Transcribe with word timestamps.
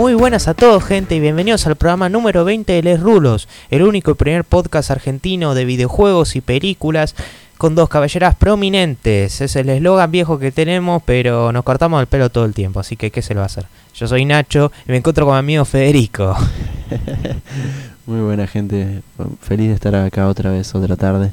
Muy 0.00 0.14
buenas 0.14 0.48
a 0.48 0.54
todos 0.54 0.82
gente 0.82 1.14
y 1.14 1.20
bienvenidos 1.20 1.66
al 1.66 1.76
programa 1.76 2.08
número 2.08 2.42
20 2.46 2.72
de 2.72 2.82
Les 2.82 2.98
Rulos, 2.98 3.48
el 3.68 3.82
único 3.82 4.12
y 4.12 4.14
primer 4.14 4.44
podcast 4.44 4.90
argentino 4.90 5.54
de 5.54 5.66
videojuegos 5.66 6.36
y 6.36 6.40
películas 6.40 7.14
con 7.58 7.74
dos 7.74 7.90
caballeras 7.90 8.34
prominentes. 8.34 9.42
Es 9.42 9.56
el 9.56 9.68
eslogan 9.68 10.10
viejo 10.10 10.38
que 10.38 10.52
tenemos, 10.52 11.02
pero 11.02 11.52
nos 11.52 11.64
cortamos 11.64 12.00
el 12.00 12.06
pelo 12.06 12.30
todo 12.30 12.46
el 12.46 12.54
tiempo, 12.54 12.80
así 12.80 12.96
que 12.96 13.10
¿qué 13.10 13.20
se 13.20 13.34
lo 13.34 13.40
va 13.40 13.44
a 13.44 13.46
hacer? 13.48 13.66
Yo 13.94 14.08
soy 14.08 14.24
Nacho 14.24 14.72
y 14.88 14.92
me 14.92 14.96
encuentro 14.96 15.26
con 15.26 15.34
mi 15.34 15.38
amigo 15.38 15.66
Federico. 15.66 16.34
Muy 18.06 18.20
buena 18.22 18.46
gente, 18.46 19.02
feliz 19.42 19.68
de 19.68 19.74
estar 19.74 19.94
acá 19.94 20.28
otra 20.28 20.50
vez, 20.50 20.74
otra 20.74 20.96
tarde. 20.96 21.32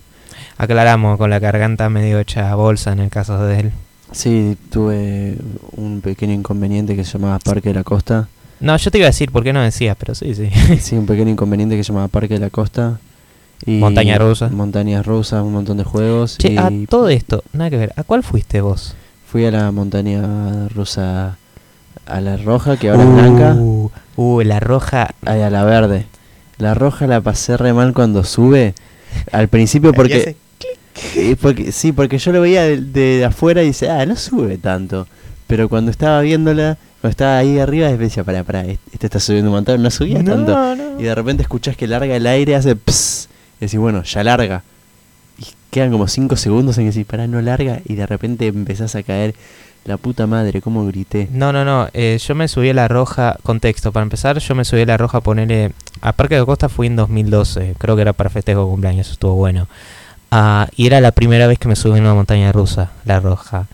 Aclaramos 0.58 1.18
con 1.18 1.30
la 1.30 1.40
garganta 1.40 1.88
medio 1.88 2.20
hecha 2.20 2.54
bolsa 2.56 2.92
en 2.92 3.00
el 3.00 3.10
caso 3.10 3.42
de 3.46 3.60
él. 3.62 3.72
Sí, 4.12 4.58
tuve 4.70 5.38
un 5.72 6.02
pequeño 6.02 6.34
inconveniente 6.34 6.98
que 6.98 7.06
se 7.06 7.14
llamaba 7.14 7.40
Parque 7.40 7.70
de 7.70 7.76
la 7.76 7.86
Costa. 7.86 8.28
No, 8.60 8.76
yo 8.78 8.92
te 8.92 8.98
iba 8.98 9.06
a 9.06 9.10
decir 9.10 9.32
por 9.32 9.44
qué 9.44 9.54
no 9.54 9.62
decías, 9.62 9.96
pero 10.00 10.16
sí, 10.16 10.34
sí. 10.34 10.50
sí, 10.80 10.96
un 10.96 11.06
pequeño 11.06 11.30
inconveniente 11.30 11.76
que 11.76 11.84
se 11.84 11.90
llamaba 11.90 12.08
Parque 12.08 12.36
de 12.36 12.40
la 12.40 12.50
Costa. 12.50 13.00
Y 13.66 13.80
Montaña 13.80 14.18
rusa. 14.18 14.50
Montañas 14.50 15.06
rusas, 15.06 15.44
un 15.44 15.54
montón 15.54 15.78
de 15.78 15.84
juegos. 15.84 16.38
Che, 16.38 16.58
a 16.58 16.72
todo 16.88 17.10
esto, 17.10 17.44
nada 17.54 17.70
que 17.70 17.78
ver. 17.78 17.94
¿A 17.96 18.04
cuál 18.04 18.24
fuiste 18.24 18.62
vos? 18.62 18.96
Fui 19.26 19.46
a 19.46 19.52
la 19.52 19.72
montaña 19.72 20.68
rusa, 20.70 21.38
a 22.06 22.22
la 22.22 22.38
roja, 22.38 22.78
que 22.78 22.90
ahora 22.90 23.04
es 23.04 23.14
blanca. 23.14 23.56
Uh, 23.56 23.92
uh, 24.16 24.42
la 24.42 24.60
roja. 24.60 25.10
Ay, 25.26 25.42
a 25.42 25.50
la 25.50 25.64
verde. 25.64 26.06
La 26.58 26.74
roja 26.74 27.08
la 27.08 27.22
pasé 27.22 27.58
re 27.58 27.74
mal 27.74 27.94
cuando 27.94 28.24
sube. 28.24 28.74
Al 29.32 29.48
principio 29.48 29.94
porque... 29.96 30.36
porque 31.42 31.72
sí, 31.72 31.92
porque 31.92 32.18
yo 32.20 32.32
lo 32.32 32.42
veía 32.42 32.64
de, 32.64 33.26
afuera 33.26 33.64
y 33.64 33.68
dice, 33.68 33.90
ah, 33.90 34.06
no 34.06 34.16
sube 34.16 34.58
tanto. 34.58 35.08
Pero 35.48 35.68
cuando 35.68 35.92
estaba 35.92 36.22
viéndola, 36.22 36.78
cuando 37.02 37.12
estaba 37.12 37.38
ahí 37.38 37.60
arriba, 37.60 37.92
decía, 37.92 38.24
para, 38.24 38.44
para, 38.44 38.64
este 38.66 39.06
está 39.06 39.20
subiendo 39.20 39.52
un 39.52 39.56
montón, 39.56 39.82
no 39.84 39.92
subía 39.92 40.24
tanto. 40.24 40.58
Y 40.98 41.04
de 41.04 41.14
repente 41.14 41.44
escuchás 41.44 41.78
que 41.78 41.88
larga 41.88 42.16
el 42.16 42.26
aire, 42.26 42.56
hace 42.56 42.76
pss, 42.76 43.30
y 43.60 43.66
decís, 43.66 43.80
bueno, 43.80 44.04
ya 44.04 44.24
larga. 44.24 44.64
Y 45.38 45.46
quedan 45.70 45.92
como 45.92 46.08
5 46.08 46.36
segundos 46.36 46.78
en 46.78 46.86
que 46.86 46.92
decís, 46.92 47.06
para, 47.06 47.28
no 47.28 47.40
larga, 47.42 47.82
y 47.86 47.96
de 47.96 48.08
repente 48.08 48.48
empezás 48.48 48.96
a 48.96 49.04
caer. 49.04 49.36
La 49.86 49.96
puta 49.96 50.28
madre, 50.28 50.62
cómo 50.62 50.86
grité. 50.86 51.30
No, 51.32 51.54
no, 51.54 51.64
no. 51.64 51.88
Eh, 51.94 52.20
yo 52.22 52.36
me 52.36 52.50
subí 52.50 52.70
a 52.72 52.74
la 52.74 52.90
roja. 52.90 53.38
Contexto, 53.42 53.94
para 53.94 54.04
empezar, 54.04 54.38
yo 54.38 54.54
me 54.54 54.66
subí 54.66 54.82
a 54.82 54.86
la 54.86 54.98
roja 54.98 55.20
a 55.20 55.22
ponerle. 55.22 55.72
A 56.02 56.12
Parque 56.12 56.36
de 56.36 56.46
Costa 56.46 56.68
fui 56.68 56.88
en 56.88 56.98
2012. 56.98 57.76
Creo 57.78 57.96
que 57.96 58.02
era 58.02 58.12
para 58.12 58.30
festejo 58.30 58.66
de 58.66 58.70
cumpleaños. 58.70 59.10
Estuvo 59.10 59.36
bueno. 59.36 59.70
Ah, 60.30 60.68
y 60.76 60.88
era 60.88 61.00
la 61.00 61.12
primera 61.12 61.48
vez 61.48 61.58
que 61.58 61.70
me 61.70 61.78
subí 61.78 61.98
en 61.98 62.04
una 62.04 62.14
montaña 62.16 62.52
rusa, 62.52 62.92
la 63.06 63.22
roja. 63.22 63.68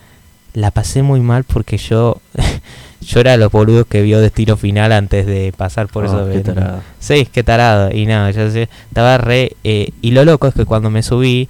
La 0.53 0.69
pasé 0.69 1.01
muy 1.01 1.19
mal 1.19 1.45
porque 1.45 1.77
yo. 1.77 2.21
yo 3.03 3.19
era 3.19 3.37
los 3.37 3.51
boludos 3.51 3.85
que 3.87 4.01
vio 4.01 4.19
Destino 4.19 4.57
Final 4.57 4.91
antes 4.91 5.25
de 5.25 5.53
pasar 5.55 5.87
por 5.87 6.05
eso. 6.05 6.25
Oh, 6.25 6.31
qué 6.31 6.39
tarado. 6.39 6.81
Sí, 6.99 7.27
qué 7.31 7.43
tarado. 7.43 7.91
Y 7.91 8.05
nada, 8.05 8.31
yo 8.31 8.49
sé, 8.49 8.69
estaba 8.87 9.17
re. 9.17 9.55
Eh, 9.63 9.89
y 10.01 10.11
lo 10.11 10.25
loco 10.25 10.47
es 10.47 10.53
que 10.53 10.65
cuando 10.65 10.89
me 10.89 11.03
subí. 11.03 11.49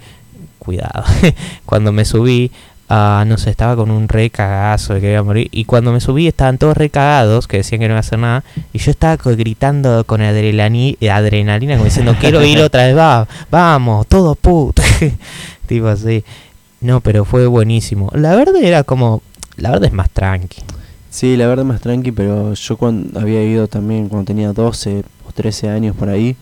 Cuidado. 0.60 1.04
cuando 1.66 1.92
me 1.92 2.06
subí 2.06 2.52
Ah, 2.96 3.24
no 3.26 3.40
sé, 3.40 3.50
estaba 3.50 3.76
con 3.76 3.90
un 3.90 4.08
re 4.08 4.30
cagazo 4.30 4.94
de 4.94 5.02
que 5.02 5.10
iba 5.10 5.20
a 5.20 5.24
morir. 5.24 5.48
Y 5.52 5.66
cuando 5.66 5.92
me 5.92 6.00
subí 6.00 6.28
estaban 6.28 6.60
todos 6.60 6.76
re 6.76 6.92
cagados, 6.92 7.48
que 7.48 7.58
decían 7.58 7.82
que 7.82 7.88
no 7.88 7.94
iba 7.94 7.98
a 7.98 8.02
hacer 8.02 8.20
nada. 8.20 8.44
Y 8.72 8.78
yo 8.78 8.92
estaba 8.92 9.16
gritando 9.16 10.04
con 10.04 10.22
adrenalina, 10.22 11.74
como 11.74 11.86
diciendo, 11.86 12.16
quiero 12.20 12.44
ir 12.44 12.60
otra 12.62 12.86
vez, 12.86 12.96
va, 12.96 13.28
vamos, 13.50 14.06
todo 14.08 14.36
puto. 14.36 14.84
tipo 15.66 15.88
así. 15.88 16.24
No, 16.82 17.00
pero 17.02 17.26
fue 17.26 17.48
buenísimo. 17.48 18.12
La 18.14 18.36
verde 18.36 18.68
era 18.68 18.84
como, 18.84 19.24
la 19.56 19.72
verde 19.72 19.88
es 19.88 19.94
más 19.94 20.12
tranqui. 20.12 20.62
Sí, 21.14 21.38
la 21.38 21.46
verde 21.46 21.62
es 21.62 21.68
más 21.68 21.80
tranqui, 21.80 22.12
pero 22.12 22.56
yo 22.56 22.76
cuando 22.76 23.20
había 23.20 23.44
ido 23.44 23.68
también 23.68 24.10
cuando 24.10 24.26
tenía 24.26 24.52
12 24.52 25.04
o 25.28 25.32
13 25.32 25.70
años 25.70 25.96
por 25.96 26.10
ahí. 26.10 26.36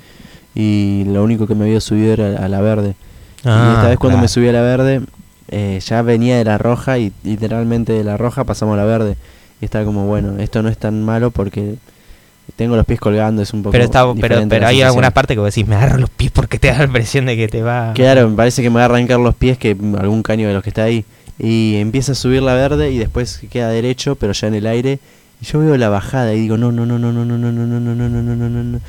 Y 0.56 1.04
lo 1.08 1.26
único 1.26 1.46
que 1.46 1.56
me 1.56 1.66
había 1.66 1.82
subido 1.82 2.14
era 2.14 2.42
a 2.42 2.48
la 2.48 2.62
verde. 2.62 2.96
y 3.44 3.50
ah, 3.50 3.74
esta 3.76 3.90
vez 3.90 4.00
cuando 4.00 4.18
me 4.18 4.30
subí 4.30 4.48
a 4.48 4.54
la 4.54 4.62
verde, 4.62 5.02
eh, 5.50 5.78
ya 5.86 6.02
venía 6.04 6.38
de 6.38 6.46
la 6.46 6.58
roja 6.58 6.98
y 7.00 7.12
literalmente 7.26 7.92
de 7.92 8.06
la 8.06 8.16
roja 8.16 8.46
pasamos 8.46 8.76
a 8.76 8.78
la 8.78 8.86
verde. 8.86 9.18
Y 9.60 9.66
estaba 9.66 9.84
como, 9.84 10.06
bueno, 10.06 10.40
esto 10.40 10.64
no 10.64 10.70
es 10.70 10.78
tan 10.78 11.04
malo 11.04 11.32
porque 11.32 11.76
tengo 12.56 12.78
los 12.78 12.86
pies 12.86 13.02
colgando, 13.02 13.42
es 13.42 13.52
un 13.52 13.64
poco. 13.64 13.74
Pero, 13.74 13.84
está, 13.84 14.06
pero, 14.22 14.42
pero 14.48 14.68
hay 14.68 14.82
alguna 14.84 15.12
parte 15.12 15.34
que 15.34 15.42
vos 15.42 15.54
decís, 15.54 15.68
me 15.68 15.76
agarro 15.76 15.98
los 15.98 16.10
pies 16.10 16.32
porque 16.32 16.60
te 16.60 16.70
da 16.70 16.78
la 16.78 16.86
impresión 16.86 17.26
de 17.26 17.36
que 17.36 17.50
te 17.50 17.62
va. 17.62 17.92
Claro, 17.94 18.30
me 18.30 18.38
parece 18.38 18.62
que 18.62 18.70
me 18.70 18.78
va 18.78 18.84
a 18.84 18.86
arrancar 18.86 19.20
los 19.20 19.36
pies 19.36 19.58
que 19.58 19.76
algún 20.00 20.24
caño 20.24 20.48
de 20.48 20.54
los 20.54 20.64
que 20.64 20.70
está 20.70 20.84
ahí. 20.84 21.04
Y 21.42 21.78
empieza 21.78 22.12
a 22.12 22.16
subir 22.16 22.44
la 22.44 22.54
verde 22.54 22.92
y 22.92 22.98
después 23.00 23.42
queda 23.50 23.70
derecho, 23.70 24.16
pero 24.16 24.34
ya 24.34 24.48
en 24.48 24.54
el 24.54 24.68
aire. 24.68 25.00
Y 25.42 25.46
yo 25.46 25.60
veo 25.60 25.76
la 25.78 25.90
bajada 25.90 26.34
y 26.34 26.40
digo, 26.40 26.58
no, 26.58 26.72
no, 26.72 26.86
no, 26.86 27.00
no, 27.00 27.12
no, 27.12 27.26
no, 27.26 27.38
no, 27.38 27.52
no, 27.52 27.66
no, 27.66 27.80
no, 27.80 27.96
no, 27.96 28.10
no, 28.10 28.22
no, 28.22 28.50
no, 28.50 28.64
no 28.64 28.80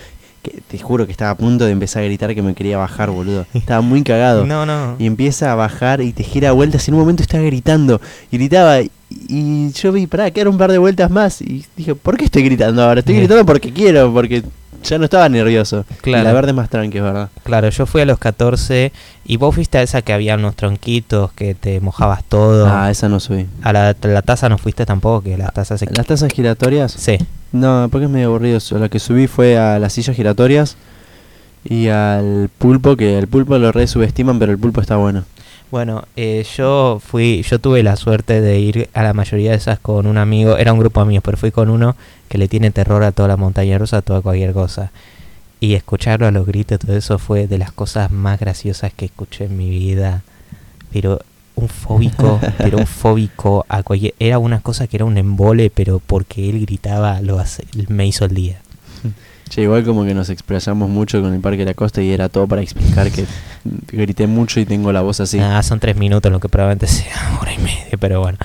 te 0.42 0.78
juro 0.78 1.06
que 1.06 1.12
estaba 1.12 1.30
a 1.30 1.36
punto 1.36 1.64
de 1.64 1.70
empezar 1.70 2.02
a 2.02 2.06
gritar 2.06 2.34
que 2.34 2.42
me 2.42 2.54
quería 2.54 2.76
bajar, 2.76 3.10
boludo. 3.10 3.46
Estaba 3.54 3.80
muy 3.80 4.02
cagado. 4.02 4.44
No, 4.44 4.66
no. 4.66 4.96
Y 4.98 5.06
empieza 5.06 5.52
a 5.52 5.54
bajar 5.54 6.00
y 6.00 6.12
te 6.12 6.24
gira 6.24 6.52
vueltas. 6.52 6.86
Y 6.86 6.90
en 6.90 6.94
un 6.94 7.00
momento 7.00 7.22
estaba 7.22 7.44
gritando. 7.44 8.00
Y 8.30 8.38
gritaba. 8.38 8.80
Y 9.10 9.70
yo 9.72 9.92
vi, 9.92 10.06
pará, 10.06 10.30
que 10.30 10.40
era 10.40 10.50
un 10.50 10.58
par 10.58 10.72
de 10.72 10.78
vueltas 10.78 11.10
más. 11.10 11.40
Y 11.42 11.64
dije, 11.76 11.94
¿por 11.94 12.16
qué 12.16 12.24
estoy 12.24 12.42
gritando 12.42 12.82
ahora? 12.82 13.00
Estoy 13.00 13.16
gritando 13.16 13.46
porque 13.46 13.72
quiero, 13.72 14.12
porque 14.12 14.42
ya 14.82 14.98
no 14.98 15.04
estaba 15.04 15.28
nervioso. 15.28 15.84
Claro. 16.00 16.24
la 16.24 16.32
verde 16.32 16.50
es 16.50 16.56
más 16.56 16.68
tranqui, 16.68 17.00
¿verdad? 17.00 17.28
Claro, 17.44 17.68
yo 17.68 17.86
fui 17.86 18.00
a 18.00 18.06
los 18.06 18.18
14 18.18 18.92
y 19.24 19.36
vos 19.36 19.54
fuiste 19.54 19.78
a 19.78 19.82
esa 19.82 20.02
que 20.02 20.12
había 20.12 20.34
unos 20.34 20.56
tronquitos 20.56 21.32
que 21.32 21.54
te 21.54 21.80
mojabas 21.80 22.24
todo. 22.24 22.66
Ah, 22.66 22.90
esa 22.90 23.08
no 23.08 23.20
subí. 23.20 23.46
A 23.62 23.72
la, 23.72 23.96
la 24.02 24.22
taza 24.22 24.48
no 24.48 24.58
fuiste 24.58 24.84
tampoco, 24.86 25.22
que 25.22 25.36
las 25.36 25.52
tazas... 25.52 25.84
¿Las 25.90 26.06
tazas 26.06 26.32
giratorias? 26.32 26.92
Sí. 26.92 27.18
No, 27.52 27.88
porque 27.90 28.06
es 28.06 28.10
medio 28.10 28.28
aburrido 28.28 28.58
eso. 28.58 28.78
La 28.78 28.88
que 28.88 28.98
subí 28.98 29.26
fue 29.26 29.58
a 29.58 29.78
las 29.78 29.92
sillas 29.92 30.16
giratorias 30.16 30.76
y 31.64 31.88
al 31.88 32.50
pulpo, 32.58 32.96
que 32.96 33.18
el 33.18 33.28
pulpo 33.28 33.58
lo 33.58 33.70
re 33.72 33.86
subestiman, 33.86 34.38
pero 34.38 34.52
el 34.52 34.58
pulpo 34.58 34.80
está 34.80 34.96
bueno. 34.96 35.24
Bueno, 35.72 36.04
eh, 36.16 36.44
yo 36.54 37.00
fui, 37.02 37.42
yo 37.48 37.58
tuve 37.58 37.82
la 37.82 37.96
suerte 37.96 38.42
de 38.42 38.60
ir 38.60 38.90
a 38.92 39.02
la 39.02 39.14
mayoría 39.14 39.52
de 39.52 39.56
esas 39.56 39.78
con 39.78 40.06
un 40.06 40.18
amigo, 40.18 40.58
era 40.58 40.74
un 40.74 40.78
grupo 40.78 41.00
de 41.00 41.04
amigos, 41.04 41.24
pero 41.24 41.38
fui 41.38 41.50
con 41.50 41.70
uno 41.70 41.96
que 42.28 42.36
le 42.36 42.46
tiene 42.46 42.70
terror 42.70 43.02
a 43.02 43.12
toda 43.12 43.28
la 43.28 43.38
montaña 43.38 43.78
rusa, 43.78 43.96
a 43.96 44.02
toda 44.02 44.20
cualquier 44.20 44.52
cosa. 44.52 44.90
Y 45.60 45.72
escucharlo 45.72 46.26
a 46.26 46.30
los 46.30 46.44
gritos, 46.44 46.78
todo 46.78 46.94
eso 46.94 47.18
fue 47.18 47.46
de 47.46 47.56
las 47.56 47.72
cosas 47.72 48.10
más 48.10 48.38
graciosas 48.38 48.92
que 48.92 49.06
escuché 49.06 49.46
en 49.46 49.56
mi 49.56 49.70
vida. 49.70 50.20
Pero 50.92 51.20
un 51.54 51.70
fóbico, 51.70 52.38
pero 52.58 52.76
un 52.76 52.86
fóbico 52.86 53.64
a 53.66 53.82
cualquier... 53.82 54.12
Era 54.18 54.38
una 54.38 54.60
cosa 54.60 54.86
que 54.86 54.98
era 54.98 55.06
un 55.06 55.16
embole, 55.16 55.70
pero 55.70 56.00
porque 56.00 56.50
él 56.50 56.60
gritaba, 56.60 57.22
lo 57.22 57.38
hace, 57.38 57.64
me 57.88 58.06
hizo 58.06 58.26
el 58.26 58.34
día. 58.34 58.60
Che, 59.52 59.60
igual 59.60 59.84
como 59.84 60.06
que 60.06 60.14
nos 60.14 60.30
expresamos 60.30 60.88
mucho 60.88 61.20
con 61.20 61.34
el 61.34 61.40
Parque 61.40 61.58
de 61.58 61.66
la 61.66 61.74
Costa 61.74 62.00
y 62.00 62.10
era 62.10 62.30
todo 62.30 62.46
para 62.46 62.62
explicar 62.62 63.10
que 63.10 63.26
grité 63.88 64.26
mucho 64.26 64.60
y 64.60 64.64
tengo 64.64 64.92
la 64.92 65.02
voz 65.02 65.20
así. 65.20 65.38
Ah, 65.40 65.62
son 65.62 65.78
tres 65.78 65.94
minutos, 65.94 66.32
lo 66.32 66.40
que 66.40 66.48
probablemente 66.48 66.86
sea 66.86 67.36
hora 67.42 67.52
y 67.52 67.58
media, 67.58 67.98
pero 68.00 68.20
bueno. 68.20 68.38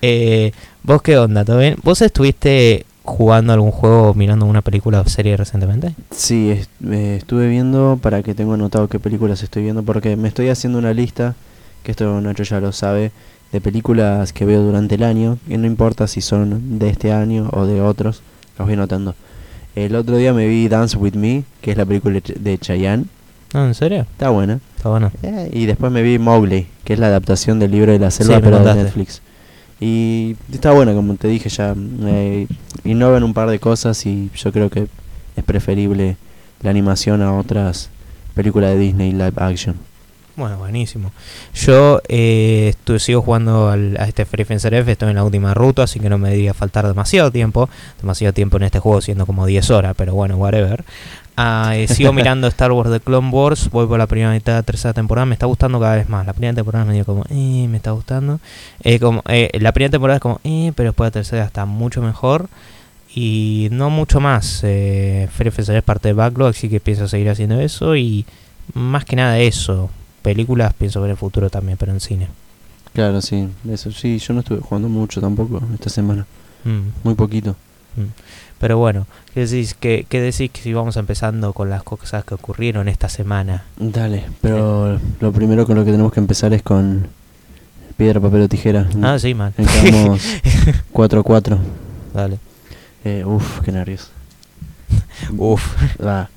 Eh, 0.00 0.52
¿Vos 0.84 1.02
qué 1.02 1.18
onda? 1.18 1.44
¿Todo 1.44 1.58
bien? 1.58 1.74
¿Vos 1.82 2.00
estuviste 2.02 2.86
jugando 3.02 3.52
algún 3.52 3.72
juego 3.72 4.10
o 4.10 4.14
mirando 4.14 4.46
una 4.46 4.62
película 4.62 5.00
o 5.00 5.08
serie 5.08 5.36
recientemente? 5.36 5.96
Sí, 6.12 6.50
eh, 6.88 7.16
estuve 7.18 7.48
viendo 7.48 7.98
para 8.00 8.22
que 8.22 8.36
tengo 8.36 8.54
anotado 8.54 8.86
qué 8.86 9.00
películas 9.00 9.42
estoy 9.42 9.64
viendo 9.64 9.82
porque 9.82 10.14
me 10.14 10.28
estoy 10.28 10.50
haciendo 10.50 10.78
una 10.78 10.94
lista, 10.94 11.34
que 11.82 11.90
esto 11.90 12.20
Nacho 12.20 12.44
ya 12.44 12.60
lo 12.60 12.70
sabe, 12.70 13.10
de 13.50 13.60
películas 13.60 14.32
que 14.32 14.44
veo 14.44 14.62
durante 14.62 14.94
el 14.94 15.02
año, 15.02 15.36
que 15.48 15.58
no 15.58 15.66
importa 15.66 16.06
si 16.06 16.20
son 16.20 16.78
de 16.78 16.90
este 16.90 17.12
año 17.12 17.50
o 17.52 17.66
de 17.66 17.80
otros, 17.80 18.22
los 18.56 18.68
voy 18.68 18.74
anotando. 18.74 19.16
El 19.74 19.96
otro 19.96 20.16
día 20.16 20.32
me 20.32 20.46
vi 20.46 20.68
Dance 20.68 20.96
With 20.96 21.14
Me, 21.14 21.44
que 21.60 21.72
es 21.72 21.76
la 21.76 21.84
película 21.84 22.20
de 22.20 22.58
Chayanne. 22.58 23.06
Ah, 23.52 23.66
¿en 23.66 23.74
serio? 23.74 24.02
Está 24.02 24.30
buena. 24.30 24.60
Está 24.76 24.88
buena. 24.88 25.12
Eh, 25.22 25.50
y 25.52 25.66
después 25.66 25.90
me 25.90 26.02
vi 26.02 26.18
Mowgli, 26.18 26.66
que 26.84 26.92
es 26.92 26.98
la 26.98 27.06
adaptación 27.06 27.58
del 27.58 27.72
libro 27.72 27.92
de 27.92 27.98
la 27.98 28.10
selva, 28.10 28.40
pero 28.40 28.60
de 28.60 28.74
Netflix. 28.74 29.20
Y 29.80 30.36
está 30.52 30.72
buena, 30.72 30.94
como 30.94 31.14
te 31.16 31.28
dije 31.28 31.48
ya. 31.48 31.74
Eh, 32.04 32.46
innovan 32.84 33.24
un 33.24 33.34
par 33.34 33.50
de 33.50 33.58
cosas 33.58 34.06
y 34.06 34.30
yo 34.36 34.52
creo 34.52 34.70
que 34.70 34.86
es 35.36 35.44
preferible 35.44 36.16
la 36.62 36.70
animación 36.70 37.22
a 37.22 37.36
otras 37.36 37.90
películas 38.34 38.70
de 38.70 38.78
Disney 38.78 39.12
live 39.12 39.34
action. 39.36 39.76
Bueno, 40.36 40.58
buenísimo. 40.58 41.12
Yo 41.54 42.00
eh, 42.08 42.74
sigo 42.98 43.22
jugando 43.22 43.70
al, 43.70 43.96
a 43.98 44.08
este 44.08 44.24
Free 44.24 44.44
Fencer 44.44 44.74
F, 44.74 44.90
estoy 44.90 45.10
en 45.10 45.14
la 45.14 45.22
última 45.22 45.54
ruta, 45.54 45.84
así 45.84 46.00
que 46.00 46.10
no 46.10 46.18
me 46.18 46.30
diría 46.32 46.52
faltar 46.54 46.88
demasiado 46.88 47.30
tiempo. 47.30 47.68
Demasiado 48.00 48.32
tiempo 48.32 48.56
en 48.56 48.64
este 48.64 48.80
juego, 48.80 49.00
siendo 49.00 49.26
como 49.26 49.46
10 49.46 49.70
horas, 49.70 49.94
pero 49.96 50.14
bueno, 50.14 50.36
whatever. 50.36 50.84
Ah, 51.36 51.76
eh, 51.76 51.86
sigo 51.86 52.12
mirando 52.14 52.48
Star 52.48 52.72
Wars 52.72 52.90
The 52.90 52.98
Clone 52.98 53.30
Wars, 53.30 53.70
voy 53.70 53.86
por 53.86 53.96
la 53.96 54.08
primera 54.08 54.32
mitad 54.32 54.54
de 54.54 54.58
la 54.58 54.62
tercera 54.64 54.92
temporada, 54.92 55.24
me 55.24 55.34
está 55.34 55.46
gustando 55.46 55.78
cada 55.78 55.94
vez 55.94 56.08
más. 56.08 56.26
La 56.26 56.32
primera 56.32 56.54
temporada 56.54 56.84
me 56.84 56.94
dio 56.94 57.04
como, 57.04 57.24
eh, 57.30 57.68
me 57.68 57.76
está 57.76 57.92
gustando. 57.92 58.40
Eh, 58.82 58.98
como, 58.98 59.22
eh, 59.28 59.50
la 59.60 59.70
primera 59.70 59.92
temporada 59.92 60.16
es 60.16 60.22
como, 60.22 60.40
eh, 60.42 60.72
pero 60.74 60.90
después 60.90 61.06
la 61.06 61.12
tercera 61.12 61.44
está 61.44 61.64
mucho 61.64 62.02
mejor. 62.02 62.48
Y 63.14 63.68
no 63.70 63.90
mucho 63.90 64.18
más. 64.18 64.62
Eh, 64.64 65.28
Free 65.32 65.52
Fencer 65.52 65.76
es 65.76 65.84
parte 65.84 66.08
de 66.08 66.14
Backlog, 66.14 66.48
así 66.48 66.68
que 66.68 66.80
pienso 66.80 67.06
seguir 67.06 67.30
haciendo 67.30 67.60
eso. 67.60 67.94
Y 67.94 68.26
más 68.72 69.04
que 69.04 69.14
nada 69.14 69.38
eso 69.38 69.90
películas 70.24 70.72
pienso 70.72 71.00
ver 71.02 71.10
el 71.10 71.16
futuro 71.18 71.50
también, 71.50 71.76
pero 71.76 71.92
en 71.92 72.00
cine. 72.00 72.28
Claro, 72.94 73.20
sí, 73.20 73.48
eso 73.70 73.92
sí, 73.92 74.18
yo 74.18 74.32
no 74.32 74.40
estuve 74.40 74.60
jugando 74.60 74.88
mucho 74.88 75.20
tampoco 75.20 75.60
esta 75.74 75.90
semana. 75.90 76.26
Mm. 76.64 77.04
Muy 77.04 77.14
poquito. 77.14 77.54
Mm. 77.96 78.06
Pero 78.58 78.78
bueno, 78.78 79.06
¿qué 79.34 79.40
decís, 79.46 79.74
qué, 79.78 80.06
qué 80.08 80.20
decís 80.22 80.50
si 80.54 80.72
vamos 80.72 80.96
empezando 80.96 81.52
con 81.52 81.68
las 81.68 81.82
cosas 81.82 82.24
que 82.24 82.34
ocurrieron 82.34 82.88
esta 82.88 83.10
semana? 83.10 83.64
Dale, 83.76 84.24
pero 84.40 84.98
lo 85.20 85.32
primero 85.32 85.66
con 85.66 85.76
lo 85.76 85.84
que 85.84 85.90
tenemos 85.90 86.12
que 86.12 86.20
empezar 86.20 86.54
es 86.54 86.62
con 86.62 87.06
piedra, 87.98 88.20
papel 88.20 88.42
o 88.42 88.48
tijera. 88.48 88.88
Ah, 89.02 89.18
sí, 89.18 89.34
man. 89.34 89.52
Entramos 89.58 90.22
4 90.92 91.20
a 91.20 91.22
4. 91.22 91.58
Dale. 92.14 92.38
Eh, 93.04 93.22
uf, 93.26 93.60
qué 93.60 93.72
nervios. 93.72 94.10
Uf, 95.36 95.62
Va. 96.02 96.30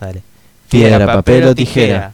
dale. 0.00 0.22
Piedra, 0.68 1.06
papel 1.06 1.44
o 1.44 1.54
tijera. 1.54 2.12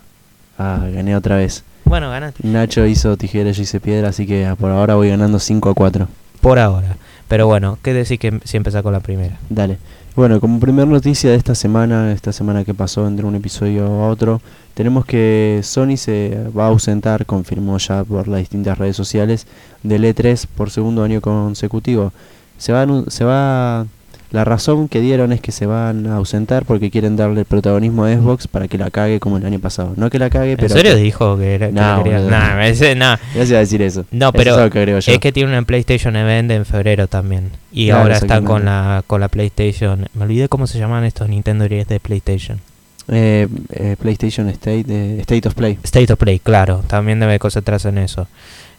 Ah, 0.58 0.86
gané 0.92 1.16
otra 1.16 1.36
vez. 1.36 1.64
Bueno, 1.84 2.10
ganaste. 2.10 2.46
Nacho 2.46 2.86
hizo 2.86 3.16
tijera, 3.16 3.50
yo 3.50 3.62
hice 3.62 3.80
piedra, 3.80 4.08
así 4.08 4.26
que 4.26 4.52
por 4.58 4.70
ahora 4.70 4.94
voy 4.96 5.08
ganando 5.08 5.38
5 5.38 5.70
a 5.70 5.74
4. 5.74 6.08
Por 6.40 6.58
ahora. 6.58 6.96
Pero 7.28 7.46
bueno, 7.46 7.78
¿qué 7.82 7.92
decís 7.92 8.18
que 8.18 8.40
si 8.44 8.56
empezás 8.56 8.82
con 8.82 8.92
la 8.92 9.00
primera? 9.00 9.36
Dale. 9.48 9.78
Bueno, 10.14 10.40
como 10.40 10.58
primer 10.60 10.86
noticia 10.86 11.30
de 11.30 11.36
esta 11.36 11.54
semana, 11.54 12.10
esta 12.12 12.32
semana 12.32 12.64
que 12.64 12.72
pasó 12.72 13.06
entre 13.06 13.26
un 13.26 13.34
episodio 13.34 13.84
a 13.84 14.08
otro, 14.08 14.40
tenemos 14.72 15.04
que 15.04 15.60
Sony 15.62 15.96
se 15.96 16.38
va 16.56 16.64
a 16.64 16.68
ausentar, 16.68 17.26
confirmó 17.26 17.76
ya 17.78 18.02
por 18.02 18.26
las 18.26 18.40
distintas 18.40 18.78
redes 18.78 18.96
sociales, 18.96 19.46
del 19.82 20.04
E3 20.04 20.46
por 20.56 20.70
segundo 20.70 21.02
año 21.02 21.20
consecutivo. 21.20 22.12
Se 22.56 22.72
va, 22.72 22.86
se 23.08 23.24
va 23.24 23.86
la 24.32 24.44
razón 24.44 24.88
que 24.88 25.00
dieron 25.00 25.32
es 25.32 25.40
que 25.40 25.52
se 25.52 25.66
van 25.66 26.06
a 26.06 26.16
ausentar 26.16 26.64
porque 26.64 26.90
quieren 26.90 27.16
darle 27.16 27.40
el 27.40 27.46
protagonismo 27.46 28.04
a 28.04 28.12
Xbox 28.12 28.48
para 28.48 28.66
que 28.68 28.76
la 28.78 28.90
cague 28.90 29.20
como 29.20 29.36
el 29.38 29.46
año 29.46 29.58
pasado. 29.60 29.92
No 29.96 30.10
que 30.10 30.18
la 30.18 30.30
cague, 30.30 30.52
¿En 30.52 30.56
pero 30.58 30.74
serio 30.74 30.94
dijo 30.96 31.38
que 31.38 31.54
era 31.54 31.68
que 31.68 31.72
No, 31.72 32.02
quería? 32.02 32.18
boludo. 32.18 32.30
Nah, 32.30 32.66
dice- 32.66 32.94
nah. 32.96 33.16
va 33.36 33.40
a 33.42 33.44
decir 33.60 33.82
eso. 33.82 34.04
No, 34.10 34.26
Eso 34.26 34.32
pero 34.32 34.64
es 34.64 34.70
que. 35.04 35.12
Es 35.12 35.18
que 35.20 35.32
tiene 35.32 35.58
un 35.58 35.64
PlayStation 35.64 36.16
Event 36.16 36.50
en 36.50 36.64
febrero 36.64 37.06
también. 37.06 37.50
Y 37.72 37.86
Claro, 37.86 38.02
ahora 38.02 38.16
están 38.16 38.44
con 38.44 38.64
la, 38.64 39.04
con 39.06 39.20
la 39.20 39.28
PlayStation. 39.28 40.08
Me 40.14 40.24
olvidé 40.24 40.48
cómo 40.48 40.66
se 40.66 40.78
llaman 40.78 41.04
estos 41.04 41.28
Nintendo 41.28 41.64
Direct 41.64 41.88
de 41.90 42.00
PlayStation. 42.00 42.60
Eh, 43.08 43.46
eh, 43.70 43.94
PlayStation 44.00 44.48
State, 44.48 44.86
eh, 44.88 45.18
State 45.20 45.46
of 45.46 45.54
Play. 45.54 45.78
State 45.84 46.12
of 46.12 46.18
Play, 46.18 46.40
claro. 46.40 46.82
También 46.88 47.20
debe 47.20 47.38
concentrarse 47.38 47.88
en 47.90 47.98
eso. 47.98 48.26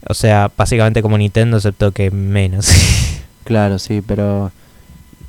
O 0.09 0.13
sea, 0.13 0.51
básicamente 0.57 1.01
como 1.01 1.17
Nintendo, 1.17 1.57
excepto 1.57 1.91
que 1.91 2.11
menos. 2.11 2.67
Claro, 3.45 3.79
sí, 3.79 4.03
pero 4.05 4.51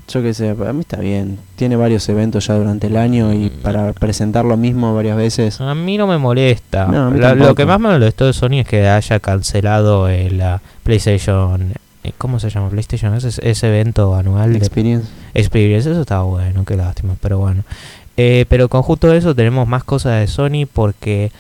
yo 0.09 0.23
qué 0.23 0.33
sé, 0.35 0.51
a 0.51 0.73
mí 0.73 0.81
está 0.81 0.97
bien. 0.99 1.39
Tiene 1.57 1.77
varios 1.77 2.09
eventos 2.09 2.47
ya 2.47 2.55
durante 2.55 2.87
el 2.89 2.97
año 2.97 3.33
y 3.33 3.47
Mm. 3.51 3.63
para 3.63 3.93
presentar 3.93 4.45
lo 4.45 4.57
mismo 4.57 4.95
varias 4.95 5.17
veces. 5.17 5.61
a 5.61 5.75
mí 5.75 5.97
no 5.99 6.07
me 6.07 6.19
molesta. 6.19 6.87
No, 6.87 7.11
La- 7.11 7.35
lo 7.35 7.55
que 7.55 7.67
más 7.67 7.79
me 7.79 7.89
molestó 7.91 8.27
de 8.27 8.33
Sony 8.33 8.61
es 8.61 8.67
que 8.69 8.89
haya 8.89 9.21
cancelado 9.21 10.09
eh, 10.09 10.31
la 10.31 10.61
PlayStation. 10.83 11.73
eh, 12.05 12.13
¿Cómo 12.17 12.41
se 12.41 12.49
llama? 12.51 12.71
PlayStation 12.71 13.15
ese, 13.15 13.29
ese 13.49 13.69
evento 13.69 14.15
anual 14.15 14.53
de 14.53 14.59
Experience. 14.59 15.09
Experience, 15.35 15.91
eso 15.91 16.01
estaba 16.01 16.23
bueno, 16.23 16.65
qué 16.65 16.77
lástima, 16.77 17.15
pero 17.21 17.39
bueno. 17.39 17.63
Eh, 18.17 18.47
pero 18.49 18.69
con 18.69 18.83
justo 18.83 19.13
eso 19.13 19.35
tenemos 19.35 19.69
más 19.69 19.85
cosas 19.85 20.21
de 20.21 20.27
Sony 20.27 20.67
porque, 20.73 21.31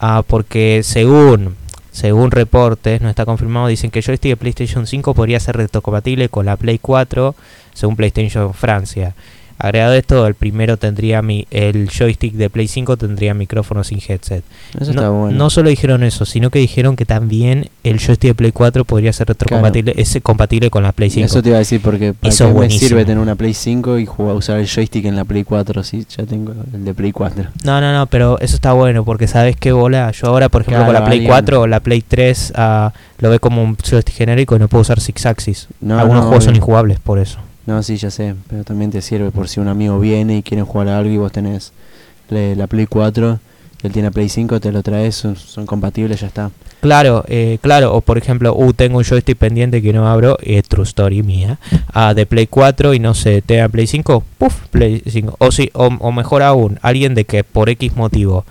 ah, 0.00 0.22
porque 0.26 0.80
según, 0.82 1.54
según 1.94 2.32
reportes, 2.32 3.00
no 3.00 3.08
está 3.08 3.24
confirmado, 3.24 3.68
dicen 3.68 3.92
que 3.92 4.00
el 4.00 4.04
joystick 4.04 4.30
de 4.32 4.36
PlayStation 4.36 4.84
5 4.84 5.14
podría 5.14 5.38
ser 5.38 5.56
retrocompatible 5.56 6.28
con 6.28 6.44
la 6.44 6.56
Play 6.56 6.80
4 6.80 7.36
según 7.72 7.94
PlayStation 7.94 8.52
Francia. 8.52 9.14
Agregado 9.58 9.94
esto, 9.94 10.26
el 10.26 10.34
primero 10.34 10.76
tendría 10.76 11.22
mi, 11.22 11.46
el 11.50 11.88
joystick 11.90 12.34
de 12.34 12.50
Play 12.50 12.66
5 12.68 12.96
tendría 12.96 13.34
micrófono 13.34 13.84
sin 13.84 13.98
headset. 14.06 14.42
Eso 14.80 14.90
está 14.90 15.02
no, 15.04 15.12
bueno. 15.12 15.38
no 15.38 15.50
solo 15.50 15.68
dijeron 15.70 16.02
eso, 16.02 16.24
sino 16.24 16.50
que 16.50 16.58
dijeron 16.58 16.96
que 16.96 17.04
también 17.04 17.68
el 17.84 17.98
joystick 17.98 18.30
de 18.30 18.34
Play 18.34 18.52
4 18.52 18.84
podría 18.84 19.12
ser 19.12 19.28
retrocompatible, 19.28 19.94
es 19.96 20.18
compatible 20.22 20.70
con 20.70 20.82
la 20.82 20.92
Play 20.92 21.10
5. 21.10 21.26
Eso 21.26 21.42
te 21.42 21.50
iba 21.50 21.56
a 21.56 21.60
decir 21.60 21.80
porque 21.80 22.12
para 22.14 22.32
Eso 22.32 22.52
qué 22.52 22.60
me 22.60 22.70
sirve 22.70 23.04
tener 23.04 23.18
una 23.22 23.36
Play 23.36 23.54
5 23.54 23.98
y 23.98 24.06
jugar, 24.06 24.34
usar 24.36 24.58
el 24.58 24.66
joystick 24.68 25.04
en 25.04 25.16
la 25.16 25.24
Play 25.24 25.44
4 25.44 25.82
si 25.84 26.04
ya 26.04 26.24
tengo 26.26 26.52
el 26.72 26.84
de 26.84 26.94
Play 26.94 27.12
4. 27.12 27.44
No, 27.64 27.80
no, 27.80 27.92
no, 27.92 28.06
pero 28.06 28.38
eso 28.40 28.56
está 28.56 28.72
bueno 28.72 29.04
porque 29.04 29.26
sabes 29.28 29.56
qué 29.56 29.72
bola. 29.72 30.10
Yo 30.10 30.26
ahora, 30.28 30.48
por 30.48 30.62
ejemplo, 30.62 30.84
con 30.84 30.92
la 30.94 31.00
Claro, 31.00 31.06
Play 31.06 31.18
alguien- 31.18 31.30
4 31.30 31.60
o 31.62 31.66
la 31.66 31.80
Play 31.80 32.02
3 32.02 32.52
ah, 32.56 32.92
lo 33.18 33.30
ve 33.30 33.38
como 33.38 33.62
un 33.62 33.76
joystick 33.76 34.14
genérico 34.16 34.56
y 34.56 34.58
no 34.58 34.68
puedo 34.68 34.82
usar 34.82 35.00
Six 35.00 35.26
Axis. 35.26 35.68
No, 35.80 35.98
Algunos 35.98 36.22
no, 36.24 36.28
juegos 36.28 36.44
son 36.44 36.52
obvio. 36.54 36.58
injugables 36.60 36.98
por 37.00 37.18
eso. 37.18 37.38
No, 37.66 37.82
sí, 37.82 37.96
ya 37.96 38.10
sé, 38.10 38.34
pero 38.48 38.64
también 38.64 38.90
te 38.90 39.00
sirve 39.00 39.30
por 39.30 39.48
si 39.48 39.60
un 39.60 39.68
amigo 39.68 39.98
viene 39.98 40.38
y 40.38 40.42
quieren 40.42 40.66
jugar 40.66 40.88
a 40.88 40.98
algo 40.98 41.10
y 41.10 41.16
vos 41.16 41.32
tenés 41.32 41.72
la 42.28 42.66
Play 42.66 42.86
4, 42.86 43.38
él 43.82 43.92
tiene 43.92 44.08
la 44.08 44.12
Play 44.12 44.28
5, 44.28 44.60
te 44.60 44.72
lo 44.72 44.82
traes, 44.82 45.14
son, 45.14 45.36
son 45.36 45.66
compatibles, 45.66 46.20
ya 46.20 46.26
está. 46.26 46.50
Claro, 46.80 47.24
eh, 47.28 47.58
claro, 47.62 47.94
o 47.94 48.00
por 48.02 48.18
ejemplo, 48.18 48.54
uh, 48.54 48.72
tengo 48.74 48.98
un 48.98 49.04
joystick 49.04 49.38
pendiente 49.38 49.80
que 49.80 49.92
no 49.92 50.06
abro, 50.06 50.36
eh, 50.42 50.62
true 50.62 50.84
story 50.84 51.22
mía, 51.22 51.58
ah, 51.92 52.12
de 52.12 52.26
Play 52.26 52.46
4 52.46 52.92
y 52.92 52.98
no 52.98 53.14
sé, 53.14 53.40
te 53.40 53.56
da 53.56 53.68
Play 53.68 53.86
5, 53.86 54.22
puff, 54.36 54.66
Play 54.70 55.02
5. 55.06 55.36
O, 55.38 55.50
sí, 55.50 55.70
o, 55.72 55.86
o 55.86 56.12
mejor 56.12 56.42
aún, 56.42 56.78
alguien 56.82 57.14
de 57.14 57.24
que 57.24 57.44
por 57.44 57.70
X 57.70 57.96
motivo 57.96 58.44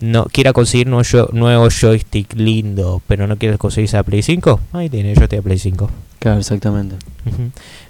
no 0.00 0.26
quiera 0.26 0.52
conseguir 0.52 0.86
nuevo, 0.86 1.28
nuevo 1.32 1.68
joystick 1.70 2.34
lindo, 2.34 3.00
pero 3.06 3.26
no 3.26 3.36
quiere 3.36 3.56
conseguirse 3.56 3.96
a 3.96 4.02
Play 4.02 4.22
5, 4.22 4.60
ahí 4.72 4.90
tiene 4.90 5.14
joystick 5.14 5.38
de 5.38 5.42
Play 5.42 5.58
5. 5.58 5.90
Claro, 6.18 6.40
exactamente. 6.40 6.96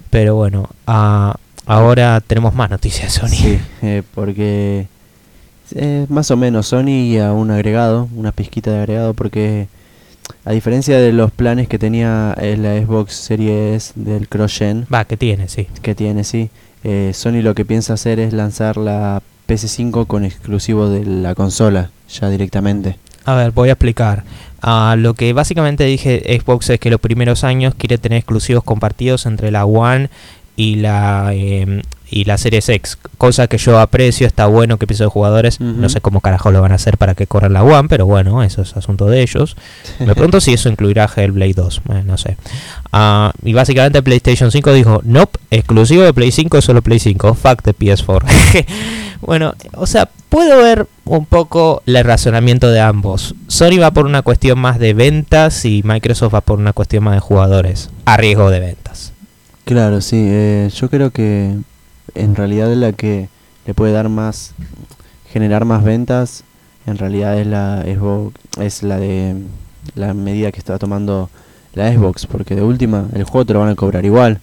Pero 0.09 0.35
bueno, 0.35 0.69
ah, 0.87 1.35
ahora 1.65 2.21
tenemos 2.21 2.53
más 2.55 2.69
noticias 2.69 3.13
de 3.13 3.19
Sony. 3.19 3.35
Sí, 3.35 3.59
eh, 3.81 4.03
porque 4.15 4.87
eh, 5.75 6.05
más 6.09 6.31
o 6.31 6.37
menos 6.37 6.67
Sony 6.67 7.17
a 7.21 7.33
un 7.33 7.51
agregado, 7.51 8.09
una 8.15 8.31
pizquita 8.31 8.71
de 8.71 8.79
agregado, 8.79 9.13
porque 9.13 9.67
a 10.45 10.51
diferencia 10.51 10.99
de 10.99 11.11
los 11.11 11.31
planes 11.31 11.67
que 11.67 11.79
tenía 11.79 12.35
eh, 12.39 12.57
la 12.57 12.79
Xbox 12.79 13.13
Series 13.13 13.93
del 13.95 14.27
Cross-Gen, 14.27 14.87
Va, 14.93 15.05
que 15.05 15.17
tiene, 15.17 15.47
sí. 15.47 15.67
que 15.81 15.95
tiene, 15.95 16.23
sí, 16.23 16.49
eh, 16.83 17.11
Sony 17.13 17.41
lo 17.41 17.55
que 17.55 17.65
piensa 17.65 17.93
hacer 17.93 18.19
es 18.19 18.33
lanzar 18.33 18.77
la 18.77 19.21
PS5 19.47 20.07
con 20.07 20.25
exclusivo 20.25 20.89
de 20.89 21.05
la 21.05 21.35
consola, 21.35 21.91
ya 22.09 22.29
directamente. 22.29 22.97
A 23.25 23.35
ver, 23.35 23.51
voy 23.51 23.69
a 23.69 23.73
explicar. 23.73 24.23
Ah, 24.61 24.95
lo 24.97 25.13
que 25.13 25.33
básicamente 25.33 25.85
dije 25.85 26.39
Xbox 26.39 26.69
es 26.69 26.79
que 26.79 26.89
los 26.89 26.99
primeros 26.99 27.43
años 27.43 27.73
quiere 27.75 27.97
tener 27.97 28.17
exclusivos 28.17 28.63
compartidos 28.63 29.25
entre 29.25 29.51
la 29.51 29.65
One 29.65 30.09
y 30.55 30.75
la 30.75 31.31
em, 31.33 31.81
y 32.11 32.25
la 32.25 32.37
Series 32.37 32.67
X, 32.69 32.97
cosa 33.17 33.47
que 33.47 33.57
yo 33.57 33.79
aprecio, 33.79 34.25
está 34.25 34.47
bueno 34.47 34.77
que 34.77 34.87
pienso 34.87 35.03
de 35.03 35.09
jugadores, 35.09 35.59
no 35.59 35.89
sé 35.89 36.01
cómo 36.01 36.21
carajo 36.21 36.51
lo 36.51 36.61
van 36.61 36.71
a 36.71 36.75
hacer 36.75 36.97
para 36.97 37.13
que 37.13 37.27
corran 37.27 37.53
la 37.53 37.63
One, 37.63 37.87
pero 37.87 38.05
bueno, 38.05 38.41
eso 38.41 38.63
es 38.63 38.75
asunto 38.75 39.05
de 39.05 39.21
ellos. 39.21 39.55
Me 39.99 40.15
pregunto 40.15 40.41
si 40.41 40.53
eso 40.53 40.69
incluirá 40.69 41.09
Hellblade 41.13 41.53
2, 41.53 41.81
eh, 41.89 42.03
no 42.05 42.17
sé. 42.17 42.37
Ah, 42.91 43.31
y 43.43 43.53
básicamente 43.53 44.01
PlayStation 44.01 44.51
5 44.51 44.73
dijo, 44.73 45.01
nope, 45.03 45.39
exclusivo 45.51 46.01
de 46.03 46.13
Play 46.13 46.31
5 46.31 46.57
es 46.57 46.65
solo 46.65 46.81
Play 46.81 46.99
5, 46.99 47.35
fuck 47.35 47.61
de 47.63 47.75
PS4. 47.75 48.65
bueno, 49.21 49.53
o 49.75 49.85
sea, 49.85 50.09
puedo 50.29 50.61
ver 50.61 50.87
un 51.05 51.25
poco 51.25 51.81
el 51.85 52.03
razonamiento 52.03 52.69
de 52.69 52.79
ambos. 52.79 53.35
Sony 53.47 53.79
va 53.81 53.91
por 53.91 54.05
una 54.05 54.21
cuestión 54.21 54.59
más 54.59 54.79
de 54.79 54.93
ventas 54.93 55.65
y 55.65 55.81
Microsoft 55.83 56.33
va 56.33 56.41
por 56.41 56.59
una 56.59 56.73
cuestión 56.73 57.03
más 57.03 57.15
de 57.15 57.19
jugadores, 57.19 57.89
a 58.05 58.17
riesgo 58.17 58.49
de 58.49 58.59
ventas. 58.59 59.13
Claro, 59.65 60.01
sí, 60.01 60.17
eh, 60.19 60.69
yo 60.73 60.89
creo 60.89 61.11
que 61.11 61.55
en 62.15 62.35
realidad 62.35 62.73
la 62.73 62.93
que 62.93 63.29
le 63.65 63.73
puede 63.73 63.93
dar 63.93 64.09
más, 64.09 64.53
generar 65.31 65.65
más 65.65 65.83
ventas, 65.83 66.43
en 66.85 66.97
realidad 66.97 67.37
es 67.39 67.47
la 67.47 67.83
Xbox, 67.83 68.39
es 68.59 68.83
la 68.83 68.97
de 68.97 69.35
la 69.95 70.13
medida 70.13 70.51
que 70.51 70.59
está 70.59 70.79
tomando 70.79 71.29
la 71.73 71.91
Xbox, 71.91 72.25
porque 72.25 72.55
de 72.55 72.63
última 72.63 73.07
el 73.13 73.23
juego 73.25 73.45
te 73.45 73.53
lo 73.53 73.59
van 73.59 73.69
a 73.69 73.75
cobrar 73.75 74.05
igual 74.05 74.39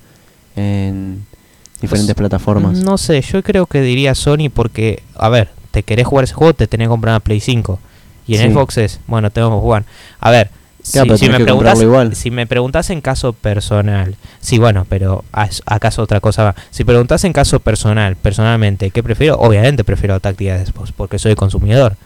diferentes 1.88 2.14
Pues, 2.14 2.28
plataformas. 2.28 2.78
No 2.78 2.98
sé, 2.98 3.20
yo 3.22 3.42
creo 3.42 3.66
que 3.66 3.80
diría 3.80 4.14
Sony 4.14 4.50
porque, 4.52 5.02
a 5.16 5.28
ver, 5.28 5.48
te 5.70 5.82
querés 5.82 6.06
jugar 6.06 6.24
ese 6.24 6.34
juego, 6.34 6.54
te 6.54 6.66
tenés 6.66 6.86
que 6.86 6.90
comprar 6.90 7.12
una 7.12 7.20
Play 7.20 7.40
5. 7.40 7.78
Y 8.26 8.36
en 8.36 8.42
Sí. 8.48 8.52
Xbox 8.52 8.78
es, 8.78 9.00
bueno, 9.06 9.30
tengo 9.30 9.50
que 9.50 9.60
jugar. 9.60 9.84
A 10.20 10.30
ver, 10.30 10.50
si, 10.82 10.92
Claro, 10.92 11.16
si 11.18 11.28
me 11.28 11.40
preguntas, 11.40 11.78
si 12.18 12.30
me 12.30 12.46
preguntas 12.46 12.90
en 12.90 13.00
caso 13.00 13.32
personal, 13.32 14.16
sí, 14.40 14.58
bueno, 14.58 14.86
pero 14.88 15.24
as- 15.32 15.62
acaso 15.66 16.02
otra 16.02 16.20
cosa 16.20 16.44
va. 16.44 16.54
Si 16.70 16.84
preguntas 16.84 17.24
en 17.24 17.32
caso 17.32 17.58
personal, 17.60 18.16
personalmente, 18.16 18.90
¿qué 18.90 19.02
prefiero? 19.02 19.36
Obviamente 19.38 19.82
prefiero 19.84 20.18
táctica 20.20 20.56
de 20.56 20.64
Xbox 20.66 20.92
porque 20.92 21.18
soy 21.18 21.34
consumidor. 21.34 21.96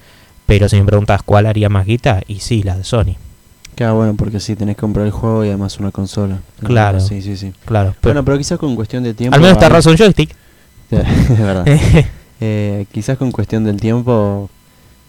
Pero 0.47 0.69
si 0.69 0.77
me 0.77 0.85
preguntas 0.85 1.23
cuál 1.23 1.47
haría 1.47 1.69
más 1.69 1.87
guita, 1.87 2.23
y 2.27 2.41
sí, 2.41 2.63
la 2.63 2.77
de 2.77 2.85
Sony. 2.85 3.17
Claro, 3.81 3.95
bueno, 3.97 4.15
porque 4.15 4.41
sí, 4.41 4.57
tenés 4.57 4.77
que 4.77 4.81
comprar 4.81 5.07
el 5.07 5.11
juego 5.11 5.43
y 5.43 5.49
además 5.49 5.79
una 5.81 5.91
consola. 5.91 6.41
Claro. 6.63 7.01
Sí, 7.01 7.23
sí, 7.23 7.39
sí. 7.39 7.55
Claro. 7.65 7.95
Pero, 8.03 8.13
Bueno, 8.13 8.25
pero 8.27 8.37
quizás 8.37 8.59
con 8.59 8.77
cuestión 8.77 9.03
de 9.03 9.15
tiempo... 9.15 9.35
al 9.35 9.41
menos 9.41 9.57
te 9.59 9.65
a- 9.65 9.69
ahorras 9.69 9.87
un 9.87 9.97
joystick. 9.97 10.37
es 10.91 11.39
verdad. 11.39 11.65
Eh, 12.43 12.85
quizás 12.93 13.17
con 13.17 13.33
cuestión 13.33 13.65
del 13.65 13.81
tiempo 13.81 14.51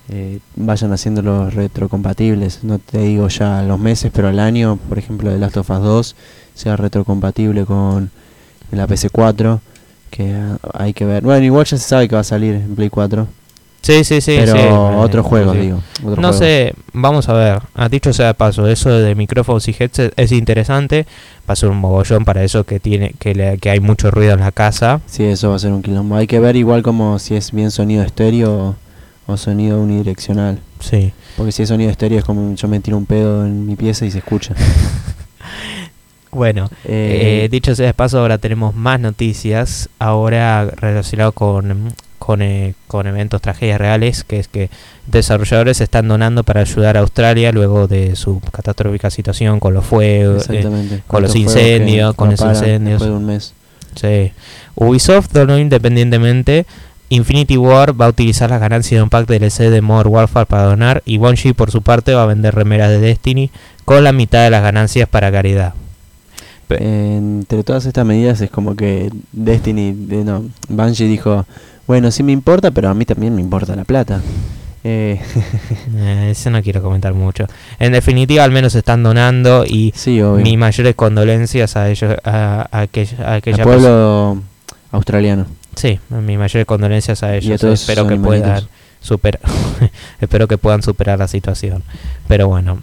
eh, 0.10 0.40
vayan 0.56 0.94
haciendo 0.94 1.22
los 1.22 1.54
retrocompatibles. 1.54 2.63
No 2.63 2.80
te 2.80 3.00
digo 3.00 3.28
ya 3.28 3.60
a 3.60 3.63
los 3.63 3.78
meses, 3.78 4.10
pero 4.13 4.30
al 4.30 4.40
año, 4.40 4.78
por 4.88 4.98
ejemplo, 4.98 5.30
de 5.30 5.38
Last 5.38 5.58
of 5.58 5.70
Us 5.70 5.80
2 5.82 6.16
sea 6.56 6.78
retrocompatible 6.78 7.66
con 7.66 8.10
la 8.72 8.88
PC4. 8.88 9.60
Que 10.10 10.34
ah, 10.34 10.58
hay 10.74 10.94
que 10.94 11.04
ver. 11.06 11.24
Bueno, 11.24 11.44
igual 11.46 11.66
ya 11.66 11.78
se 11.78 11.84
sabe 11.88 12.08
que 12.08 12.16
va 12.16 12.22
a 12.22 12.25
salir 12.25 12.56
en 12.56 12.74
Play 12.75 12.90
4. 12.90 13.28
Sí, 13.81 14.03
sí, 14.03 14.21
sí. 14.21 14.35
pero 14.39 14.53
sí, 14.53 14.59
otros 14.97 15.25
eh, 15.25 15.29
juegos, 15.29 15.55
sí. 15.55 15.61
digo. 15.61 15.77
otros 16.03 16.17
No 16.17 16.27
juegos. 16.29 16.38
sé, 16.38 16.73
vamos 16.93 17.29
a 17.29 17.33
ver. 17.33 17.59
A 17.73 17.89
dicho 17.89 18.13
sea 18.13 18.27
de 18.27 18.33
paso, 18.35 18.67
eso 18.67 18.89
de 18.91 19.15
micrófonos 19.15 19.67
y 19.67 19.75
headset 19.77 20.13
es 20.17 20.31
interesante. 20.31 21.07
Va 21.50 21.53
a 21.53 21.55
ser 21.55 21.69
un 21.69 21.77
mogollón 21.77 22.23
para 22.23 22.43
eso 22.43 22.63
que 22.63 22.79
tiene 22.79 23.13
que, 23.17 23.33
le- 23.33 23.57
que 23.57 23.71
hay 23.71 23.79
mucho 23.79 24.11
ruido 24.11 24.33
en 24.33 24.41
la 24.41 24.51
casa. 24.51 25.01
Sí, 25.07 25.23
eso 25.23 25.50
va 25.50 25.55
a 25.55 25.59
ser 25.59 25.71
un 25.71 25.81
quilombo. 25.81 26.15
Hay 26.15 26.27
que 26.27 26.39
ver 26.39 26.55
igual 26.55 26.83
como 26.83 27.17
si 27.17 27.35
es 27.35 27.51
bien 27.51 27.71
sonido 27.71 28.03
estéreo 28.03 28.75
o, 29.27 29.33
o 29.33 29.38
sonido 29.38 29.81
unidireccional. 29.81 30.59
Sí. 30.79 31.11
Porque 31.35 31.51
si 31.51 31.63
es 31.63 31.69
sonido 31.69 31.89
estéreo 31.89 32.19
es 32.19 32.23
como 32.25 32.53
yo 32.55 32.67
me 32.67 32.79
tiro 32.81 32.97
un 32.97 33.07
pedo 33.07 33.45
en 33.47 33.65
mi 33.65 33.75
pieza 33.75 34.05
y 34.05 34.11
se 34.11 34.19
escucha. 34.19 34.53
Bueno, 36.31 36.69
Eh, 36.85 37.41
eh, 37.43 37.50
dicho 37.50 37.75
sea 37.75 37.88
de 37.88 37.93
paso, 37.93 38.19
ahora 38.19 38.38
tenemos 38.38 38.73
más 38.73 39.00
noticias. 39.01 39.89
Ahora 40.00 40.63
relacionado 40.77 41.33
con, 41.33 41.93
con, 42.31 42.41
eh, 42.41 42.75
con 42.88 43.07
eventos, 43.07 43.41
tragedias 43.41 43.77
reales, 43.77 44.23
que 44.23 44.39
es 44.39 44.47
que 44.47 44.69
desarrolladores 45.05 45.81
están 45.81 46.07
donando 46.07 46.45
para 46.45 46.61
ayudar 46.61 46.95
a 46.95 47.01
Australia 47.01 47.51
luego 47.51 47.89
de 47.89 48.15
su 48.15 48.39
catastrófica 48.53 49.09
situación 49.09 49.59
con 49.59 49.73
los 49.73 49.85
fuegos. 49.85 50.50
eh, 50.50 51.01
con 51.07 51.23
los 51.23 51.35
incendios, 51.35 52.15
con 52.15 52.29
no 52.29 52.38
los 52.38 52.41
incendios. 52.41 53.01
De 53.01 53.11
un 53.11 53.25
mes. 53.25 53.53
Sí. 53.95 54.31
Ubisoft 54.75 55.33
donó 55.33 55.59
independientemente. 55.59 56.65
Infinity 57.09 57.57
War 57.57 58.00
va 58.00 58.05
a 58.05 58.09
utilizar 58.09 58.50
las 58.50 58.61
ganancias 58.61 59.00
de 59.00 59.03
un 59.03 59.09
pack 59.09 59.27
DLC 59.27 59.69
de 59.69 59.81
Modern 59.81 60.09
Warfare 60.09 60.45
para 60.45 60.63
donar. 60.63 61.03
Y 61.05 61.17
Bungie, 61.17 61.53
por 61.53 61.69
su 61.69 61.81
parte, 61.81 62.13
va 62.13 62.23
a 62.23 62.27
vender 62.27 62.55
remeras 62.55 62.91
de 62.91 63.00
Destiny 63.00 63.51
con 63.83 64.05
la 64.05 64.13
mitad 64.13 64.45
de 64.45 64.51
las 64.51 64.63
ganancias 64.63 65.09
para 65.09 65.29
caridad. 65.33 65.73
Entre 66.69 67.65
todas 67.65 67.85
estas 67.85 68.05
medidas 68.05 68.39
es 68.39 68.50
como 68.50 68.77
que 68.77 69.11
Destiny, 69.33 69.91
de, 69.91 70.23
no, 70.23 70.45
Bungie 70.69 71.09
dijo, 71.09 71.45
bueno, 71.91 72.10
sí 72.10 72.24
me 72.24 72.31
importa, 72.31 72.71
pero 72.71 72.88
a 72.88 72.93
mí 72.93 73.03
también 73.03 73.36
me 73.36 73.41
importa 73.41 73.75
la 73.75 73.83
plata. 73.83 74.21
Eh, 74.86 75.19
Eh, 75.93 76.29
eso 76.31 76.50
no 76.50 76.63
quiero 76.63 76.81
comentar 76.81 77.13
mucho. 77.13 77.48
En 77.77 77.91
definitiva, 77.91 78.45
al 78.45 78.51
menos 78.51 78.74
están 78.75 79.03
donando. 79.03 79.65
Y 79.65 79.91
sí, 79.93 80.21
mis 80.21 80.57
mayores 80.57 80.95
condolencias 80.95 81.75
a 81.75 81.89
ellos, 81.89 82.15
a, 82.24 82.65
a 82.71 82.79
aquella, 82.79 83.27
a 83.27 83.33
aquella 83.36 83.63
pueblo 83.65 84.41
australiano. 84.93 85.48
Sí, 85.75 86.00
mis 86.10 86.38
mayores 86.38 86.65
condolencias 86.65 87.24
a 87.24 87.36
ellos. 87.36 87.60
todos 87.60 87.81
Espero 87.81 88.07
que 88.07 88.15
puedan 88.15 88.63
superar. 89.01 89.41
espero 90.21 90.48
que 90.48 90.57
puedan 90.57 90.81
superar 90.81 91.19
la 91.19 91.27
situación. 91.27 91.83
Pero 92.29 92.48
bueno, 92.48 92.81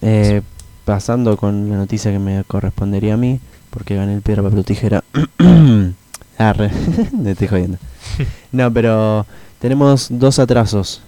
Eh, 0.00 0.42
pasando 0.84 1.36
con 1.36 1.70
la 1.70 1.76
noticia 1.76 2.10
que 2.10 2.18
me 2.18 2.42
correspondería 2.42 3.14
a 3.14 3.16
mí, 3.16 3.38
porque 3.70 3.94
gané 3.94 4.14
el 4.14 4.22
piedra, 4.22 4.42
papel 4.42 4.64
tijera. 4.64 5.04
Arre, 6.38 6.70
me 7.12 7.30
estoy 7.30 7.46
jodiendo. 7.46 7.78
No, 8.52 8.72
pero 8.72 9.26
tenemos 9.58 10.08
dos 10.10 10.38
atrasos. 10.38 11.02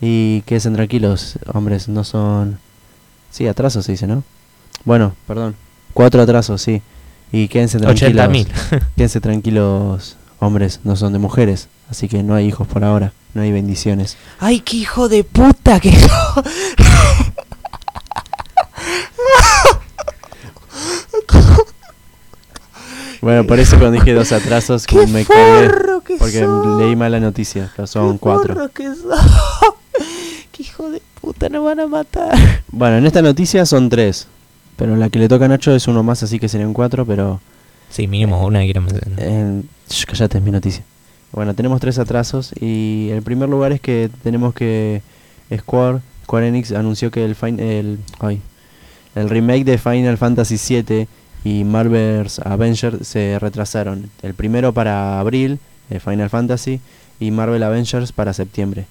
Y 0.00 0.42
quédense 0.42 0.70
tranquilos, 0.70 1.38
hombres, 1.52 1.88
no 1.88 2.04
son... 2.04 2.58
Sí, 3.30 3.46
atrasos 3.46 3.84
se 3.84 3.92
dice, 3.92 4.06
¿no? 4.06 4.22
Bueno, 4.84 5.14
perdón. 5.26 5.56
Cuatro 5.94 6.20
atrasos, 6.22 6.60
sí. 6.62 6.82
Y 7.32 7.48
quédense 7.48 7.78
tranquilos. 7.78 8.12
80.000. 8.12 8.46
Quédense 8.96 9.20
tranquilos, 9.20 10.16
hombres, 10.40 10.80
no 10.84 10.96
son 10.96 11.12
de 11.12 11.18
mujeres. 11.18 11.68
Así 11.90 12.08
que 12.08 12.22
no 12.22 12.34
hay 12.34 12.46
hijos 12.46 12.66
por 12.66 12.84
ahora, 12.84 13.12
no 13.34 13.42
hay 13.42 13.52
bendiciones. 13.52 14.16
¡Ay, 14.38 14.60
qué 14.60 14.76
hijo 14.78 15.08
de 15.08 15.24
puta 15.24 15.80
que 15.80 15.92
Bueno, 23.20 23.46
por 23.46 23.60
eso 23.60 23.78
cuando 23.78 23.98
dije 23.98 24.14
dos 24.14 24.32
atrasos 24.32 24.86
¡Qué 24.86 25.06
me 25.06 25.26
cagué. 25.26 25.70
Que 26.14 26.18
Porque 26.18 26.40
sos! 26.40 26.80
leí 26.80 26.96
mal 26.96 27.12
la 27.12 27.20
noticia, 27.20 27.70
pero 27.76 27.86
son 27.86 28.12
¡Qué 28.14 28.18
cuatro. 28.18 28.68
que 28.72 28.86
sos! 28.94 29.18
¡Qué 30.52 30.62
hijo 30.62 30.90
de 30.90 31.00
puta 31.20 31.48
nos 31.48 31.64
van 31.64 31.80
a 31.80 31.86
matar! 31.86 32.36
Bueno, 32.72 32.98
en 32.98 33.06
esta 33.06 33.20
noticia 33.22 33.66
son 33.66 33.88
tres. 33.88 34.26
Pero 34.76 34.96
la 34.96 35.10
que 35.10 35.18
le 35.18 35.28
toca 35.28 35.44
a 35.44 35.48
Nacho 35.48 35.74
es 35.74 35.88
uno 35.88 36.02
más, 36.02 36.22
así 36.22 36.38
que 36.38 36.48
serían 36.48 36.72
cuatro, 36.72 37.04
pero... 37.04 37.40
Sí, 37.90 38.06
mínimo 38.06 38.46
una 38.46 38.60
quiero 38.60 38.80
mencionar. 38.80 39.18
Eh, 39.20 39.62
callate, 40.06 40.38
es 40.38 40.44
mi 40.44 40.50
noticia. 40.52 40.84
Bueno, 41.32 41.54
tenemos 41.54 41.80
tres 41.80 41.98
atrasos 41.98 42.52
y 42.60 43.08
el 43.10 43.22
primer 43.22 43.48
lugar 43.48 43.72
es 43.72 43.80
que 43.80 44.08
tenemos 44.22 44.54
que 44.54 45.02
Square, 45.54 45.98
Square 46.24 46.48
Enix 46.48 46.72
anunció 46.72 47.10
que 47.10 47.24
el, 47.24 47.34
fin- 47.34 47.58
el, 47.60 47.98
ay, 48.20 48.40
el 49.16 49.28
remake 49.28 49.64
de 49.64 49.78
Final 49.78 50.16
Fantasy 50.16 50.56
VII 50.82 51.08
y 51.44 51.64
Marvel's 51.64 52.38
Avengers 52.38 53.06
se 53.06 53.38
retrasaron. 53.40 54.10
El 54.22 54.34
primero 54.34 54.72
para 54.72 55.18
abril, 55.20 55.52
eh, 55.54 55.58
Final 55.98 56.30
Fantasy, 56.30 56.80
y 57.18 57.30
Marvel 57.32 57.62
Avengers 57.64 58.12
para 58.12 58.32
septiembre. 58.32 58.86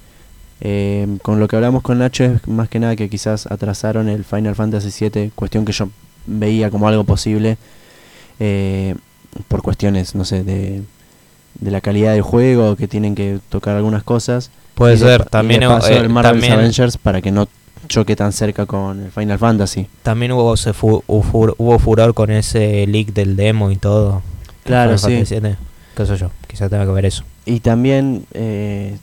Eh, 0.62 1.08
con 1.22 1.40
lo 1.40 1.48
que 1.48 1.56
hablamos 1.56 1.82
con 1.84 2.00
Nacho 2.00 2.26
es 2.26 2.46
más 2.48 2.68
que 2.68 2.80
nada 2.80 2.96
que 2.98 3.08
quizás 3.10 3.46
atrasaron 3.48 4.10
el 4.10 4.26
Final 4.26 4.56
Fantasy 4.56 5.10
VII, 5.10 5.32
cuestión 5.34 5.64
que 5.64 5.72
yo 5.72 5.88
veía 6.26 6.70
como 6.70 6.88
algo 6.90 7.06
posible 7.06 7.58
eh, 8.40 8.96
por 9.48 9.62
cuestiones, 9.62 10.16
no 10.16 10.26
sé, 10.26 10.44
de, 10.44 10.82
de 11.60 11.72
la 11.72 11.82
calidad 11.82 12.12
del 12.14 12.22
juego, 12.22 12.76
que 12.76 12.88
tienen 12.88 13.16
que 13.16 13.40
tocar 13.50 13.76
algunas 13.78 14.04
cosas. 14.04 14.52
Puede 14.76 14.96
Y 14.96 14.98
ser, 14.98 15.26
también, 15.26 15.64
hubo- 15.64 15.86
eh, 15.88 15.98
el 15.98 16.10
Marvel's 16.10 16.34
también, 16.42 16.54
Avengers 16.60 16.98
para 16.98 17.22
que 17.22 17.32
no 17.32 17.48
choque 17.88 18.16
tan 18.16 18.34
cerca 18.34 18.66
con 18.66 19.04
el 19.06 19.12
Final 19.12 19.40
Fantasy. 19.40 19.88
también 20.04 20.32
hubo, 20.34 20.56
se 20.58 20.74
fu- 20.74 21.04
hubo 21.08 21.80
furor 21.80 22.14
con 22.14 22.30
ese 22.32 22.86
leak 22.88 23.14
del 23.14 23.36
demo 23.36 23.72
y 23.72 23.78
todo. 23.78 24.22
Claro, 24.64 24.98
sí. 24.98 25.26
¿Qué 26.00 26.06
sé 26.06 26.16
yo? 26.18 26.32
Quizá 26.48 26.70
tenga 26.70 26.86
que 26.86 26.92
ver 26.94 27.06
eso. 27.06 27.24
Y 27.46 27.60
también, 27.60 28.26
eh, 28.34 28.98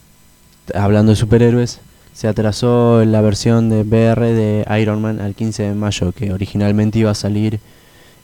hablando 0.73 1.11
de 1.11 1.15
superhéroes, 1.15 1.79
se 2.13 2.27
atrasó 2.27 3.05
la 3.05 3.21
versión 3.21 3.69
de 3.69 3.81
VR 3.83 4.33
de 4.33 4.65
Iron 4.81 4.99
Man 4.99 5.21
al 5.21 5.35
15 5.35 5.61
de 5.61 5.73
mayo, 5.75 6.11
que 6.11 6.33
originalmente 6.33 6.97
iba 6.97 7.11
a 7.11 7.15
salir 7.15 7.59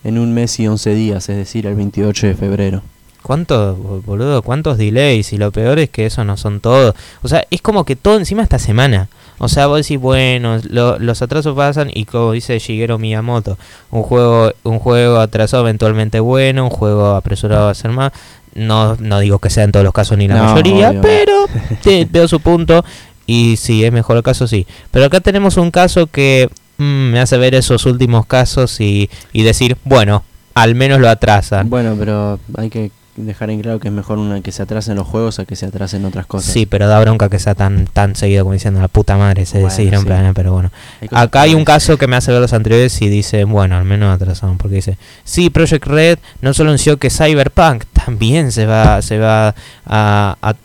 en 0.03 0.17
un 0.17 0.33
mes 0.33 0.59
y 0.59 0.67
11 0.67 0.95
días, 0.95 1.29
es 1.29 1.37
decir, 1.37 1.67
el 1.67 1.75
28 1.75 2.25
de 2.27 2.33
febrero. 2.33 2.81
¿Cuántos, 3.21 3.77
boludo? 4.05 4.41
¿Cuántos 4.41 4.79
delays? 4.79 5.31
Y 5.33 5.37
lo 5.37 5.51
peor 5.51 5.77
es 5.77 5.89
que 5.91 6.07
eso 6.07 6.23
no 6.23 6.35
son 6.35 6.59
todos. 6.59 6.95
O 7.21 7.27
sea, 7.27 7.45
es 7.51 7.61
como 7.61 7.85
que 7.85 7.95
todo 7.95 8.17
encima 8.17 8.41
esta 8.41 8.57
semana. 8.59 9.07
O 9.37 9.47
sea, 9.47 9.67
vos 9.67 9.77
decís, 9.77 9.99
bueno, 9.99 10.57
lo- 10.69 10.99
los 10.99 11.21
atrasos 11.21 11.55
pasan 11.55 11.89
y 11.93 12.05
como 12.05 12.33
dice 12.33 12.57
Shigeru 12.59 12.99
Miyamoto, 12.99 13.57
un 13.91 14.03
juego, 14.03 14.51
un 14.63 14.79
juego 14.79 15.19
atrasado 15.19 15.63
eventualmente 15.63 16.19
bueno, 16.19 16.63
un 16.65 16.69
juego 16.69 17.15
apresurado 17.15 17.65
va 17.65 17.71
a 17.71 17.75
ser 17.75 17.91
más. 17.91 18.11
No, 18.55 18.95
no 18.99 19.19
digo 19.19 19.39
que 19.39 19.49
sea 19.49 19.63
en 19.63 19.71
todos 19.71 19.83
los 19.83 19.93
casos 19.93 20.17
ni 20.17 20.27
la 20.27 20.35
No, 20.35 20.43
mayoría, 20.53 20.89
obvio. 20.89 21.01
pero 21.01 21.45
sí, 21.83 22.07
veo 22.09 22.27
su 22.27 22.39
punto. 22.39 22.83
Y 23.25 23.55
si 23.57 23.83
es 23.85 23.91
mejor 23.91 24.17
el 24.17 24.23
caso, 24.23 24.47
sí. 24.47 24.67
Pero 24.91 25.05
acá 25.05 25.19
tenemos 25.21 25.57
un 25.57 25.71
caso 25.71 26.07
que 26.07 26.49
mm, 26.77 26.83
me 27.11 27.19
hace 27.19 27.37
ver 27.37 27.55
esos 27.55 27.85
últimos 27.85 28.25
casos 28.25 28.79
y, 28.81 29.09
y 29.31 29.43
decir, 29.43 29.77
bueno, 29.85 30.23
al 30.53 30.75
menos 30.75 30.99
lo 30.99 31.09
atrasan. 31.09 31.69
Bueno, 31.69 31.95
pero 31.97 32.39
hay 32.57 32.69
que 32.69 32.91
dejar 33.15 33.51
en 33.51 33.61
claro 33.61 33.79
que 33.79 33.89
es 33.89 33.93
mejor 33.93 34.17
una 34.17 34.41
que 34.41 34.51
se 34.51 34.63
atrasen 34.63 34.95
los 34.95 35.07
juegos 35.07 35.37
a 35.39 35.45
que 35.45 35.55
se 35.55 35.67
atrasen 35.67 36.03
otras 36.05 36.25
cosas. 36.25 36.51
Sí, 36.51 36.65
pero 36.65 36.87
da 36.87 36.99
bronca 36.99 37.29
que 37.29 37.37
sea 37.37 37.53
tan 37.53 37.85
tan 37.85 38.15
seguido 38.15 38.43
como 38.43 38.53
diciendo 38.53 38.81
la 38.81 38.87
puta 38.87 39.17
madre, 39.17 39.45
se 39.45 39.59
Bueno, 39.61 39.75
en 39.77 40.01
sí. 40.01 40.07
pero 40.33 40.53
bueno. 40.53 40.71
Hay 41.01 41.07
Acá 41.11 41.41
hay 41.41 41.53
un 41.53 41.63
caso 41.63 41.97
que 41.97 42.07
me 42.07 42.15
hace 42.15 42.31
ver 42.31 42.41
los 42.41 42.53
anteriores 42.53 42.99
y 43.01 43.09
dice, 43.09 43.43
bueno, 43.43 43.77
al 43.77 43.85
menos 43.85 44.13
atrasaron, 44.15 44.57
porque 44.57 44.77
dice, 44.77 44.97
sí, 45.23 45.49
Project 45.51 45.85
Red 45.85 46.19
no 46.41 46.53
solo 46.53 46.71
anunció 46.71 46.97
que 46.97 47.09
Cyberpunk 47.11 47.83
también 47.93 48.51
se 48.51 48.65
va 48.65 49.01
se 49.01 49.19
va 49.19 49.53
a, 49.85 50.35
a- 50.41 50.55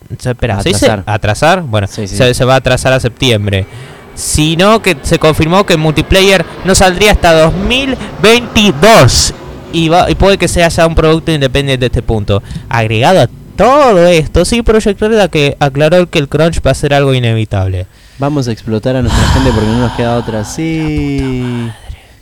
atrasar. 1.06 1.62
Bueno, 1.62 1.86
Sí, 1.86 2.08
sí. 2.08 2.16
Se, 2.16 2.32
se 2.34 2.44
va 2.44 2.54
a 2.54 2.58
atrasar 2.58 2.92
a 2.94 3.00
septiembre. 3.00 3.66
Sino 4.14 4.82
que 4.82 4.96
se 5.02 5.18
confirmó 5.20 5.64
que 5.64 5.74
el 5.74 5.78
multiplayer 5.78 6.44
no 6.64 6.74
saldría 6.74 7.12
hasta 7.12 7.32
2022. 7.34 9.32
Y, 9.72 9.88
va, 9.88 10.10
y 10.10 10.14
puede 10.14 10.38
que 10.38 10.48
sea 10.48 10.68
ya 10.68 10.86
un 10.86 10.94
producto 10.94 11.30
independiente 11.32 11.80
de 11.80 11.86
este 11.86 12.02
punto. 12.02 12.42
Agregado 12.68 13.20
a 13.22 13.28
todo 13.56 14.06
esto, 14.06 14.44
sí, 14.44 14.62
Project 14.62 15.00
Red 15.00 15.30
que 15.30 15.56
aclaró 15.60 16.08
que 16.08 16.18
el 16.18 16.28
crunch 16.28 16.60
va 16.66 16.70
a 16.70 16.74
ser 16.74 16.94
algo 16.94 17.12
inevitable. 17.12 17.86
Vamos 18.18 18.48
a 18.48 18.52
explotar 18.52 18.96
a 18.96 19.02
nuestra 19.02 19.28
gente 19.28 19.50
porque 19.52 19.66
no 19.68 19.78
nos 19.78 19.92
queda 19.92 20.16
otra. 20.16 20.44
Sí. 20.44 21.68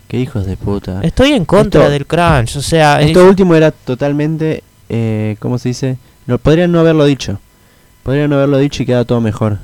Qué 0.08 0.18
hijos 0.20 0.46
de 0.46 0.56
puta. 0.56 1.00
Estoy 1.02 1.32
en 1.32 1.44
contra 1.44 1.82
Esto- 1.82 1.92
del 1.92 2.06
crunch, 2.06 2.56
o 2.56 2.62
sea, 2.62 3.00
Esto 3.00 3.22
es- 3.22 3.28
último 3.28 3.54
era 3.54 3.70
totalmente, 3.70 4.62
eh, 4.88 5.36
¿cómo 5.40 5.58
se 5.58 5.70
dice? 5.70 5.98
No, 6.26 6.38
podrían 6.38 6.72
no 6.72 6.80
haberlo 6.80 7.04
dicho. 7.04 7.38
Podrían 8.02 8.30
no 8.30 8.36
haberlo 8.36 8.58
dicho 8.58 8.82
y 8.82 8.86
queda 8.86 9.04
todo 9.04 9.20
mejor. 9.20 9.58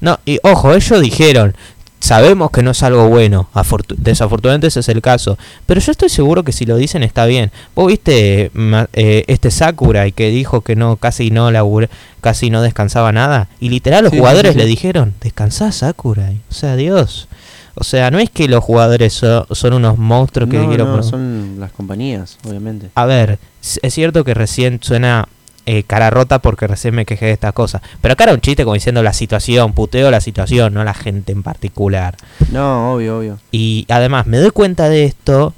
No, 0.00 0.18
y 0.24 0.38
ojo, 0.42 0.72
ellos 0.74 1.00
dijeron, 1.00 1.54
sabemos 2.00 2.50
que 2.50 2.62
no 2.62 2.70
es 2.70 2.82
algo 2.82 3.08
bueno, 3.08 3.48
afortu- 3.54 3.94
desafortunadamente 3.96 4.66
ese 4.68 4.80
es 4.80 4.88
el 4.88 5.02
caso, 5.02 5.36
pero 5.66 5.80
yo 5.80 5.92
estoy 5.92 6.08
seguro 6.08 6.42
que 6.44 6.52
si 6.52 6.64
lo 6.66 6.76
dicen 6.76 7.02
está 7.02 7.26
bien. 7.26 7.50
Vos 7.74 7.86
viste 7.88 8.50
eh, 8.94 9.24
este 9.26 9.50
Sakurai 9.50 10.12
que 10.12 10.30
dijo 10.30 10.62
que 10.62 10.76
no 10.76 10.96
casi 10.96 11.30
no 11.30 11.50
labura- 11.50 11.88
casi 12.20 12.50
no 12.50 12.62
descansaba 12.62 13.12
nada 13.12 13.48
y 13.60 13.68
literal 13.68 14.04
los 14.04 14.12
Sí, 14.12 14.18
jugadores 14.18 14.52
sí, 14.52 14.58
sí. 14.58 14.64
le 14.64 14.66
dijeron, 14.66 15.14
"Descansá 15.20 15.70
Sakurai." 15.72 16.40
O 16.50 16.54
sea, 16.54 16.76
Dios. 16.76 17.28
O 17.76 17.84
sea, 17.84 18.10
no 18.10 18.18
es 18.18 18.30
que 18.30 18.48
los 18.48 18.62
jugadores 18.64 19.12
so- 19.12 19.46
son 19.54 19.74
unos 19.74 19.96
monstruos 19.96 20.50
que 20.50 20.58
no, 20.58 20.68
quiero 20.68 20.84
no, 20.86 21.02
son 21.02 21.56
las 21.58 21.70
compañías, 21.72 22.36
obviamente. 22.46 22.88
A 22.94 23.04
ver, 23.06 23.38
es 23.82 23.94
cierto 23.94 24.24
que 24.24 24.34
recién 24.34 24.80
suena 24.82 25.28
eh, 25.66 25.82
cara 25.84 26.10
rota 26.10 26.40
porque 26.40 26.66
recién 26.66 26.94
me 26.94 27.06
quejé 27.06 27.26
de 27.26 27.32
esta 27.32 27.52
cosa. 27.52 27.82
Pero 28.00 28.12
acá 28.12 28.24
era 28.24 28.34
un 28.34 28.40
chiste 28.40 28.64
como 28.64 28.74
diciendo 28.74 29.02
la 29.02 29.12
situación, 29.12 29.72
puteo 29.72 30.10
la 30.10 30.20
situación, 30.20 30.74
no 30.74 30.84
la 30.84 30.94
gente 30.94 31.32
en 31.32 31.42
particular. 31.42 32.16
No, 32.50 32.94
obvio, 32.94 33.18
obvio. 33.18 33.38
Y 33.50 33.86
además 33.88 34.26
me 34.26 34.38
doy 34.38 34.50
cuenta 34.50 34.88
de 34.88 35.04
esto, 35.04 35.54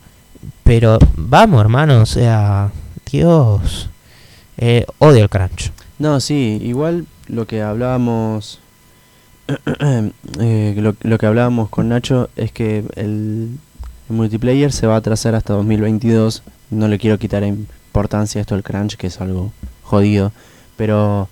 pero 0.65 0.99
vamos 1.17 1.61
hermano, 1.61 2.03
o 2.03 2.07
sea, 2.07 2.71
Dios, 3.11 3.89
eh, 4.59 4.87
odio 4.99 5.23
el 5.23 5.29
crunch. 5.29 5.73
No, 5.99 6.21
sí, 6.21 6.59
igual 6.63 7.07
lo 7.29 7.47
que 7.47 7.63
hablábamos, 7.63 8.61
eh, 10.41 10.75
lo, 10.77 10.97
lo 11.01 11.19
que 11.19 11.27
hablábamos 11.27 11.69
con 11.69 11.89
Nacho 11.89 12.29
es 12.37 12.53
que 12.53 12.85
el, 12.97 13.59
el 14.09 14.17
multiplayer 14.17 14.73
se 14.73 14.87
va 14.87 14.95
a 14.95 14.99
atrasar 14.99 15.35
hasta 15.35 15.55
2022. 15.55 16.43
No 16.71 16.89
le 16.89 16.99
quiero 16.99 17.19
quitar 17.19 17.45
importancia 17.45 18.41
a 18.41 18.43
esto 18.43 18.55
del 18.55 18.65
crunch, 18.65 18.97
que 18.97 19.07
es 19.07 19.21
algo 19.21 19.53
jodido. 19.93 20.33
Pero 20.77 21.29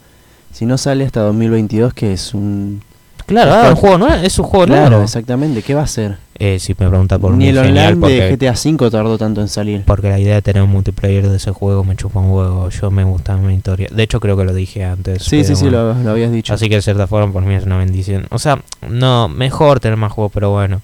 si 0.52 0.67
no 0.67 0.76
sale 0.79 1.05
hasta 1.05 1.21
2022, 1.23 1.95
que 1.95 2.12
es 2.12 2.35
un... 2.35 2.83
Claro, 3.26 3.50
Es 3.52 3.57
ah, 3.64 3.71
un 3.71 3.76
juego 3.76 3.99
nuevo, 3.99 4.14
es 4.14 4.38
un 4.40 4.45
juego 4.45 4.67
Claro, 4.67 4.90
nuevo. 4.90 5.05
exactamente. 5.05 5.62
¿Qué 5.62 5.75
va 5.75 5.83
a 5.83 5.87
ser? 5.87 6.17
Eh, 6.35 6.59
si 6.59 6.73
me 6.79 6.88
pregunta 6.88 7.19
por 7.19 7.33
Ni 7.35 7.49
el 7.49 7.59
online 7.59 7.95
de 7.95 8.37
GTA 8.37 8.52
V 8.52 8.90
tardó 8.90 9.19
tanto 9.19 9.40
en 9.40 9.49
salir. 9.49 9.83
porque 9.85 10.09
la 10.09 10.19
idea 10.19 10.35
de 10.35 10.43
tener 10.43 10.62
un 10.62 10.71
multiplayer 10.71 11.29
de 11.29 11.37
ese 11.37 11.52
juego 11.52 11.85
me 11.85 11.95
chupa 11.97 12.19
un 12.19 12.31
huevo. 12.31 12.69
Yo 12.71 12.90
me 12.90 13.05
gusta 13.05 13.37
mi 13.37 13.55
historia. 13.55 13.88
De 13.93 14.02
hecho, 14.02 14.19
creo 14.21 14.37
que 14.37 14.45
lo 14.45 14.52
dije 14.52 14.85
antes. 14.85 15.23
Sí, 15.23 15.45
sí, 15.45 15.52
pero 15.52 15.57
sí, 15.57 15.64
bueno. 15.67 15.95
lo, 15.95 16.02
lo 16.02 16.11
habías 16.11 16.33
dicho. 16.33 16.52
Así 16.52 16.69
que 16.69 16.76
de 16.76 16.83
cierta 16.83 17.07
forma 17.07 17.33
por 17.33 17.43
mí 17.45 17.55
es 17.55 17.64
una 17.64 17.79
bendición. 17.79 18.26
O 18.31 18.38
sea, 18.38 18.61
no, 18.88 19.29
mejor 19.29 19.79
tener 19.81 19.97
más 19.97 20.12
juegos, 20.12 20.33
pero 20.35 20.50
bueno. 20.50 20.81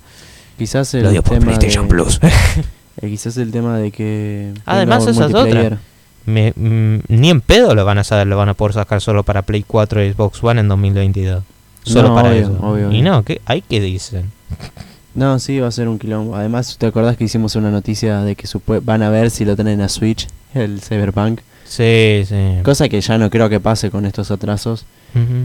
Quizás 0.58 0.94
el 0.94 1.02
Lo 1.02 1.22
por 1.22 1.38
tema 1.38 1.46
PlayStation 1.46 1.88
de, 1.88 1.94
Plus. 1.94 2.20
eh, 3.00 3.08
quizás 3.08 3.36
el 3.38 3.50
tema 3.50 3.76
de 3.78 3.90
que... 3.90 4.52
Además, 4.66 5.06
esa 5.06 5.26
es 5.26 5.34
otra. 5.34 5.78
Me- 6.26 6.52
mm, 6.56 7.00
ni 7.08 7.30
en 7.30 7.40
pedo 7.40 7.74
lo 7.74 7.84
van 7.84 7.98
a 7.98 8.04
saber, 8.04 8.26
lo 8.26 8.36
van 8.36 8.48
a 8.48 8.54
poder 8.54 8.74
sacar 8.74 9.00
solo 9.00 9.22
para 9.22 9.42
Play 9.42 9.62
4 9.66 10.04
y 10.04 10.12
Xbox 10.12 10.42
One 10.42 10.60
en 10.60 10.68
2022. 10.68 11.42
Solo 11.84 12.08
No, 12.08 12.14
para 12.16 12.30
obvio, 12.30 12.40
eso. 12.40 12.58
obvio, 12.62 12.92
y 12.92 13.00
no, 13.02 13.22
¿qué, 13.24 13.40
¿hay 13.46 13.62
que 13.62 13.80
dicen? 13.80 14.30
No, 15.14 15.38
sí, 15.38 15.58
va 15.60 15.68
a 15.68 15.70
ser 15.70 15.88
un 15.88 15.98
quilombo. 15.98 16.36
Además, 16.36 16.76
¿te 16.78 16.84
acordás 16.84 17.16
que 17.16 17.24
hicimos 17.24 17.56
una 17.56 17.70
noticia 17.70 18.20
de 18.20 18.36
que 18.36 18.46
van 18.82 19.02
a 19.02 19.08
ver 19.08 19.30
si 19.30 19.46
lo 19.46 19.54
tienen 19.56 19.80
a 19.80 19.88
Switch, 19.88 20.28
el 20.52 20.82
Cyberpunk? 20.82 21.40
Sí, 21.64 22.22
sí. 22.28 22.58
Cosa 22.62 22.90
que 22.90 23.00
ya 23.00 23.16
no 23.16 23.30
creo 23.30 23.48
que 23.48 23.58
pase 23.58 23.90
con 23.90 24.04
estos 24.04 24.30
atrasos. 24.30 24.84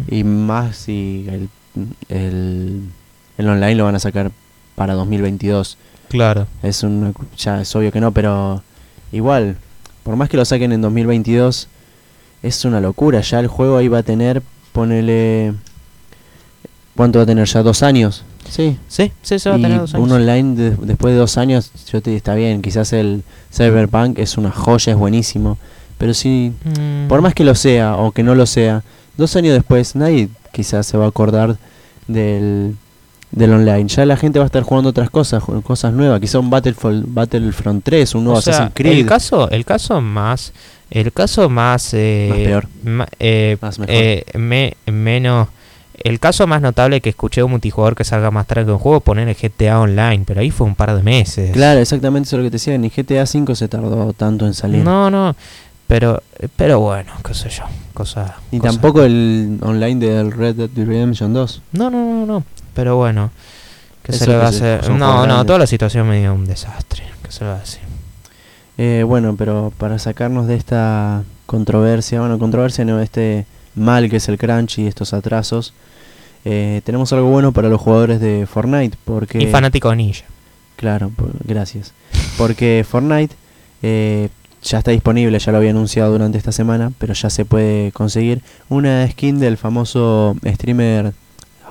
Y 0.10 0.26
más 0.26 0.76
si 0.76 1.26
el, 1.30 1.48
el, 2.10 2.82
el 3.38 3.48
online 3.48 3.76
lo 3.76 3.86
van 3.86 3.96
a 3.96 4.00
sacar 4.00 4.32
para 4.76 4.94
2022. 4.96 5.78
Claro. 6.10 6.48
Es 6.64 6.84
una, 6.84 7.14
ya 7.38 7.62
es 7.62 7.74
obvio 7.74 7.94
que 7.94 8.02
no, 8.02 8.12
pero 8.12 8.62
igual, 9.14 9.56
por 10.04 10.16
más 10.16 10.30
que 10.30 10.38
lo 10.38 10.46
saquen 10.46 10.72
en 10.72 10.82
2022, 10.82 11.68
es 12.44 12.66
una 12.66 12.82
locura. 12.82 13.22
Ya 13.22 13.40
el 13.40 13.48
juego 13.48 13.78
ahí 13.78 13.88
va 13.88 14.00
a 14.00 14.04
tener, 14.04 14.42
ponele... 14.74 15.54
¿Cuánto 16.96 17.20
va 17.20 17.24
a 17.24 17.26
tener 17.26 17.48
ya? 17.48 17.64
¿Dos 17.64 17.84
años? 17.84 18.24
Sí. 18.50 18.78
Sí, 18.88 19.12
sí, 19.22 19.40
se 19.40 19.50
va 19.50 19.56
a 19.56 19.60
tener 19.60 19.80
dos 19.80 19.94
años. 19.94 20.06
un 20.06 20.12
online 20.12 20.56
de- 20.56 20.76
después 20.86 21.14
de 21.14 21.20
dos 21.20 21.38
años, 21.38 21.72
yo 21.92 22.02
te 22.02 22.10
digo, 22.10 22.18
está 22.18 22.36
bien. 22.36 22.62
Quizás 22.62 22.92
el 22.94 23.24
Cyberpunk 23.54 24.20
es 24.20 24.38
una 24.38 24.52
joya, 24.52 24.92
es 24.94 25.00
buenísimo. 25.00 25.58
Pero 25.98 26.14
sí, 26.14 26.52
Mm, 26.66 27.08
por 27.08 27.22
más 27.22 27.34
que 27.34 27.44
lo 27.46 27.56
sea 27.56 27.96
o 27.96 28.12
que 28.12 28.24
no 28.24 28.36
lo 28.36 28.46
sea, 28.46 28.84
dos 29.18 29.36
años 29.36 29.54
después 29.54 29.96
nadie 29.96 30.30
quizás 30.52 30.86
se 30.86 30.98
va 30.98 31.06
a 31.06 31.10
acordar 31.10 31.58
del, 32.08 32.76
del 33.32 33.54
online. 33.54 33.88
Ya 33.88 34.06
la 34.06 34.18
gente 34.18 34.40
va 34.40 34.46
a 34.46 34.48
estar 34.48 34.64
jugando 34.64 34.90
otras 34.90 35.10
cosas, 35.10 35.44
cosas 35.64 35.94
nuevas. 35.94 36.20
Quizá 36.20 36.40
un 36.40 36.50
Battlefront, 36.50 37.06
Battlefront 37.08 37.84
3, 37.84 38.16
un 38.16 38.24
nuevo 38.26 38.40
o 38.40 38.42
sea, 38.42 38.54
Assassin's 38.54 38.74
Creed. 38.76 38.98
El 39.00 39.06
caso, 39.06 39.50
el 39.50 39.66
caso 39.66 40.02
más, 40.02 40.54
el 40.90 41.12
caso 41.14 41.50
más, 41.50 41.94
eh, 41.94 42.28
Más 42.30 42.38
peor. 42.40 42.68
ma- 42.84 43.08
eh, 43.20 43.58
Más 43.62 43.80
mejor. 43.80 43.96
eh, 43.96 44.26
me- 44.38 44.76
menos, 44.92 45.48
el 46.04 46.20
caso 46.20 46.48
más 46.48 46.62
notable 46.62 47.00
que 47.00 47.10
escuché 47.10 47.44
un 47.44 47.52
multijugador 47.52 47.96
que 47.96 48.04
salga 48.04 48.32
más 48.32 48.48
tarde 48.48 48.66
que 48.66 48.72
un 48.72 48.80
juego 48.80 49.00
poner 49.02 49.28
el 49.30 49.36
GTA 49.36 49.80
Online, 49.80 50.24
pero 50.26 50.42
ahí 50.42 50.50
fue 50.52 50.66
un 50.68 50.76
par 50.76 50.96
de 50.96 51.04
meses. 51.04 51.52
Claro, 51.52 51.80
exactamente 51.80 52.28
eso 52.28 52.36
es 52.36 52.40
lo 52.40 52.44
que 52.46 52.50
te 52.50 52.56
decía. 52.56 52.78
Ni 52.78 52.90
GTA 52.90 53.26
5 53.26 53.56
se 53.56 53.68
tardó 53.68 54.12
tanto 54.14 54.46
en 54.48 54.54
salir. 54.56 54.84
No, 54.84 55.10
no, 55.12 55.36
pero, 55.88 56.22
pero 56.56 56.80
bueno, 56.80 57.12
qué 57.26 57.34
sé 57.34 57.50
yo, 57.50 57.64
cosa. 57.94 58.36
Ni 58.52 58.60
cosa- 58.60 58.72
tampoco 58.74 59.04
el 59.04 59.60
online 59.62 60.06
del 60.06 60.32
Red 60.32 60.56
Dead 60.56 60.70
Redemption 60.88 61.34
2. 61.34 61.62
No, 61.74 61.90
no, 61.92 62.04
no, 62.04 62.26
no, 62.26 62.44
pero 62.74 62.96
bueno, 62.98 63.32
que 64.04 64.14
se 64.14 64.28
le 64.28 64.36
va 64.36 64.46
a 64.46 64.50
hacer. 64.50 64.90
No, 64.90 65.26
no, 65.28 65.46
toda 65.46 65.60
la 65.60 65.68
situación 65.68 66.08
me 66.08 66.20
dio 66.20 66.34
un 66.34 66.46
desastre, 66.46 67.04
que 67.24 67.32
se 67.32 67.44
le 67.44 67.50
va 67.52 67.58
a 67.58 67.60
decir. 67.60 67.82
Eh, 68.78 69.04
bueno, 69.06 69.36
pero 69.38 69.72
para 69.78 70.00
sacarnos 70.00 70.48
de 70.48 70.56
esta 70.56 71.24
controversia, 71.46 72.20
bueno, 72.22 72.40
controversia 72.40 72.86
no, 72.86 73.00
este 73.00 73.46
mal 73.76 74.10
que 74.10 74.18
es 74.18 74.28
el 74.30 74.38
crunch 74.38 74.80
y 74.80 74.88
estos 74.88 75.14
atrasos, 75.14 75.74
eh, 76.46 76.82
tenemos 76.84 77.14
algo 77.14 77.30
bueno 77.30 77.52
para 77.52 77.70
los 77.70 77.80
jugadores 77.80 78.20
de 78.20 78.48
Fortnite, 78.52 78.98
porque... 79.06 79.42
Y 79.42 79.48
fanático 79.48 79.94
Ninja. 79.94 80.26
Claro, 80.78 81.10
por- 81.16 81.32
gracias. 81.44 81.94
Porque 82.38 82.84
Fortnite 82.90 83.36
eh, 83.84 84.30
ya 84.64 84.80
está 84.80 84.92
disponible, 84.92 85.38
ya 85.38 85.52
lo 85.52 85.60
había 85.60 85.70
anunciado 85.72 86.12
durante 86.12 86.38
esta 86.38 86.52
semana, 86.52 86.92
pero 86.98 87.14
ya 87.14 87.30
se 87.30 87.46
puede 87.46 87.92
conseguir 87.92 88.42
una 88.70 89.08
skin 89.08 89.40
del 89.40 89.58
famoso 89.58 90.36
streamer, 90.46 91.14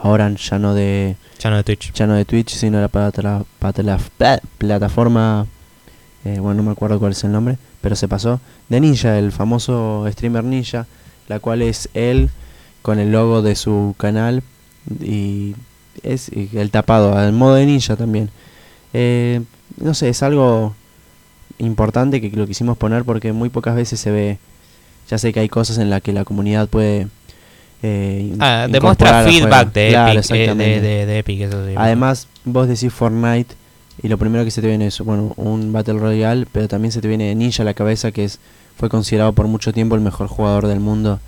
ahora 0.03 0.31
ya 0.35 0.59
no 0.59 0.75
de 0.75 1.17
Ya 1.39 1.51
no 1.51 1.57
de 1.57 1.63
Twitch. 1.65 1.93
ya 1.93 2.07
no 2.07 2.15
de 2.15 2.25
Twitch, 2.25 2.51
sino 2.55 2.79
de 2.79 2.83
la, 2.83 2.89
pata- 2.89 3.45
pata- 3.59 3.83
la 3.83 3.99
pla- 3.99 4.41
plataforma, 4.59 5.47
eh, 6.25 6.39
bueno, 6.41 6.55
no 6.59 6.63
me 6.65 6.73
acuerdo 6.73 6.99
cuál 6.99 7.13
es 7.13 7.23
el 7.25 7.33
nombre, 7.33 7.57
pero 7.81 7.97
se 7.97 8.09
pasó, 8.09 8.41
de 8.69 8.81
Ninja, 8.81 9.19
el 9.19 9.33
famoso 9.33 10.05
streamer 10.11 10.45
Ninja, 10.45 10.87
la 11.29 11.39
cual 11.39 11.63
es 11.63 11.89
él 11.95 12.31
con 12.83 12.99
el 12.99 13.13
logo 13.13 13.43
de 13.43 13.55
su 13.57 13.95
canal 13.99 14.43
y 15.01 15.55
es 16.03 16.29
y 16.31 16.49
el 16.57 16.71
tapado, 16.71 17.17
al 17.17 17.33
modo 17.33 17.55
de 17.55 17.67
Ninja 17.67 17.97
también. 17.97 18.31
Eh, 18.93 19.43
no 19.79 19.95
sé, 19.95 20.09
es 20.09 20.23
algo 20.23 20.75
importante 21.59 22.21
que 22.21 22.31
lo 22.37 22.47
quisimos 22.47 22.77
poner 22.79 23.05
porque 23.05 23.33
muy 23.33 23.49
pocas 23.51 23.75
veces 23.77 24.01
se 24.01 24.11
ve, 24.11 24.39
ya 25.09 25.19
sé 25.19 25.33
que 25.33 25.41
hay 25.41 25.49
cosas 25.49 25.79
en 25.79 25.91
las 25.91 26.03
que 26.03 26.13
la 26.13 26.25
comunidad 26.25 26.69
puede... 26.69 27.09
eh, 27.83 28.35
Ah, 28.41 28.67
demuestra 28.71 29.25
feedback 29.25 29.73
de, 29.73 29.89
Claro, 29.91 30.13
Epic, 30.13 30.31
eh, 30.31 30.37
de, 30.37 30.43
exactamente. 30.45 30.81
de- 30.81 31.07
de 31.07 31.19
Epic, 31.19 31.41
eso 31.43 31.67
sí. 31.67 31.75
Además, 31.77 32.29
vos 32.45 32.69
decís 32.69 32.93
Fortnite 32.93 33.55
y 34.03 34.09
lo 34.09 34.19
primero 34.19 34.45
que 34.45 34.51
se 34.51 34.61
te 34.61 34.69
viene 34.69 34.87
es 34.87 35.01
bueno, 35.01 35.33
un 35.37 35.73
Battle 35.73 35.99
Royale, 35.99 36.47
pero 36.51 36.69
también 36.69 36.93
se 36.93 37.01
te 37.01 37.09
viene 37.09 37.35
Ninja 37.35 37.63
a 37.63 37.67
la 37.67 37.75
cabeza, 37.75 38.13
que 38.13 38.25
es 38.25 38.39
fue 38.77 38.89
considerado 38.89 39.33
por 39.35 39.47
mucho 39.47 39.73
tiempo 39.73 39.95
el 39.95 40.01
mejor 40.01 40.27
jugador 40.29 40.67
del 40.67 40.81
mundo 40.81 41.21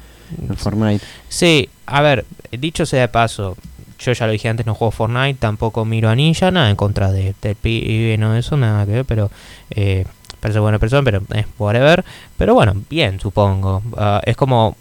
en 0.49 0.57
Fortnite. 0.57 1.05
Sí, 1.29 1.69
a 1.87 2.01
ver, 2.01 2.25
dicho 2.51 2.87
sea 2.87 3.03
de 3.03 3.09
paso, 3.09 3.57
yo 3.99 4.12
ya 4.12 4.27
lo 4.27 4.33
dije 4.33 4.49
antes, 4.49 4.65
no 4.65 4.75
juego 4.75 4.91
Fortnite, 4.91 5.38
tampoco 5.38 5.85
miro 5.85 6.09
a 6.09 6.15
Ninja, 6.17 6.51
nada 6.51 6.71
en 6.71 6.77
contra 6.77 7.12
de, 7.12 7.35
del 7.43 7.55
pibe, 7.57 8.17
no 8.17 8.35
eso, 8.37 8.57
nada 8.57 8.87
que 8.87 8.93
ver, 8.93 9.05
pero 9.05 9.31
eh, 9.71 10.07
parece 10.41 10.61
buena 10.61 10.79
persona, 10.79 11.03
pero 11.03 11.23
eh, 11.35 11.45
whatever. 11.59 12.05
Pero 12.38 12.55
bueno, 12.55 12.75
bien, 12.88 13.21
supongo. 13.21 13.83
Ah, 13.99 14.21
es 14.25 14.35
como 14.37 14.77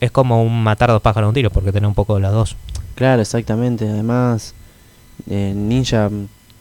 es 0.00 0.10
como 0.10 0.42
un 0.42 0.62
matar 0.62 0.90
dos 0.90 1.02
pájaros 1.02 1.26
de 1.26 1.28
un 1.28 1.34
tiro, 1.34 1.50
porque 1.50 1.72
tiene 1.72 1.86
un 1.86 1.94
poco 1.94 2.14
de 2.16 2.20
las 2.22 2.32
dos. 2.32 2.56
Claro, 2.94 3.22
exactamente. 3.22 3.88
Además, 3.88 4.54
eh, 5.28 5.52
Ninja 5.54 6.10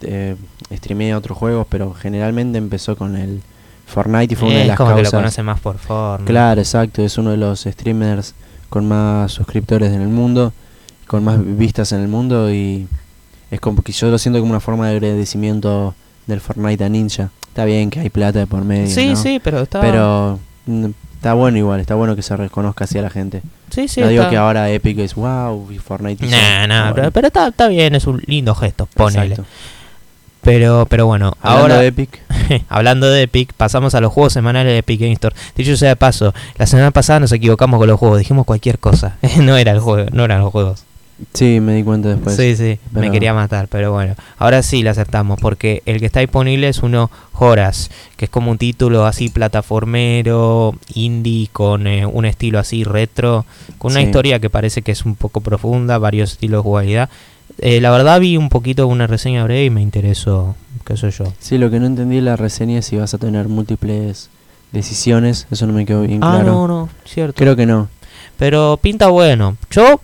eh, 0.01 0.35
streamea 0.71 1.17
otros 1.17 1.37
juegos, 1.37 1.65
pero 1.69 1.93
generalmente 1.93 2.57
empezó 2.57 2.95
con 2.95 3.15
el 3.15 3.41
Fortnite 3.85 4.33
y 4.33 4.35
fue 4.37 4.49
una 4.49 4.57
de 4.59 4.65
las 4.65 4.77
como 4.77 4.89
que 4.91 4.97
lo 4.97 5.03
causas. 5.03 5.19
conoce 5.19 5.43
más 5.43 5.59
por 5.59 5.77
Fortnite. 5.77 6.31
Claro, 6.31 6.61
exacto. 6.61 7.01
Es 7.03 7.17
uno 7.17 7.31
de 7.31 7.37
los 7.37 7.61
streamers 7.61 8.35
con 8.69 8.87
más 8.87 9.31
suscriptores 9.31 9.93
en 9.93 10.01
el 10.01 10.09
mundo, 10.09 10.51
con 11.07 11.23
más 11.23 11.37
vistas 11.57 11.91
en 11.93 12.01
el 12.01 12.07
mundo 12.09 12.51
y 12.53 12.87
es 13.49 13.59
como 13.61 13.81
que 13.81 13.93
yo 13.93 14.09
lo 14.09 14.17
siento 14.17 14.39
como 14.41 14.51
una 14.51 14.59
forma 14.59 14.87
de 14.89 14.97
agradecimiento 14.97 15.95
del 16.25 16.41
Fortnite 16.41 16.83
a 16.83 16.89
Ninja. 16.89 17.29
Está 17.47 17.63
bien 17.63 17.89
que 17.89 18.01
hay 18.01 18.09
plata 18.09 18.39
de 18.39 18.45
por 18.47 18.63
medio, 18.65 18.93
Sí, 18.93 19.09
¿no? 19.11 19.15
sí, 19.15 19.39
pero 19.41 19.61
está... 19.61 19.79
Pero 19.79 20.37
está 21.17 21.33
bueno 21.33 21.57
igual, 21.57 21.79
está 21.81 21.95
bueno 21.95 22.15
que 22.15 22.21
se 22.21 22.35
reconozca 22.37 22.85
así 22.85 22.97
a 22.97 23.01
la 23.01 23.09
gente. 23.09 23.41
sí, 23.69 23.87
sí, 23.87 23.99
no 24.01 24.07
digo 24.07 24.21
está- 24.23 24.29
que 24.31 24.37
ahora 24.37 24.69
Epic 24.71 24.99
es 24.99 25.15
wow 25.15 25.69
y 25.71 25.77
Fortnite 25.79 26.25
hizo- 26.25 26.35
Nah, 26.35 26.67
nah, 26.67 26.93
pero, 26.93 27.11
pero 27.11 27.27
está, 27.27 27.47
está 27.49 27.67
bien, 27.67 27.93
es 27.95 28.07
un 28.07 28.21
lindo 28.25 28.55
gesto, 28.55 28.87
ponele. 28.93 29.33
exacto. 29.35 29.45
Pero, 30.41 30.85
pero 30.89 31.05
bueno, 31.05 31.33
Hablando 31.41 31.61
ahora 31.73 31.77
de 31.81 31.87
Epic, 31.87 32.21
hablando 32.69 33.09
de 33.09 33.23
Epic, 33.23 33.51
pasamos 33.53 33.95
a 33.95 33.99
los 34.01 34.13
juegos 34.13 34.31
semanales 34.31 34.71
de 34.71 34.77
Epic 34.77 35.01
Game 35.01 35.11
Store. 35.13 35.35
Dicho 35.57 35.75
sea 35.75 35.89
de 35.89 35.95
paso, 35.97 36.33
la 36.57 36.65
semana 36.65 36.91
pasada 36.91 37.19
nos 37.19 37.31
equivocamos 37.33 37.79
con 37.79 37.87
los 37.89 37.99
juegos, 37.99 38.19
dijimos 38.19 38.45
cualquier 38.45 38.79
cosa. 38.79 39.17
no 39.41 39.57
era 39.57 39.71
el 39.73 39.79
juego, 39.81 40.09
no 40.13 40.23
eran 40.23 40.39
los 40.39 40.51
juegos. 40.51 40.85
Sí, 41.33 41.59
me 41.59 41.75
di 41.75 41.83
cuenta 41.83 42.09
después. 42.09 42.35
sí, 42.35 42.55
sí, 42.55 42.79
me 42.91 43.11
quería 43.11 43.33
matar, 43.33 43.67
pero 43.67 43.91
bueno, 43.91 44.15
ahora 44.37 44.61
sí 44.63 44.83
la 44.83 44.91
acertamos, 44.91 45.39
porque 45.39 45.81
el 45.85 45.99
que 45.99 46.05
está 46.05 46.19
disponible 46.19 46.67
es 46.69 46.79
uno 46.83 47.09
Horas, 47.39 47.89
que 48.15 48.25
es 48.25 48.31
como 48.31 48.49
un 48.51 48.57
título 48.57 49.05
así 49.05 49.29
plataformero, 49.29 50.75
indie, 50.93 51.49
con 51.51 51.87
eh, 51.87 52.05
un 52.05 52.25
estilo 52.25 52.59
así 52.59 52.83
retro, 52.83 53.45
con 53.77 53.91
una 53.91 54.01
Sí. 54.01 54.07
historia 54.07 54.39
que 54.39 54.49
parece 54.49 54.81
que 54.81 54.91
es 54.91 55.05
un 55.05 55.15
poco 55.15 55.41
profunda, 55.41 55.97
varios 55.97 56.31
estilos 56.33 56.59
de 56.59 56.63
jugabilidad. 56.63 57.09
Eh, 57.59 57.79
la 57.81 57.91
verdad 57.91 58.19
vi 58.19 58.37
un 58.37 58.49
poquito 58.49 58.87
una 58.87 59.07
reseña 59.07 59.43
breve 59.43 59.65
y 59.65 59.69
me 59.69 59.81
interesó, 59.81 60.55
qué 60.85 60.97
sé 60.97 61.11
yo. 61.11 61.25
Sí, 61.39 61.57
lo 61.57 61.69
que 61.71 61.79
no 61.79 61.85
entendí 61.87 62.17
en 62.17 62.25
la 62.25 62.35
reseña 62.35 62.79
es 62.79 62.85
si 62.85 62.97
vas 62.97 63.13
a 63.13 63.17
tener 63.17 63.47
múltiples 63.47 64.29
decisiones, 64.71 65.47
eso 65.49 65.65
no 65.65 65.73
me 65.73 65.85
quedó 65.85 66.01
bien 66.01 66.19
Ah, 66.23 66.35
claro. 66.41 66.51
no, 66.53 66.67
no, 66.67 66.89
cierto. 67.05 67.35
Creo 67.37 67.55
que 67.55 67.65
no. 67.65 67.87
Pero 68.37 68.77
pinta 68.81 69.07
bueno. 69.07 69.57
Yo, 69.71 69.99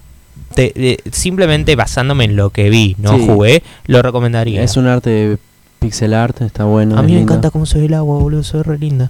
te- 0.55 0.99
simplemente 1.11 1.75
basándome 1.75 2.25
en 2.25 2.35
lo 2.35 2.49
que 2.49 2.69
vi, 2.69 2.95
no 2.99 3.17
Sí. 3.17 3.25
jugué, 3.27 3.63
lo 3.87 4.01
recomendaría. 4.01 4.61
Es 4.63 4.77
un 4.77 4.87
arte 4.87 5.09
de 5.09 5.37
pixel 5.79 6.13
art, 6.13 6.41
está 6.41 6.63
bueno. 6.65 6.97
A 6.97 7.01
mí 7.01 7.11
me 7.13 7.17
lindo. 7.19 7.33
encanta 7.33 7.51
cómo 7.51 7.65
se 7.65 7.79
ve 7.79 7.85
el 7.85 7.93
agua, 7.93 8.17
boludo, 8.19 8.43
se 8.43 8.57
ve 8.57 8.63
re 8.63 8.77
linda. 8.77 9.09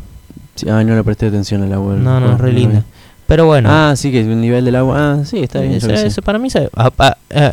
Sí, 0.56 0.68
ay, 0.70 0.86
no 0.86 0.96
le 0.96 1.04
presté 1.04 1.28
atención 1.28 1.64
al 1.64 1.74
agua. 1.74 1.94
No, 1.96 2.20
no, 2.20 2.20
juego, 2.20 2.34
es 2.36 2.42
re 2.42 2.52
linda. 2.54 2.84
Pero 3.28 3.46
bueno. 3.46 3.70
Ah, 3.72 3.94
sí, 3.96 4.12
que 4.12 4.20
el 4.22 4.40
nivel 4.42 4.66
del 4.66 4.76
agua. 4.76 4.96
Ah, 5.22 5.26
sí, 5.26 5.40
está 5.40 5.62
bien. 5.62 5.74
ese 5.74 6.22
para 6.22 6.38
mí 6.40 6.50
se- 6.50 6.70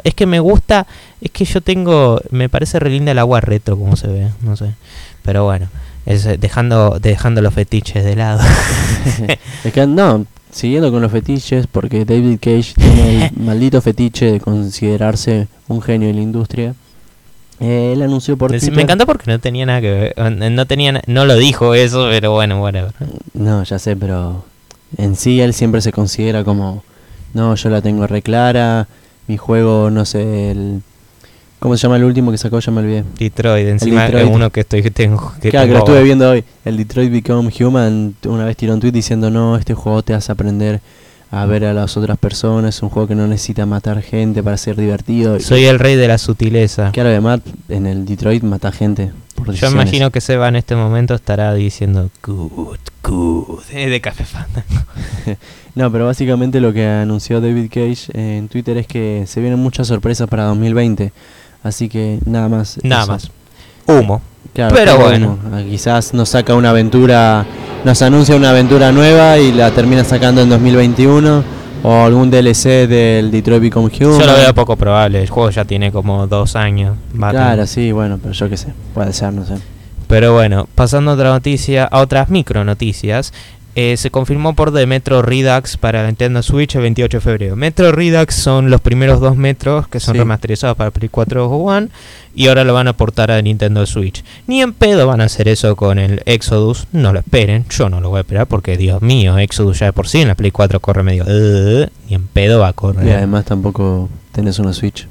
es 0.04 0.14
que 0.14 0.26
me 0.26 0.40
gusta, 0.40 0.86
es 1.20 1.30
que 1.30 1.44
yo 1.44 1.60
tengo, 1.60 2.20
me 2.30 2.48
parece 2.48 2.78
re 2.80 2.90
linda 2.90 3.12
el 3.12 3.18
agua 3.18 3.40
retro 3.40 3.78
como 3.78 3.96
se 3.96 4.08
ve, 4.08 4.28
no 4.42 4.56
sé. 4.56 4.74
Pero 5.22 5.44
bueno, 5.44 5.68
es, 6.06 6.26
eh, 6.26 6.36
dejando, 6.38 6.98
dejando 7.00 7.40
los 7.40 7.54
fetiches 7.54 8.04
de 8.04 8.16
lado. 8.16 8.40
es 9.64 9.72
que 9.72 9.86
no, 9.86 10.26
siguiendo 10.50 10.90
con 10.90 11.02
los 11.02 11.12
fetiches, 11.12 11.66
porque 11.66 12.04
David 12.04 12.38
Cage 12.40 12.74
tiene 12.74 13.26
el 13.26 13.32
maldito 13.36 13.80
fetiche 13.80 14.32
de 14.32 14.40
considerarse 14.40 15.48
un 15.68 15.82
genio 15.82 16.08
de 16.08 16.14
la 16.14 16.20
industria. 16.20 16.74
Eh, 17.60 17.92
él 17.92 18.02
anunció 18.02 18.36
por 18.36 18.50
Twitter. 18.50 18.72
me 18.72 18.82
encantó 18.82 19.04
porque 19.06 19.30
no 19.30 19.38
tenía 19.38 19.66
nada 19.66 19.80
que 19.80 19.90
ver, 19.90 20.14
eh, 20.16 20.50
no 20.50 20.66
tenía, 20.66 21.02
no 21.06 21.26
lo 21.26 21.36
dijo 21.36 21.74
eso, 21.74 22.08
pero 22.10 22.32
bueno, 22.32 22.60
whatever. 22.62 22.92
No, 23.34 23.62
ya 23.64 23.78
sé, 23.78 23.96
pero 23.96 24.44
en 24.96 25.14
sí 25.14 25.40
él 25.40 25.52
siempre 25.52 25.82
se 25.82 25.92
considera 25.92 26.42
como, 26.42 26.82
no, 27.34 27.54
yo 27.54 27.68
la 27.68 27.82
tengo 27.82 28.06
re 28.06 28.22
clara, 28.22 28.88
mi 29.26 29.36
juego, 29.36 29.90
no 29.90 30.04
sé, 30.04 30.50
el... 30.50 30.82
¿Cómo 31.60 31.76
se 31.76 31.82
llama 31.82 31.96
el 31.96 32.04
último 32.04 32.30
que 32.32 32.38
sacó? 32.38 32.58
Ya 32.58 32.72
me 32.72 32.80
olvidé. 32.80 33.04
Detroit, 33.18 33.68
encima 33.68 34.06
es 34.06 34.12
Detroit. 34.12 34.34
uno 34.34 34.50
que 34.50 34.60
estoy 34.60 34.82
que 34.82 34.90
tengo 34.90 35.32
que 35.40 35.50
claro, 35.50 35.66
que 35.66 35.72
lo 35.74 35.78
tengo- 35.80 35.88
estuve 35.92 36.02
viendo 36.04 36.30
hoy. 36.30 36.42
El 36.64 36.76
Detroit 36.78 37.12
Become 37.12 37.52
Human 37.60 38.14
una 38.26 38.44
vez 38.46 38.56
tiró 38.56 38.72
un 38.74 38.80
tweet 38.80 38.92
diciendo, 38.92 39.30
no, 39.30 39.56
este 39.56 39.74
juego 39.74 40.02
te 40.02 40.14
hace 40.14 40.32
aprender 40.32 40.80
a 41.30 41.44
ver 41.46 41.64
a 41.66 41.72
las 41.74 41.96
otras 41.96 42.18
personas, 42.18 42.74
es 42.76 42.82
un 42.82 42.88
juego 42.88 43.06
que 43.06 43.14
no 43.14 43.26
necesita 43.28 43.64
matar 43.66 44.02
gente 44.02 44.42
para 44.42 44.56
ser 44.56 44.74
divertido. 44.76 45.38
Soy 45.38 45.66
el 45.66 45.78
rey 45.78 45.94
de 45.96 46.08
la 46.08 46.18
sutileza. 46.18 46.90
Claro, 46.92 47.10
además 47.10 47.40
en 47.68 47.86
el 47.86 48.04
Detroit 48.06 48.42
mata 48.42 48.72
gente. 48.72 49.12
Por 49.36 49.46
Yo 49.46 49.52
decisiones. 49.52 49.74
imagino 49.82 50.10
que 50.10 50.20
Seba 50.20 50.48
en 50.48 50.56
este 50.56 50.74
momento 50.76 51.14
estará 51.14 51.54
diciendo 51.54 52.10
good, 52.24 52.78
good, 53.04 53.60
de 53.72 54.00
Café 54.00 54.24
Fandango. 54.24 54.86
No, 55.76 55.90
pero 55.92 56.04
básicamente 56.04 56.60
lo 56.60 56.72
que 56.72 56.84
anunció 56.84 57.40
David 57.40 57.68
Cage 57.72 58.08
en 58.14 58.48
Twitter 58.48 58.76
es 58.76 58.88
que 58.88 59.22
se 59.28 59.40
vienen 59.40 59.60
muchas 59.60 59.86
sorpresas 59.86 60.28
para 60.28 60.42
2020. 60.46 61.12
Así 61.62 61.88
que 61.88 62.18
nada 62.24 62.48
más. 62.48 62.78
Nada 62.82 63.02
eso. 63.02 63.12
más. 63.12 63.30
Humo. 63.86 64.22
Claro, 64.54 64.74
Pero 64.74 64.98
bueno. 64.98 65.38
ah, 65.52 65.60
Quizás 65.68 66.12
nos 66.12 66.30
saca 66.30 66.54
una 66.54 66.70
aventura, 66.70 67.46
nos 67.84 68.02
anuncia 68.02 68.34
una 68.34 68.50
aventura 68.50 68.90
nueva 68.90 69.38
y 69.38 69.52
la 69.52 69.70
termina 69.70 70.02
sacando 70.04 70.40
en 70.42 70.48
2021. 70.48 71.60
O 71.82 72.04
algún 72.04 72.30
DLC 72.30 72.86
del 72.86 73.30
Detroit 73.30 73.62
Become 73.62 73.86
Human. 73.86 74.20
Yo 74.20 74.26
lo 74.26 74.34
veo 74.34 74.54
poco 74.54 74.76
probable. 74.76 75.22
El 75.22 75.30
juego 75.30 75.48
ya 75.48 75.64
tiene 75.64 75.90
como 75.90 76.26
dos 76.26 76.54
años. 76.54 76.94
Claro, 77.18 77.66
sí, 77.66 77.90
bueno, 77.90 78.18
pero 78.20 78.34
yo 78.34 78.50
qué 78.50 78.58
sé. 78.58 78.74
Puede 78.92 79.14
ser, 79.14 79.32
no 79.32 79.46
sé. 79.46 79.54
Pero 80.06 80.34
bueno, 80.34 80.68
pasando 80.74 81.12
a 81.12 81.14
otra 81.14 81.30
noticia, 81.30 81.84
a 81.84 82.00
otras 82.00 82.28
micro 82.28 82.64
noticias. 82.64 83.32
Eh, 83.74 83.96
se 83.96 84.10
confirmó 84.10 84.54
por 84.54 84.72
The 84.74 84.86
Metro 84.86 85.22
Redux 85.22 85.76
para 85.76 86.02
la 86.02 86.08
Nintendo 86.08 86.42
Switch 86.42 86.74
el 86.74 86.82
28 86.82 87.18
de 87.18 87.20
febrero. 87.20 87.56
Metro 87.56 87.92
Redux 87.92 88.34
son 88.34 88.68
los 88.70 88.80
primeros 88.80 89.20
dos 89.20 89.36
metros 89.36 89.86
que 89.88 90.00
son 90.00 90.14
Sí. 90.14 90.18
remasterizados 90.18 90.76
para 90.76 90.90
Play 90.90 91.08
4 91.08 91.46
o 91.48 91.56
One 91.56 91.88
y 92.34 92.48
ahora 92.48 92.64
lo 92.64 92.74
van 92.74 92.88
a 92.88 92.92
portar 92.96 93.30
a 93.30 93.40
Nintendo 93.42 93.86
Switch. 93.86 94.24
Ni 94.46 94.60
en 94.62 94.72
pedo 94.72 95.06
van 95.06 95.20
a 95.20 95.24
hacer 95.24 95.46
eso 95.48 95.76
con 95.76 95.98
el 95.98 96.22
Exodus, 96.26 96.86
no 96.92 97.12
lo 97.12 97.20
esperen, 97.20 97.64
yo 97.70 97.88
no 97.88 98.00
lo 98.00 98.10
voy 98.10 98.18
a 98.18 98.20
esperar 98.22 98.46
porque 98.46 98.76
Dios 98.76 99.02
mío, 99.02 99.38
Exodus 99.38 99.78
ya 99.78 99.86
de 99.86 99.92
por 99.92 100.08
sí 100.08 100.20
en 100.20 100.28
la 100.28 100.34
Play 100.34 100.50
4 100.50 100.80
corre 100.80 101.02
medio... 101.02 101.24
Ni 101.26 102.14
en 102.14 102.26
pedo 102.26 102.60
va 102.60 102.68
a 102.68 102.72
correr. 102.72 103.06
Y 103.06 103.10
además 103.10 103.44
tampoco 103.44 104.08
tenés 104.32 104.58
una 104.58 104.72
Switch. 104.72 105.06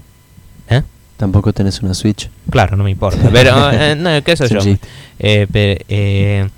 ¿Eh? 0.70 0.82
Tampoco 1.18 1.52
tenés 1.54 1.82
una 1.82 1.94
Switch. 1.94 2.30
Claro, 2.50 2.76
no 2.78 2.84
me 2.84 2.92
importa. 2.92 3.30
Pero, 3.32 3.52
eh, 3.72 3.96
no, 3.96 4.22
qué 4.24 4.36
sé 4.36 4.48
yo. 4.50 4.60
Eh, 5.20 5.48
eh, 5.90 6.50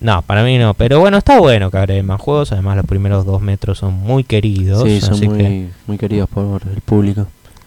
no, 0.00 0.22
para 0.22 0.44
mí 0.44 0.58
no. 0.58 0.74
Pero 0.74 1.00
bueno, 1.00 1.18
está 1.18 1.38
bueno 1.40 1.70
que 1.70 1.78
agreguen 1.78 2.06
más 2.06 2.20
juegos. 2.20 2.52
Además, 2.52 2.76
los 2.76 2.86
primeros 2.86 3.24
dos 3.24 3.42
metros 3.42 3.78
son 3.78 3.94
muy 3.94 4.24
queridos. 4.24 4.84
Sí, 4.84 5.00
son 5.00 5.14
así 5.14 5.22
que 5.22 5.28
muy, 5.28 5.70
muy 5.86 5.98
queridos 5.98 6.28
por 6.28 6.62
el 6.62 6.80
público. 6.82 7.26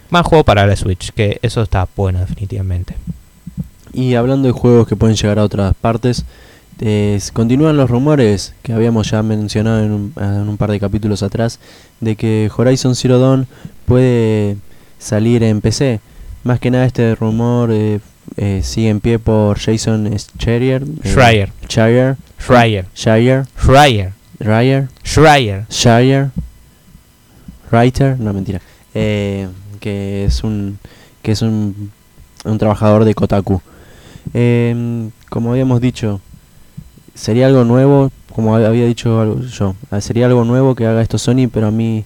más 0.09 0.25
juego 0.25 0.43
para 0.43 0.65
la 0.65 0.75
Switch, 0.75 1.11
que 1.11 1.39
eso 1.41 1.61
está 1.61 1.87
bueno 1.95 2.19
definitivamente. 2.19 2.95
Y 3.93 4.15
hablando 4.15 4.47
de 4.47 4.53
juegos 4.53 4.87
que 4.87 4.95
pueden 4.95 5.15
llegar 5.15 5.39
a 5.39 5.43
otras 5.43 5.73
partes, 5.75 6.25
eh, 6.79 7.19
continúan 7.33 7.77
los 7.77 7.89
rumores 7.89 8.53
que 8.63 8.73
habíamos 8.73 9.11
ya 9.11 9.21
mencionado 9.21 9.83
en 9.83 9.91
un, 9.91 10.13
en 10.17 10.47
un 10.47 10.57
par 10.57 10.71
de 10.71 10.79
capítulos 10.79 11.23
atrás 11.23 11.59
de 11.99 12.15
que 12.15 12.49
Horizon 12.55 12.95
Zero 12.95 13.19
Dawn 13.19 13.47
puede 13.85 14.55
salir 14.97 15.43
en 15.43 15.61
PC. 15.61 15.99
Más 16.43 16.59
que 16.59 16.71
nada 16.71 16.85
este 16.85 17.13
rumor 17.15 17.69
eh, 17.71 17.99
eh, 18.37 18.61
sigue 18.63 18.89
en 18.89 18.99
pie 18.99 19.19
por 19.19 19.59
Jason 19.59 20.09
Schreier. 20.17 20.83
eh, 21.03 21.09
Schreier, 21.09 21.49
Schreier. 21.67 22.17
Schreier, 22.39 22.85
Schreier. 22.95 23.45
Schreier, 23.57 24.13
Schreier. 24.39 24.87
Schreier. 25.03 25.65
Shire 25.69 26.29
Writer, 27.71 28.19
no 28.19 28.33
mentira, 28.33 28.59
eh, 28.93 29.47
que 29.79 30.25
es 30.25 30.43
un 30.43 30.77
que 31.21 31.31
es 31.31 31.41
un, 31.41 31.91
un 32.43 32.57
trabajador 32.57 33.05
de 33.05 33.13
Kotaku. 33.13 33.61
Em, 34.33 35.11
como 35.29 35.51
habíamos 35.51 35.79
dicho, 35.81 36.19
sería 37.13 37.47
algo 37.47 37.63
nuevo, 37.63 38.11
como 38.33 38.57
hab- 38.57 38.65
había 38.65 38.85
dicho 38.85 39.39
yo, 39.41 39.75
ah, 39.91 40.01
sería 40.01 40.25
algo 40.25 40.43
nuevo 40.43 40.75
que 40.75 40.85
haga 40.87 41.01
esto 41.01 41.17
Sony, 41.17 41.47
pero 41.51 41.67
a 41.67 41.71
mí 41.71 42.03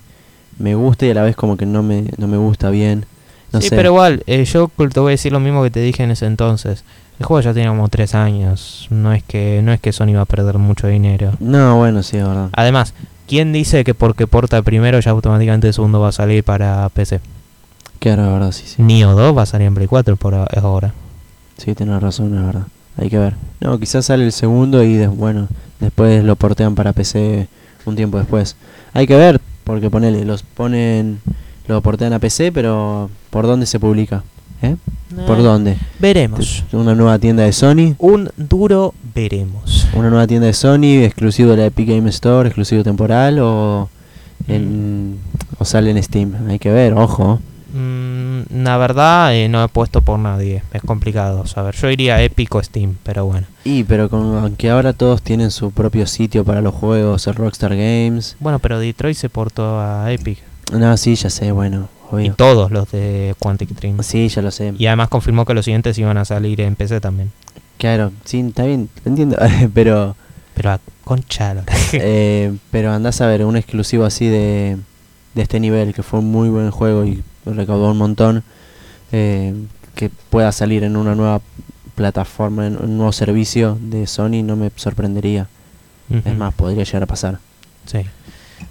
me 0.59 0.75
gusta 0.75 1.05
y 1.05 1.11
a 1.11 1.13
la 1.13 1.23
vez 1.23 1.35
como 1.35 1.57
que 1.57 1.65
no 1.65 1.81
me 1.81 2.05
no 2.17 2.27
me 2.27 2.37
gusta 2.37 2.69
bien. 2.69 3.05
No 3.53 3.61
sí, 3.61 3.69
sé. 3.69 3.75
pero 3.75 3.89
igual, 3.89 4.23
eh, 4.27 4.43
yo 4.45 4.69
te 4.91 4.99
voy 4.99 5.11
a 5.11 5.11
decir 5.11 5.31
lo 5.31 5.39
mismo 5.39 5.63
que 5.63 5.69
te 5.71 5.79
dije 5.81 6.03
en 6.03 6.11
ese 6.11 6.25
entonces. 6.25 6.83
El 7.19 7.25
juego 7.25 7.41
ya 7.41 7.53
tiene 7.53 7.69
como 7.69 7.87
tres 7.87 8.13
años. 8.15 8.87
No 8.89 9.13
es 9.13 9.23
que 9.23 9.61
no 9.63 9.71
es 9.71 9.79
que 9.79 9.93
Sony 9.93 10.13
va 10.15 10.21
a 10.21 10.25
perder 10.25 10.57
mucho 10.57 10.87
dinero. 10.87 11.31
No, 11.39 11.77
bueno, 11.77 12.03
sí, 12.03 12.17
es 12.17 12.27
verdad. 12.27 12.49
Además, 12.53 12.93
¿quién 13.27 13.53
dice 13.53 13.83
que 13.85 13.93
porque 13.93 14.27
porta 14.27 14.57
el 14.57 14.63
primero 14.63 14.99
ya 14.99 15.11
automáticamente 15.11 15.67
el 15.67 15.73
segundo 15.73 16.01
va 16.01 16.09
a 16.09 16.11
salir 16.11 16.43
para 16.43 16.89
PC? 16.89 17.21
Claro, 17.99 18.33
verdad, 18.33 18.51
sí, 18.51 18.63
sí. 18.67 18.81
Nioh 18.81 19.13
2 19.15 19.35
va 19.37 19.43
a 19.43 19.45
salir 19.45 19.67
en 19.67 19.75
Play 19.75 19.87
4 19.87 20.17
por 20.17 20.35
ahora. 20.35 20.93
Sí, 21.57 21.73
tenés 21.73 22.01
razón, 22.01 22.37
es 22.37 22.45
verdad. 22.45 22.67
Hay 22.97 23.09
que 23.09 23.17
ver. 23.17 23.35
No, 23.61 23.79
quizás 23.79 24.05
sale 24.05 24.25
el 24.25 24.31
segundo 24.33 24.83
y 24.83 24.95
des- 24.95 25.09
bueno, 25.09 25.47
después 25.79 26.23
lo 26.23 26.35
portean 26.35 26.75
para 26.75 26.91
PC 26.93 27.47
un 27.85 27.95
tiempo 27.95 28.17
después. 28.17 28.55
Hay 28.93 29.07
que 29.07 29.15
ver, 29.15 29.39
porque 29.63 29.89
ponele, 29.89 30.25
los 30.25 30.43
ponen, 30.43 31.19
lo 31.67 31.81
portean 31.81 32.13
a 32.13 32.19
PC, 32.19 32.51
pero 32.51 33.09
¿por 33.29 33.47
dónde 33.47 33.65
se 33.65 33.79
publica? 33.79 34.23
¿Eh? 34.61 34.75
¿Por 35.27 35.41
dónde? 35.41 35.77
Veremos. 35.99 36.63
¿Una 36.71 36.95
nueva 36.95 37.19
tienda 37.19 37.43
de 37.43 37.53
Sony? 37.53 37.95
Un 37.99 38.29
duro 38.37 38.93
veremos. 39.13 39.87
¿Una 39.93 40.09
nueva 40.09 40.27
tienda 40.27 40.47
de 40.47 40.53
Sony 40.53 41.03
exclusivo 41.03 41.51
de 41.51 41.57
la 41.57 41.65
Epic 41.67 41.89
Game 41.89 42.09
Store, 42.09 42.47
exclusivo 42.47 42.83
temporal 42.83 43.39
o 43.39 43.89
en, 44.47 45.17
o 45.57 45.65
sale 45.65 45.91
en 45.91 46.01
Steam? 46.01 46.33
Hay 46.49 46.59
que 46.59 46.71
ver, 46.71 46.93
ojo. 46.93 47.39
Mm, 47.73 48.63
la 48.63 48.77
verdad, 48.77 49.35
eh, 49.35 49.49
no 49.49 49.63
he 49.63 49.67
puesto 49.67 50.01
por 50.01 50.17
nadie. 50.17 50.63
Es 50.73 50.81
complicado 50.81 51.45
saber. 51.45 51.75
Yo 51.75 51.89
iría 51.89 52.21
Epic 52.21 52.53
o 52.55 52.63
Steam, 52.63 52.97
pero 53.03 53.25
bueno. 53.25 53.47
Y 53.63 53.83
pero 53.83 54.09
con, 54.09 54.37
aunque 54.37 54.69
ahora 54.69 54.93
todos 54.93 55.21
tienen 55.21 55.51
su 55.51 55.71
propio 55.71 56.07
sitio 56.07 56.43
para 56.43 56.61
los 56.61 56.73
juegos, 56.73 57.27
el 57.27 57.35
Rockstar 57.35 57.75
Games. 57.75 58.37
Bueno, 58.39 58.59
pero 58.59 58.79
Detroit 58.79 59.17
se 59.17 59.29
portó 59.29 59.79
a 59.79 60.11
Epic. 60.11 60.39
No, 60.71 60.97
sí, 60.97 61.15
ya 61.15 61.29
sé, 61.29 61.51
bueno, 61.51 61.89
Y 62.17 62.29
todos 62.31 62.71
los 62.71 62.91
de 62.91 63.35
Quantic 63.39 63.69
Dream. 63.69 64.01
Sí, 64.03 64.27
ya 64.29 64.41
lo 64.41 64.51
sé. 64.51 64.73
Y 64.77 64.87
además 64.87 65.09
confirmó 65.09 65.45
que 65.45 65.53
los 65.53 65.65
siguientes 65.65 65.97
iban 65.97 66.17
a 66.17 66.25
salir 66.25 66.61
en 66.61 66.75
PC 66.75 67.01
también. 67.01 67.31
Claro, 67.77 68.11
sí, 68.23 68.39
está 68.39 68.63
bien, 68.63 68.89
lo 69.03 69.09
entiendo. 69.09 69.37
pero 69.73 70.15
Pero 70.55 70.71
a 70.71 70.79
concha 71.03 71.55
eh, 71.93 72.55
pero 72.71 72.91
andás 72.91 73.21
a 73.21 73.27
ver 73.27 73.45
un 73.45 73.57
exclusivo 73.57 74.05
así 74.05 74.27
de, 74.27 74.77
de 75.35 75.41
este 75.41 75.59
nivel, 75.59 75.93
que 75.93 76.03
fue 76.03 76.19
un 76.19 76.31
muy 76.31 76.49
buen 76.49 76.71
juego 76.71 77.05
y 77.05 77.23
recaudó 77.45 77.91
un 77.91 77.97
montón, 77.97 78.43
eh, 79.11 79.53
que 79.93 80.09
pueda 80.09 80.51
salir 80.51 80.83
en 80.83 80.97
una 80.97 81.15
nueva 81.15 81.41
plataforma, 81.93 82.67
en 82.67 82.77
un 82.77 82.97
nuevo 82.97 83.11
servicio 83.11 83.77
de 83.79 84.07
Sony, 84.07 84.43
no 84.43 84.55
me 84.55 84.71
sorprendería. 84.75 85.47
Es 86.23 86.37
más, 86.37 86.53
podría 86.53 86.83
llegar 86.83 87.01
a 87.01 87.07
pasar. 87.07 87.39
Sí. 87.87 88.01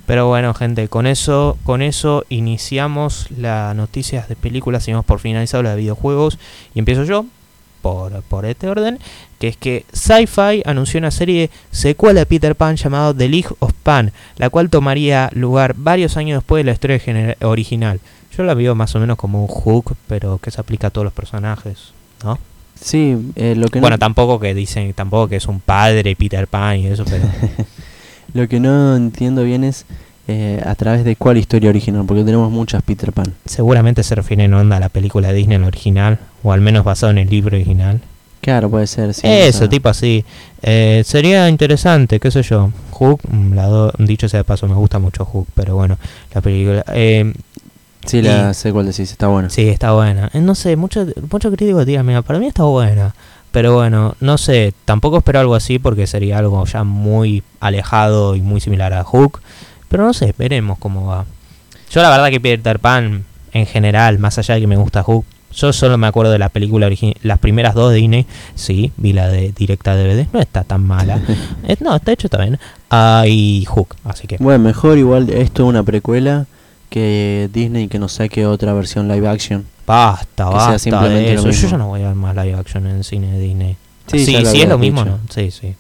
Pero 0.07 0.29
bueno, 0.29 0.53
gente, 0.55 0.89
con 0.89 1.07
eso, 1.07 1.57
con 1.65 1.81
eso 1.81 2.25
iniciamos 2.29 3.31
las 3.31 3.75
noticias 3.75 4.29
de 4.29 4.37
películas 4.37 4.87
y 4.87 4.91
hemos 4.91 5.05
por 5.05 5.21
finalizado 5.21 5.63
la 5.63 5.71
de 5.71 5.77
videojuegos. 5.77 6.39
Y 6.75 6.79
empiezo 6.79 7.05
yo, 7.05 7.25
por, 7.81 8.23
por 8.23 8.47
este 8.47 8.69
orden, 8.69 8.99
que 9.39 9.49
es 9.49 9.57
que 9.57 9.85
Sci-Fi 9.93 10.63
anunció 10.65 10.99
una 10.99 11.11
serie 11.11 11.51
secuela 11.71 12.21
de 12.21 12.27
Peter 12.27 12.57
Pan 12.57 12.77
llamado 12.77 13.15
The 13.15 13.29
League 13.29 13.49
of 13.59 13.73
Pan, 13.83 14.13
la 14.37 14.51
cual 14.51 14.71
tomaría 14.71 15.31
lugar 15.35 15.75
varios 15.77 16.17
años 16.17 16.39
después 16.39 16.61
de 16.61 16.65
la 16.65 16.73
historia 16.73 17.37
original. 17.43 18.01
Yo 18.37 18.43
la 18.43 18.55
veo 18.55 18.75
más 18.75 18.95
o 18.95 19.01
menos 19.01 19.17
como 19.17 19.43
un 19.43 19.49
hook, 19.49 19.97
pero 20.09 20.39
que 20.39 20.51
se 20.51 20.61
aplica 20.61 20.89
a 20.89 20.91
todos 20.91 21.05
los 21.05 21.13
personajes, 21.13 21.93
¿no? 22.23 22.39
Sí, 22.81 23.17
eh, 23.37 23.55
lo 23.55 23.69
que 23.69 23.81
bueno, 23.81 23.99
tampoco 23.99 24.41
que 24.41 24.55
dicen, 24.55 24.93
tampoco 24.95 25.29
que 25.29 25.37
es 25.37 25.47
un 25.47 25.61
padre 25.61 26.17
Peter 26.17 26.47
Pan 26.47 26.79
y 26.79 26.87
eso, 26.87 27.05
pero... 27.05 27.25
lo 28.35 28.49
que 28.49 28.61
no 28.61 28.97
entiendo 28.97 29.43
bien 29.45 29.65
es 29.65 29.87
eh, 30.27 30.63
a 30.65 30.75
través 30.75 31.05
de 31.05 31.17
cuál 31.17 31.39
historia 31.39 31.71
original, 31.71 32.05
porque 32.07 32.25
tenemos 32.25 32.51
muchas 32.51 32.83
Peter 32.83 33.13
Pan. 33.13 33.35
Seguramente 33.45 34.03
se 34.03 34.15
refiere 34.15 34.45
en 34.45 34.55
onda 34.55 34.77
a 34.77 34.81
la 34.81 34.89
película 34.89 35.29
de 35.29 35.35
Disney, 35.35 35.59
la 35.59 35.67
original, 35.67 36.19
o 36.43 36.53
al 36.53 36.61
menos 36.61 36.85
basado 36.85 37.11
en 37.13 37.19
el 37.19 37.29
libro 37.29 37.57
original. 37.57 38.01
Claro, 38.41 38.69
puede 38.69 38.87
ser, 38.87 39.15
sí. 39.15 39.23
Eso, 39.25 39.69
tipo 39.69 39.89
así. 39.89 40.25
Eh, 40.63 41.03
sería 41.07 41.49
interesante, 41.49 42.21
qué 42.21 42.31
sé 42.31 42.43
yo. 42.43 42.71
Hook, 42.91 43.21
mm, 43.27 43.55
la 43.55 43.93
dicho 43.99 44.29
sea 44.29 44.41
de 44.41 44.45
paso, 44.45 44.67
me 44.69 44.75
gusta 44.75 44.99
mucho 44.99 45.25
Hook, 45.25 45.47
pero 45.55 45.77
bueno, 45.77 45.97
la 46.35 46.41
película... 46.41 46.85
Eh, 46.93 47.33
sí, 48.05 48.21
la 48.21 48.53
sé 48.53 48.73
cuál 48.73 48.87
decís, 48.87 49.11
está 49.11 49.29
buena. 49.29 49.49
Sí, 49.49 49.69
está 49.69 49.93
buena. 49.93 50.31
Eh, 50.35 50.41
no 50.41 50.55
sé, 50.55 50.77
muchos 50.77 51.09
mucho 51.31 51.51
críticos 51.51 51.87
digan, 51.87 52.05
mira, 52.05 52.21
para 52.21 52.39
mí 52.39 52.47
está 52.47 52.65
buena. 52.65 53.15
Pero 53.55 53.73
bueno, 53.73 54.17
no 54.19 54.37
sé, 54.37 54.75
tampoco 54.85 55.19
espero 55.19 55.39
algo 55.39 55.55
así 55.55 55.79
porque 55.79 56.09
sería 56.09 56.39
algo 56.39 56.65
ya 56.67 56.83
muy 56.83 57.45
alejado 57.61 58.35
y 58.35 58.41
muy 58.41 58.61
similar 58.61 58.93
a 58.93 59.05
Hook. 59.05 59.41
Pero 59.89 60.05
no 60.05 60.13
sé, 60.13 60.35
veremos 60.37 60.77
cómo 60.81 61.07
va. 61.07 61.25
Yo 61.89 62.03
la 62.03 62.11
verdad 62.11 62.31
que 62.31 62.41
Peter 62.41 62.81
Pan, 62.81 63.25
en 63.53 63.67
general, 63.67 64.19
más 64.19 64.39
allá 64.39 64.57
de 64.57 64.63
que 64.63 64.67
me 64.67 64.77
gusta 64.77 65.05
Hook, 65.05 65.25
yo 65.55 65.73
solo 65.73 65.97
me 65.99 66.09
acuerdo 66.09 66.33
de 66.33 66.41
la 66.41 66.49
película 66.49 66.87
original, 66.87 67.15
las 67.23 67.39
primeras 67.39 67.75
dos 67.75 67.93
de 67.93 67.99
Disney, 67.99 68.27
sí, 68.57 68.91
vi 68.97 69.13
la 69.13 69.29
de 69.29 69.53
directa 69.53 69.95
DVD, 69.95 70.27
no 70.33 70.41
está 70.41 70.65
tan 70.65 70.85
mala. 70.85 71.21
Eh, 71.69 71.77
no, 71.79 71.95
está 71.95 72.11
hecho 72.11 72.29
también. 72.29 72.59
Ah, 72.91 73.23
y 73.29 73.65
Hook, 73.67 73.95
así 74.03 74.27
que. 74.27 74.37
Bueno, 74.39 74.65
mejor 74.65 74.99
igual 74.99 75.31
esto 75.31 75.63
es 75.63 75.69
una 75.69 75.85
precuela 75.85 76.47
que 76.91 77.49
Disney 77.53 77.87
que 77.87 78.01
nos 78.01 78.15
saque 78.15 78.47
otra 78.47 78.73
versión 78.73 79.07
live 79.07 79.29
action. 79.29 79.65
Basta, 79.87 80.47
basta 80.47 81.09
de 81.09 81.35
eso. 81.35 81.51
Yo 81.51 81.69
ya 81.69 81.77
no 81.77 81.89
voy 81.89 82.03
a 82.03 82.09
ver 82.09 82.15
más 82.15 82.35
live 82.35 82.55
action 82.55 82.87
en 82.87 83.05
cine 83.05 83.33
de 83.33 83.41
Disney. 83.41 83.77
Sí, 84.07 84.25
sí, 84.25 84.37
es 84.37 84.69
lo 84.69 84.79
mismo, 84.79 85.05
¿no? 85.05 85.19
Sí, 85.31 85.51
sí. 85.51 85.75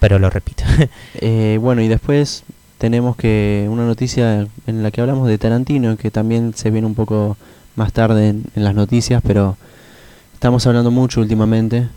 Pero 0.00 0.18
lo 0.18 0.30
repito. 0.30 0.64
eh, 1.14 1.58
bueno, 1.60 1.82
y 1.82 1.88
después 1.88 2.44
tenemos 2.78 3.16
que 3.16 3.66
una 3.68 3.84
noticia 3.84 4.46
en 4.66 4.82
la 4.82 4.90
que 4.90 5.00
hablamos 5.00 5.28
de 5.28 5.38
Tarantino, 5.38 5.96
que 5.96 6.10
también 6.10 6.54
se 6.54 6.70
viene 6.70 6.86
un 6.86 6.94
poco 6.94 7.36
más 7.74 7.92
tarde 7.92 8.28
en, 8.28 8.44
las 8.54 8.74
noticias, 8.74 9.22
pero 9.26 9.56
estamos 10.34 10.66
hablando 10.66 10.90
mucho 10.90 11.20
últimamente. 11.20 11.88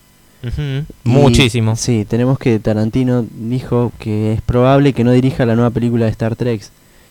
Muchísimo. 1.03 1.75
Sí, 1.75 2.05
tenemos 2.05 2.39
que 2.39 2.57
Tarantino 2.59 3.23
dijo 3.31 3.91
que 3.99 4.33
es 4.33 4.41
probable 4.41 4.93
que 4.93 5.03
no 5.03 5.11
dirija 5.11 5.45
la 5.45 5.55
nueva 5.55 5.69
película 5.69 6.05
de 6.05 6.11
Star 6.11 6.35
Trek. 6.35 6.63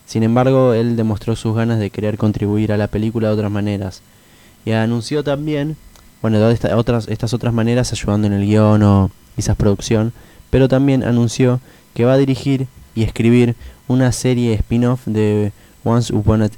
Sin 0.05 0.23
embargo, 0.23 0.73
él 0.73 0.97
demostró 0.97 1.37
sus 1.37 1.55
ganas 1.55 1.79
de 1.79 1.89
querer 1.89 2.17
contribuir 2.17 2.73
a 2.73 2.77
la 2.77 2.87
película 2.87 3.29
de 3.29 3.33
otras 3.35 3.51
maneras. 3.51 4.01
Y 4.65 4.71
anunció 4.71 5.23
también, 5.23 5.75
bueno, 6.21 6.39
de 6.39 6.73
otras, 6.73 7.07
estas 7.07 7.33
otras 7.33 7.53
maneras 7.53 7.91
ayudando 7.91 8.27
en 8.27 8.33
el 8.33 8.45
guion 8.45 8.83
o 8.83 9.11
quizás 9.35 9.55
producción, 9.55 10.13
pero 10.49 10.67
también 10.67 11.03
anunció 11.03 11.59
que 11.93 12.05
va 12.05 12.13
a 12.13 12.17
dirigir 12.17 12.67
y 12.95 13.03
escribir 13.03 13.55
una 13.87 14.11
serie 14.11 14.53
spin-off 14.53 15.05
de 15.05 15.51
Once 15.83 16.13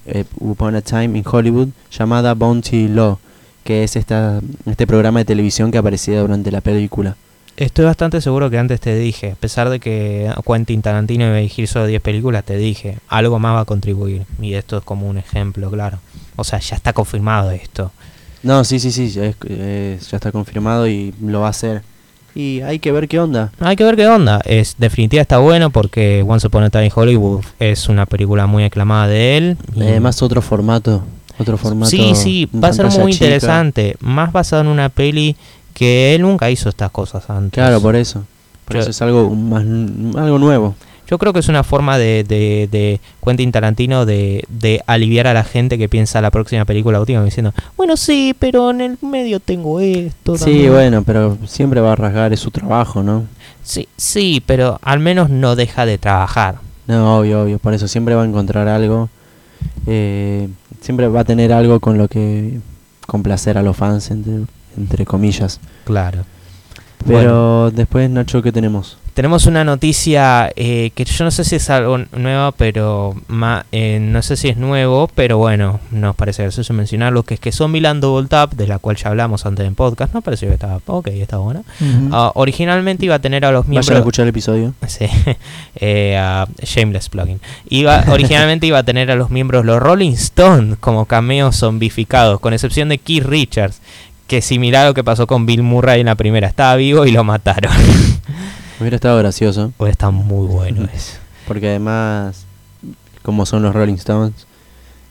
eh, 0.05 0.25
Upon 0.39 0.75
a, 0.75 0.81
Time 0.81 1.17
in 1.17 1.23
Hollywood 1.25 1.69
llamada 1.91 2.33
Bounty 2.33 2.87
Law, 2.87 3.19
que 3.63 3.83
es 3.83 3.95
esta, 3.95 4.41
este 4.65 4.85
programa 4.85 5.19
de 5.19 5.25
televisión 5.25 5.71
que 5.71 5.77
aparecía 5.77 6.19
durante 6.21 6.51
la 6.51 6.61
película. 6.61 7.15
Estoy 7.55 7.85
bastante 7.85 8.19
seguro 8.19 8.49
que 8.49 8.57
antes 8.57 8.79
te 8.79 8.95
dije, 8.95 9.31
a 9.31 9.35
pesar 9.35 9.69
de 9.69 9.79
que 9.79 10.31
Quentin 10.45 10.81
Tarantino 10.81 11.25
iba 11.25 11.35
a 11.35 11.37
dirigir 11.37 11.67
solo 11.67 11.85
10 11.85 12.01
películas, 12.01 12.43
te 12.43 12.57
dije, 12.57 12.97
algo 13.07 13.37
más 13.37 13.55
va 13.55 13.61
a 13.61 13.65
contribuir. 13.65 14.23
Y 14.41 14.55
esto 14.55 14.77
es 14.77 14.83
como 14.83 15.07
un 15.07 15.17
ejemplo, 15.17 15.69
claro. 15.69 15.99
O 16.35 16.43
sea, 16.43 16.59
ya 16.59 16.75
está 16.75 16.93
confirmado 16.93 17.51
esto. 17.51 17.91
No, 18.41 18.63
sí, 18.63 18.79
sí, 18.79 18.91
sí, 18.91 19.09
ya, 19.09 19.31
ya 19.31 20.17
está 20.17 20.31
confirmado 20.31 20.87
y 20.87 21.13
lo 21.21 21.41
va 21.41 21.47
a 21.47 21.51
hacer. 21.51 21.83
Y 22.35 22.61
hay 22.61 22.79
que 22.79 22.91
ver 22.91 23.07
qué 23.07 23.19
onda. 23.19 23.51
Hay 23.59 23.75
que 23.75 23.83
ver 23.83 23.95
qué 23.95 24.07
onda. 24.07 24.41
Es 24.45 24.75
definitiva 24.79 25.21
está 25.21 25.37
bueno 25.37 25.69
porque 25.69 26.25
Once 26.27 26.47
Upon 26.47 26.63
a 26.63 26.69
Time 26.71 26.85
in 26.85 26.91
Hollywood 26.93 27.45
es 27.59 27.87
una 27.87 28.07
película 28.07 28.47
muy 28.47 28.63
aclamada 28.63 29.07
de 29.07 29.37
él. 29.37 29.57
Además 29.75 30.21
otro 30.23 30.41
formato, 30.41 31.03
otro 31.37 31.57
formato. 31.57 31.91
Sí, 31.91 32.13
sí, 32.15 32.49
va 32.51 32.69
a 32.69 32.73
ser 32.73 32.87
muy 32.87 33.11
interesante. 33.11 33.95
Más 33.99 34.33
basado 34.33 34.63
en 34.63 34.69
una 34.69 34.89
peli 34.89 35.35
que 35.73 36.15
él 36.15 36.21
nunca 36.21 36.49
hizo 36.49 36.69
estas 36.69 36.91
cosas 36.91 37.29
antes. 37.29 37.53
Claro, 37.53 37.81
por 37.81 37.95
eso. 37.95 38.23
Por 38.65 38.77
eso 38.77 38.89
es 38.89 39.01
algo 39.01 39.29
más 39.29 39.63
algo 39.63 40.39
nuevo. 40.39 40.75
Yo 41.05 41.17
creo 41.17 41.33
que 41.33 41.39
es 41.39 41.49
una 41.49 41.63
forma 41.63 41.97
de, 41.97 42.23
de, 42.23 42.69
de 42.71 43.01
Quentin 43.23 43.51
Tarantino 43.51 44.05
de, 44.05 44.45
de, 44.47 44.81
aliviar 44.87 45.27
a 45.27 45.33
la 45.33 45.43
gente 45.43 45.77
que 45.77 45.89
piensa 45.89 46.21
la 46.21 46.31
próxima 46.31 46.63
película 46.63 46.99
última 46.99 47.23
diciendo, 47.23 47.53
bueno, 47.75 47.97
sí, 47.97 48.33
pero 48.39 48.71
en 48.71 48.81
el 48.81 48.97
medio 49.01 49.39
tengo 49.41 49.81
esto. 49.81 50.37
Sí, 50.37 50.69
bueno, 50.69 51.03
pero 51.03 51.37
siempre 51.45 51.81
va 51.81 51.91
a 51.91 51.95
rasgar, 51.97 52.31
es 52.31 52.39
su 52.39 52.51
trabajo, 52.51 53.03
¿no? 53.03 53.25
Sí, 53.63 53.87
sí, 53.97 54.41
pero 54.45 54.79
al 54.81 54.99
menos 54.99 55.29
no 55.29 55.55
deja 55.55 55.85
de 55.85 55.97
trabajar. 55.97 56.55
No, 56.87 57.17
obvio, 57.19 57.43
obvio, 57.43 57.59
por 57.59 57.73
eso 57.73 57.87
siempre 57.87 58.15
va 58.15 58.23
a 58.23 58.25
encontrar 58.25 58.67
algo. 58.67 59.09
Eh, 59.85 60.47
siempre 60.81 61.07
va 61.09 61.21
a 61.21 61.25
tener 61.25 61.51
algo 61.51 61.79
con 61.79 61.97
lo 61.97 62.07
que 62.07 62.59
complacer 63.05 63.57
a 63.57 63.61
los 63.61 63.75
fans, 63.75 64.09
entre, 64.11 64.45
entre 64.77 65.05
comillas. 65.05 65.59
Claro. 65.85 66.25
Pero 67.05 67.71
después, 67.71 68.09
Nacho, 68.09 68.41
¿qué 68.41 68.51
tenemos? 68.51 68.97
Tenemos 69.13 69.45
una 69.45 69.63
noticia 69.63 70.51
eh, 70.55 70.89
que 70.95 71.05
yo 71.05 71.23
no 71.23 71.29
sé 71.29 71.43
si 71.43 71.57
es 71.57 71.69
algo 71.69 71.99
nuevo, 72.17 72.51
pero 72.53 73.13
eh, 73.71 73.99
no 74.01 74.23
sé 74.23 74.35
si 74.35 74.49
es 74.49 74.57
nuevo, 74.57 75.07
pero 75.13 75.37
bueno, 75.37 75.79
nos 75.91 76.15
parece 76.15 76.41
gracioso 76.41 76.73
mencionarlo, 76.73 77.21
que 77.21 77.35
es 77.35 77.39
que 77.39 77.51
Zombieland 77.51 78.01
Double 78.01 78.27
Tap, 78.27 78.53
de 78.53 78.65
la 78.65 78.79
cual 78.79 78.95
ya 78.95 79.09
hablamos 79.09 79.45
antes 79.45 79.67
en 79.67 79.75
podcast, 79.75 80.15
no 80.15 80.23
pareció 80.23 80.47
que 80.47 80.55
estaba, 80.55 80.79
ok, 80.87 81.09
está 81.09 81.37
buena. 81.37 81.61
Ah, 82.11 82.31
originalmente 82.33 83.05
iba 83.05 83.13
a 83.13 83.19
tener 83.19 83.45
a 83.45 83.51
los 83.51 83.67
miembros... 83.67 83.85
Vayan 83.85 83.97
a 83.97 83.99
escuchar 83.99 84.23
el 84.23 84.29
episodio. 84.29 84.73
Sí, 84.87 85.05
eh, 85.75 86.45
Shameless 86.63 87.09
Plugin. 87.09 87.39
Iba, 87.69 88.03
originalmente 88.11 88.65
iba 88.65 88.79
a 88.79 88.83
tener 88.83 89.11
a 89.11 89.15
los 89.15 89.29
miembros 89.29 89.63
los 89.63 89.79
Rolling 89.79 90.13
Stones 90.13 90.77
como 90.79 91.05
cameos 91.05 91.57
zombificados, 91.57 92.39
con 92.39 92.53
excepción 92.53 92.89
de 92.89 92.97
Keith 92.97 93.25
Richards, 93.25 93.79
que 94.33 94.41
similar 94.41 94.85
a 94.85 94.87
lo 94.87 94.93
que 94.95 95.03
pasó 95.03 95.27
con 95.27 95.45
Bill 95.45 95.61
Murray 95.61 95.99
en 95.99 96.07
la 96.07 96.15
primera, 96.15 96.47
estaba 96.47 96.75
vivo 96.75 97.05
y 97.05 97.11
lo 97.11 97.23
mataron. 97.23 97.71
Hubiera 98.79 98.95
estado 98.95 99.19
gracioso. 99.19 99.71
Hubiera 99.77 99.91
estado 99.91 100.11
muy 100.11 100.47
bueno 100.47 100.87
eso. 100.91 101.19
Porque 101.47 101.69
además, 101.69 102.47
como 103.21 103.45
son 103.45 103.61
los 103.61 103.75
Rolling 103.75 103.93
Stones, 103.93 104.47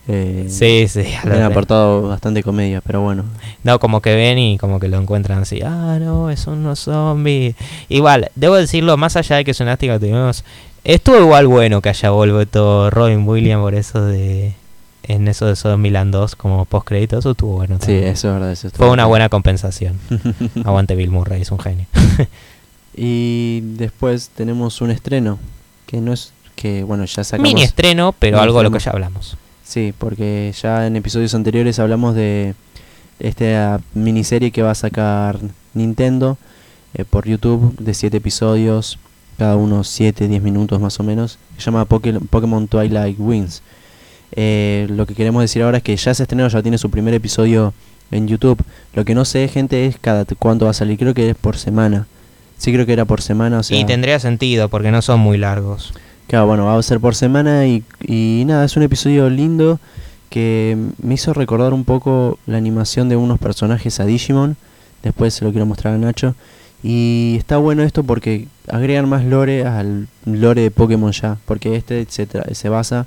eh, 0.09 0.47
sí, 0.49 0.89
sí. 0.89 1.15
han 1.23 1.43
aportado 1.43 2.09
bastante 2.09 2.43
comedia, 2.43 2.81
pero 2.81 3.01
bueno. 3.01 3.25
No, 3.63 3.79
como 3.79 4.03
que 4.03 4.17
ven 4.17 4.39
y 4.41 4.59
como 4.59 4.81
que 4.81 4.89
lo 4.89 4.99
encuentran 4.99 5.39
así. 5.39 5.61
Ah, 5.65 5.99
no, 6.01 6.37
son 6.37 6.59
unos 6.59 6.81
zombies. 6.81 7.55
Igual, 7.89 8.29
debo 8.35 8.57
decirlo, 8.57 8.97
más 8.97 9.15
allá 9.15 9.37
de 9.37 9.45
que 9.45 9.53
es 9.53 9.61
una 9.61 9.77
que 9.77 10.01
tuvimos, 10.01 10.45
estuvo 10.83 11.21
igual 11.21 11.47
bueno 11.47 11.81
que 11.81 11.91
haya 11.91 12.11
vuelto 12.11 12.91
Robin 12.91 13.25
Williams 13.29 13.63
por 13.63 13.77
eso 13.77 14.05
de. 14.05 14.55
En 15.05 15.27
eso 15.27 15.47
de 15.47 15.57
Zombieland 15.57 16.13
2 16.13 16.37
como 16.37 16.65
post 16.65 16.87
crédito, 16.87 17.19
eso 17.19 17.33
estuvo 17.33 17.55
bueno. 17.57 17.79
Sí, 17.81 17.93
eso 17.93 18.29
es 18.29 18.35
verdad. 18.35 18.53
Eso 18.53 18.71
Fue 18.71 18.91
una 18.91 19.07
buena 19.07 19.29
compensación. 19.29 19.99
Aguante 20.65 20.95
Bill 20.95 21.11
Murray, 21.11 21.43
es 21.43 21.51
un 21.51 21.59
genio. 21.59 21.87
Y 22.95 23.61
después 23.63 24.31
tenemos 24.35 24.81
un 24.81 24.91
estreno, 24.91 25.39
que 25.87 26.01
no 26.01 26.13
es 26.13 26.33
que, 26.55 26.85
bueno, 26.85 27.05
ya 27.05 27.25
sacamos... 27.25 27.49
Mini 27.49 27.63
estreno, 27.63 28.15
pero 28.19 28.41
algo 28.41 28.59
de 28.59 28.65
lo 28.65 28.71
que 28.71 28.79
ya 28.79 28.91
hablamos. 28.91 29.37
Sí, 29.65 29.95
porque 29.97 30.53
ya 30.61 30.87
en 30.87 30.97
episodios 30.97 31.35
anteriores 31.35 31.79
hablamos 31.79 32.15
de 32.15 32.55
esta 33.19 33.81
miniserie 33.95 34.51
que 34.51 34.63
va 34.63 34.73
a 34.73 34.75
sacar 34.75 35.39
Nintendo 35.73 36.37
eh, 36.95 37.05
por 37.05 37.27
YouTube 37.27 37.75
de 37.79 37.95
7 37.95 38.19
episodios, 38.19 38.99
cada 39.39 39.57
uno 39.57 39.85
7, 39.85 40.29
10 40.29 40.43
minutos 40.43 40.81
más 40.81 41.01
o 41.01 41.03
menos, 41.03 41.39
se 41.57 41.65
llama 41.65 41.87
Pokémon 41.87 42.69
Twilight 42.69 43.19
Wings. 43.19 43.63
Eh, 44.33 44.87
lo 44.91 45.07
que 45.07 45.15
queremos 45.15 45.43
decir 45.43 45.63
ahora 45.63 45.79
es 45.79 45.83
que 45.83 45.97
ya 45.97 46.15
se 46.15 46.23
estrenó, 46.23 46.49
ya 46.49 46.63
tiene 46.63 46.79
su 46.79 46.91
primer 46.91 47.15
episodio 47.15 47.75
en 48.11 48.29
YouTube. 48.29 48.63
Lo 48.95 49.05
que 49.05 49.15
no 49.15 49.25
sé, 49.25 49.49
gente, 49.49 49.87
es 49.87 49.97
cada 50.01 50.25
cuánto 50.39 50.67
va 50.67 50.71
a 50.71 50.75
salir. 50.75 50.99
Creo 50.99 51.15
que 51.15 51.31
es 51.31 51.37
por 51.37 51.57
semana. 51.57 52.07
Sí, 52.59 52.73
creo 52.73 52.87
que 52.87 52.93
era 52.93 53.05
por 53.05 53.21
semana. 53.21 53.59
O 53.59 53.63
sea, 53.63 53.79
y 53.79 53.85
tendría 53.85 54.21
sentido, 54.21 54.69
porque 54.69 54.91
no 54.91 55.03
son 55.03 55.21
muy 55.21 55.39
largos. 55.39 55.93
Claro, 56.29 56.47
bueno, 56.47 56.65
va 56.65 56.79
a 56.79 56.83
ser 56.83 57.01
por 57.01 57.15
semana 57.15 57.67
y, 57.67 57.83
y 58.01 58.45
nada, 58.47 58.65
es 58.65 58.77
un 58.77 58.85
episodio 58.85 59.29
lindo 59.29 59.81
que 60.31 60.79
me 61.03 61.15
hizo 61.15 61.35
recordar 61.35 61.75
un 61.75 61.85
poco 61.85 62.39
la 62.47 62.57
animación 62.57 63.09
de 63.09 63.17
unos 63.17 63.39
personajes 63.39 64.01
a 64.01 64.07
Digimon. 64.07 64.57
Después 65.03 65.35
se 65.35 65.45
lo 65.45 65.51
quiero 65.51 65.67
mostrar 65.67 65.95
a 65.95 65.99
Nacho. 65.99 66.35
Y 66.83 67.37
está 67.39 67.59
bueno 67.59 67.83
esto 67.83 68.03
porque 68.03 68.49
agregan 68.69 69.09
más 69.09 69.25
lore 69.25 69.67
al 69.67 70.09
lore 70.25 70.63
de 70.63 70.71
Pokémon 70.71 71.13
ya. 71.13 71.37
Porque 71.45 71.77
este 71.77 72.07
se, 72.09 72.27
se 72.53 72.69
basa 72.69 73.07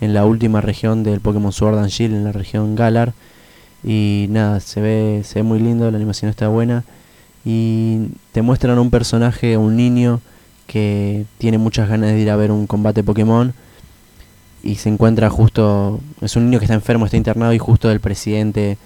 en 0.00 0.14
la 0.14 0.24
última 0.24 0.60
región 0.60 1.02
del 1.02 1.20
Pokémon 1.20 1.52
Sword 1.52 1.78
and 1.78 1.88
Shield, 1.88 2.14
en 2.14 2.24
la 2.24 2.32
región 2.32 2.74
Galar. 2.74 3.12
Y 3.84 4.26
nada, 4.30 4.60
se 4.60 4.80
ve, 4.80 5.22
se 5.24 5.40
ve 5.40 5.42
muy 5.42 5.58
lindo, 5.58 5.90
la 5.90 5.96
animación 5.96 6.30
está 6.30 6.48
buena. 6.48 6.84
Y 7.44 8.08
te 8.32 8.42
muestran 8.42 8.78
un 8.78 8.90
personaje, 8.90 9.56
un 9.56 9.76
niño 9.76 10.20
que 10.66 11.24
tiene 11.38 11.58
muchas 11.58 11.88
ganas 11.88 12.10
de 12.10 12.20
ir 12.20 12.30
a 12.30 12.36
ver 12.36 12.50
un 12.50 12.66
combate 12.66 13.04
Pokémon. 13.04 13.54
Y 14.62 14.76
se 14.76 14.88
encuentra 14.88 15.30
justo, 15.30 16.00
es 16.20 16.34
un 16.36 16.46
niño 16.46 16.58
que 16.58 16.64
está 16.64 16.74
enfermo, 16.74 17.04
está 17.04 17.16
internado 17.16 17.52
y 17.52 17.58
justo 17.58 17.90
el 17.90 18.00
presidente 18.00 18.78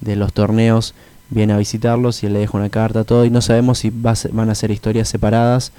de 0.00 0.16
los 0.16 0.32
torneos 0.32 0.94
viene 1.30 1.52
a 1.52 1.58
visitarlos 1.58 2.22
y 2.22 2.26
él 2.26 2.32
le 2.32 2.40
deja 2.40 2.56
una 2.56 2.70
carta, 2.70 3.04
todo, 3.04 3.24
y 3.24 3.30
no 3.30 3.42
sabemos 3.42 3.78
si 3.78 3.90
va 3.90 4.14
van 4.32 4.50
a 4.50 4.54
ser 4.54 4.70
historias 4.70 5.08
separadas 5.08 5.72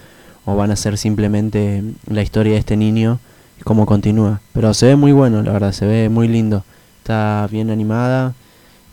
o 0.46 0.56
van 0.56 0.72
a 0.72 0.76
ser 0.76 0.98
simplemente 0.98 1.84
la 2.08 2.22
historia 2.22 2.54
de 2.54 2.60
este 2.60 2.78
niño 2.78 3.20
cómo 3.64 3.86
continúa. 3.86 4.42
Pero 4.54 4.74
se 4.74 4.88
ve 4.88 4.96
muy 4.96 5.12
bueno, 5.12 5.42
la 5.42 5.52
verdad, 5.52 5.72
se 5.72 5.86
ve 5.86 6.10
muy 6.10 6.28
lindo. 6.28 6.64
Está 7.02 7.48
bien 7.52 7.70
animada, 7.70 8.34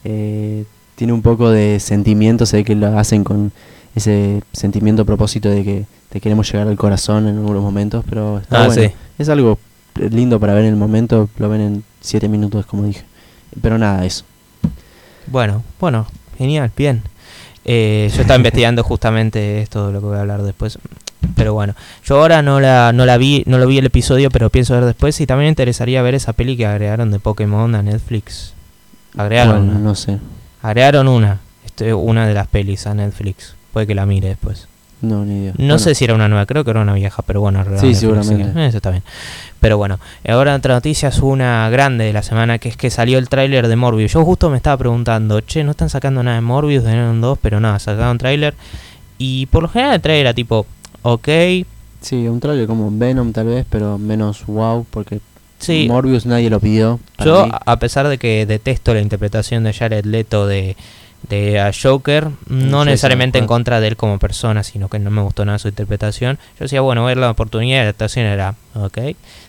eh, 0.04 0.64
tiene 0.94 1.12
un 1.12 1.22
poco 1.22 1.50
de 1.50 1.78
sentimiento, 1.80 2.46
se 2.46 2.58
ve 2.58 2.64
que 2.64 2.74
lo 2.74 2.98
hacen 2.98 3.24
con 3.24 3.52
ese 3.94 4.42
sentimiento 4.52 5.02
a 5.02 5.04
propósito 5.04 5.48
de 5.48 5.64
que 5.64 5.86
te 6.08 6.20
queremos 6.20 6.50
llegar 6.50 6.68
al 6.68 6.76
corazón 6.76 7.26
en 7.28 7.36
algunos 7.36 7.62
momentos, 7.62 8.04
pero 8.08 8.38
está 8.38 8.64
ah, 8.64 8.66
bueno. 8.66 8.92
Es 9.18 9.28
algo 9.28 9.58
lindo 9.96 10.38
para 10.40 10.54
ver 10.54 10.64
en 10.64 10.70
el 10.70 10.76
momento, 10.76 11.28
lo 11.38 11.48
ven 11.48 11.60
en 11.60 11.84
7 12.00 12.28
minutos, 12.28 12.66
como 12.66 12.84
dije. 12.84 13.04
Pero 13.60 13.78
nada, 13.78 14.04
eso. 14.04 14.24
Bueno, 15.26 15.62
bueno, 15.80 16.06
genial, 16.38 16.70
bien. 16.76 17.02
Eh, 17.68 18.08
yo 18.14 18.20
estaba 18.20 18.36
investigando 18.36 18.84
justamente 18.84 19.60
esto 19.60 19.88
de 19.88 19.92
lo 19.92 20.00
que 20.00 20.06
voy 20.06 20.16
a 20.16 20.20
hablar 20.20 20.42
después. 20.42 20.78
Pero 21.34 21.52
bueno, 21.52 21.74
yo 22.04 22.20
ahora 22.20 22.40
no 22.40 22.60
la, 22.60 22.92
no 22.92 23.04
la 23.04 23.18
vi, 23.18 23.42
no 23.46 23.58
lo 23.58 23.66
vi 23.66 23.78
el 23.78 23.86
episodio, 23.86 24.30
pero 24.30 24.50
pienso 24.50 24.74
ver 24.74 24.84
después. 24.84 25.20
Y 25.20 25.26
también 25.26 25.46
me 25.46 25.50
interesaría 25.50 26.00
ver 26.00 26.14
esa 26.14 26.32
peli 26.32 26.56
que 26.56 26.64
agregaron 26.64 27.10
de 27.10 27.18
Pokémon 27.18 27.74
a 27.74 27.82
Netflix. 27.82 28.54
Agregaron. 29.16 29.82
no 29.82 29.94
sé. 29.96 30.18
Agregaron 30.62 31.08
una, 31.08 31.40
este, 31.64 31.92
una 31.92 32.28
de 32.28 32.34
las 32.34 32.46
pelis 32.46 32.86
a 32.86 32.94
Netflix. 32.94 33.56
Puede 33.72 33.88
que 33.88 33.96
la 33.96 34.06
mire 34.06 34.28
después. 34.28 34.68
No, 35.02 35.24
ni 35.24 35.38
idea. 35.42 35.52
No 35.58 35.78
sé 35.78 35.94
si 35.94 36.04
era 36.04 36.14
una 36.14 36.28
nueva, 36.28 36.46
creo 36.46 36.64
que 36.64 36.70
era 36.70 36.80
una 36.80 36.94
vieja, 36.94 37.22
pero 37.22 37.40
bueno, 37.40 37.64
Sí, 37.78 37.94
seguramente. 37.94 38.66
eso 38.66 38.78
está 38.78 38.90
bien. 38.90 39.02
Pero 39.60 39.76
bueno, 39.76 39.98
ahora 40.28 40.54
otra 40.54 40.74
noticia 40.74 41.10
es 41.10 41.18
una 41.18 41.68
grande 41.70 42.04
de 42.04 42.12
la 42.12 42.22
semana, 42.22 42.58
que 42.58 42.68
es 42.70 42.76
que 42.76 42.90
salió 42.90 43.18
el 43.18 43.28
tráiler 43.28 43.68
de 43.68 43.76
Morbius. 43.76 44.12
Yo 44.12 44.24
justo 44.24 44.48
me 44.50 44.56
estaba 44.56 44.76
preguntando, 44.78 45.40
che, 45.40 45.64
no 45.64 45.72
están 45.72 45.90
sacando 45.90 46.22
nada 46.22 46.36
de 46.36 46.40
Morbius 46.42 46.84
de 46.84 46.92
Venom 46.92 47.20
2, 47.20 47.38
pero 47.42 47.60
nada, 47.60 47.78
sacaron 47.78 48.16
tráiler. 48.18 48.54
Y 49.18 49.46
por 49.46 49.62
lo 49.62 49.68
general 49.68 49.94
el 49.96 50.00
tráiler 50.00 50.26
era 50.26 50.34
tipo, 50.34 50.66
ok. 51.02 51.28
Sí, 52.00 52.28
un 52.28 52.40
tráiler 52.40 52.66
como 52.66 52.90
Venom 52.90 53.32
tal 53.32 53.46
vez, 53.46 53.66
pero 53.68 53.98
menos 53.98 54.46
wow, 54.46 54.86
porque 54.90 55.20
Morbius 55.88 56.26
nadie 56.26 56.50
lo 56.50 56.60
pidió. 56.60 57.00
Yo, 57.24 57.48
a 57.50 57.78
pesar 57.78 58.08
de 58.08 58.18
que 58.18 58.46
detesto 58.46 58.94
la 58.94 59.00
interpretación 59.00 59.64
de 59.64 59.72
Jared 59.72 60.04
Leto 60.04 60.46
de 60.46 60.76
de 61.28 61.72
Joker, 61.82 62.28
no 62.48 62.84
necesariamente 62.84 63.38
en 63.38 63.46
contra 63.46 63.80
de 63.80 63.88
él 63.88 63.96
como 63.96 64.18
persona, 64.18 64.62
sino 64.62 64.88
que 64.88 64.98
no 64.98 65.10
me 65.10 65.22
gustó 65.22 65.44
nada 65.44 65.58
su 65.58 65.68
interpretación. 65.68 66.38
Yo 66.58 66.64
decía, 66.64 66.80
bueno, 66.80 67.04
ver 67.04 67.16
la 67.16 67.30
oportunidad 67.30 67.78
de 67.78 67.82
adaptación 67.82 68.26
era, 68.26 68.54
ok, 68.74 68.98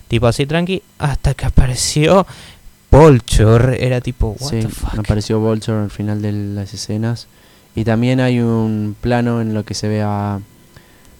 tipo 0.08 0.26
así 0.26 0.46
tranqui, 0.46 0.82
hasta 0.98 1.34
que 1.34 1.46
apareció 1.46 2.26
Vulture, 2.90 3.84
era 3.84 4.00
tipo, 4.00 4.36
what 4.40 4.50
the 4.50 4.68
fuck? 4.68 4.98
apareció 4.98 5.38
Vulture 5.40 5.78
al 5.78 5.90
final 5.90 6.22
de 6.22 6.32
las 6.32 6.72
escenas. 6.74 7.28
Y 7.74 7.84
también 7.84 8.18
hay 8.18 8.40
un 8.40 8.96
plano 9.00 9.40
en 9.40 9.54
lo 9.54 9.64
que 9.64 9.74
se 9.74 9.88
ve 9.88 10.02
a, 10.02 10.34
a 10.34 10.40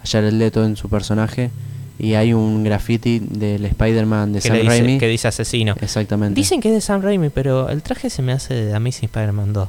Jared 0.05 0.33
Leto 0.33 0.65
en 0.65 0.77
su 0.77 0.89
personaje. 0.89 1.51
Y 2.01 2.15
hay 2.15 2.33
un 2.33 2.65
graffiti 2.65 3.19
del 3.19 3.65
Spider-Man 3.65 4.33
de 4.33 4.41
Sam 4.41 4.59
Raimi. 4.65 4.99
Que 4.99 5.09
dice 5.09 5.29
asesino. 5.29 5.75
Exactamente. 5.81 6.35
Dicen 6.35 6.61
que 6.61 6.69
es 6.69 6.75
de 6.75 6.81
Sam 6.81 7.03
Raimi, 7.03 7.29
pero 7.29 7.69
el 7.69 7.83
traje 7.83 8.09
se 8.09 8.23
me 8.23 8.33
hace 8.33 8.55
de 8.55 8.75
Amazing 8.75 9.07
Spider-Man 9.07 9.53
2. 9.53 9.69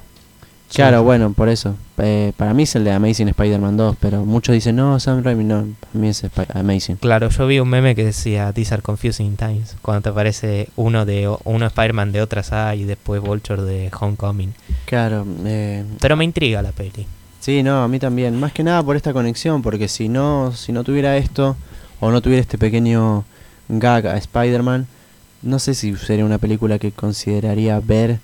Claro, 0.74 1.04
bueno, 1.04 1.34
por 1.34 1.50
eso. 1.50 1.76
Eh, 1.98 2.32
para 2.38 2.54
mí 2.54 2.64
es 2.64 2.76
el 2.76 2.84
de 2.84 2.92
Amazing 2.92 3.30
Spider-Man 3.30 3.76
2, 3.76 3.98
pero 4.00 4.24
muchos 4.24 4.54
dicen, 4.54 4.76
no, 4.76 5.00
Sam 5.00 5.24
Raimi, 5.24 5.44
no, 5.44 5.68
para 5.80 5.94
mí 5.94 6.10
es 6.10 6.24
Amazing. 6.54 6.98
Claro, 6.98 7.30
yo 7.30 7.48
vi 7.48 7.60
un 7.60 7.70
meme 7.70 7.96
que 7.96 8.06
decía, 8.06 8.54
These 8.54 8.76
are 8.76 8.84
confusing 8.84 9.36
times, 9.36 9.76
cuando 9.82 10.02
te 10.02 10.10
aparece 10.10 10.70
uno 10.76 11.06
de 11.06 11.34
uno 11.44 11.66
Spider-Man 11.66 12.12
de 12.12 12.22
otra 12.22 12.44
saga 12.44 12.76
y 12.76 12.84
después 12.84 13.22
Vulture 13.22 13.64
de 13.64 13.92
Homecoming. 14.00 14.54
Claro. 14.86 15.26
Eh, 15.46 15.84
pero 16.00 16.16
me 16.16 16.24
intriga 16.24 16.62
la 16.62 16.72
peli. 16.72 17.08
Sí, 17.40 17.64
no, 17.64 17.84
a 17.84 17.88
mí 17.88 18.00
también. 18.00 18.40
Más 18.40 18.52
que 18.52 18.64
nada 18.64 18.84
por 18.84 18.96
esta 18.96 19.14
conexión, 19.14 19.62
porque 19.62 19.88
si 19.88 20.08
no, 20.10 20.52
si 20.52 20.72
no 20.72 20.84
tuviera 20.84 21.18
esto, 21.18 21.56
o 22.00 22.12
no 22.12 22.22
tuviera 22.22 22.42
este 22.42 22.58
pequeño 22.58 23.26
gag 23.70 24.08
a 24.08 24.18
Spider-Man, 24.18 24.88
no 25.42 25.58
sé 25.60 25.74
si 25.74 25.96
sería 25.96 26.26
una 26.26 26.38
película 26.38 26.80
que 26.80 26.92
consideraría 26.92 27.80
ver 27.80 28.20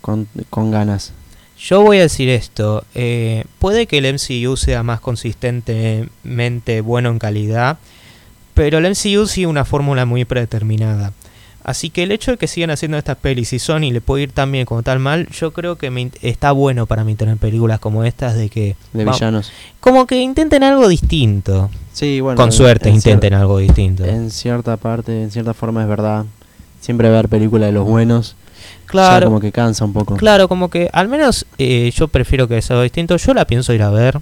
con, 0.00 0.26
con 0.50 0.70
ganas. 0.70 1.12
Yo 1.58 1.82
voy 1.82 1.98
a 1.98 2.02
decir 2.02 2.28
esto, 2.28 2.84
eh, 2.94 3.44
puede 3.58 3.86
que 3.86 3.98
el 3.98 4.12
MCU 4.12 4.56
sea 4.56 4.82
más 4.82 5.00
consistentemente 5.00 6.82
bueno 6.82 7.08
en 7.08 7.18
calidad, 7.18 7.78
pero 8.52 8.78
el 8.78 8.84
MCU 8.84 9.26
sigue 9.26 9.46
una 9.46 9.64
fórmula 9.64 10.04
muy 10.04 10.24
predeterminada. 10.24 11.12
Así 11.64 11.90
que 11.90 12.04
el 12.04 12.12
hecho 12.12 12.30
de 12.30 12.36
que 12.36 12.46
sigan 12.46 12.70
haciendo 12.70 12.96
estas 12.96 13.16
pelis 13.16 13.52
y 13.52 13.58
Sony 13.58 13.90
le 13.90 14.00
puede 14.00 14.24
ir 14.24 14.32
tan 14.32 14.52
bien 14.52 14.66
como 14.66 14.84
tal 14.84 15.00
mal, 15.00 15.28
yo 15.30 15.52
creo 15.52 15.76
que 15.76 16.10
está 16.22 16.52
bueno 16.52 16.86
para 16.86 17.02
mí 17.02 17.16
tener 17.16 17.38
películas 17.38 17.80
como 17.80 18.04
estas 18.04 18.36
de 18.36 18.48
que... 18.50 18.76
De 18.92 19.04
villanos. 19.04 19.50
Como 19.80 20.06
que 20.06 20.20
intenten 20.20 20.62
algo 20.62 20.86
distinto. 20.86 21.68
Sí, 21.92 22.20
bueno. 22.20 22.36
Con 22.36 22.52
suerte 22.52 22.88
intenten 22.88 23.34
algo 23.34 23.58
distinto. 23.58 24.04
En 24.04 24.30
cierta 24.30 24.76
parte, 24.76 25.22
en 25.22 25.32
cierta 25.32 25.54
forma 25.54 25.82
es 25.82 25.88
verdad. 25.88 26.26
Siempre 26.80 27.10
ver 27.10 27.28
películas 27.28 27.66
de 27.66 27.72
los 27.72 27.84
buenos 27.84 28.36
Claro. 28.86 29.26
como 29.26 29.40
que 29.40 29.52
cansa 29.52 29.84
un 29.84 29.92
poco. 29.92 30.16
Claro, 30.16 30.48
como 30.48 30.70
que 30.70 30.88
al 30.92 31.08
menos 31.08 31.46
eh, 31.58 31.90
yo 31.94 32.08
prefiero 32.08 32.48
que 32.48 32.60
sea 32.62 32.80
distinto. 32.82 33.16
Yo 33.16 33.34
la 33.34 33.46
pienso 33.46 33.72
ir 33.72 33.82
a 33.82 33.90
ver. 33.90 34.20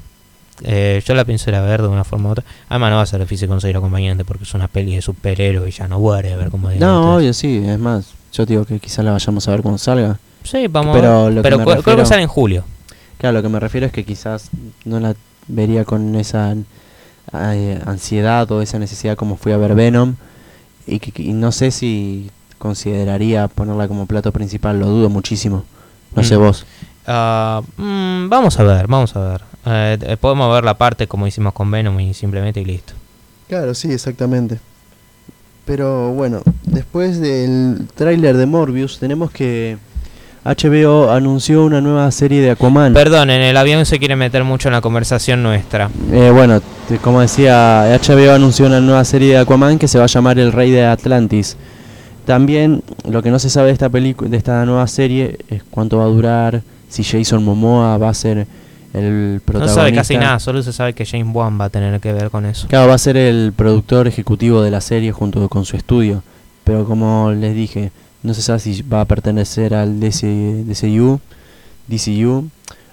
Eh, 0.62 1.02
yo 1.04 1.14
la 1.14 1.24
pienso 1.24 1.50
ir 1.50 1.56
a 1.56 1.62
ver 1.62 1.82
de 1.82 1.88
una 1.88 2.04
forma 2.04 2.28
u 2.28 2.32
otra. 2.32 2.44
Además, 2.68 2.90
no 2.90 2.96
va 2.96 3.02
a 3.02 3.06
ser 3.06 3.20
difícil 3.20 3.48
conseguir 3.48 3.76
acompañante 3.76 4.24
porque 4.24 4.44
es 4.44 4.54
una 4.54 4.68
peli 4.68 4.94
de 4.94 5.02
superhéroes 5.02 5.74
y 5.74 5.78
ya 5.78 5.88
no 5.88 5.98
vuelve 5.98 6.32
a 6.32 6.36
ver 6.36 6.50
cómo 6.50 6.70
No, 6.70 7.16
obvio, 7.16 7.32
sí. 7.34 7.62
Es 7.66 7.78
más, 7.78 8.06
yo 8.32 8.46
digo 8.46 8.64
que 8.64 8.78
quizás 8.78 9.04
la 9.04 9.12
vayamos 9.12 9.46
a 9.48 9.50
ver 9.50 9.62
cuando 9.62 9.78
salga. 9.78 10.18
Sí, 10.44 10.66
vamos 10.68 10.96
pero 10.96 11.26
a 11.26 11.30
ver. 11.30 11.42
Pero 11.42 11.64
creo 11.82 11.96
que 11.96 12.06
sale 12.06 12.22
en 12.22 12.28
julio. 12.28 12.64
Claro, 13.18 13.38
lo 13.38 13.42
que 13.42 13.48
me 13.48 13.60
refiero 13.60 13.86
es 13.86 13.92
que 13.92 14.04
quizás 14.04 14.50
no 14.84 15.00
la 15.00 15.14
vería 15.48 15.84
con 15.84 16.14
esa 16.14 16.54
eh, 17.32 17.80
ansiedad 17.86 18.50
o 18.50 18.62
esa 18.62 18.78
necesidad 18.78 19.16
como 19.16 19.36
fui 19.36 19.52
a 19.52 19.56
ver 19.56 19.74
Venom. 19.74 20.16
Y, 20.86 20.98
que, 20.98 21.22
y 21.22 21.32
no 21.32 21.50
sé 21.50 21.70
si 21.70 22.30
consideraría 22.58 23.48
ponerla 23.48 23.88
como 23.88 24.06
plato 24.06 24.32
principal, 24.32 24.78
lo 24.78 24.86
dudo 24.86 25.08
muchísimo. 25.08 25.64
No 26.14 26.24
sé 26.24 26.36
mm. 26.36 26.40
vos. 26.40 26.66
Ah, 27.06 27.62
mm, 27.76 28.28
vamos 28.28 28.58
a 28.58 28.62
ver, 28.62 28.86
vamos 28.86 29.14
a 29.16 29.20
ver. 29.20 29.40
Eh, 29.66 29.98
eh, 30.00 30.16
podemos 30.16 30.52
ver 30.52 30.64
la 30.64 30.74
parte 30.74 31.06
como 31.06 31.26
hicimos 31.26 31.52
con 31.52 31.70
Venom 31.70 31.98
y 32.00 32.14
simplemente 32.14 32.60
y 32.60 32.64
listo. 32.64 32.92
Claro, 33.48 33.74
sí, 33.74 33.92
exactamente. 33.92 34.58
Pero 35.64 36.12
bueno, 36.12 36.42
después 36.64 37.20
del 37.20 37.88
tráiler 37.94 38.36
de 38.36 38.46
Morbius 38.46 38.98
tenemos 38.98 39.30
que 39.30 39.78
HBO 40.44 41.10
anunció 41.10 41.64
una 41.64 41.80
nueva 41.80 42.10
serie 42.10 42.42
de 42.42 42.50
Aquaman. 42.50 42.92
Perdón, 42.92 43.30
en 43.30 43.40
el 43.40 43.56
avión 43.56 43.86
se 43.86 43.98
quiere 43.98 44.14
meter 44.14 44.44
mucho 44.44 44.68
en 44.68 44.74
la 44.74 44.82
conversación 44.82 45.42
nuestra. 45.42 45.88
Eh, 46.12 46.30
bueno, 46.30 46.60
como 47.00 47.22
decía, 47.22 47.98
HBO 47.98 48.32
anunció 48.32 48.66
una 48.66 48.80
nueva 48.80 49.04
serie 49.06 49.30
de 49.30 49.38
Aquaman 49.38 49.78
que 49.78 49.88
se 49.88 49.96
va 49.96 50.04
a 50.04 50.08
llamar 50.08 50.38
El 50.38 50.52
Rey 50.52 50.70
de 50.70 50.84
Atlantis. 50.84 51.56
También 52.24 52.82
lo 53.08 53.22
que 53.22 53.30
no 53.30 53.38
se 53.38 53.50
sabe 53.50 53.68
de 53.68 53.72
esta 53.74 53.88
película, 53.88 54.30
de 54.30 54.36
esta 54.36 54.64
nueva 54.64 54.86
serie, 54.86 55.38
es 55.48 55.62
cuánto 55.64 55.98
va 55.98 56.04
a 56.04 56.08
durar, 56.08 56.62
si 56.88 57.04
Jason 57.04 57.44
Momoa 57.44 57.98
va 57.98 58.08
a 58.08 58.14
ser 58.14 58.46
el 58.94 59.40
protagonista. 59.44 59.58
No 59.58 59.68
se 59.68 59.74
sabe 59.74 59.92
casi 59.92 60.16
nada, 60.16 60.38
solo 60.38 60.62
se 60.62 60.72
sabe 60.72 60.94
que 60.94 61.04
James 61.04 61.34
Wan 61.34 61.60
va 61.60 61.66
a 61.66 61.70
tener 61.70 62.00
que 62.00 62.12
ver 62.12 62.30
con 62.30 62.46
eso. 62.46 62.68
Claro, 62.68 62.88
va 62.88 62.94
a 62.94 62.98
ser 62.98 63.16
el 63.16 63.52
productor 63.54 64.06
ejecutivo 64.06 64.62
de 64.62 64.70
la 64.70 64.80
serie 64.80 65.12
junto 65.12 65.48
con 65.48 65.64
su 65.64 65.76
estudio. 65.76 66.22
Pero 66.62 66.86
como 66.86 67.30
les 67.32 67.54
dije, 67.54 67.90
no 68.22 68.32
se 68.32 68.40
sabe 68.40 68.58
si 68.60 68.82
va 68.82 69.02
a 69.02 69.04
pertenecer 69.04 69.74
al 69.74 70.00
DC, 70.00 70.64
DCU, 70.64 71.20
DCU 71.88 72.48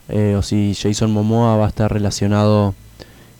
eh, 0.09 0.35
o 0.37 0.41
si 0.41 0.75
Jason 0.75 1.11
Momoa 1.11 1.55
va 1.55 1.65
a 1.67 1.69
estar 1.69 1.91
relacionado 1.93 2.75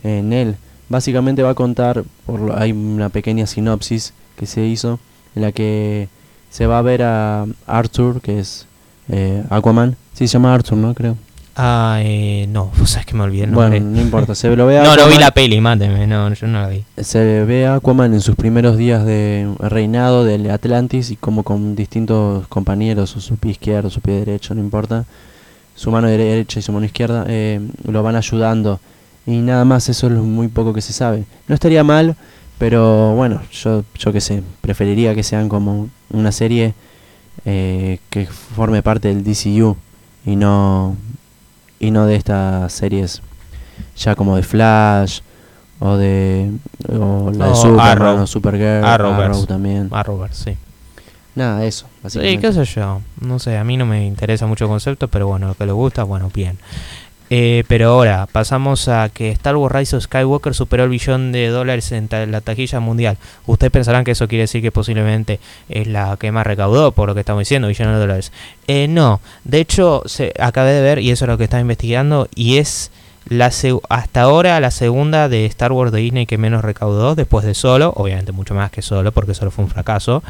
en 0.03 0.31
él. 0.31 0.55
Básicamente 0.87 1.43
va 1.43 1.49
a 1.49 1.55
contar, 1.55 2.03
por 2.25 2.53
hay 2.57 2.71
una 2.71 3.09
pequeña 3.09 3.45
sinopsis 3.45 4.13
que 4.37 4.45
se 4.45 4.65
hizo 4.65 4.99
en 5.35 5.41
la 5.41 5.51
que 5.51 6.07
se 6.49 6.65
va 6.67 6.79
a 6.79 6.81
ver 6.81 7.03
a 7.03 7.45
Arthur, 7.67 8.21
que 8.21 8.39
es 8.39 8.67
eh, 9.09 9.43
Aquaman. 9.49 9.95
Sí, 10.13 10.27
se 10.27 10.33
llama 10.33 10.53
Arthur, 10.53 10.77
¿no? 10.77 10.93
Creo. 10.93 11.17
Ah, 11.55 11.99
eh, 12.01 12.47
no, 12.49 12.71
vos 12.79 12.89
sabés 12.89 13.05
que 13.05 13.13
me 13.13 13.23
olvidé 13.23 13.45
Bueno, 13.47 13.77
no 13.79 14.01
importa, 14.01 14.35
se 14.35 14.55
lo 14.55 14.65
ve 14.65 14.79
a 14.79 14.83
No, 14.83 14.95
no 14.95 15.07
vi 15.07 15.17
la 15.17 15.31
peli, 15.31 15.59
máteme, 15.59 16.07
no, 16.07 16.33
yo 16.33 16.47
no 16.47 16.61
la 16.61 16.69
vi. 16.69 16.83
Se 16.97 17.43
ve 17.43 17.67
a 17.67 17.75
Aquaman 17.75 18.13
en 18.13 18.21
sus 18.21 18.35
primeros 18.35 18.77
días 18.77 19.05
de 19.05 19.49
reinado 19.59 20.23
del 20.23 20.49
Atlantis 20.49 21.11
y 21.11 21.17
como 21.17 21.43
con 21.43 21.75
distintos 21.75 22.47
compañeros, 22.47 23.09
su 23.09 23.35
pie 23.35 23.51
izquierdo, 23.51 23.89
su 23.89 24.01
pie 24.01 24.15
derecho, 24.15 24.55
no 24.55 24.61
importa, 24.61 25.05
su 25.75 25.91
mano 25.91 26.07
derecha 26.07 26.59
y 26.59 26.61
su 26.61 26.71
mano 26.71 26.85
izquierda, 26.85 27.25
eh, 27.27 27.59
lo 27.85 28.01
van 28.01 28.15
ayudando. 28.15 28.79
Y 29.25 29.37
nada 29.37 29.65
más, 29.65 29.87
eso 29.89 30.07
es 30.07 30.13
muy 30.13 30.47
poco 30.47 30.73
que 30.73 30.81
se 30.81 30.93
sabe. 30.93 31.25
No 31.47 31.53
estaría 31.53 31.83
mal 31.83 32.15
pero 32.61 33.15
bueno, 33.15 33.41
yo, 33.51 33.83
yo 33.97 34.13
qué 34.13 34.21
sé, 34.21 34.43
preferiría 34.61 35.15
que 35.15 35.23
sean 35.23 35.49
como 35.49 35.89
una 36.11 36.31
serie 36.31 36.75
eh, 37.43 37.97
que 38.11 38.27
forme 38.27 38.83
parte 38.83 39.07
del 39.07 39.23
DCU 39.23 39.75
y 40.27 40.35
no, 40.35 40.95
y 41.79 41.89
no 41.89 42.05
de 42.05 42.15
estas 42.17 42.71
series 42.71 43.23
ya 43.97 44.13
como 44.13 44.35
de 44.35 44.43
Flash 44.43 45.21
o 45.79 45.97
de 45.97 46.51
o 46.87 47.31
la 47.35 47.47
de 47.47 47.55
Superman 47.55 48.19
o 48.19 48.27
Supergirl, 48.27 48.85
Arrow 48.85 49.47
también. 49.47 49.89
Arrowverse, 49.91 50.51
sí. 50.51 50.57
Nada, 51.33 51.65
eso, 51.65 51.87
Sí, 52.09 52.37
qué 52.37 52.53
sé 52.53 52.63
yo. 52.65 53.01
No 53.21 53.39
sé, 53.39 53.57
a 53.57 53.63
mí 53.63 53.75
no 53.75 53.87
me 53.87 54.05
interesa 54.05 54.45
mucho 54.45 54.65
el 54.65 54.69
concepto, 54.69 55.07
pero 55.07 55.25
bueno, 55.25 55.47
lo 55.47 55.55
que 55.55 55.65
le 55.65 55.71
gusta, 55.71 56.03
bueno, 56.03 56.29
bien. 56.31 56.59
Eh, 57.33 57.63
pero 57.69 57.91
ahora 57.91 58.27
pasamos 58.29 58.89
a 58.89 59.07
que 59.07 59.31
Star 59.31 59.55
Wars 59.55 59.73
Rise 59.73 59.95
of 59.95 60.03
Skywalker 60.03 60.53
superó 60.53 60.83
el 60.83 60.89
billón 60.89 61.31
de 61.31 61.47
dólares 61.47 61.93
en 61.93 62.09
ta- 62.09 62.25
la 62.25 62.41
taquilla 62.41 62.81
mundial. 62.81 63.17
Ustedes 63.45 63.71
pensarán 63.71 64.03
que 64.03 64.11
eso 64.11 64.27
quiere 64.27 64.41
decir 64.43 64.61
que 64.61 64.73
posiblemente 64.73 65.39
es 65.69 65.87
la 65.87 66.17
que 66.17 66.33
más 66.33 66.45
recaudó, 66.45 66.91
por 66.91 67.07
lo 67.07 67.13
que 67.13 67.21
estamos 67.21 67.39
diciendo, 67.39 67.69
billones 67.69 67.93
de 67.95 67.99
dólares. 68.01 68.31
Eh, 68.67 68.89
no, 68.89 69.21
de 69.45 69.61
hecho, 69.61 70.03
se, 70.07 70.33
acabé 70.41 70.73
de 70.73 70.81
ver, 70.81 70.99
y 70.99 71.09
eso 71.11 71.23
es 71.23 71.29
lo 71.29 71.37
que 71.37 71.45
estaba 71.45 71.61
investigando, 71.61 72.27
y 72.35 72.57
es 72.57 72.91
la 73.29 73.49
hasta 73.87 74.21
ahora 74.21 74.59
la 74.59 74.71
segunda 74.71 75.29
de 75.29 75.45
Star 75.45 75.71
Wars 75.71 75.93
de 75.93 75.99
Disney 76.01 76.25
que 76.25 76.37
menos 76.37 76.65
recaudó, 76.65 77.15
después 77.15 77.45
de 77.45 77.53
Solo, 77.53 77.93
obviamente 77.95 78.33
mucho 78.33 78.55
más 78.55 78.71
que 78.71 78.81
Solo, 78.81 79.13
porque 79.13 79.35
Solo 79.35 79.51
fue 79.51 79.63
un 79.63 79.71
fracaso. 79.71 80.21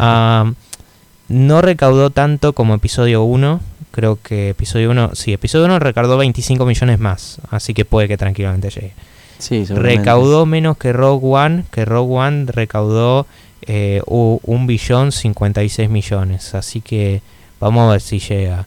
Am, 0.00 0.56
no 1.28 1.62
recaudó 1.62 2.10
tanto 2.10 2.54
como 2.54 2.74
episodio 2.74 3.22
1. 3.22 3.60
Creo 3.90 4.18
que 4.22 4.50
episodio 4.50 4.90
1, 4.90 5.14
sí, 5.14 5.32
episodio 5.32 5.66
1 5.66 5.78
recaudó 5.78 6.16
25 6.16 6.64
millones 6.64 6.98
más, 7.00 7.38
así 7.50 7.74
que 7.74 7.84
puede 7.84 8.08
que 8.08 8.16
tranquilamente 8.16 8.70
llegue. 8.70 8.92
Sí. 9.38 9.64
Recaudó 9.64 10.46
menos 10.46 10.76
que 10.76 10.92
Rogue 10.92 11.26
One, 11.26 11.64
que 11.72 11.84
Rogue 11.84 12.14
One 12.14 12.46
recaudó 12.46 13.26
eh, 13.62 14.02
un 14.06 14.66
billón 14.66 15.12
56 15.12 15.90
millones, 15.90 16.54
así 16.54 16.80
que 16.80 17.22
vamos 17.58 17.88
a 17.88 17.92
ver 17.92 18.00
si 18.00 18.18
llega. 18.18 18.66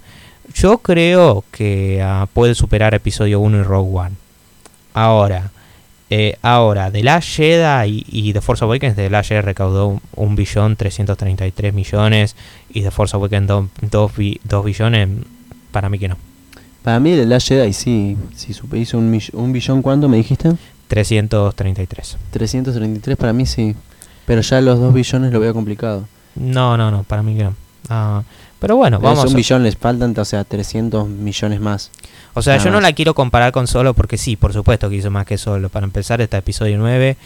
Yo 0.54 0.80
creo 0.80 1.44
que 1.52 2.02
ah, 2.04 2.28
puede 2.34 2.54
superar 2.56 2.94
episodio 2.94 3.40
1 3.40 3.60
y 3.60 3.64
Rogue 3.64 3.98
One. 3.98 4.16
Ahora, 4.94 5.52
eh, 6.10 6.38
ahora, 6.42 6.92
The 6.92 7.04
Last 7.04 7.30
Jedi 7.30 8.06
y, 8.08 8.30
y 8.30 8.34
The 8.34 8.42
Force 8.42 8.64
Awakens, 8.64 8.96
The 8.96 9.10
Last 9.10 9.30
Jedi 9.30 9.42
recaudó 9.42 9.88
un, 9.88 10.02
un 10.16 10.36
billón 10.36 10.76
333 10.76 11.74
millones 11.74 12.36
y 12.70 12.82
The 12.82 12.92
Force 12.92 13.16
Awakens 13.16 13.48
2 13.48 14.12
billones, 14.64 15.10
para 15.72 15.90
mí 15.90 16.00
que 16.00 16.08
no. 16.08 16.18
Para 16.84 17.00
mí 17.00 17.12
el 17.12 17.30
Last 17.30 17.48
Jedi 17.48 17.74
sí, 17.74 18.18
sí 18.36 18.54
supe, 18.54 18.78
hizo 18.78 18.98
un, 18.98 19.20
un 19.34 19.54
billón, 19.54 19.82
¿cuánto 19.82 20.10
me 20.10 20.18
dijiste? 20.18 20.54
333. 20.88 22.18
333 22.32 23.18
para 23.18 23.34
mí 23.34 23.46
sí, 23.46 23.76
pero 24.26 24.42
ya 24.42 24.62
los 24.62 24.80
dos 24.80 24.94
billones 24.94 25.32
lo 25.32 25.40
veo 25.40 25.54
complicado. 25.54 26.08
No, 26.36 26.78
no, 26.78 26.92
no, 26.92 27.04
para 27.04 27.24
mí 27.24 27.36
que 27.36 27.44
no. 27.44 27.56
Ah, 27.90 28.24
pero 28.64 28.78
bueno, 28.78 28.98
Pero 29.00 29.10
vamos 29.10 29.26
es 29.26 29.32
un 29.32 29.36
a- 29.36 29.38
billón 29.38 29.64
les 29.64 29.76
faltan, 29.76 30.14
o 30.18 30.24
sea, 30.24 30.46
300 30.46 31.06
millones 31.10 31.60
más. 31.60 31.92
O 32.34 32.42
sea, 32.42 32.54
nada 32.54 32.64
yo 32.64 32.72
no 32.72 32.78
más. 32.78 32.84
la 32.84 32.94
quiero 32.94 33.14
comparar 33.14 33.52
con 33.52 33.68
Solo 33.68 33.94
porque 33.94 34.18
sí, 34.18 34.38
por 34.38 34.54
supuesto 34.54 34.90
que 34.90 34.96
hizo 34.96 35.12
más 35.12 35.26
que 35.26 35.38
Solo. 35.38 35.68
Para 35.68 35.86
empezar, 35.86 36.22
está 36.22 36.38
episodio 36.38 36.78
9. 36.78 37.18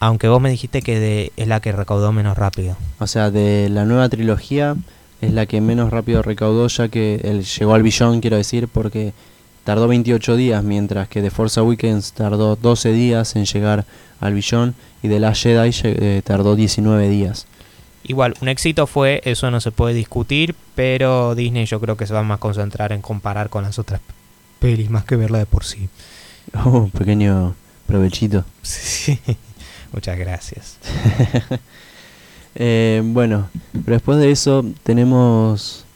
Aunque 0.00 0.28
vos 0.28 0.40
me 0.42 0.50
dijiste 0.50 0.82
que 0.82 1.00
de- 1.00 1.32
es 1.38 1.48
la 1.48 1.60
que 1.60 1.72
recaudó 1.72 2.12
menos 2.12 2.36
rápido. 2.36 2.76
O 2.98 3.06
sea, 3.06 3.30
de 3.30 3.70
la 3.70 3.86
nueva 3.86 4.08
trilogía 4.10 4.76
es 5.22 5.32
la 5.32 5.46
que 5.46 5.60
menos 5.62 5.90
rápido 5.90 6.20
recaudó, 6.22 6.66
ya 6.68 6.88
que 6.88 7.20
él 7.24 7.44
llegó 7.44 7.74
al 7.74 7.82
billón, 7.82 8.20
quiero 8.20 8.36
decir, 8.36 8.68
porque 8.68 9.14
tardó 9.64 9.88
28 9.88 10.36
días, 10.36 10.62
mientras 10.62 11.08
que 11.08 11.22
The 11.22 11.30
Force 11.30 11.58
Awakens 11.58 12.12
tardó 12.12 12.56
12 12.56 12.92
días 12.92 13.34
en 13.36 13.46
llegar 13.46 13.84
al 14.20 14.34
billón 14.34 14.74
y 15.02 15.08
The 15.08 15.20
Last 15.20 15.42
Jedi 15.44 15.70
eh, 15.84 16.20
tardó 16.24 16.54
19 16.56 17.08
días. 17.08 17.46
Igual, 18.04 18.34
un 18.40 18.48
éxito 18.48 18.86
fue, 18.86 19.20
eso 19.24 19.50
no 19.50 19.60
se 19.60 19.70
puede 19.70 19.94
discutir, 19.94 20.54
pero 20.74 21.34
Disney 21.34 21.66
yo 21.66 21.80
creo 21.80 21.96
que 21.96 22.06
se 22.06 22.14
va 22.14 22.22
más 22.22 22.36
a 22.36 22.40
concentrar 22.40 22.92
en 22.92 23.00
comparar 23.00 23.48
con 23.48 23.62
las 23.62 23.78
otras 23.78 24.00
pelis 24.58 24.90
más 24.90 25.04
que 25.04 25.16
verla 25.16 25.38
de 25.38 25.46
por 25.46 25.64
sí. 25.64 25.88
Oh, 26.64 26.88
pequeño 26.88 27.54
provechito. 27.86 28.44
Sí. 28.62 29.18
Muchas 29.92 30.18
gracias. 30.18 30.78
Eh, 32.54 33.00
bueno, 33.02 33.48
pero 33.72 33.94
después 33.94 34.18
de 34.18 34.30
eso 34.30 34.62
tenemos 34.82 35.86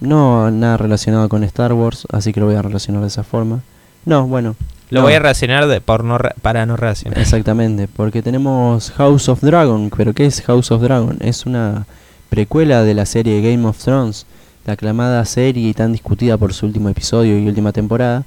no 0.00 0.50
nada 0.50 0.78
relacionado 0.78 1.28
con 1.28 1.44
Star 1.44 1.74
Wars, 1.74 2.06
así 2.10 2.32
que 2.32 2.40
lo 2.40 2.46
voy 2.46 2.54
a 2.54 2.62
relacionar 2.62 3.02
de 3.02 3.08
esa 3.08 3.24
forma. 3.24 3.60
No, 4.06 4.26
bueno, 4.26 4.56
Lo 4.90 5.00
No. 5.00 5.06
voy 5.06 5.14
a 5.14 5.18
relacionar 5.18 5.66
de, 5.66 5.80
por 5.80 6.04
no, 6.04 6.16
para 6.42 6.64
no 6.66 6.76
relacionar. 6.76 7.18
exactamente, 7.18 7.88
porque 7.88 8.22
tenemos 8.22 8.92
House 8.92 9.28
of 9.28 9.40
Dragon, 9.42 9.90
pero 9.96 10.12
¿qué 10.14 10.26
es 10.26 10.42
House 10.42 10.70
of 10.70 10.82
Dragon? 10.82 11.16
Es 11.20 11.44
una 11.46 11.86
precuela 12.30 12.82
de 12.82 12.94
la 12.94 13.04
serie 13.06 13.40
Game 13.42 13.66
of 13.66 13.78
Thrones, 13.82 14.26
la 14.64 14.74
aclamada 14.74 15.24
serie 15.24 15.68
y 15.68 15.74
tan 15.74 15.92
discutida 15.92 16.36
por 16.36 16.52
su 16.54 16.66
último 16.66 16.88
episodio 16.88 17.38
y 17.38 17.46
última 17.48 17.72
temporada, 17.72 18.24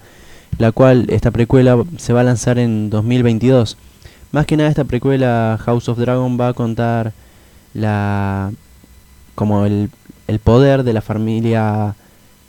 la 0.57 0.71
cual 0.71 1.05
esta 1.09 1.31
precuela 1.31 1.77
se 1.97 2.11
va 2.13 2.21
a 2.21 2.23
lanzar 2.25 2.59
en 2.59 2.89
2022. 2.89 3.77
Más 4.31 4.45
que 4.45 4.57
nada 4.57 4.69
esta 4.69 4.83
precuela 4.83 5.57
House 5.63 5.87
of 5.89 5.97
Dragon 5.97 6.37
va 6.39 6.49
a 6.49 6.53
contar 6.53 7.13
la 7.73 8.51
como 9.35 9.65
el, 9.65 9.89
el 10.27 10.39
poder 10.39 10.83
de 10.83 10.93
la 10.93 11.01
familia 11.01 11.95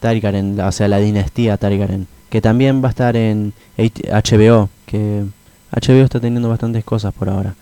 Targaryen, 0.01 0.59
o 0.61 0.73
sea, 0.73 0.89
la 0.89 0.99
dinastía 0.99 1.57
Targaryen, 1.57 2.07
que 2.31 2.41
también 2.41 2.83
va 2.83 2.89
a 2.89 2.91
estar 2.91 3.17
en 3.17 3.53
HBO, 3.77 4.69
que 4.87 5.25
HBO 5.73 6.05
está 6.05 6.21
teniendo 6.21 6.49
bastantes 6.49 6.85
cosas 6.85 7.13
por 7.13 7.29
ahora. 7.29 7.55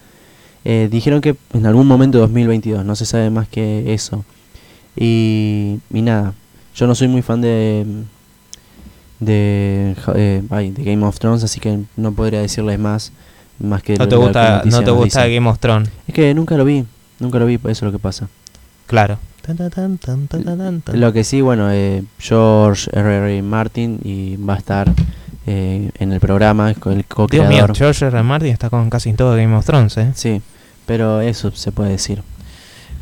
Eh, 0.64 0.88
dijeron 0.90 1.20
que 1.20 1.36
en 1.54 1.66
algún 1.66 1.86
momento 1.86 2.18
de 2.18 2.22
2022, 2.22 2.84
no 2.84 2.94
se 2.94 3.06
sabe 3.06 3.30
más 3.30 3.48
que 3.48 3.94
eso. 3.94 4.24
Y, 4.96 5.78
y 5.92 6.02
nada, 6.02 6.34
yo 6.74 6.86
no 6.86 6.94
soy 6.94 7.08
muy 7.08 7.22
fan 7.22 7.40
de 7.40 7.86
de, 9.20 9.96
eh, 10.14 10.42
ay, 10.50 10.70
de 10.70 10.84
Game 10.84 11.04
of 11.04 11.18
Thrones, 11.18 11.42
así 11.42 11.58
que 11.58 11.80
no 11.96 12.12
podría 12.12 12.40
decirles 12.40 12.78
más 12.78 13.12
más 13.58 13.82
que 13.82 13.96
No 13.96 14.06
te 14.06 14.16
gusta, 14.16 14.62
no 14.64 14.82
te 14.82 14.90
gusta. 14.90 15.26
Game 15.26 15.48
of 15.48 15.58
Thrones. 15.58 15.90
Es 16.06 16.14
que 16.14 16.32
nunca 16.34 16.56
lo 16.56 16.64
vi, 16.64 16.84
nunca 17.18 17.38
lo 17.38 17.46
vi, 17.46 17.54
eso 17.54 17.68
es 17.68 17.82
lo 17.82 17.92
que 17.92 17.98
pasa. 17.98 18.28
Claro. 18.86 19.18
Lo 20.94 21.12
que 21.12 21.24
sí, 21.24 21.40
bueno, 21.40 21.70
eh, 21.70 22.04
George 22.18 22.90
R. 22.92 23.16
R. 23.16 23.42
Martin 23.42 24.00
y 24.02 24.36
va 24.36 24.54
a 24.54 24.58
estar 24.58 24.92
eh, 25.46 25.90
en 25.98 26.12
el 26.12 26.20
programa 26.20 26.74
con 26.74 26.92
el 26.92 26.98
Dios 26.98 27.08
mío, 27.08 27.26
co-creador. 27.28 27.76
George 27.76 28.04
R. 28.06 28.16
R. 28.16 28.22
Martin 28.22 28.52
está 28.52 28.68
con 28.68 28.90
casi 28.90 29.12
todo 29.14 29.34
Game 29.36 29.54
of 29.56 29.64
Thrones, 29.64 29.96
¿eh? 29.96 30.12
Sí, 30.14 30.42
pero 30.84 31.20
eso 31.20 31.50
se 31.52 31.72
puede 31.72 31.90
decir. 31.90 32.22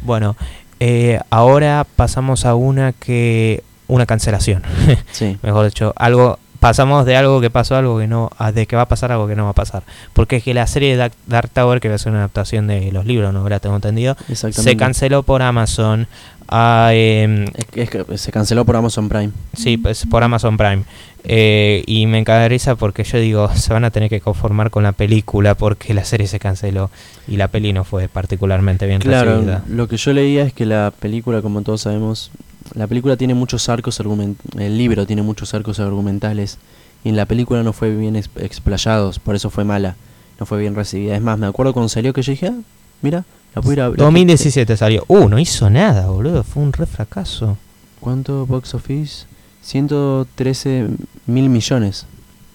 Bueno, 0.03 0.36
eh, 0.80 1.20
ahora 1.30 1.86
pasamos 1.97 2.44
a 2.44 2.55
una 2.55 2.92
que... 2.92 3.62
Una 3.88 4.07
cancelación. 4.07 4.62
Sí, 5.12 5.38
Mejor 5.42 5.66
dicho, 5.66 5.92
algo... 5.97 6.38
Pasamos 6.61 7.05
de 7.05 7.16
algo 7.16 7.40
que 7.40 7.51
pasó 7.51 7.74
a 7.74 7.78
algo 7.78 7.99
que 7.99 8.07
no... 8.07 8.30
a 8.38 8.51
de 8.51 8.66
que 8.66 8.76
va 8.76 8.82
a 8.82 8.88
pasar 8.88 9.12
a 9.12 9.14
algo 9.14 9.28
que 9.28 9.36
no 9.36 9.44
va 9.44 9.51
a 9.51 9.55
pasar. 9.55 9.82
Porque 10.12 10.36
es 10.36 10.42
que 10.42 10.55
la 10.55 10.66
serie 10.66 10.97
de 10.97 11.11
Dark, 11.26 11.51
Tower, 11.51 11.80
que 11.80 11.88
va 11.88 11.97
a 11.97 11.99
ser 11.99 12.11
una 12.11 12.20
adaptación 12.20 12.66
de 12.66 12.90
los 12.92 13.05
libros, 13.05 13.32
¿no? 13.32 13.40
Ahora 13.40 13.61
tengo 13.61 13.76
entendido. 13.76 14.16
Se 14.32 14.76
canceló 14.76 15.22
por 15.22 15.42
Amazon. 15.42 16.09
Em, 16.51 17.44
Es 17.55 17.64
que- 17.66 17.82
es 17.82 17.90
que 17.90 18.18
se 18.18 18.32
canceló 18.32 18.64
por 18.64 18.76
Amazon 18.76 19.09
Prime. 19.09 19.30
Sí, 19.55 19.76
pues 19.76 20.07
por 20.07 20.22
Amazon 20.22 20.57
Prime. 20.57 20.84
Eh, 21.24 21.82
y 21.86 22.07
me 22.07 22.18
encanta 22.18 22.76
porque 22.76 23.03
yo 23.03 23.18
digo, 23.18 23.49
se 23.55 23.72
van 23.72 23.84
a 23.84 23.90
tener 23.90 24.09
que 24.09 24.20
conformar 24.20 24.70
con 24.70 24.82
la 24.84 24.92
película 24.92 25.55
porque 25.57 25.92
la 25.94 26.05
serie 26.05 26.28
se 26.28 26.38
canceló 26.38 26.90
y 27.26 27.36
la 27.36 27.49
peli 27.49 27.72
no 27.72 27.82
fue 27.84 28.09
particularmente 28.09 28.86
bien 28.86 29.01
Claro, 29.01 29.32
recibida. 29.32 29.64
lo 29.68 29.88
que 29.88 29.97
yo 29.97 30.12
leía 30.12 30.44
es 30.44 30.53
que 30.53 30.66
la 30.66 30.92
película, 30.97 31.42
como 31.42 31.62
todos 31.62 31.80
sabemos, 31.82 32.30
la 32.74 32.86
película 32.86 33.16
tiene 33.16 33.34
muchos 33.34 33.68
arcos 33.68 33.99
argument 33.99 34.38
el 34.59 34.78
libro 34.78 35.05
tiene 35.07 35.22
muchos 35.22 35.53
arcos 35.55 35.80
argumentales 35.80 36.59
y 37.05 37.09
en 37.09 37.16
la 37.16 37.26
película 37.26 37.62
no 37.64 37.72
fue 37.72 37.94
bien 37.94 38.14
ex- 38.16 38.30
explayados, 38.36 39.18
por 39.18 39.34
eso 39.34 39.51
fue 39.51 39.64
mala, 39.64 39.97
no 40.38 40.47
fue 40.47 40.59
bien 40.61 40.74
recibida. 40.76 41.16
Es 41.16 41.22
más, 41.22 41.38
me 41.38 41.47
acuerdo 41.47 41.72
cuando 41.72 41.88
salió 41.88 42.12
que 42.12 42.22
yo 42.22 42.30
dije, 42.32 42.49
ah, 42.49 42.55
mira, 43.03 43.24
la 43.57 43.62
puedo 43.62 43.72
ir 43.72 43.80
a 43.80 43.88
ver. 43.88 43.98
2017 43.98 44.76
salió. 44.76 45.04
Uh, 45.09 45.28
no 45.28 45.38
hizo 45.38 45.70
nada, 45.70 46.09
boludo. 46.09 46.44
Fue 46.44 46.62
un 46.62 46.72
re 46.74 46.84
fracaso. 46.84 47.57
¿Cuánto 48.00 48.44
box 48.46 48.74
office? 48.74 49.24
113 49.62 50.88
mil 51.26 51.48
millones. 51.48 52.07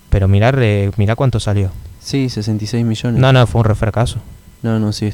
Pero 0.09 0.27
mirar, 0.27 0.57
mirá 0.97 1.15
cuánto 1.15 1.39
salió. 1.39 1.71
Sí, 1.99 2.29
66 2.29 2.85
millones. 2.85 3.19
No, 3.19 3.33
no, 3.33 3.47
fue 3.47 3.61
un 3.61 3.65
re 3.65 3.75
fracaso. 3.75 4.19
No, 4.61 4.79
no, 4.79 4.93
sí. 4.93 5.11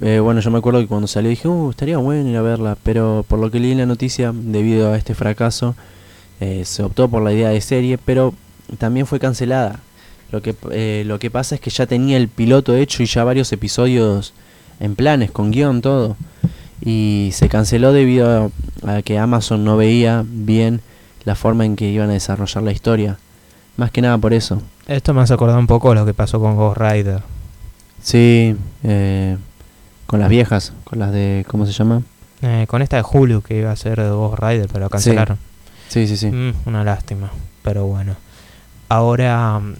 Eh, 0.00 0.20
bueno, 0.20 0.40
yo 0.40 0.50
me 0.52 0.58
acuerdo 0.58 0.80
que 0.80 0.86
cuando 0.86 1.08
salió 1.08 1.28
dije, 1.28 1.48
uh, 1.48 1.70
estaría 1.70 1.98
bueno 1.98 2.30
ir 2.30 2.36
a 2.36 2.42
verla, 2.42 2.78
pero 2.82 3.24
por 3.26 3.40
lo 3.40 3.50
que 3.50 3.58
leí 3.58 3.72
en 3.72 3.78
la 3.78 3.86
noticia, 3.86 4.32
debido 4.32 4.92
a 4.92 4.96
este 4.96 5.14
fracaso, 5.14 5.74
eh, 6.40 6.64
se 6.64 6.84
optó 6.84 7.08
por 7.08 7.22
la 7.22 7.32
idea 7.32 7.50
de 7.50 7.60
serie, 7.60 7.98
pero 7.98 8.32
también 8.78 9.06
fue 9.06 9.18
cancelada. 9.18 9.80
Lo 10.30 10.40
que, 10.40 10.54
eh, 10.70 11.02
lo 11.04 11.18
que 11.18 11.30
pasa 11.30 11.56
es 11.56 11.60
que 11.60 11.70
ya 11.70 11.86
tenía 11.86 12.16
el 12.16 12.28
piloto 12.28 12.76
hecho 12.76 13.02
y 13.02 13.06
ya 13.06 13.24
varios 13.24 13.52
episodios 13.52 14.32
en 14.80 14.96
planes, 14.96 15.30
con 15.30 15.50
guion, 15.50 15.80
todo. 15.82 16.16
Y 16.82 17.30
se 17.32 17.48
canceló 17.48 17.92
debido 17.92 18.50
a, 18.86 18.96
a 18.96 19.02
que 19.02 19.18
Amazon 19.18 19.64
no 19.64 19.76
veía 19.76 20.24
bien 20.26 20.80
la 21.24 21.34
forma 21.34 21.64
en 21.66 21.76
que 21.76 21.88
iban 21.90 22.10
a 22.10 22.14
desarrollar 22.14 22.62
la 22.64 22.72
historia. 22.72 23.18
Más 23.76 23.90
que 23.90 24.02
nada 24.02 24.18
por 24.18 24.32
eso. 24.32 24.62
Esto 24.88 25.14
me 25.14 25.20
hace 25.20 25.34
acordar 25.34 25.58
un 25.58 25.66
poco 25.66 25.94
lo 25.94 26.04
que 26.04 26.14
pasó 26.14 26.40
con 26.40 26.56
Ghost 26.56 26.78
Rider. 26.80 27.22
Sí, 28.02 28.56
eh, 28.82 29.36
con 30.06 30.20
las 30.20 30.28
viejas, 30.28 30.72
con 30.84 30.98
las 30.98 31.12
de, 31.12 31.44
¿cómo 31.48 31.66
se 31.66 31.72
llama? 31.72 32.02
Eh, 32.42 32.64
con 32.68 32.80
esta 32.82 32.96
de 32.96 33.04
Hulu 33.10 33.42
que 33.42 33.58
iba 33.58 33.70
a 33.70 33.76
ser 33.76 34.00
de 34.02 34.08
Ghost 34.10 34.42
Rider, 34.42 34.68
pero 34.72 34.88
cancelaron. 34.88 35.38
Sí, 35.88 36.06
sí, 36.06 36.16
sí. 36.16 36.26
Mm, 36.28 36.52
una 36.66 36.82
lástima, 36.84 37.30
pero 37.62 37.84
bueno. 37.86 38.16
Ahora... 38.88 39.58
mm, 39.60 39.74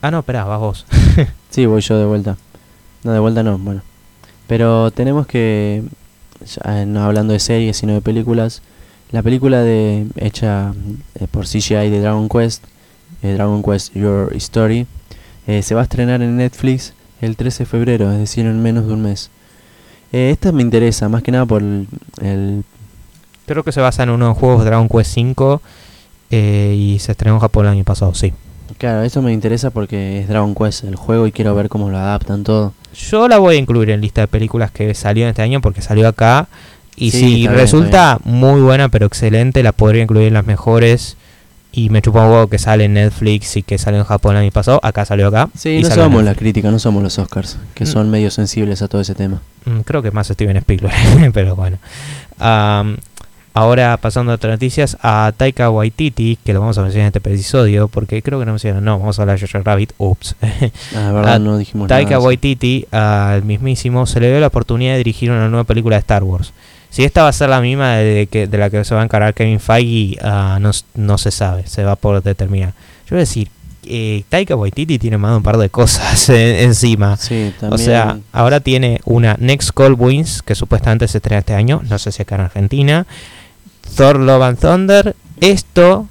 Ah, 0.00 0.12
no, 0.12 0.20
espera, 0.20 0.44
vas 0.44 0.60
vos. 0.60 0.86
Sí, 1.50 1.66
voy 1.66 1.80
yo 1.80 1.98
de 1.98 2.04
vuelta. 2.04 2.36
No, 3.02 3.12
de 3.12 3.18
vuelta 3.18 3.42
no, 3.42 3.58
bueno. 3.58 3.82
Pero 4.48 4.90
tenemos 4.90 5.28
que 5.28 5.84
no 6.86 7.04
hablando 7.04 7.32
de 7.32 7.38
series, 7.38 7.76
sino 7.76 7.92
de 7.92 8.00
películas, 8.00 8.62
la 9.12 9.22
película 9.22 9.62
de 9.62 10.06
hecha 10.16 10.74
por 11.30 11.46
CGI 11.46 11.90
de 11.90 12.00
Dragon 12.00 12.28
Quest, 12.28 12.64
Dragon 13.22 13.62
Quest 13.62 13.94
Your 13.94 14.34
Story, 14.36 14.86
se 15.46 15.74
va 15.74 15.82
a 15.82 15.84
estrenar 15.84 16.22
en 16.22 16.36
Netflix 16.36 16.94
el 17.20 17.36
13 17.36 17.60
de 17.60 17.66
febrero, 17.66 18.12
es 18.12 18.18
decir, 18.18 18.46
en 18.46 18.62
menos 18.62 18.86
de 18.86 18.92
un 18.92 19.02
mes. 19.02 19.30
esta 20.12 20.52
me 20.52 20.62
interesa, 20.62 21.08
más 21.08 21.22
que 21.22 21.32
nada 21.32 21.46
por 21.46 21.62
el, 21.62 22.64
Creo 23.46 23.64
que 23.64 23.72
se 23.72 23.80
basa 23.80 24.02
en 24.02 24.10
unos 24.10 24.36
juegos 24.36 24.64
Dragon 24.64 24.88
Quest 24.88 25.12
5 25.14 25.62
y 26.30 26.96
se 27.00 27.12
estrenó 27.12 27.36
en 27.36 27.40
Japón 27.40 27.66
el 27.66 27.72
año 27.72 27.84
pasado, 27.84 28.14
sí. 28.14 28.32
Claro, 28.76 29.02
eso 29.02 29.22
me 29.22 29.32
interesa 29.32 29.70
porque 29.70 30.20
es 30.20 30.28
Dragon 30.28 30.54
Quest 30.54 30.84
el 30.84 30.96
juego 30.96 31.26
y 31.26 31.32
quiero 31.32 31.54
ver 31.54 31.68
cómo 31.68 31.90
lo 31.90 31.98
adaptan 31.98 32.44
todo. 32.44 32.74
Yo 32.94 33.28
la 33.28 33.38
voy 33.38 33.56
a 33.56 33.58
incluir 33.58 33.90
en 33.90 34.00
lista 34.00 34.22
de 34.22 34.28
películas 34.28 34.70
que 34.70 34.92
salió 34.94 35.28
este 35.28 35.42
año 35.42 35.60
porque 35.60 35.82
salió 35.82 36.08
acá. 36.08 36.48
Y 36.96 37.12
si 37.12 37.46
resulta 37.46 38.18
muy 38.24 38.60
buena 38.60 38.88
pero 38.88 39.06
excelente, 39.06 39.62
la 39.62 39.72
podría 39.72 40.02
incluir 40.02 40.28
en 40.28 40.34
las 40.34 40.46
mejores. 40.46 41.16
Y 41.70 41.90
me 41.90 42.02
chupa 42.02 42.24
un 42.24 42.32
huevo 42.32 42.48
que 42.48 42.58
sale 42.58 42.84
en 42.84 42.94
Netflix 42.94 43.56
y 43.56 43.62
que 43.62 43.78
salió 43.78 44.00
en 44.00 44.06
Japón 44.06 44.34
el 44.34 44.42
año 44.42 44.50
pasado. 44.50 44.80
Acá 44.82 45.04
salió 45.04 45.28
acá. 45.28 45.48
Sí, 45.56 45.80
no 45.82 45.90
somos 45.90 46.24
la 46.24 46.34
crítica, 46.34 46.70
no 46.70 46.78
somos 46.78 47.02
los 47.02 47.18
Oscars, 47.18 47.58
que 47.74 47.84
mm. 47.84 47.86
son 47.86 48.10
medio 48.10 48.30
sensibles 48.30 48.82
a 48.82 48.88
todo 48.88 49.00
ese 49.00 49.14
tema. 49.14 49.42
Mm, 49.64 49.80
creo 49.80 50.02
que 50.02 50.10
más 50.10 50.26
Steven 50.28 50.56
Spielberg, 50.56 50.94
pero 51.32 51.54
bueno. 51.54 51.78
Ahora 53.54 53.96
pasando 53.96 54.32
a 54.32 54.36
otras 54.36 54.52
noticias, 54.52 54.96
a 55.02 55.32
Taika 55.36 55.70
Waititi, 55.70 56.38
que 56.44 56.52
lo 56.52 56.60
vamos 56.60 56.78
a 56.78 56.82
mencionar 56.82 57.12
en 57.12 57.16
este 57.16 57.30
episodio, 57.30 57.88
porque 57.88 58.22
creo 58.22 58.38
que 58.38 58.46
no 58.46 58.52
mencionaron, 58.52 58.84
no, 58.84 58.98
vamos 58.98 59.18
a 59.18 59.22
hablar 59.22 59.38
de 59.38 59.46
Jojo 59.46 59.64
Rabbit, 59.64 59.92
ups. 59.98 60.36
Ah, 60.94 61.12
verdad, 61.12 61.40
no 61.40 61.58
dijimos 61.58 61.88
Taika 61.88 62.18
Waititi, 62.18 62.86
al 62.90 63.42
mismísimo, 63.42 64.06
se 64.06 64.20
le 64.20 64.30
dio 64.30 64.40
la 64.40 64.46
oportunidad 64.48 64.92
de 64.92 64.98
dirigir 64.98 65.30
una 65.30 65.48
nueva 65.48 65.64
película 65.64 65.96
de 65.96 66.00
Star 66.00 66.22
Wars. 66.22 66.52
Si 66.90 67.04
esta 67.04 67.22
va 67.22 67.28
a 67.28 67.32
ser 67.32 67.50
la 67.50 67.60
misma 67.60 67.96
de, 67.96 68.26
que, 68.28 68.46
de 68.46 68.58
la 68.58 68.70
que 68.70 68.84
se 68.84 68.94
va 68.94 69.02
a 69.02 69.04
encargar 69.04 69.34
Kevin 69.34 69.60
Feige, 69.60 70.18
uh, 70.22 70.58
no, 70.58 70.70
no, 70.94 71.18
se 71.18 71.30
sabe, 71.30 71.66
se 71.66 71.84
va 71.84 71.96
por 71.96 72.22
determinar. 72.22 72.72
Yo 73.04 73.10
voy 73.10 73.18
a 73.18 73.20
decir, 73.20 73.48
eh, 73.84 74.24
Taika 74.28 74.56
Waititi 74.56 74.98
tiene 74.98 75.18
más 75.18 75.32
de 75.32 75.36
un 75.38 75.42
par 75.42 75.58
de 75.58 75.68
cosas 75.68 76.28
encima. 76.28 77.16
Sí, 77.16 77.52
también. 77.58 77.72
O 77.72 77.78
sea, 77.78 78.18
ahora 78.32 78.60
tiene 78.60 79.00
una 79.04 79.36
Next 79.38 79.70
Call 79.74 79.94
Wins, 79.94 80.42
que 80.42 80.54
supuestamente 80.54 81.08
se 81.08 81.18
estrena 81.18 81.40
este 81.40 81.54
año, 81.54 81.82
no 81.88 81.98
sé 81.98 82.12
si 82.12 82.22
acá 82.22 82.36
en 82.36 82.40
Argentina. 82.42 83.06
Thor 83.96 84.18
Love 84.18 84.42
and 84.42 84.58
Thunder, 84.58 85.16
esto 85.40 86.08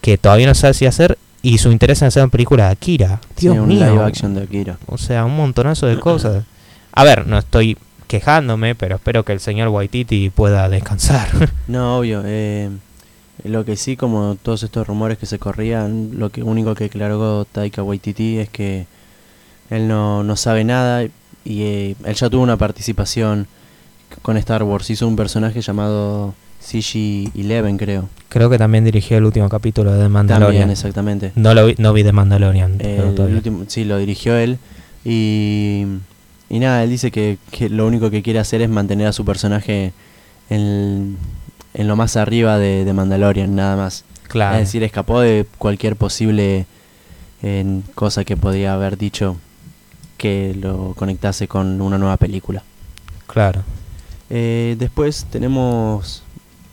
que 0.00 0.18
todavía 0.18 0.46
no 0.46 0.54
sabe 0.54 0.74
si 0.74 0.86
hacer 0.86 1.18
y 1.42 1.58
su 1.58 1.70
interés 1.70 2.02
en 2.02 2.08
hacer 2.08 2.22
una 2.22 2.30
película 2.30 2.66
de 2.66 2.70
Akira. 2.72 3.20
Dios 3.36 3.56
mío. 3.66 4.04
action 4.04 4.34
de 4.34 4.42
Akira. 4.42 4.78
O 4.86 4.98
sea, 4.98 5.24
un 5.24 5.36
montonazo 5.36 5.86
de 5.86 5.98
cosas. 5.98 6.44
A 6.92 7.04
ver, 7.04 7.26
no 7.26 7.38
estoy 7.38 7.76
quejándome, 8.06 8.74
pero 8.74 8.96
espero 8.96 9.24
que 9.24 9.32
el 9.32 9.40
señor 9.40 9.68
Waititi 9.68 10.30
pueda 10.30 10.68
descansar. 10.68 11.28
no, 11.68 11.98
obvio. 11.98 12.22
Eh, 12.24 12.70
lo 13.44 13.64
que 13.64 13.76
sí, 13.76 13.96
como 13.96 14.36
todos 14.40 14.62
estos 14.62 14.86
rumores 14.86 15.18
que 15.18 15.26
se 15.26 15.38
corrían, 15.38 16.18
lo 16.18 16.30
que 16.30 16.42
único 16.42 16.74
que 16.74 16.84
declaró 16.84 17.44
Taika 17.44 17.82
Waititi 17.82 18.38
es 18.38 18.48
que 18.48 18.86
él 19.70 19.86
no, 19.86 20.24
no 20.24 20.36
sabe 20.36 20.64
nada 20.64 21.04
y 21.44 21.62
eh, 21.62 21.96
él 22.04 22.14
ya 22.14 22.28
tuvo 22.28 22.42
una 22.42 22.56
participación 22.56 23.46
con 24.22 24.36
Star 24.38 24.62
Wars. 24.64 24.90
Hizo 24.90 25.06
un 25.06 25.16
personaje 25.16 25.60
llamado 25.60 26.34
CG-11, 26.62 27.76
creo. 27.78 28.08
Creo 28.28 28.50
que 28.50 28.58
también 28.58 28.84
dirigió 28.84 29.18
el 29.18 29.24
último 29.24 29.48
capítulo 29.48 29.92
de 29.92 30.02
The 30.02 30.08
Mandalorian. 30.08 30.50
También, 30.52 30.70
exactamente. 30.70 31.32
No, 31.34 31.54
lo 31.54 31.66
vi, 31.66 31.74
no 31.78 31.92
vi 31.92 32.04
The 32.04 32.12
Mandalorian. 32.12 32.78
sí, 33.68 33.84
lo 33.84 33.98
dirigió 33.98 34.36
él. 34.36 34.58
Y, 35.04 35.84
y 36.50 36.58
nada, 36.58 36.84
él 36.84 36.90
dice 36.90 37.10
que, 37.10 37.38
lo 37.70 37.86
único 37.86 38.10
que 38.10 38.22
quiere 38.22 38.38
hacer 38.38 38.62
es 38.62 38.68
mantener 38.68 39.06
a 39.06 39.12
su 39.12 39.24
personaje 39.24 39.92
en, 40.50 41.16
en 41.74 41.88
lo 41.88 41.96
más 41.96 42.16
arriba 42.16 42.58
de, 42.58 42.84
de, 42.84 42.92
Mandalorian, 42.92 43.54
nada 43.54 43.76
más. 43.76 44.04
Claro. 44.28 44.56
Es 44.56 44.68
decir, 44.68 44.82
escapó 44.82 45.20
de 45.20 45.46
cualquier 45.58 45.96
posible 45.96 46.66
en 47.42 47.82
cosa 47.94 48.24
que 48.24 48.36
podía 48.36 48.74
haber 48.74 48.98
dicho 48.98 49.36
que 50.18 50.54
lo 50.60 50.94
conectase 50.96 51.48
con 51.48 51.80
una 51.80 51.96
nueva 51.96 52.16
película. 52.18 52.62
Claro. 53.26 53.62
Eh, 54.30 54.76
después 54.78 55.26
tenemos 55.30 56.22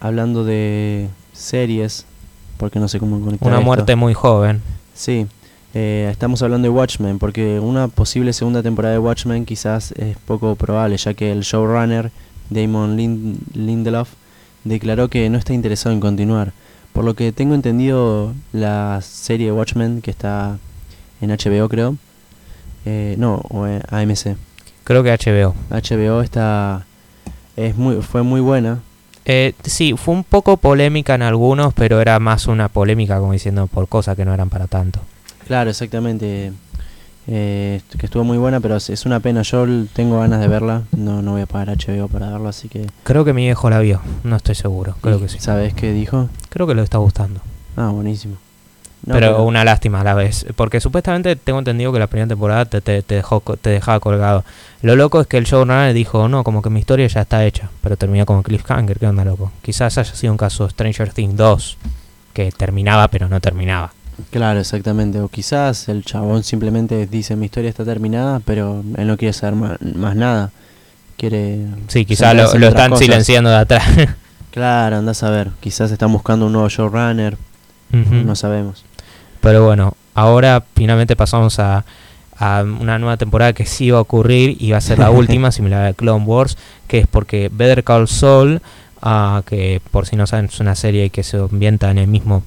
hablando 0.06 0.44
de 0.44 1.10
series, 1.34 2.06
porque 2.58 2.80
no 2.80 2.88
sé 2.88 3.00
cómo 3.00 3.20
conectar. 3.20 3.48
Una 3.48 3.60
muerte 3.60 3.96
muy 3.96 4.14
joven. 4.14 4.62
Sí, 4.94 5.28
eh, 5.74 6.08
estamos 6.12 6.42
hablando 6.42 6.68
de 6.68 6.70
Watchmen, 6.70 7.20
porque 7.20 7.60
una 7.60 7.88
posible 7.88 8.32
segunda 8.34 8.62
temporada 8.62 8.94
de 8.94 9.00
Watchmen 9.00 9.46
quizás 9.46 9.92
es 9.94 10.18
poco 10.18 10.56
probable, 10.56 10.98
ya 10.98 11.14
que 11.14 11.32
el 11.32 11.42
showrunner 11.42 12.12
Damon 12.50 12.96
Lindelof 13.54 14.10
declaró 14.64 15.10
que 15.10 15.30
no 15.30 15.38
está 15.38 15.54
interesado 15.54 15.94
en 15.94 16.00
continuar. 16.00 16.54
Por 16.94 17.04
lo 17.04 17.16
que 17.16 17.32
tengo 17.32 17.56
entendido, 17.56 18.34
la 18.54 19.00
serie 19.02 19.52
Watchmen, 19.52 20.02
que 20.02 20.12
está 20.12 20.60
en 21.20 21.30
HBO 21.32 21.68
creo, 21.68 21.98
eh, 22.86 23.16
no, 23.18 23.42
o 23.50 23.66
AMC. 23.66 24.38
Creo 24.84 25.04
que 25.04 25.12
HBO. 25.12 25.56
HBO 25.72 26.22
está, 26.22 26.86
es 27.58 27.76
muy, 27.76 28.02
fue 28.02 28.22
muy 28.22 28.40
buena, 28.40 28.80
eh, 29.26 29.54
sí, 29.64 29.96
fue 29.98 30.14
un 30.14 30.24
poco 30.24 30.58
polémica 30.58 31.16
en 31.16 31.24
algunos, 31.24 31.74
pero 31.74 32.00
era 32.00 32.20
más 32.20 32.48
una 32.48 32.70
polémica 32.70 33.20
como 33.20 33.34
diciendo 33.34 33.68
por 33.68 33.88
cosas 33.88 34.16
que 34.16 34.26
no 34.26 34.34
eran 34.34 34.50
para 34.50 34.68
tanto. 34.68 35.00
Claro, 35.48 35.70
exactamente. 35.70 36.54
Eh, 37.28 37.82
que 37.98 38.06
estuvo 38.06 38.24
muy 38.24 38.38
buena, 38.38 38.60
pero 38.60 38.76
es 38.76 39.06
una 39.06 39.20
pena. 39.20 39.42
Yo 39.42 39.66
tengo 39.94 40.20
ganas 40.20 40.40
de 40.40 40.48
verla. 40.48 40.84
No, 40.96 41.22
no 41.22 41.32
voy 41.32 41.42
a 41.42 41.48
pagar 41.48 41.76
HBO 41.76 42.08
para 42.08 42.30
verla, 42.30 42.50
así 42.50 42.70
que. 42.70 42.88
Creo 43.04 43.26
que 43.26 43.34
mi 43.34 43.44
viejo 43.44 43.70
la 43.70 43.80
vio. 43.80 44.00
No 44.24 44.36
estoy 44.36 44.56
seguro. 44.56 44.96
Creo 45.02 45.20
que 45.20 45.28
sí. 45.28 45.40
¿Sabes 45.40 45.74
qué 45.74 45.92
dijo? 45.92 46.30
Creo 46.50 46.68
que 46.68 46.76
le 46.76 46.84
está 46.84 47.00
gustando. 47.00 47.42
Ah, 47.76 47.90
buenísimo 47.90 48.38
pero, 49.08 49.44
una 49.44 49.64
lástima 49.64 50.02
a 50.02 50.04
la 50.04 50.14
vez. 50.14 50.46
Porque 50.56 50.80
supuestamente 50.80 51.36
tengo 51.36 51.60
entendido 51.60 51.94
que 51.94 52.00
la 52.00 52.08
primera 52.08 52.28
temporada 52.28 52.66
te, 52.66 52.82
te, 52.82 53.16
dejó, 53.16 53.40
te 53.40 53.70
dejaba 53.70 54.00
colgado. 54.00 54.44
Lo 54.82 54.96
loco 54.96 55.22
es 55.22 55.28
que 55.28 55.38
el 55.38 55.46
showrunner 55.46 55.94
dijo, 55.94 56.28
no, 56.28 56.44
como 56.44 56.62
que 56.62 56.70
mi 56.70 56.80
historia 56.80 57.08
ya 57.08 57.22
está 57.22 57.46
hecha. 57.46 57.70
Pero 57.82 57.98
terminó 57.98 58.26
como 58.26 58.44
cliffhanger. 58.44 59.00
¿Qué 59.00 59.08
onda, 59.08 59.24
loco? 59.24 59.52
Quizás 59.62 59.98
haya 59.98 60.14
sido 60.14 60.34
un 60.34 60.38
caso 60.38 60.70
Stranger 60.70 61.12
Things 61.14 61.36
2. 61.36 61.78
Que 62.34 62.52
terminaba, 62.52 63.08
pero 63.08 63.30
no 63.30 63.40
terminaba. 63.40 63.94
Claro, 64.32 64.60
exactamente. 64.60 65.20
O 65.20 65.28
quizás 65.28 65.90
el 65.90 66.04
chabón 66.04 66.44
simplemente 66.44 67.06
dice, 67.08 67.36
mi 67.36 67.46
historia 67.46 67.70
está 67.70 67.86
terminada, 67.86 68.40
pero 68.40 68.84
él 68.98 69.08
no 69.08 69.18
quiere 69.18 69.34
saber 69.34 69.80
más, 69.96 70.16
nada. 70.16 70.52
Quiere... 71.18 71.68
Sí, 71.88 72.06
quizás 72.06 72.36
lo, 72.36 72.68
están 72.68 72.98
silenciando 72.98 73.50
de 73.50 73.58
atrás. 73.58 73.84
claro, 74.52 74.98
andás 74.98 75.24
a 75.24 75.30
ver. 75.30 75.52
Quizás 75.60 75.92
están 75.92 76.12
buscando 76.12 76.48
un 76.48 76.54
nuevo 76.54 76.70
showrunner. 76.70 77.38
No 77.92 78.36
sabemos. 78.36 78.84
Pero 79.46 79.64
bueno, 79.64 79.94
ahora 80.16 80.64
finalmente 80.74 81.16
pasamos 81.16 81.60
a, 81.60 81.86
a 82.36 82.64
una 82.64 82.98
nueva 82.98 83.18
temporada 83.18 83.54
que 83.54 83.68
sí 83.68 83.92
va 83.92 84.00
a 84.00 84.02
ocurrir 84.02 84.58
y 84.60 84.72
va 84.72 84.78
a 84.78 84.82
ser 84.82 84.98
la 84.98 85.12
última, 85.12 85.52
similar 85.52 85.86
a 85.86 85.94
Clone 85.94 86.26
Wars, 86.26 86.58
que 86.88 86.98
es 86.98 87.06
porque 87.06 87.52
Better 87.54 87.84
Call 87.84 88.08
Saul, 88.08 88.60
uh, 89.04 89.44
que 89.44 89.84
por 89.92 90.08
si 90.08 90.16
no 90.16 90.26
saben 90.26 90.46
es 90.46 90.60
una 90.60 90.74
serie 90.74 91.12
que 91.12 91.22
se 91.22 91.38
ambienta 91.38 91.92
en 91.92 92.00
el 92.00 92.08
mismo 92.08 92.42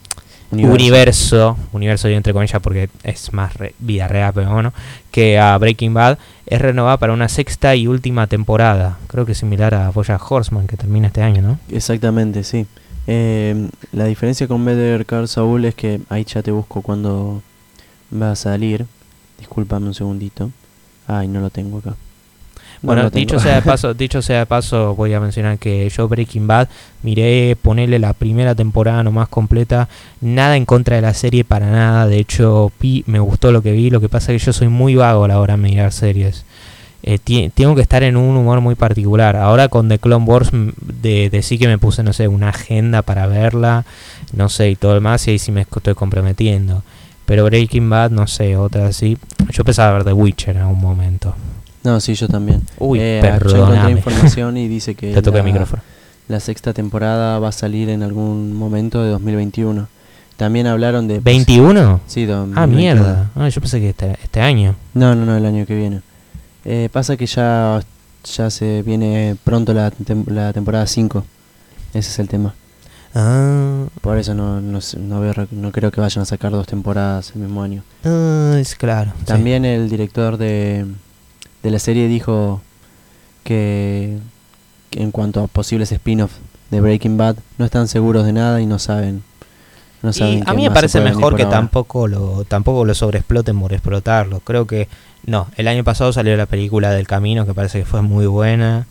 universo, 0.51 1.57
universo, 1.71 2.09
yo 2.09 2.17
entre 2.17 2.33
comillas 2.33 2.61
porque 2.61 2.91
es 3.05 3.33
más 3.33 3.53
vida 3.79 4.09
real, 4.09 4.33
pero 4.35 4.53
bueno, 4.53 4.73
que 5.13 5.39
a 5.39 5.57
Breaking 5.57 5.95
Bad, 5.95 6.19
es 6.47 6.61
renovada 6.61 6.97
para 6.97 7.13
una 7.13 7.29
sexta 7.29 7.77
y 7.77 7.87
última 7.87 8.27
temporada. 8.27 8.99
Creo 9.07 9.25
que 9.25 9.33
es 9.33 9.39
similar 9.39 9.73
a 9.73 9.91
Boya 9.91 10.19
Horseman 10.19 10.67
que 10.67 10.77
termina 10.77 11.07
este 11.07 11.23
año, 11.23 11.43
¿no? 11.43 11.61
Exactamente, 11.71 12.43
sí. 12.43 12.67
Eh, 13.11 13.71
la 13.93 14.05
diferencia 14.05 14.47
con 14.47 14.63
Better 14.67 15.07
Call 15.07 15.29
Saul 15.29 15.65
es 15.65 15.75
que 15.75 16.03
ahí 16.11 16.25
ya 16.25 16.43
te 16.43 16.51
busco 16.51 16.83
cuando 16.83 17.43
va 18.13 18.33
a 18.33 18.37
salir. 18.37 18.85
Discúlpame 19.39 19.87
un 19.87 19.95
segundito. 19.95 20.51
Ay, 21.07 21.27
no 21.27 21.41
lo 21.41 21.49
tengo 21.49 21.79
acá. 21.79 21.95
bueno, 22.83 23.09
dicho 23.09 23.41
sea 23.41 23.55
de 23.55 23.63
paso, 23.65 23.95
dicho 23.95 24.21
sea 24.21 24.41
de 24.41 24.47
paso, 24.47 24.95
voy 24.95 25.15
a 25.15 25.21
mencionar 25.21 25.59
que 25.59 25.89
yo 25.89 26.07
Breaking 26.07 26.47
Bad 26.47 26.69
miré 27.03 27.57
ponerle 27.57 27.99
la 27.99 28.13
primera 28.13 28.55
temporada 28.55 29.03
nomás 29.03 29.29
completa, 29.29 29.89
nada 30.21 30.59
en 30.59 30.67
contra 30.67 30.97
de 30.97 31.03
la 31.03 31.15
serie 31.15 31.45
para 31.45 31.71
nada, 31.71 32.07
de 32.07 32.19
hecho 32.19 32.71
me 33.07 33.21
gustó 33.21 33.53
lo 33.53 33.63
que 33.63 33.73
vi, 33.73 33.89
lo 33.89 34.03
que 34.03 34.11
pasa 34.11 34.33
es 34.33 34.43
que 34.43 34.47
yo 34.47 34.53
soy 34.53 34.69
muy 34.69 34.97
vago 34.97 35.25
a 35.25 35.29
la 35.29 35.41
hora 35.41 35.57
de 35.57 35.63
mirar 35.63 35.93
series. 35.93 36.45
Eh, 37.03 37.19
tengo 37.55 37.75
que 37.75 37.81
estar 37.81 38.03
en 38.03 38.17
un 38.17 38.37
humor 38.37 38.61
muy 38.61 38.75
particular. 38.75 39.37
Ahora 39.37 39.69
con 39.69 39.89
The 39.89 39.99
Clone 39.99 40.25
Wars 40.25 40.51
de, 40.53 41.31
de, 41.31 41.43
sí 41.43 41.59
que 41.59 41.69
me 41.69 41.79
puse, 41.79 42.03
no 42.03 42.13
sé, 42.13 42.29
una 42.29 42.49
agenda 42.49 43.03
para 43.03 43.27
verla, 43.27 43.85
no 44.33 44.49
sé, 44.49 44.71
y 44.71 44.77
todo 44.77 44.95
el 44.95 45.01
más, 45.01 45.27
y 45.29 45.33
ahí 45.33 45.39
sí 45.39 45.53
me 45.53 45.63
estoy 45.63 45.95
comprometiendo. 45.95 46.83
Pero 47.25 47.45
Breaking 47.45 47.89
Bad, 47.89 48.11
no 48.11 48.27
sé, 48.27 48.57
otra 48.57 48.87
así. 48.87 49.19
Yo 49.51 49.65
pensaba 49.65 49.93
ver 49.93 50.05
The 50.05 50.13
Witcher 50.13 50.57
en 50.57 50.63
algún 50.63 50.81
momento. 50.81 51.35
No, 51.85 52.01
sí, 52.01 52.15
yo 52.15 52.27
también. 52.27 52.63
Uy, 52.79 52.99
eh, 53.01 53.19
perdóname. 53.23 53.93
información 53.93 54.57
y 54.57 54.67
dice 54.67 54.95
que 54.95 55.13
Te 55.23 55.31
la, 55.31 55.39
el 55.39 55.45
micrófono. 55.45 55.83
la 56.27 56.41
sexta 56.41 56.73
temporada 56.73 57.39
va 57.39 57.49
a 57.49 57.53
salir 57.53 57.91
en 57.91 58.03
algún 58.03 58.55
momento 58.55 59.03
de 59.03 59.11
2021. 59.11 59.89
También 60.37 60.67
hablaron 60.67 61.09
de... 61.09 61.21
¿21? 61.21 62.01
Sí, 62.07 62.27
Ah, 62.55 62.67
mierda. 62.67 63.31
Ah, 63.35 63.49
yo 63.49 63.61
pensé 63.61 63.81
que 63.81 63.91
este, 63.91 64.17
este 64.23 64.41
año. 64.41 64.77
No, 64.95 65.15
no, 65.15 65.27
no, 65.27 65.37
el 65.37 65.45
año 65.45 65.67
que 65.67 65.75
viene. 65.75 66.01
Eh, 66.71 66.91
pasa 66.93 67.17
que 67.17 67.25
ya 67.25 67.81
ya 68.25 68.51
se 68.51 68.83
viene 68.83 69.37
pronto 69.43 69.73
la, 69.73 69.91
la 70.27 70.53
temporada 70.53 70.87
5. 70.87 71.25
Ese 71.95 72.11
es 72.11 72.19
el 72.19 72.29
tema. 72.29 72.55
Ah. 73.15 73.87
Por 74.03 74.19
eso 74.19 74.35
no, 74.35 74.61
no, 74.61 74.79
no, 74.99 75.21
veo, 75.21 75.33
no 75.51 75.73
creo 75.73 75.91
que 75.91 76.01
vayan 76.01 76.23
a 76.23 76.27
sacar 76.27 76.53
dos 76.53 76.67
temporadas 76.67 77.33
el 77.35 77.41
mismo 77.41 77.63
año. 77.63 77.83
Ah, 78.05 78.57
es 78.59 78.75
claro. 78.75 79.13
También 79.25 79.65
el 79.65 79.89
director 79.89 80.37
de, 80.37 80.85
de 81.63 81.71
la 81.71 81.79
serie 81.79 82.07
dijo 82.07 82.61
que, 83.45 84.19
en 84.93 85.11
cuanto 85.11 85.43
a 85.43 85.47
posibles 85.47 85.91
spin-offs 85.91 86.37
de 86.71 86.83
Breaking 86.83 87.17
Bad 87.17 87.37
no 87.57 87.65
están 87.65 87.89
seguros 87.89 88.27
de 88.27 88.35
nada 88.35 88.61
y 88.61 88.67
no 88.67 88.79
saben. 88.79 89.23
No 90.03 90.13
saben 90.13 90.45
a 90.47 90.53
mí 90.55 90.63
me 90.63 90.71
parece 90.71 91.01
mejor 91.01 91.35
que 91.35 91.45
tampoco 91.45 92.07
lo 92.07 92.45
tampoco 92.45 92.85
lo 92.85 92.95
sobreexploten 92.95 93.59
por 93.59 93.73
explotarlo. 93.73 94.41
Creo 94.41 94.67
que 94.67 94.87
no, 95.25 95.49
el 95.57 95.69
año 95.69 95.85
pasado 95.85 96.13
salió 96.13 96.37
la 96.37 96.47
película 96.47 96.91
del 96.91 97.07
Camino 97.07 97.47
que 97.47 97.55
parece 97.55 97.81
que 97.81 97.85
fue 97.85 98.03
muy 98.03 98.27
buena. 98.27 98.87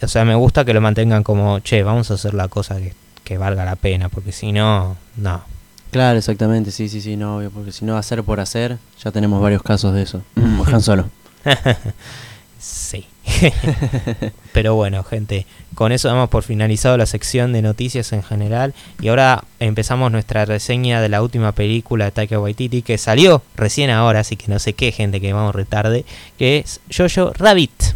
O 0.00 0.08
sea, 0.08 0.24
me 0.24 0.34
gusta 0.34 0.64
que 0.64 0.74
lo 0.74 0.80
mantengan 0.80 1.22
como, 1.22 1.58
che, 1.60 1.82
vamos 1.82 2.10
a 2.10 2.14
hacer 2.14 2.34
la 2.34 2.48
cosa 2.48 2.76
que 2.76 2.94
que 3.28 3.36
valga 3.36 3.62
la 3.66 3.76
pena, 3.76 4.08
porque 4.08 4.32
si 4.32 4.52
no, 4.52 4.96
no. 5.18 5.42
Claro, 5.90 6.18
exactamente, 6.18 6.70
sí, 6.70 6.88
sí, 6.88 7.02
sí, 7.02 7.14
no, 7.14 7.36
obvio, 7.36 7.50
porque 7.50 7.72
si 7.72 7.84
no 7.84 7.98
hacer 7.98 8.24
por 8.24 8.40
hacer, 8.40 8.78
ya 9.04 9.12
tenemos 9.12 9.42
varios 9.42 9.62
casos 9.62 9.92
de 9.92 10.00
eso. 10.00 10.22
Han 10.66 10.80
Solo. 10.80 11.10
sí. 12.58 13.06
Pero 14.52 14.74
bueno, 14.74 15.04
gente, 15.04 15.46
con 15.74 15.92
eso 15.92 16.08
damos 16.08 16.28
por 16.28 16.42
finalizado 16.42 16.96
la 16.96 17.06
sección 17.06 17.52
de 17.52 17.62
noticias 17.62 18.12
en 18.12 18.22
general 18.22 18.74
y 19.00 19.08
ahora 19.08 19.44
empezamos 19.60 20.10
nuestra 20.10 20.44
reseña 20.44 21.00
de 21.00 21.08
la 21.08 21.22
última 21.22 21.52
película 21.52 22.06
de 22.06 22.10
Taika 22.10 22.40
Waititi 22.40 22.82
que 22.82 22.98
salió 22.98 23.42
recién 23.56 23.90
ahora, 23.90 24.20
así 24.20 24.36
que 24.36 24.48
no 24.48 24.58
sé 24.58 24.72
qué 24.72 24.92
gente 24.92 25.20
que 25.20 25.32
vamos 25.32 25.54
retarde, 25.54 26.04
que 26.38 26.58
es 26.58 26.80
Jojo 26.94 27.32
Rabbit. 27.34 27.94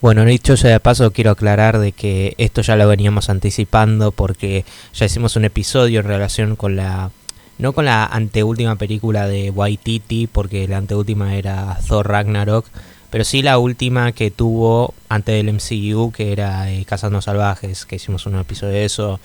Bueno, 0.00 0.24
dicho 0.26 0.56
sea 0.58 0.70
de 0.70 0.80
paso, 0.80 1.12
quiero 1.12 1.30
aclarar 1.30 1.78
de 1.78 1.92
que 1.92 2.34
esto 2.36 2.60
ya 2.60 2.76
lo 2.76 2.86
veníamos 2.86 3.30
anticipando 3.30 4.12
porque 4.12 4.66
ya 4.92 5.06
hicimos 5.06 5.36
un 5.36 5.46
episodio 5.46 6.00
en 6.00 6.06
relación 6.06 6.56
con 6.56 6.76
la 6.76 7.10
no 7.56 7.72
con 7.72 7.84
la 7.84 8.04
anteúltima 8.04 8.76
película 8.76 9.28
de 9.28 9.50
Waititi, 9.50 10.26
porque 10.26 10.66
la 10.68 10.78
anteúltima 10.78 11.36
era 11.36 11.78
Thor 11.86 12.08
Ragnarok, 12.08 12.66
pero 13.14 13.22
sí 13.22 13.42
la 13.42 13.58
última 13.58 14.10
que 14.10 14.32
tuvo 14.32 14.92
antes 15.08 15.36
del 15.36 15.54
MCU, 15.54 16.10
que 16.10 16.32
era 16.32 16.72
eh, 16.72 16.84
Cazando 16.84 17.22
Salvajes, 17.22 17.86
que 17.86 17.94
hicimos 17.94 18.26
un 18.26 18.34
episodio 18.34 18.72
de 18.72 18.84
eso 18.84 19.20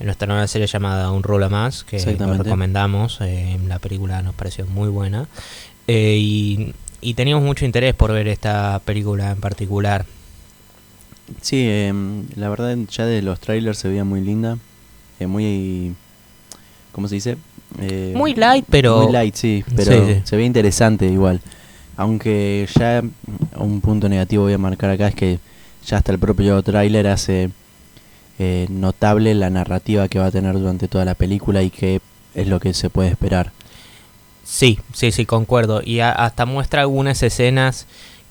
en 0.00 0.06
nuestra 0.06 0.26
nueva 0.26 0.46
serie 0.46 0.66
llamada 0.66 1.10
Un 1.10 1.22
Rola 1.22 1.50
Más, 1.50 1.84
que 1.84 1.98
recomendamos. 1.98 3.18
Eh, 3.20 3.58
la 3.66 3.78
película 3.80 4.22
nos 4.22 4.34
pareció 4.34 4.64
muy 4.64 4.88
buena. 4.88 5.28
Eh, 5.86 6.16
y, 6.18 6.74
y 7.02 7.12
teníamos 7.12 7.44
mucho 7.44 7.66
interés 7.66 7.92
por 7.92 8.12
ver 8.12 8.28
esta 8.28 8.80
película 8.82 9.32
en 9.32 9.40
particular. 9.40 10.06
Sí, 11.42 11.68
em, 11.68 12.26
la 12.36 12.48
verdad 12.48 12.74
ya 12.90 13.04
de 13.04 13.20
los 13.20 13.40
trailers 13.40 13.76
se 13.76 13.88
veía 13.88 14.04
muy 14.04 14.22
linda, 14.22 14.56
eh, 15.20 15.26
muy, 15.26 15.94
¿cómo 16.92 17.08
se 17.08 17.16
dice? 17.16 17.36
Eh, 17.78 18.14
muy 18.16 18.34
light, 18.34 18.64
pero... 18.70 19.02
Muy 19.02 19.12
light, 19.12 19.34
sí, 19.34 19.62
pero 19.76 19.92
se 20.24 20.34
ve 20.34 20.44
interesante 20.46 21.04
igual. 21.04 21.42
Aunque 21.96 22.68
ya 22.78 23.02
un 23.56 23.80
punto 23.80 24.08
negativo 24.08 24.44
voy 24.44 24.52
a 24.52 24.58
marcar 24.58 24.90
acá 24.90 25.08
es 25.08 25.14
que 25.14 25.38
ya 25.86 25.98
hasta 25.98 26.12
el 26.12 26.18
propio 26.18 26.62
trailer 26.62 27.06
hace 27.06 27.50
eh, 28.38 28.66
notable 28.68 29.34
la 29.34 29.50
narrativa 29.50 30.08
que 30.08 30.18
va 30.18 30.26
a 30.26 30.30
tener 30.30 30.54
durante 30.54 30.88
toda 30.88 31.04
la 31.04 31.14
película 31.14 31.62
y 31.62 31.70
que 31.70 32.00
es 32.34 32.48
lo 32.48 32.58
que 32.58 32.74
se 32.74 32.90
puede 32.90 33.10
esperar. 33.10 33.52
Sí, 34.44 34.78
sí, 34.92 35.12
sí, 35.12 35.24
concuerdo. 35.24 35.82
Y 35.84 36.00
hasta 36.00 36.44
muestra 36.46 36.82
algunas 36.82 37.22
escenas 37.22 37.86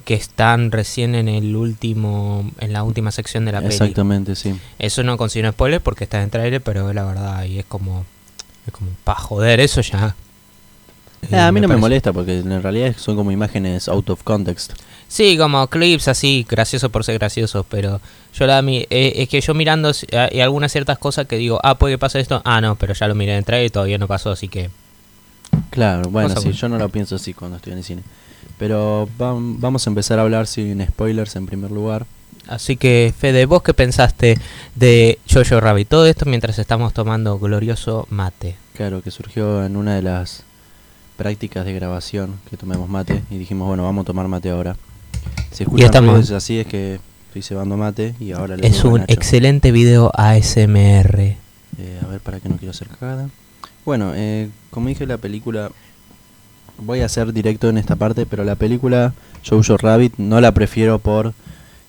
que 0.05 0.13
están 0.13 0.71
recién 0.71 1.15
en 1.15 1.29
el 1.29 1.55
último 1.55 2.51
en 2.59 2.73
la 2.73 2.83
última 2.83 3.11
sección 3.11 3.45
de 3.45 3.53
la 3.53 3.59
película. 3.59 3.85
Exactamente, 3.85 4.35
sí. 4.35 4.53
Eso 4.79 5.03
no 5.03 5.17
considero 5.17 5.51
spoiler 5.51 5.81
porque 5.81 6.03
está 6.03 6.21
en 6.21 6.29
trailer, 6.29 6.61
pero 6.61 6.91
la 6.93 7.05
verdad 7.05 7.45
y 7.45 7.59
es 7.59 7.65
como 7.65 8.05
es 8.67 8.73
como 8.73 8.91
para 9.03 9.19
joder 9.19 9.59
eso 9.59 9.81
ya. 9.81 10.15
Eh, 11.31 11.37
a 11.37 11.51
mí 11.51 11.61
no 11.61 11.67
me 11.67 11.77
molesta 11.77 12.11
porque 12.13 12.39
en 12.39 12.61
realidad 12.61 12.95
son 12.97 13.15
como 13.15 13.31
imágenes 13.31 13.87
out 13.87 14.09
of 14.09 14.23
context. 14.23 14.73
Sí, 15.07 15.37
como 15.37 15.67
clips 15.67 16.07
así, 16.07 16.45
gracioso 16.49 16.89
por 16.89 17.03
ser 17.03 17.19
gracioso, 17.19 17.65
pero 17.69 18.01
yo 18.33 18.47
la 18.47 18.61
mí 18.61 18.85
eh, 18.89 19.13
es 19.15 19.29
que 19.29 19.41
yo 19.41 19.53
mirando 19.53 19.91
hay 20.11 20.41
algunas 20.41 20.71
ciertas 20.71 20.97
cosas 20.97 21.27
que 21.27 21.37
digo, 21.37 21.59
ah, 21.63 21.75
puede 21.75 21.95
que 21.95 21.97
pase 21.99 22.19
esto, 22.19 22.41
ah, 22.45 22.61
no, 22.61 22.75
pero 22.75 22.93
ya 22.93 23.07
lo 23.07 23.15
miré 23.15 23.37
en 23.37 23.43
trailer 23.43 23.67
y 23.67 23.69
todavía 23.69 23.97
no 23.97 24.07
pasó, 24.07 24.31
así 24.31 24.47
que 24.47 24.69
Claro, 25.69 26.09
bueno, 26.09 26.35
sí, 26.39 26.51
yo 26.51 26.69
no 26.69 26.77
lo 26.77 26.89
pienso 26.89 27.15
así 27.15 27.33
cuando 27.33 27.57
estoy 27.57 27.73
en 27.73 27.79
el 27.79 27.83
cine. 27.83 28.03
Pero 28.57 29.09
vamos 29.17 29.87
a 29.87 29.89
empezar 29.89 30.19
a 30.19 30.21
hablar 30.21 30.47
sin 30.47 30.85
spoilers 30.85 31.35
en 31.35 31.45
primer 31.45 31.71
lugar. 31.71 32.05
Así 32.47 32.77
que, 32.77 33.13
Fede, 33.17 33.45
¿vos 33.45 33.63
qué 33.63 33.73
pensaste 33.73 34.37
de 34.75 35.17
Jojo 35.31 35.59
Rabbit? 35.59 35.87
Todo 35.87 36.05
esto 36.05 36.25
mientras 36.25 36.59
estamos 36.59 36.93
tomando 36.93 37.39
glorioso 37.39 38.05
mate. 38.09 38.55
Claro, 38.75 39.01
que 39.01 39.11
surgió 39.11 39.65
en 39.65 39.77
una 39.77 39.95
de 39.95 40.01
las 40.01 40.43
prácticas 41.17 41.65
de 41.65 41.73
grabación 41.73 42.39
que 42.49 42.57
tomemos 42.57 42.89
mate 42.89 43.21
y 43.29 43.37
dijimos, 43.37 43.67
bueno, 43.67 43.83
vamos 43.83 44.03
a 44.03 44.05
tomar 44.05 44.27
mate 44.27 44.49
ahora. 44.49 44.75
Si 45.51 45.63
escuchan 45.63 45.85
estamos... 45.85 46.31
así 46.31 46.59
es 46.59 46.67
que 46.67 46.99
estoy 47.27 47.41
cebando 47.41 47.77
mate 47.77 48.15
y 48.19 48.31
ahora 48.31 48.57
le 48.57 48.67
Es 48.67 48.83
un 48.83 49.01
excelente 49.07 49.71
video 49.71 50.11
ASMR. 50.15 51.35
Eh, 51.77 51.99
a 52.03 52.07
ver, 52.07 52.19
para 52.19 52.39
que 52.39 52.49
no 52.49 52.57
quiero 52.57 52.71
hacer 52.71 52.87
cagada. 52.87 53.29
Bueno, 53.85 54.13
eh, 54.15 54.49
como 54.69 54.89
dije, 54.89 55.05
la 55.05 55.17
película 55.17 55.71
voy 56.77 57.01
a 57.01 57.09
ser 57.09 57.33
directo 57.33 57.69
en 57.69 57.77
esta 57.77 57.95
parte, 57.95 58.25
pero 58.25 58.43
la 58.43 58.55
película 58.55 59.13
Jojo 59.47 59.77
Rabbit 59.77 60.15
no 60.17 60.41
la 60.41 60.51
prefiero 60.53 60.99
por 60.99 61.33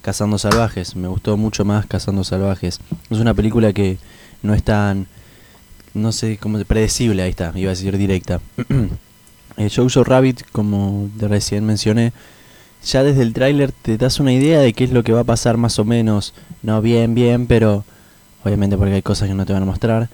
Cazando 0.02 0.38
Salvajes. 0.38 0.96
Me 0.96 1.08
gustó 1.08 1.36
mucho 1.36 1.64
más 1.64 1.86
Cazando 1.86 2.24
Salvajes. 2.24 2.80
Es 3.10 3.18
una 3.18 3.34
película 3.34 3.72
que 3.72 3.98
no 4.42 4.54
es 4.54 4.62
tan, 4.62 5.06
no 5.94 6.12
sé, 6.12 6.36
como 6.38 6.62
predecible, 6.64 7.22
ahí 7.22 7.30
está, 7.30 7.52
iba 7.54 7.70
a 7.70 7.74
decir 7.74 7.96
directa. 7.96 8.40
eh, 9.56 9.70
Jojo 9.74 10.04
Rabbit, 10.04 10.42
como 10.52 11.10
recién 11.18 11.64
mencioné, 11.64 12.12
ya 12.84 13.02
desde 13.02 13.22
el 13.22 13.32
tráiler 13.32 13.72
te 13.72 13.96
das 13.96 14.20
una 14.20 14.32
idea 14.32 14.60
de 14.60 14.72
qué 14.72 14.84
es 14.84 14.90
lo 14.90 15.02
que 15.02 15.12
va 15.12 15.20
a 15.20 15.24
pasar 15.24 15.56
más 15.56 15.78
o 15.78 15.84
menos. 15.84 16.34
No 16.62 16.82
bien, 16.82 17.14
bien, 17.14 17.46
pero 17.46 17.84
obviamente 18.44 18.76
porque 18.76 18.94
hay 18.94 19.02
cosas 19.02 19.28
que 19.28 19.34
no 19.34 19.46
te 19.46 19.52
van 19.52 19.62
a 19.62 19.66
mostrar. 19.66 20.08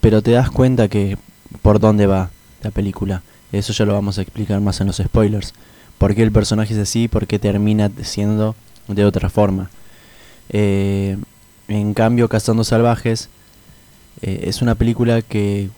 Pero 0.00 0.22
te 0.22 0.32
das 0.32 0.50
cuenta 0.50 0.88
que 0.88 1.16
por 1.62 1.78
dónde 1.78 2.06
va 2.06 2.30
la 2.62 2.70
película. 2.70 3.22
Eso 3.52 3.72
ya 3.72 3.84
lo 3.84 3.94
vamos 3.94 4.18
a 4.18 4.22
explicar 4.22 4.60
más 4.60 4.80
en 4.80 4.88
los 4.88 4.96
spoilers. 4.96 5.54
¿Por 5.98 6.14
qué 6.14 6.22
el 6.22 6.32
personaje 6.32 6.74
es 6.74 6.80
así? 6.80 7.06
¿Por 7.06 7.26
qué 7.26 7.38
termina 7.38 7.90
siendo 8.02 8.56
de 8.88 9.04
otra 9.04 9.30
forma? 9.30 9.70
Eh, 10.48 11.16
en 11.68 11.94
cambio, 11.94 12.28
Cazando 12.28 12.64
Salvajes 12.64 13.28
eh, 14.22 14.44
es 14.46 14.62
una 14.62 14.74
película 14.74 15.22
que 15.22 15.70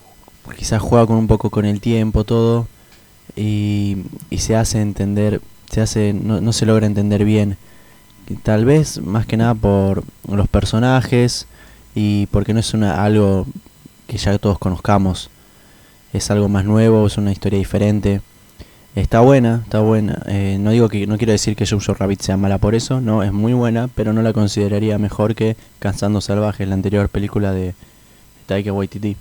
quizás 0.57 0.81
juega 0.81 1.05
con 1.05 1.17
un 1.17 1.27
poco 1.27 1.49
con 1.49 1.65
el 1.65 1.79
tiempo, 1.79 2.23
todo, 2.23 2.67
y, 3.35 4.03
se 4.37 4.55
hace 4.55 4.81
entender, 4.81 5.41
se 5.69 5.81
hace, 5.81 6.13
no, 6.13 6.53
se 6.53 6.65
logra 6.65 6.85
entender 6.85 7.25
bien. 7.25 7.57
Tal 8.43 8.65
vez 8.65 9.01
más 9.01 9.25
que 9.25 9.37
nada 9.37 9.53
por 9.53 10.03
los 10.27 10.47
personajes 10.47 11.47
y 11.93 12.27
porque 12.27 12.53
no 12.53 12.59
es 12.59 12.73
una, 12.73 13.03
algo 13.03 13.45
que 14.07 14.17
ya 14.17 14.37
todos 14.37 14.57
conozcamos 14.57 15.29
es 16.17 16.31
algo 16.31 16.49
más 16.49 16.65
nuevo, 16.65 17.05
es 17.07 17.17
una 17.17 17.31
historia 17.31 17.59
diferente. 17.59 18.21
Está 18.95 19.19
buena, 19.19 19.61
está 19.63 19.81
buena. 19.81 20.21
Eh, 20.27 20.57
no 20.59 20.71
digo 20.71 20.87
que 20.87 21.05
no 21.07 21.17
quiero 21.17 21.33
decir 21.33 21.55
que 21.55 21.67
Jojo 21.67 21.93
Rabbit 21.93 22.21
sea 22.21 22.37
mala 22.37 22.57
por 22.57 22.75
eso, 22.75 23.01
no, 23.01 23.23
es 23.23 23.33
muy 23.33 23.53
buena, 23.53 23.89
pero 23.93 24.13
no 24.13 24.21
la 24.21 24.31
consideraría 24.31 24.97
mejor 24.97 25.35
que 25.35 25.57
Cansando 25.79 26.21
Salvajes, 26.21 26.67
la 26.67 26.75
anterior 26.75 27.09
película 27.09 27.51
de 27.51 27.75
Taika 28.45 28.71
Waititi. 28.71 29.17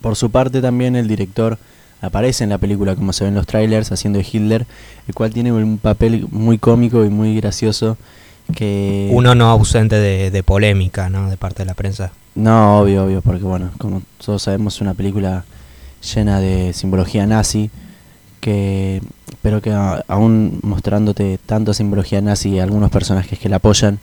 Por 0.00 0.16
su 0.16 0.30
parte 0.30 0.62
también 0.62 0.96
el 0.96 1.06
director 1.08 1.58
aparece 2.02 2.44
en 2.44 2.50
la 2.50 2.58
película 2.58 2.94
como 2.94 3.12
se 3.14 3.24
ven 3.24 3.32
en 3.32 3.36
los 3.36 3.46
trailers 3.46 3.90
haciendo 3.90 4.18
de 4.18 4.26
Hitler, 4.30 4.66
el 5.08 5.14
cual 5.14 5.32
tiene 5.32 5.52
un 5.52 5.78
papel 5.78 6.26
muy 6.30 6.58
cómico 6.58 7.04
y 7.04 7.08
muy 7.08 7.34
gracioso 7.36 7.96
que 8.54 9.08
uno 9.12 9.34
no 9.34 9.48
ausente 9.48 9.96
de, 9.96 10.30
de 10.30 10.42
polémica, 10.42 11.08
¿no? 11.08 11.30
De 11.30 11.36
parte 11.36 11.62
de 11.62 11.66
la 11.66 11.74
prensa. 11.74 12.12
No, 12.34 12.80
obvio, 12.80 13.04
obvio, 13.04 13.22
porque 13.22 13.44
bueno, 13.44 13.70
como 13.78 14.02
todos 14.24 14.42
sabemos 14.42 14.74
es 14.74 14.80
una 14.80 14.94
película 14.94 15.44
llena 16.14 16.40
de 16.40 16.72
simbología 16.72 17.26
nazi, 17.26 17.70
que, 18.40 19.00
pero 19.40 19.62
que 19.62 19.72
aún 19.72 20.58
mostrándote 20.62 21.38
tanta 21.46 21.72
simbología 21.74 22.20
nazi 22.20 22.50
y 22.50 22.58
algunos 22.58 22.90
personajes 22.90 23.38
que 23.38 23.48
la 23.48 23.56
apoyan, 23.56 24.00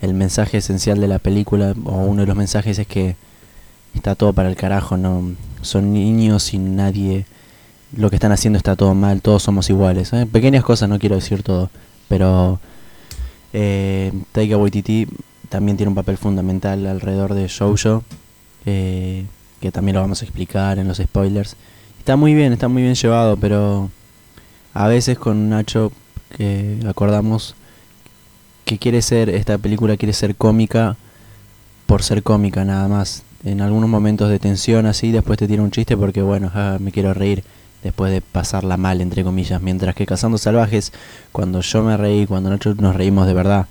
el 0.00 0.14
mensaje 0.14 0.58
esencial 0.58 1.00
de 1.00 1.08
la 1.08 1.18
película, 1.18 1.74
o 1.84 1.96
uno 1.96 2.22
de 2.22 2.26
los 2.26 2.36
mensajes 2.36 2.78
es 2.78 2.86
que 2.86 3.16
está 3.94 4.14
todo 4.14 4.32
para 4.32 4.48
el 4.48 4.56
carajo, 4.56 4.96
no 4.96 5.32
son 5.62 5.92
niños 5.92 6.54
y 6.54 6.58
nadie, 6.58 7.26
lo 7.96 8.10
que 8.10 8.16
están 8.16 8.32
haciendo 8.32 8.56
está 8.56 8.76
todo 8.76 8.94
mal, 8.94 9.22
todos 9.22 9.42
somos 9.42 9.70
iguales. 9.70 10.12
¿eh? 10.12 10.26
Pequeñas 10.26 10.64
cosas, 10.64 10.88
no 10.88 10.98
quiero 10.98 11.16
decir 11.16 11.42
todo, 11.42 11.70
pero 12.08 12.60
eh, 13.52 14.12
Taika 14.32 14.56
Waititi 14.56 15.06
también 15.48 15.76
tiene 15.76 15.88
un 15.88 15.94
papel 15.94 16.16
fundamental 16.16 16.86
alrededor 16.86 17.34
de 17.34 17.46
Shoujo. 17.48 18.02
Eh, 18.66 19.24
que 19.60 19.72
también 19.72 19.94
lo 19.94 20.02
vamos 20.02 20.20
a 20.20 20.26
explicar 20.26 20.78
en 20.78 20.88
los 20.88 20.98
spoilers. 20.98 21.56
Está 21.98 22.16
muy 22.16 22.34
bien, 22.34 22.52
está 22.52 22.68
muy 22.68 22.82
bien 22.82 22.94
llevado, 22.94 23.38
pero 23.38 23.90
a 24.74 24.88
veces 24.88 25.18
con 25.18 25.48
Nacho 25.48 25.90
que 26.36 26.80
acordamos 26.86 27.54
que 28.66 28.78
quiere 28.78 29.00
ser, 29.00 29.30
esta 29.30 29.56
película 29.56 29.96
quiere 29.96 30.12
ser 30.12 30.36
cómica 30.36 30.96
por 31.86 32.02
ser 32.02 32.22
cómica 32.22 32.64
nada 32.66 32.88
más. 32.88 33.22
En 33.42 33.62
algunos 33.62 33.88
momentos 33.88 34.28
de 34.28 34.38
tensión 34.38 34.84
así, 34.84 35.12
después 35.12 35.38
te 35.38 35.48
tiene 35.48 35.62
un 35.62 35.70
chiste 35.70 35.96
porque 35.96 36.20
bueno, 36.20 36.52
me 36.78 36.92
quiero 36.92 37.14
reír 37.14 37.42
después 37.84 38.10
de 38.10 38.22
pasarla 38.22 38.76
mal, 38.76 39.00
entre 39.00 39.22
comillas. 39.22 39.62
Mientras 39.62 39.94
que 39.94 40.06
Cazando 40.06 40.38
Salvajes, 40.38 40.92
cuando 41.30 41.60
yo 41.60 41.82
me 41.84 41.96
reí, 41.96 42.26
cuando 42.26 42.50
nosotros 42.50 42.78
nos 42.78 42.96
reímos 42.96 43.26
de 43.26 43.34
verdad. 43.34 43.66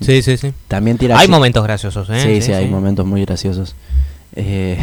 Sí, 0.00 0.22
sí, 0.22 0.36
sí. 0.36 0.52
También 0.66 0.96
tira 0.96 1.18
Hay 1.18 1.28
momentos 1.28 1.62
graciosos, 1.62 2.08
¿eh? 2.10 2.20
Sí, 2.20 2.42
sí, 2.42 2.52
hay 2.52 2.66
momentos 2.66 3.06
muy 3.06 3.24
graciosos. 3.24 3.76
Eh, 4.34 4.78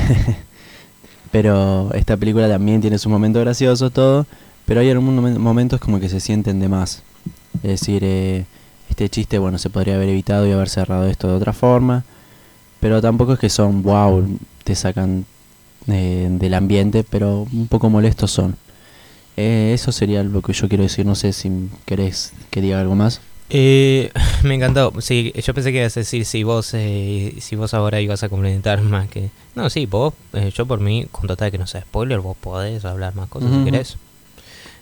pero 1.31 1.89
esta 1.93 2.15
película 2.15 2.47
también 2.47 2.79
tiene 2.79 2.99
sus 2.99 3.11
momentos 3.11 3.41
graciosos, 3.41 3.91
todo. 3.91 4.27
Pero 4.65 4.81
hay 4.81 4.89
algunos 4.91 5.37
momentos 5.39 5.79
como 5.79 5.99
que 5.99 6.07
se 6.07 6.19
sienten 6.19 6.59
de 6.59 6.69
más. 6.69 7.01
Es 7.63 7.81
decir, 7.81 8.03
eh, 8.03 8.45
este 8.89 9.09
chiste, 9.09 9.39
bueno, 9.39 9.57
se 9.57 9.69
podría 9.71 9.95
haber 9.95 10.09
evitado 10.09 10.47
y 10.47 10.51
haber 10.51 10.69
cerrado 10.69 11.07
esto 11.07 11.27
de 11.27 11.33
otra 11.33 11.53
forma. 11.53 12.03
Pero 12.79 13.01
tampoco 13.01 13.33
es 13.33 13.39
que 13.39 13.49
son, 13.49 13.81
wow, 13.81 14.37
te 14.63 14.75
sacan 14.75 15.25
eh, 15.87 16.27
del 16.29 16.53
ambiente, 16.53 17.03
pero 17.03 17.47
un 17.51 17.67
poco 17.67 17.89
molestos 17.89 18.29
son. 18.29 18.57
Eh, 19.37 19.71
eso 19.73 19.91
sería 19.91 20.23
lo 20.23 20.41
que 20.41 20.53
yo 20.53 20.67
quiero 20.67 20.83
decir. 20.83 21.05
No 21.05 21.15
sé 21.15 21.33
si 21.33 21.69
querés 21.85 22.33
que 22.49 22.61
diga 22.61 22.79
algo 22.79 22.95
más. 22.95 23.21
Eh, 23.49 24.11
me 24.43 24.55
encantó. 24.55 24.93
Sí, 24.99 25.33
yo 25.35 25.53
pensé 25.53 25.71
que 25.71 25.79
ibas 25.79 25.95
a 25.97 25.99
decir 25.99 26.25
si 26.25 26.43
vos, 26.43 26.73
eh, 26.73 27.35
si 27.39 27.55
vos 27.55 27.73
ahora 27.73 28.01
ibas 28.01 28.23
a 28.23 28.29
complementar 28.29 28.81
más 28.83 29.07
que. 29.07 29.29
No, 29.55 29.69
sí, 29.69 29.85
vos, 29.85 30.13
eh, 30.33 30.51
yo 30.55 30.65
por 30.65 30.79
mí, 30.79 31.07
con 31.11 31.27
total 31.27 31.51
que 31.51 31.57
no 31.57 31.67
sea 31.67 31.81
spoiler, 31.81 32.19
vos 32.19 32.37
podés 32.37 32.83
hablar 32.85 33.15
más 33.15 33.29
cosas 33.29 33.51
si 33.51 33.63
querés. 33.63 33.97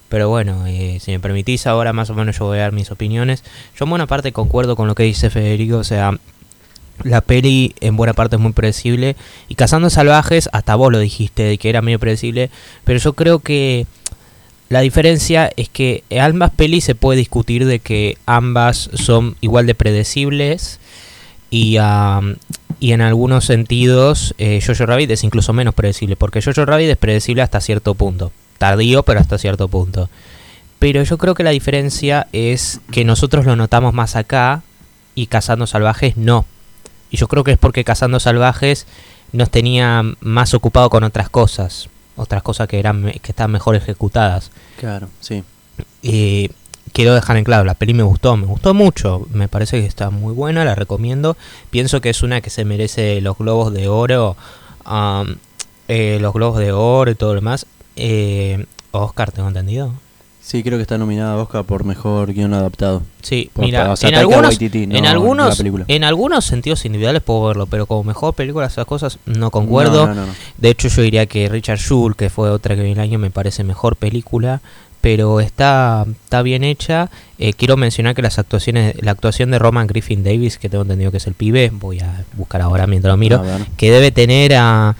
Pero 0.10 0.30
bueno, 0.30 0.66
si 0.66 1.12
me 1.12 1.20
permitís 1.20 1.66
ahora 1.66 1.91
más 1.91 2.12
o 2.12 2.14
menos 2.14 2.38
yo 2.38 2.45
voy 2.45 2.60
a 2.60 2.62
dar 2.62 2.72
mis 2.72 2.91
opiniones. 2.91 3.43
Yo 3.76 3.86
en 3.86 3.89
buena 3.89 4.06
parte 4.06 4.32
concuerdo 4.32 4.76
con 4.76 4.88
lo 4.88 4.93
que 4.93 5.01
dice 5.01 5.32
Federico, 5.32 5.78
o 5.78 5.84
sea, 5.84 6.20
la 7.01 7.22
peli 7.22 7.74
en 7.80 7.95
buena 7.97 8.14
parte 8.14 8.36
es 8.36 8.41
muy 8.41 8.51
predecible. 8.54 9.16
Y 9.47 9.56
Cazando 9.56 9.89
Salvajes, 9.89 10.49
hasta 10.54 10.76
vos 10.76 10.91
lo 10.91 10.99
dijiste, 10.99 11.41
de 11.43 11.58
que 11.58 11.70
era 11.70 11.82
medio 11.82 11.97
predecible. 11.97 12.51
Pero 12.84 12.99
yo 12.99 13.14
creo 13.14 13.39
que 13.39 13.88
la 14.70 14.82
diferencia 14.82 15.51
es 15.55 15.70
que 15.70 16.03
en 16.09 16.22
ambas 16.22 16.51
pelis 16.51 16.84
se 16.84 16.95
puede 16.95 17.20
discutir 17.20 17.66
de 17.66 17.80
que 17.80 18.18
ambas 18.26 18.89
son 18.93 19.36
igual 19.41 19.68
de 19.68 19.76
predecibles 19.76 20.80
y, 21.49 21.78
y 22.80 22.91
en 22.91 23.01
algunos 23.01 23.45
sentidos 23.45 24.34
eh, 24.38 24.59
Jojo 24.66 24.86
Rabbit 24.86 25.11
es 25.11 25.24
incluso 25.24 25.53
menos 25.53 25.76
predecible, 25.76 26.16
porque 26.16 26.41
Jojo 26.41 26.66
Rabbit 26.66 26.89
es 26.89 26.97
predecible 26.97 27.43
hasta 27.43 27.61
cierto 27.61 27.93
punto, 27.93 28.32
tardío 28.57 29.03
pero 29.03 29.20
hasta 29.20 29.38
cierto 29.38 29.68
punto. 29.68 30.09
Pero 30.80 31.03
yo 31.03 31.18
creo 31.18 31.36
que 31.36 31.43
la 31.43 31.51
diferencia 31.51 32.28
es 32.34 32.82
que 32.91 33.05
nosotros 33.05 33.45
lo 33.45 33.55
notamos 33.55 33.93
más 33.93 34.16
acá 34.16 34.64
y 35.16 35.28
Cazando 35.28 35.68
Salvajes 35.68 36.18
no. 36.18 36.45
Y 37.11 37.18
yo 37.18 37.28
creo 37.28 37.43
que 37.43 37.51
es 37.51 37.57
porque 37.57 37.84
Cazando 37.84 38.20
Salvajes 38.20 38.88
nos 39.32 39.49
tenía 39.49 40.03
más 40.20 40.53
ocupado 40.53 40.89
con 40.89 41.03
otras 41.03 41.30
cosas 41.30 41.89
otras 42.16 42.43
cosas 42.43 42.68
que 42.68 42.80
eran 42.80 43.03
que 43.03 43.32
estaban 43.32 43.51
mejor 43.51 43.76
ejecutadas. 43.76 44.51
Claro, 44.80 45.09
sí. 45.20 45.43
Y 46.01 46.51
quiero 46.91 47.16
dejar 47.16 47.38
en 47.38 47.43
claro, 47.43 47.66
la 47.66 47.74
peli 47.74 47.93
me 47.93 48.03
gustó, 48.03 48.38
me 48.38 48.45
gustó 48.45 48.74
mucho, 48.74 49.26
me 49.32 49.47
parece 49.47 49.82
que 49.82 49.88
está 49.88 50.09
muy 50.09 50.34
buena, 50.34 50.66
la 50.66 50.76
recomiendo. 50.76 51.38
Pienso 51.70 52.01
que 52.01 52.09
es 52.09 52.24
una 52.24 52.41
que 52.41 52.49
se 52.49 52.66
merece 52.66 53.22
los 53.22 53.38
globos 53.38 53.74
de 53.74 53.88
oro, 53.88 54.36
eh, 55.88 56.18
los 56.22 56.34
globos 56.34 56.59
de 56.59 56.72
oro 56.72 57.11
y 57.11 57.16
todo 57.16 57.30
lo 57.34 57.41
demás. 57.41 57.66
Eh, 57.95 58.66
Oscar, 58.91 59.32
tengo 59.32 59.47
entendido. 59.47 59.93
Sí, 60.44 60.62
creo 60.62 60.78
que 60.78 60.82
está 60.82 60.98
nominada 60.98 61.34
a 61.34 61.38
Oscar 61.38 61.64
por 61.64 61.86
mejor 61.86 62.34
guion 62.34 62.54
adaptado. 62.54 63.02
Sí, 63.22 63.50
mira, 63.56 63.94
en, 64.02 64.16
algunos, 64.16 64.60
en, 64.60 65.06
algunos, 65.06 65.64
en 65.88 66.04
algunos 66.04 66.44
sentidos 66.44 66.84
individuales 66.84 67.22
puedo 67.22 67.48
verlo, 67.48 67.66
pero 67.66 67.86
como 67.86 68.04
mejor 68.04 68.34
película 68.34 68.66
esas 68.66 68.86
cosas 68.86 69.20
no 69.26 69.52
concuerdo. 69.52 70.14
de 70.58 70.70
hecho, 70.70 70.89
yo 70.89 71.02
diría 71.02 71.28
que 71.28 71.48
Richard 71.48 71.80
Schul, 71.80 72.18
que 72.18 72.30
fue 72.30 72.50
otra 72.50 72.76
que 72.76 72.84
vi 72.84 72.91
el 72.91 73.00
año, 73.00 73.20
me 73.20 73.32
parece 73.32 73.64
mejor 73.64 73.96
película, 73.96 74.60
pero 75.00 75.39
está, 75.39 76.06
está 76.26 76.41
bien 76.41 76.66
hecha. 76.66 77.10
Eh, 77.38 77.54
quiero 77.54 77.78
mencionar 77.78 78.14
que 78.14 78.22
las 78.22 78.38
actuaciones, 78.38 79.02
la 79.02 79.12
actuación 79.12 79.50
de 79.50 79.60
Roman 79.60 79.88
Griffin 79.88 80.26
Davis, 80.26 80.58
que 80.58 80.68
tengo 80.68 80.82
entendido 80.82 81.10
que 81.10 81.18
es 81.18 81.28
el 81.28 81.36
pibe, 81.36 81.70
voy 81.72 82.02
a 82.02 82.26
buscar 82.34 82.62
ahora 82.62 82.86
mientras 82.86 83.14
lo 83.14 83.18
miro, 83.18 83.41
que 83.78 83.91
debe 83.91 84.12
tener 84.12 84.56
a 84.56 84.98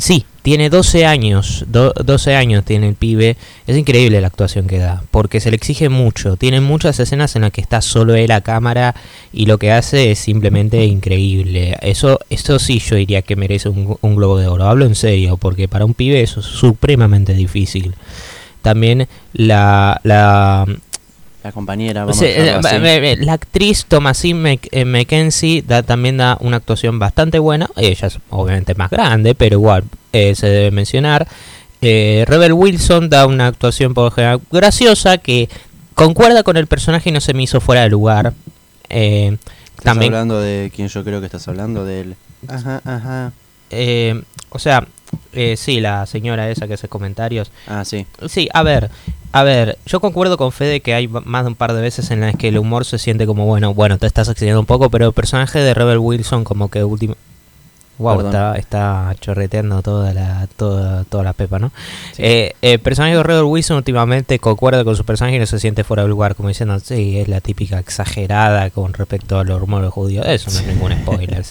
Sí, 0.00 0.24
tiene 0.42 0.70
12 0.70 1.04
años, 1.04 1.64
12 1.68 2.34
años 2.34 2.64
tiene 2.64 2.88
el 2.88 2.94
pibe. 2.94 3.36
Es 3.66 3.76
increíble 3.76 4.20
la 4.20 4.28
actuación 4.28 4.66
que 4.66 4.78
da, 4.78 5.02
porque 5.10 5.40
se 5.40 5.50
le 5.50 5.56
exige 5.56 5.88
mucho. 5.88 6.36
Tiene 6.36 6.60
muchas 6.60 6.98
escenas 6.98 7.36
en 7.36 7.42
las 7.42 7.50
que 7.50 7.60
está 7.60 7.82
solo 7.82 8.14
él 8.14 8.30
a 8.30 8.40
cámara 8.40 8.94
y 9.32 9.46
lo 9.46 9.58
que 9.58 9.72
hace 9.72 10.10
es 10.10 10.18
simplemente 10.18 10.84
increíble. 10.84 11.76
Eso, 11.82 12.20
eso 12.30 12.58
sí 12.58 12.78
yo 12.78 12.96
diría 12.96 13.22
que 13.22 13.36
merece 13.36 13.68
un, 13.68 13.98
un 14.00 14.16
globo 14.16 14.38
de 14.38 14.46
oro. 14.46 14.64
Hablo 14.64 14.86
en 14.86 14.94
serio, 14.94 15.36
porque 15.36 15.68
para 15.68 15.84
un 15.84 15.94
pibe 15.94 16.22
eso 16.22 16.40
es 16.40 16.46
supremamente 16.46 17.34
difícil. 17.34 17.94
También 18.62 19.08
la, 19.32 20.00
la 20.04 20.66
la 21.42 21.52
compañera. 21.52 22.06
Eh, 22.20 23.16
la 23.20 23.32
actriz 23.32 23.86
Thomasine 23.86 24.60
eh, 24.70 24.84
McKenzie 24.84 25.62
da, 25.62 25.82
también 25.82 26.18
da 26.18 26.36
una 26.40 26.58
actuación 26.58 26.98
bastante 26.98 27.38
buena. 27.38 27.70
Ella 27.76 28.08
es 28.08 28.18
obviamente 28.30 28.74
más 28.74 28.90
grande, 28.90 29.34
pero 29.34 29.56
igual 29.56 29.84
eh, 30.12 30.34
se 30.34 30.48
debe 30.48 30.70
mencionar. 30.70 31.26
Rebel 31.80 32.52
Wilson 32.52 33.08
da 33.08 33.26
una 33.26 33.46
actuación 33.46 33.94
por 33.94 34.12
general 34.12 34.40
graciosa 34.52 35.16
que 35.16 35.48
concuerda 35.94 36.42
con 36.42 36.58
el 36.58 36.66
personaje 36.66 37.08
y 37.08 37.12
no 37.12 37.20
se 37.20 37.32
me 37.32 37.42
hizo 37.42 37.60
fuera 37.60 37.82
de 37.82 37.88
lugar. 37.88 38.34
¿Estás 38.90 39.38
también, 39.82 40.12
hablando 40.12 40.40
de 40.40 40.70
quién 40.74 40.88
yo 40.88 41.02
creo 41.04 41.20
que 41.20 41.26
estás 41.26 41.48
hablando? 41.48 41.86
De 41.86 42.00
él. 42.00 42.16
Ajá, 42.48 42.82
ajá. 42.84 43.32
o 44.50 44.58
sea, 44.58 44.86
sí, 45.56 45.80
la 45.80 46.06
señora 46.06 46.50
esa 46.50 46.66
que 46.66 46.74
hace 46.74 46.88
comentarios. 46.88 47.50
Ah, 47.66 47.84
sí. 47.84 48.06
Sí, 48.28 48.48
a 48.52 48.62
ver, 48.62 48.90
a 49.32 49.44
ver, 49.44 49.78
yo 49.86 50.00
concuerdo 50.00 50.36
con 50.36 50.50
Fede 50.50 50.80
que 50.80 50.92
hay 50.92 51.06
más 51.06 51.44
de 51.44 51.48
un 51.48 51.54
par 51.54 51.72
de 51.72 51.80
veces 51.80 52.10
en 52.10 52.20
las 52.20 52.34
que 52.34 52.48
el 52.48 52.58
humor 52.58 52.84
se 52.84 52.98
siente 52.98 53.26
como, 53.26 53.46
bueno, 53.46 53.74
bueno, 53.74 53.96
te 53.96 54.06
estás 54.06 54.28
excediendo 54.28 54.58
un 54.58 54.66
poco, 54.66 54.90
pero 54.90 55.06
el 55.06 55.12
personaje 55.12 55.60
de 55.60 55.72
Rebel 55.72 55.98
Wilson 55.98 56.44
como 56.44 56.68
que 56.68 56.82
último... 56.82 57.14
Wow, 57.98 58.22
está, 58.22 58.56
está, 58.56 59.14
chorreteando 59.20 59.82
toda 59.82 60.14
la, 60.14 60.48
toda, 60.56 61.04
toda 61.04 61.22
la 61.22 61.34
pepa, 61.34 61.58
¿no? 61.58 61.70
Eh, 62.16 62.54
el 62.62 62.78
personaje 62.78 63.14
de 63.14 63.22
Rebel 63.22 63.44
Wilson 63.44 63.76
últimamente 63.76 64.38
concuerda 64.38 64.84
con 64.84 64.96
su 64.96 65.04
personaje 65.04 65.36
y 65.36 65.38
no 65.38 65.44
se 65.44 65.60
siente 65.60 65.84
fuera 65.84 66.04
de 66.04 66.08
lugar, 66.08 66.34
como 66.34 66.48
diciendo, 66.48 66.80
sí, 66.80 67.18
es 67.18 67.28
la 67.28 67.42
típica 67.42 67.78
exagerada 67.78 68.70
con 68.70 68.94
respecto 68.94 69.38
a 69.38 69.44
los 69.44 69.60
rumores 69.60 69.90
judíos. 69.90 70.24
Eso 70.26 70.50
no 70.50 70.60
es 70.60 70.66
ningún 70.66 70.92
spoiler. 71.02 71.44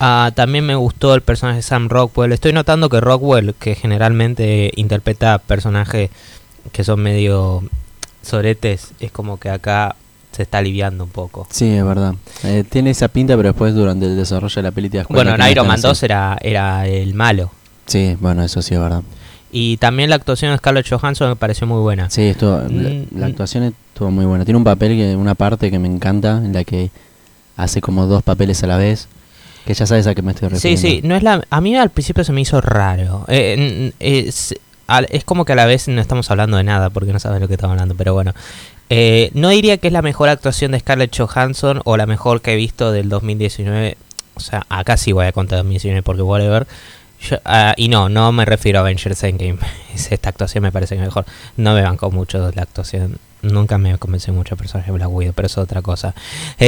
Ah, 0.00 0.32
también 0.34 0.66
me 0.66 0.74
gustó 0.74 1.14
el 1.14 1.22
personaje 1.22 1.56
de 1.56 1.62
Sam 1.62 1.88
Rockwell. 1.88 2.32
Estoy 2.32 2.52
notando 2.52 2.88
que 2.88 3.00
Rockwell, 3.00 3.54
que 3.54 3.74
generalmente 3.74 4.72
interpreta 4.76 5.38
personajes 5.38 6.10
que 6.72 6.84
son 6.84 7.00
medio 7.00 7.62
soretes, 8.22 8.92
es 9.00 9.12
como 9.12 9.38
que 9.38 9.50
acá 9.50 9.96
se 10.32 10.42
está 10.42 10.58
aliviando 10.58 11.04
un 11.04 11.10
poco. 11.10 11.46
Sí, 11.50 11.68
es 11.68 11.84
verdad. 11.84 12.14
Eh, 12.42 12.64
tiene 12.68 12.90
esa 12.90 13.08
pinta, 13.08 13.36
pero 13.36 13.50
después 13.50 13.74
durante 13.74 14.06
el 14.06 14.16
desarrollo 14.16 14.54
de 14.54 14.62
la 14.62 14.72
película... 14.72 15.06
Bueno, 15.08 15.34
en 15.34 15.50
Iron 15.50 15.66
Man 15.66 15.80
2 15.80 16.02
era, 16.02 16.36
era 16.40 16.86
el 16.86 17.14
malo. 17.14 17.52
Sí, 17.86 18.16
bueno, 18.20 18.42
eso 18.42 18.60
sí 18.62 18.74
es 18.74 18.80
verdad. 18.80 19.02
Y 19.52 19.76
también 19.76 20.10
la 20.10 20.16
actuación 20.16 20.50
de 20.50 20.58
Scarlett 20.58 20.88
Johansson 20.88 21.28
me 21.28 21.36
pareció 21.36 21.66
muy 21.68 21.80
buena. 21.80 22.10
Sí, 22.10 22.22
estuvo, 22.22 22.56
la, 22.56 22.66
mm, 22.68 23.22
actuación 23.22 23.62
estuvo 23.62 24.10
muy 24.10 24.24
buena. 24.24 24.44
Tiene 24.44 24.58
un 24.58 24.64
papel, 24.64 24.96
que 24.96 25.14
una 25.14 25.36
parte 25.36 25.70
que 25.70 25.78
me 25.78 25.86
encanta, 25.86 26.38
en 26.38 26.52
la 26.52 26.64
que 26.64 26.90
hace 27.56 27.80
como 27.80 28.06
dos 28.06 28.24
papeles 28.24 28.64
a 28.64 28.66
la 28.66 28.76
vez. 28.76 29.06
Que 29.64 29.74
ya 29.74 29.86
sabes 29.86 30.06
a 30.06 30.14
qué 30.14 30.22
me 30.22 30.32
estoy 30.32 30.48
refiriendo. 30.48 30.80
Sí, 30.80 30.88
sí, 30.88 31.00
no 31.02 31.16
es 31.16 31.22
la, 31.22 31.42
a 31.48 31.60
mí 31.60 31.74
al 31.76 31.90
principio 31.90 32.22
se 32.24 32.32
me 32.32 32.40
hizo 32.40 32.60
raro. 32.60 33.24
Eh, 33.28 33.92
es 33.98 35.24
como 35.24 35.44
que 35.44 35.52
a 35.52 35.56
la 35.56 35.66
vez 35.66 35.88
no 35.88 36.00
estamos 36.00 36.30
hablando 36.30 36.56
de 36.56 36.64
nada 36.64 36.90
porque 36.90 37.12
no 37.12 37.18
sabes 37.18 37.40
lo 37.40 37.48
que 37.48 37.54
estamos 37.54 37.72
hablando, 37.72 37.94
pero 37.94 38.12
bueno. 38.14 38.34
Eh, 38.90 39.30
no 39.32 39.48
diría 39.48 39.78
que 39.78 39.86
es 39.86 39.92
la 39.92 40.02
mejor 40.02 40.28
actuación 40.28 40.72
de 40.72 40.80
Scarlett 40.80 41.16
Johansson 41.16 41.80
o 41.84 41.96
la 41.96 42.06
mejor 42.06 42.42
que 42.42 42.52
he 42.52 42.56
visto 42.56 42.92
del 42.92 43.08
2019. 43.08 43.96
O 44.34 44.40
sea, 44.40 44.66
acá 44.68 44.96
sí 44.96 45.12
voy 45.12 45.26
a 45.26 45.32
contar 45.32 45.58
2019 45.58 46.02
porque 46.02 46.22
whatever. 46.22 46.66
Yo, 47.20 47.36
uh, 47.36 47.72
y 47.76 47.88
no, 47.88 48.10
no 48.10 48.32
me 48.32 48.44
refiero 48.44 48.80
a 48.80 48.82
Avengers 48.82 49.22
Endgame. 49.24 49.58
Esta 49.94 50.28
actuación 50.28 50.62
me 50.62 50.72
parece 50.72 50.96
mejor. 50.96 51.24
No 51.56 51.74
me 51.74 51.82
banco 51.82 52.10
mucho 52.10 52.50
la 52.54 52.62
actuación 52.62 53.18
Nunca 53.44 53.78
me 53.78 53.96
convence 53.98 54.32
mucho 54.32 54.54
el 54.54 54.58
personaje 54.58 54.90
de 54.90 54.96
Black 54.96 55.10
Widow, 55.10 55.34
pero 55.34 55.46
eso 55.46 55.60
es 55.60 55.64
otra 55.64 55.82
cosa. 55.82 56.14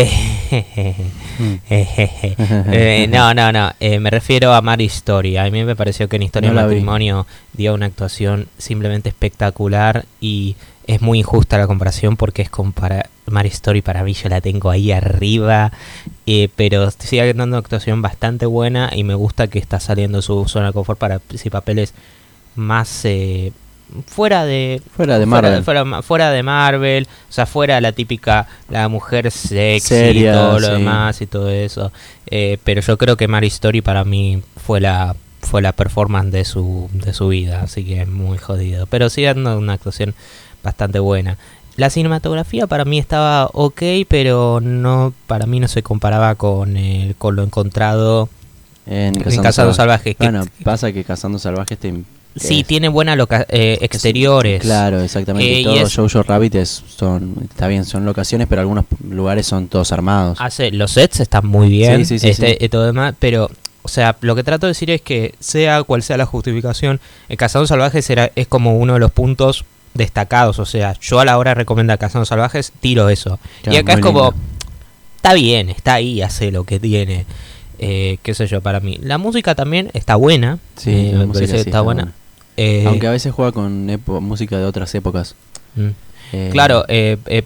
Eh, 1.68 3.06
no, 3.10 3.34
no, 3.34 3.52
no. 3.52 3.72
Eh, 3.80 3.98
me 4.00 4.10
refiero 4.10 4.54
a 4.54 4.62
Mary 4.62 4.86
Story. 4.86 5.36
A 5.36 5.50
mí 5.50 5.64
me 5.64 5.76
pareció 5.76 6.08
que 6.08 6.16
en 6.16 6.22
Historia 6.22 6.50
del 6.50 6.56
Matrimonio 6.56 7.26
dio 7.52 7.74
una 7.74 7.86
actuación 7.86 8.48
simplemente 8.58 9.08
espectacular 9.08 10.06
y 10.20 10.56
es 10.86 11.02
muy 11.02 11.18
injusta 11.18 11.58
la 11.58 11.66
comparación 11.66 12.16
porque 12.16 12.42
es 12.42 12.50
para 12.74 13.10
Mary 13.26 13.48
Story 13.48 13.82
para 13.82 14.04
mí 14.04 14.12
yo 14.14 14.28
la 14.28 14.40
tengo 14.40 14.70
ahí 14.70 14.92
arriba, 14.92 15.72
eh, 16.26 16.48
pero 16.54 16.90
sigue 16.90 17.26
dando 17.34 17.56
una 17.56 17.58
actuación 17.58 18.02
bastante 18.02 18.46
buena 18.46 18.90
y 18.94 19.04
me 19.04 19.14
gusta 19.14 19.48
que 19.48 19.58
está 19.58 19.80
saliendo 19.80 20.22
su 20.22 20.46
zona 20.48 20.68
de 20.68 20.72
confort 20.72 20.98
para 20.98 21.20
si 21.34 21.50
papeles 21.50 21.92
más 22.54 23.04
fuera 24.06 24.44
de 24.44 24.82
fuera 24.96 25.18
de 25.18 25.26
Marvel 25.26 25.62
fuera, 25.62 26.02
fuera, 26.02 26.30
de 26.30 26.42
Marvel 26.42 27.06
o 27.28 27.32
sea 27.32 27.46
fuera 27.46 27.80
la 27.80 27.92
típica 27.92 28.46
la 28.68 28.88
mujer 28.88 29.30
sexy 29.30 29.80
Seria, 29.88 30.32
y 30.32 30.34
todo 30.34 30.58
lo 30.58 30.66
sí. 30.66 30.72
demás 30.72 31.20
y 31.20 31.26
todo 31.26 31.50
eso 31.50 31.92
Eh, 32.28 32.58
pero 32.64 32.80
yo 32.80 32.98
creo 32.98 33.16
que 33.16 33.28
Mary 33.28 33.46
Story 33.46 33.82
para 33.82 34.04
mí 34.04 34.42
fue 34.56 34.80
la 34.80 35.14
fue 35.40 35.62
la 35.62 35.72
performance 35.72 36.32
de 36.32 36.44
su 36.44 36.90
de 36.92 37.12
su 37.12 37.28
vida 37.28 37.62
así 37.62 37.84
que 37.84 38.02
es 38.02 38.08
muy 38.08 38.38
jodido 38.38 38.86
pero 38.86 39.08
sí 39.08 39.22
dando 39.22 39.56
una 39.56 39.74
actuación 39.74 40.14
bastante 40.64 40.98
buena 40.98 41.38
la 41.76 41.88
cinematografía 41.90 42.66
para 42.66 42.84
mí 42.84 42.98
estaba 42.98 43.48
ok 43.52 43.82
pero 44.08 44.60
no 44.60 45.12
para 45.28 45.46
mí 45.46 45.60
no 45.60 45.68
se 45.68 45.84
comparaba 45.84 46.34
con 46.34 46.76
el 46.76 47.14
con 47.14 47.36
lo 47.36 47.44
encontrado 47.44 48.28
en 48.86 49.16
en 49.16 49.42
Cazando, 49.42 49.74
Salvajes. 49.74 50.16
Bueno, 50.18 50.44
pasa 50.62 50.92
que 50.92 51.02
Cazando 51.02 51.38
Salvajes 51.38 51.76
te... 51.78 51.92
sí 52.36 52.60
es- 52.60 52.66
tiene 52.66 52.88
buenas 52.88 53.16
loca- 53.16 53.46
eh, 53.48 53.78
exteriores 53.80 54.60
Claro, 54.62 55.00
exactamente. 55.00 55.60
Eh, 55.60 55.64
todo 55.64 55.76
es- 55.86 55.94
Jojo 55.94 56.22
Rabbit 56.22 56.54
es, 56.56 56.82
son, 56.96 57.34
está 57.50 57.66
bien, 57.68 57.84
son 57.84 58.04
locaciones, 58.04 58.46
pero 58.48 58.60
algunos 58.60 58.84
lugares 59.08 59.46
son 59.46 59.68
todos 59.68 59.92
armados. 59.92 60.38
hace 60.40 60.70
los 60.70 60.92
sets 60.92 61.20
están 61.20 61.46
muy 61.46 61.68
bien 61.68 62.04
Sí, 62.04 62.18
sí, 62.18 62.18
sí, 62.18 62.28
este, 62.28 62.64
y 62.64 62.68
todo 62.68 62.84
demás 62.86 63.14
pero 63.18 63.50
o 63.82 63.88
sea 63.88 64.16
lo 64.20 64.34
que 64.34 64.42
trato 64.42 64.66
de 64.66 64.70
decir 64.72 64.90
es 64.90 65.00
que 65.00 65.34
sea 65.38 65.82
cual 65.84 66.02
sea 66.02 66.16
la 66.16 66.26
justificación 66.26 67.00
el 67.28 67.36
cazador 67.36 67.68
salvajes 67.68 68.08
era, 68.10 68.30
es 68.34 68.46
como 68.48 68.76
uno 68.76 68.94
de 68.94 68.98
los 69.00 69.12
puntos 69.12 69.64
destacados 69.94 70.58
o 70.58 70.66
sea 70.66 70.94
yo 71.00 71.20
a 71.20 71.24
la 71.24 71.38
hora 71.38 71.52
de 71.52 71.54
recomendar 71.54 71.96
cazador 71.98 72.26
salvajes 72.26 72.72
tiro 72.80 73.08
eso 73.08 73.38
y 73.64 73.76
acá 73.76 73.94
es 73.94 74.00
como 74.00 74.32
lindo. 74.32 74.36
está 75.16 75.32
bien 75.34 75.70
está 75.70 75.94
ahí 75.94 76.20
hace 76.20 76.50
lo 76.50 76.64
que 76.64 76.80
tiene 76.80 77.24
eh, 77.78 78.18
qué 78.22 78.34
sé 78.34 78.46
yo 78.46 78.60
para 78.60 78.80
mí 78.80 78.98
la 79.02 79.18
música 79.18 79.54
también 79.54 79.90
está 79.94 80.16
buena 80.16 80.58
Sí, 80.76 80.90
eh, 80.90 81.10
la 81.12 81.18
me 81.20 81.26
música 81.26 81.32
parece 81.46 81.52
que 81.58 81.62
sí 81.62 81.68
está 81.70 81.80
buena 81.82 82.12
Eh, 82.56 82.84
Aunque 82.86 83.06
a 83.06 83.10
veces 83.10 83.32
juega 83.32 83.52
con 83.52 83.86
música 84.22 84.58
de 84.58 84.64
otras 84.64 84.94
épocas. 84.94 85.34
mm. 85.74 85.88
Eh, 86.32 86.48
claro 86.50 86.84
eh, 86.88 87.18
eh, 87.26 87.42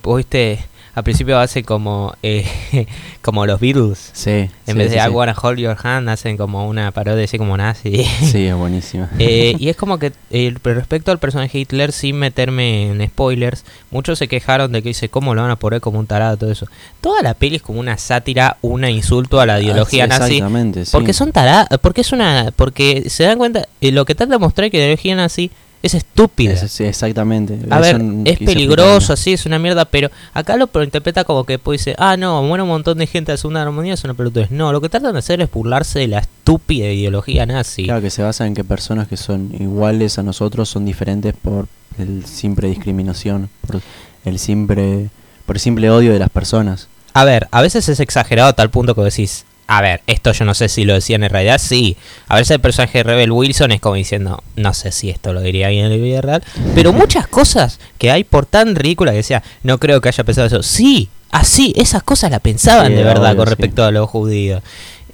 al 0.94 1.04
principio 1.04 1.38
hace 1.38 1.62
como 1.62 2.14
eh, 2.22 2.44
como 3.22 3.46
los 3.46 3.60
Beatles 3.60 4.10
Sí. 4.12 4.30
En 4.30 4.50
sí, 4.66 4.72
vez 4.74 4.90
sí, 4.90 4.96
de 4.98 5.02
I 5.02 5.06
sí. 5.06 5.10
wanna 5.10 5.34
hold 5.40 5.58
your 5.58 5.76
hand, 5.82 6.08
hacen 6.08 6.36
como 6.36 6.68
una 6.68 6.90
parodia 6.90 7.24
así 7.24 7.38
como 7.38 7.56
nazi. 7.56 8.04
Sí, 8.04 8.46
es 8.46 8.54
buenísima. 8.54 9.08
Eh, 9.18 9.54
y 9.58 9.68
es 9.68 9.76
como 9.78 9.98
que 9.98 10.12
eh, 10.30 10.54
respecto 10.62 11.10
al 11.12 11.18
personaje 11.18 11.58
Hitler, 11.58 11.92
sin 11.92 12.16
meterme 12.16 12.90
en 12.90 13.06
spoilers, 13.06 13.64
muchos 13.90 14.18
se 14.18 14.28
quejaron 14.28 14.72
de 14.72 14.82
que 14.82 14.88
dice 14.90 15.08
cómo 15.08 15.34
lo 15.34 15.42
van 15.42 15.50
a 15.50 15.56
poner 15.56 15.80
como 15.80 15.98
un 15.98 16.06
tarado, 16.06 16.36
todo 16.36 16.50
eso. 16.50 16.66
Toda 17.00 17.22
la 17.22 17.34
peli 17.34 17.56
es 17.56 17.62
como 17.62 17.80
una 17.80 17.96
sátira, 17.98 18.56
un 18.62 18.84
insulto 18.84 19.40
a 19.40 19.46
la 19.46 19.60
ideología 19.60 20.04
Ah, 20.04 20.06
sí, 20.14 20.18
nazi. 20.18 20.32
Exactamente, 20.34 20.84
sí. 20.84 20.90
Porque 20.92 21.12
son 21.12 21.32
taradas, 21.32 21.68
porque 21.80 22.00
es 22.00 22.12
una, 22.12 22.52
porque 22.56 23.08
se 23.08 23.24
dan 23.24 23.38
cuenta, 23.38 23.66
eh, 23.80 23.92
lo 23.92 24.04
que 24.04 24.14
trata 24.14 24.32
de 24.32 24.38
mostrar 24.38 24.66
es 24.66 24.70
que 24.72 24.78
la 24.78 24.84
ideología 24.84 25.14
nazi 25.14 25.50
es 25.82 25.94
estúpida. 25.94 26.52
Es- 26.52 26.70
sí, 26.72 26.84
exactamente. 26.84 27.58
A 27.70 27.80
ver, 27.80 28.00
es 28.24 28.38
peligroso, 28.38 29.16
sí, 29.16 29.32
es 29.32 29.46
una 29.46 29.58
mierda, 29.58 29.84
pero 29.84 30.10
acá 30.34 30.56
lo 30.56 30.68
interpreta 30.82 31.24
como 31.24 31.44
que 31.44 31.58
pues 31.58 31.80
dice, 31.80 31.94
ah, 31.98 32.16
no, 32.16 32.42
muere 32.42 32.62
un 32.62 32.68
montón 32.68 32.98
de 32.98 33.06
gente 33.06 33.32
de 33.32 33.38
Segunda 33.38 33.68
Mundial, 33.70 33.94
es 33.94 34.04
una 34.04 34.14
pelotudez. 34.14 34.50
No, 34.50 34.72
lo 34.72 34.80
que 34.80 34.88
tratan 34.88 35.12
de 35.14 35.18
hacer 35.20 35.40
es 35.40 35.50
burlarse 35.50 36.00
de 36.00 36.08
la 36.08 36.18
estúpida 36.18 36.86
ideología 36.90 37.46
nazi. 37.46 37.84
Claro, 37.84 38.02
que 38.02 38.10
se 38.10 38.22
basa 38.22 38.46
en 38.46 38.54
que 38.54 38.64
personas 38.64 39.08
que 39.08 39.16
son 39.16 39.54
iguales 39.58 40.18
a 40.18 40.22
nosotros 40.22 40.68
son 40.68 40.84
diferentes 40.84 41.34
por 41.34 41.66
el 41.98 42.24
simple 42.26 42.68
discriminación, 42.68 43.48
por 43.66 43.80
el 44.24 44.38
simple, 44.38 45.08
por 45.46 45.56
el 45.56 45.60
simple 45.60 45.90
odio 45.90 46.12
de 46.12 46.18
las 46.18 46.30
personas. 46.30 46.88
A 47.12 47.24
ver, 47.24 47.48
a 47.50 47.60
veces 47.62 47.88
es 47.88 48.00
exagerado 48.00 48.50
a 48.50 48.52
tal 48.52 48.70
punto 48.70 48.94
que 48.94 49.02
decís, 49.02 49.44
a 49.72 49.80
ver, 49.82 50.02
esto 50.08 50.32
yo 50.32 50.44
no 50.44 50.52
sé 50.54 50.68
si 50.68 50.84
lo 50.84 50.94
decían 50.94 51.22
en 51.22 51.30
realidad, 51.30 51.60
sí. 51.62 51.96
A 52.26 52.34
veces 52.34 52.50
el 52.50 52.60
personaje 52.60 52.98
de 52.98 53.04
Rebel 53.04 53.30
Wilson 53.30 53.70
es 53.70 53.80
como 53.80 53.94
diciendo, 53.94 54.42
no 54.56 54.74
sé 54.74 54.90
si 54.90 55.10
esto 55.10 55.32
lo 55.32 55.40
diría 55.42 55.68
alguien 55.68 55.84
en 55.84 55.92
la 55.92 55.96
vida 55.96 56.20
real. 56.20 56.42
Pero 56.74 56.92
muchas 56.92 57.28
cosas 57.28 57.78
que 57.96 58.10
hay 58.10 58.24
por 58.24 58.46
tan 58.46 58.74
ridícula 58.74 59.12
que 59.12 59.18
decía, 59.18 59.44
no 59.62 59.78
creo 59.78 60.00
que 60.00 60.08
haya 60.08 60.24
pensado 60.24 60.48
eso. 60.48 60.64
Sí, 60.64 61.08
así, 61.30 61.72
esas 61.76 62.02
cosas 62.02 62.32
la 62.32 62.40
pensaban 62.40 62.88
Sí, 62.88 62.94
de 62.94 63.04
verdad 63.04 63.30
obvio, 63.30 63.36
con 63.36 63.46
sí. 63.46 63.50
respecto 63.50 63.84
a 63.84 63.92
los 63.92 64.10
judíos. 64.10 64.60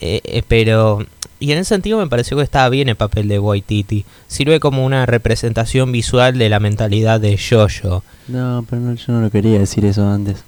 Eh, 0.00 0.22
eh, 0.24 0.42
pero, 0.48 1.04
y 1.38 1.52
en 1.52 1.58
ese 1.58 1.68
sentido 1.74 1.98
me 1.98 2.06
pareció 2.06 2.38
que 2.38 2.42
estaba 2.42 2.70
bien 2.70 2.88
el 2.88 2.96
papel 2.96 3.28
de 3.28 3.38
Waititi. 3.38 4.06
Sirve 4.26 4.58
como 4.58 4.86
una 4.86 5.04
representación 5.04 5.92
visual 5.92 6.38
de 6.38 6.48
la 6.48 6.60
mentalidad 6.60 7.20
de 7.20 7.36
Jojo. 7.36 8.04
No, 8.26 8.64
pero 8.70 8.80
no, 8.80 8.94
yo 8.94 9.12
no 9.12 9.20
lo 9.20 9.30
quería 9.30 9.58
decir 9.58 9.84
eso 9.84 10.08
antes. 10.08 10.38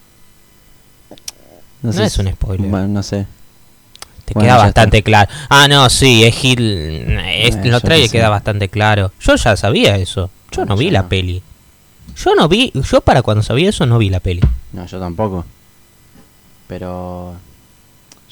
No 1.83 1.93
sé 1.93 2.05
es 2.05 2.17
un 2.17 2.33
spoiler. 2.33 2.71
Bueno, 2.71 2.89
no 2.89 3.03
sé. 3.03 3.27
Te 4.29 4.35
Bueno, 4.35 4.47
queda 4.49 4.57
bastante 4.59 5.03
claro. 5.03 5.31
Ah, 5.49 5.69
no, 5.69 5.89
sí, 5.89 6.23
es 6.25 6.35
Gil. 6.37 7.19
Es, 7.27 7.57
Eh, 7.57 7.61
lo 7.65 7.81
trae 7.81 8.05
y 8.05 8.09
queda 8.11 8.29
bastante 8.29 8.69
claro. 8.69 9.11
Yo 9.21 9.37
ya 9.37 9.57
sabía 9.57 9.97
eso. 9.97 10.31
Yo 10.53 10.63
no 10.67 10.75
No, 10.75 10.77
vi 10.77 10.87
yo 10.87 10.93
la 10.93 11.03
no. 11.03 11.09
peli. 11.09 11.43
Yo 12.17 12.35
no 12.35 12.47
vi. 12.49 12.71
Yo 12.75 13.01
para 13.01 13.23
cuando 13.23 13.43
sabía 13.43 13.71
eso 13.71 13.87
no 13.87 13.97
vi 13.99 14.11
la 14.11 14.21
peli. 14.21 14.43
No, 14.73 14.85
yo 14.87 15.01
tampoco. 15.01 15.47
Pero 16.67 17.35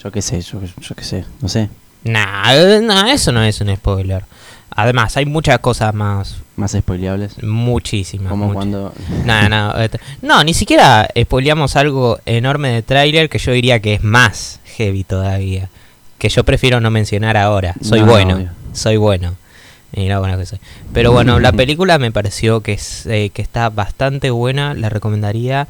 yo 0.02 0.12
qué 0.12 0.20
sé, 0.22 0.40
yo, 0.42 0.60
yo 0.62 0.94
qué 0.94 1.04
sé, 1.04 1.24
no 1.40 1.48
sé. 1.48 1.68
Nah, 2.04 2.52
eh, 2.54 2.80
nah, 2.82 3.08
eso 3.10 3.32
no 3.32 3.42
es 3.42 3.60
un 3.60 3.74
spoiler. 3.74 4.24
Además, 4.70 5.16
hay 5.16 5.24
muchas 5.24 5.58
cosas 5.60 5.94
más. 5.94 6.36
Más 6.56 6.72
spoileables. 6.72 7.42
Muchísimas. 7.42 8.28
Como 8.30 8.52
cuando 8.52 8.92
No, 9.24 9.48
no, 9.48 9.80
eh, 9.80 9.88
no, 10.20 10.44
ni 10.44 10.52
siquiera 10.52 11.08
spoileamos 11.18 11.76
algo 11.76 12.18
enorme 12.26 12.68
de 12.70 12.82
tráiler 12.82 13.30
que 13.30 13.38
yo 13.38 13.52
diría 13.52 13.80
que 13.80 13.94
es 13.94 14.02
más 14.02 14.60
heavy 14.76 15.04
todavía. 15.04 15.70
Que 16.18 16.28
yo 16.28 16.44
prefiero 16.44 16.80
no 16.80 16.90
mencionar 16.90 17.36
ahora. 17.36 17.74
Soy 17.82 18.00
No, 18.00 18.06
bueno, 18.06 18.48
soy 18.72 18.96
bueno. 18.96 19.34
Mira 19.94 20.18
bueno 20.18 20.36
que 20.36 20.46
soy. 20.46 20.58
Pero 20.92 21.12
bueno, 21.12 21.38
la 21.40 21.52
película 21.52 21.98
me 21.98 22.10
pareció 22.12 22.60
que, 22.60 22.72
es, 22.72 23.06
eh, 23.06 23.30
que 23.32 23.42
está 23.42 23.68
bastante 23.70 24.30
buena. 24.30 24.74
La 24.74 24.88
recomendaría. 24.88 25.68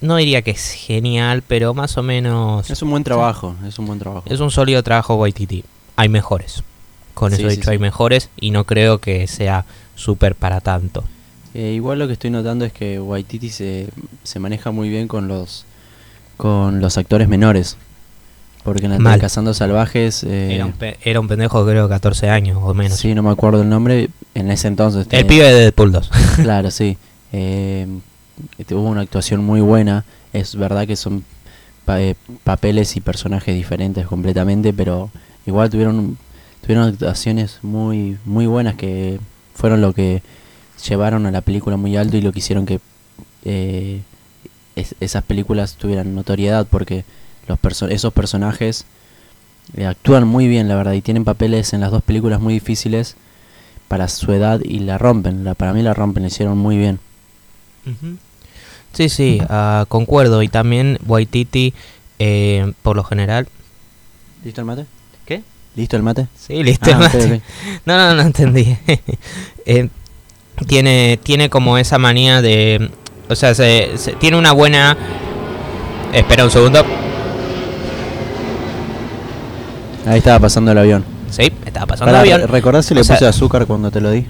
No 0.00 0.16
diría 0.16 0.42
que 0.42 0.50
es 0.50 0.72
genial, 0.72 1.42
pero 1.46 1.72
más 1.72 1.96
o 1.96 2.02
menos 2.02 2.68
es 2.70 2.82
un 2.82 2.90
buen 2.90 3.02
trabajo, 3.02 3.54
es 3.66 3.78
un 3.78 3.86
buen 3.86 3.98
trabajo. 3.98 4.24
es 4.30 4.40
un 4.40 4.50
sólido 4.50 4.82
trabajo 4.82 5.14
Waititi. 5.16 5.64
Hay 5.96 6.08
mejores. 6.10 6.62
Con 7.14 7.30
Sí, 7.32 7.40
eso 7.40 7.48
sí, 7.48 7.56
dicho, 7.56 7.64
sí. 7.64 7.70
hay 7.70 7.78
mejores 7.78 8.28
y 8.38 8.50
no 8.50 8.64
creo 8.64 8.98
que 8.98 9.26
sea 9.26 9.64
súper 9.94 10.34
para 10.34 10.60
tanto. 10.60 11.02
Eh, 11.54 11.72
igual 11.74 11.98
lo 11.98 12.06
que 12.06 12.12
estoy 12.12 12.28
notando 12.28 12.66
es 12.66 12.74
que 12.74 13.00
Waititi 13.00 13.48
se, 13.48 13.88
se 14.22 14.38
maneja 14.38 14.70
muy 14.70 14.90
bien 14.90 15.08
con 15.08 15.28
los 15.28 15.64
con 16.36 16.80
los 16.82 16.98
actores 16.98 17.28
menores. 17.28 17.78
Porque 18.66 18.84
en 18.84 18.92
la 18.92 18.98
Mal. 18.98 19.18
Cazando 19.20 19.54
Salvajes 19.54 20.22
eh, 20.24 20.54
Era 20.56 20.66
un, 20.66 20.72
pe- 20.72 20.98
era 21.04 21.20
un 21.20 21.28
pendejo 21.28 21.64
creo 21.64 21.84
de 21.84 21.88
14 21.88 22.28
años 22.28 22.58
o 22.60 22.74
menos. 22.74 22.98
Sí, 22.98 23.14
no 23.14 23.22
me 23.22 23.30
acuerdo 23.30 23.62
el 23.62 23.68
nombre 23.70 24.10
en 24.34 24.50
ese 24.50 24.68
entonces. 24.68 25.06
El 25.10 25.24
pibe 25.24 25.44
de 25.46 25.60
Deadpool 25.62 25.92
2. 25.92 26.10
Claro, 26.42 26.70
sí. 26.70 26.98
Eh, 27.32 27.86
tuvo 28.66 28.82
una 28.82 29.00
actuación 29.00 29.42
muy 29.44 29.60
buena. 29.60 30.04
Es 30.32 30.56
verdad 30.56 30.86
que 30.86 30.96
son 30.96 31.24
pa- 31.86 32.00
eh, 32.02 32.16
papeles 32.44 32.96
y 32.96 33.00
personajes 33.00 33.54
diferentes 33.54 34.06
completamente, 34.06 34.72
pero 34.74 35.10
igual 35.46 35.70
tuvieron 35.70 36.18
tuvieron 36.60 36.88
actuaciones 36.88 37.60
muy 37.62 38.18
muy 38.24 38.46
buenas 38.46 38.74
que 38.74 39.20
fueron 39.54 39.80
lo 39.80 39.92
que 39.92 40.20
llevaron 40.88 41.24
a 41.26 41.30
la 41.30 41.40
película 41.40 41.76
muy 41.76 41.96
alto 41.96 42.16
y 42.16 42.20
lo 42.20 42.32
que 42.32 42.40
hicieron 42.40 42.66
que 42.66 42.80
eh, 43.44 44.00
es- 44.74 44.96
esas 45.00 45.22
películas 45.22 45.76
tuvieran 45.76 46.14
notoriedad 46.16 46.66
porque 46.68 47.04
los 47.48 47.58
perso- 47.60 47.88
esos 47.90 48.12
personajes 48.12 48.84
eh, 49.76 49.86
actúan 49.86 50.26
muy 50.26 50.46
bien, 50.48 50.68
la 50.68 50.76
verdad, 50.76 50.92
y 50.92 51.00
tienen 51.02 51.24
papeles 51.24 51.72
en 51.72 51.80
las 51.80 51.90
dos 51.90 52.02
películas 52.02 52.40
muy 52.40 52.54
difíciles 52.54 53.16
para 53.88 54.08
su 54.08 54.32
edad 54.32 54.60
y 54.64 54.80
la 54.80 54.98
rompen. 54.98 55.44
La, 55.44 55.54
para 55.54 55.72
mí 55.72 55.82
la 55.82 55.94
rompen, 55.94 56.22
la 56.22 56.28
hicieron 56.28 56.58
muy 56.58 56.76
bien. 56.76 56.98
Sí, 58.92 59.08
sí, 59.08 59.40
ah, 59.48 59.84
concuerdo. 59.88 60.42
Y 60.42 60.48
también 60.48 60.98
Waititi, 61.06 61.74
eh, 62.18 62.72
por 62.82 62.96
lo 62.96 63.04
general... 63.04 63.46
¿Listo 64.44 64.60
el 64.60 64.66
mate? 64.66 64.86
¿Qué? 65.24 65.42
¿Listo 65.76 65.96
el 65.96 66.02
mate? 66.02 66.26
Sí, 66.38 66.62
listo. 66.62 66.90
Ah, 66.92 66.98
ok, 67.06 67.14
ok. 67.14 67.40
No, 67.86 67.96
no, 67.96 68.14
no 68.14 68.22
entendí. 68.22 68.76
Eh, 69.68 69.88
tiene, 70.68 71.18
tiene 71.22 71.50
como 71.50 71.76
esa 71.76 71.98
manía 71.98 72.40
de... 72.40 72.90
O 73.28 73.34
sea, 73.34 73.52
se, 73.54 73.98
se- 73.98 74.12
tiene 74.12 74.36
una 74.38 74.52
buena... 74.52 74.96
Espera 76.12 76.44
un 76.44 76.50
segundo. 76.52 76.84
Ahí 80.06 80.18
estaba 80.18 80.38
pasando 80.40 80.72
el 80.72 80.78
avión. 80.78 81.04
Sí, 81.30 81.52
estaba 81.64 81.86
pasando 81.86 82.12
Pará, 82.12 82.24
el 82.24 82.32
avión. 82.32 82.40
re- 82.48 82.52
¿Recordás 82.52 82.86
si 82.86 82.94
O 82.94 82.96
le 82.96 83.04
sea- 83.04 83.16
puse 83.16 83.26
azúcar 83.26 83.66
cuando 83.66 83.90
te 83.90 84.00
lo 84.00 84.10
di? 84.10 84.26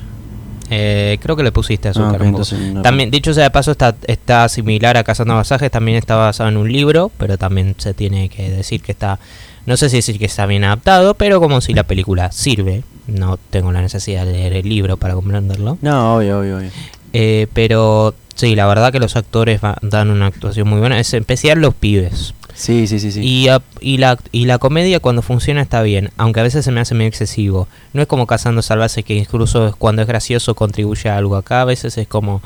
Eh, 0.68 1.18
creo 1.22 1.37
que 1.37 1.45
le 1.45 1.53
pusiste 1.53 1.89
Ah, 1.89 1.91
azúcar. 1.93 2.14
ok, 2.16 2.22
un 2.22 2.33
poco. 2.33 2.43
entonces 2.43 2.61
no- 2.74 2.83
También, 2.83 3.11
dicho 3.11 3.33
sea 3.33 3.45
de 3.45 3.51
paso, 3.51 3.70
está, 3.70 3.95
está 4.07 4.49
similar 4.49 4.97
a 4.97 5.05
Cazando 5.05 5.35
Masajes, 5.35 5.70
también 5.70 5.97
está 5.97 6.16
basado 6.16 6.49
en 6.49 6.57
un 6.57 6.72
libro, 6.72 7.12
pero 7.18 7.39
también 7.39 7.74
se 7.79 7.95
tiene 7.95 8.29
que 8.29 8.51
decir 8.51 8.81
que 8.83 8.91
está, 8.93 9.20
no 9.64 9.77
sé 9.77 9.89
si 9.91 9.97
decir 9.97 10.18
que 10.18 10.24
está 10.24 10.45
bien 10.47 10.64
adaptado, 10.64 11.14
pero 11.14 11.41
como 11.41 11.61
si 11.61 11.72
la 11.72 11.85
película 11.85 12.33
sirve, 12.33 12.83
no 13.07 13.39
tengo 13.51 13.70
la 13.70 13.81
necesidad 13.81 14.27
de 14.27 14.33
leer 14.33 14.55
el 14.55 14.68
libro 14.68 14.97
para 14.97 15.14
comprenderlo, 15.14 15.79
No, 15.83 16.16
obvio, 16.16 16.41
obvio, 16.41 16.57
obvio. 16.57 16.70
Eh, 17.12 17.47
pero 17.53 18.14
sí, 18.35 18.57
la 18.57 18.66
verdad 18.66 18.91
que 18.91 18.99
los 18.99 19.14
actores 19.14 19.61
va- 19.62 19.79
dan 19.83 20.11
una 20.11 20.27
actuación 20.27 20.68
muy 20.68 20.81
buena, 20.81 20.99
es 20.99 21.14
en 21.14 21.20
especial 21.20 21.61
los 21.61 21.74
pibes. 21.74 22.35
Sí, 22.57 22.86
sí, 22.86 22.98
sí, 22.98 23.12
sí. 23.12 23.20
Y, 23.20 23.48
a- 23.48 23.61
y, 23.80 23.98
la, 23.98 24.18
y 24.32 24.46
la 24.46 24.57
comedia 24.59 24.98
cuando 24.98 25.20
funciona 25.20 25.61
está 25.61 25.82
bien, 25.82 26.11
aunque 26.16 26.40
a 26.40 26.42
veces 26.42 26.64
se 26.64 26.72
me 26.72 26.80
hace 26.80 26.94
medio 26.94 27.09
excesivo. 27.09 27.68
No 27.92 28.00
es 28.00 28.09
como 28.09 28.26
Cazando 28.26 28.62
Salvajes 28.62 29.04
que 29.04 29.14
incluso 29.14 29.68
es- 29.68 29.76
cuando 29.76 30.00
es 30.02 30.09
gracioso 30.09 30.54
contribuye 30.54 31.11
a 31.11 31.18
algo. 31.18 31.36
Acá 31.36 31.61
a 31.61 31.64
veces 31.66 31.98
es 31.98 32.09
como, 32.09 32.40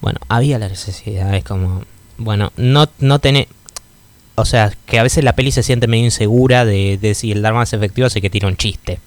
bueno, 0.00 0.20
había 0.28 0.58
la 0.60 0.68
necesidad, 0.68 1.34
es 1.34 1.42
como, 1.44 1.82
bueno, 2.18 2.52
no, 2.56 2.86
no 3.00 3.18
tener... 3.18 3.48
O 4.36 4.44
sea, 4.44 4.72
que 4.86 5.00
a 5.00 5.02
veces 5.02 5.24
la 5.24 5.34
peli 5.34 5.50
se 5.50 5.64
siente 5.64 5.88
medio 5.88 6.04
insegura 6.04 6.64
de, 6.64 6.96
de 6.96 7.14
si 7.16 7.32
el 7.32 7.42
Dharma 7.42 7.64
es 7.64 7.72
efectivo, 7.72 8.06
así 8.06 8.20
que 8.20 8.30
tira 8.30 8.46
un 8.46 8.56
chiste. 8.56 9.00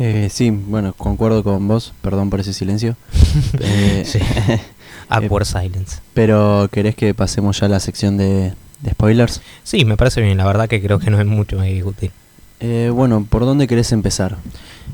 Eh, 0.00 0.28
sí, 0.32 0.50
bueno, 0.50 0.92
concuerdo 0.94 1.44
con 1.44 1.68
vos, 1.68 1.92
perdón 2.02 2.30
por 2.30 2.40
ese 2.40 2.52
silencio. 2.52 2.96
Eh, 3.60 4.02
Sí. 4.04 4.18
Awkward 5.08 5.44
silence. 5.44 5.98
Pero, 6.14 6.68
¿querés 6.72 6.94
que 6.96 7.14
pasemos 7.14 7.60
ya 7.60 7.66
a 7.66 7.68
la 7.68 7.78
sección 7.78 8.16
de, 8.16 8.54
de 8.84 8.92
spoilers? 8.92 9.40
Sí, 9.64 9.84
me 9.84 9.96
parece 9.96 10.20
bien, 10.20 10.36
la 10.38 10.46
verdad 10.46 10.68
que 10.68 10.80
creo 10.80 10.98
que 10.98 11.10
no 11.10 11.18
hay 11.18 11.24
mucho 11.24 11.56
más 11.56 11.66
que 11.66 11.72
discutir. 11.72 12.10
Eh, 12.60 12.90
bueno, 12.92 13.26
¿por 13.28 13.44
dónde 13.44 13.66
querés 13.66 13.90
empezar? 13.92 14.36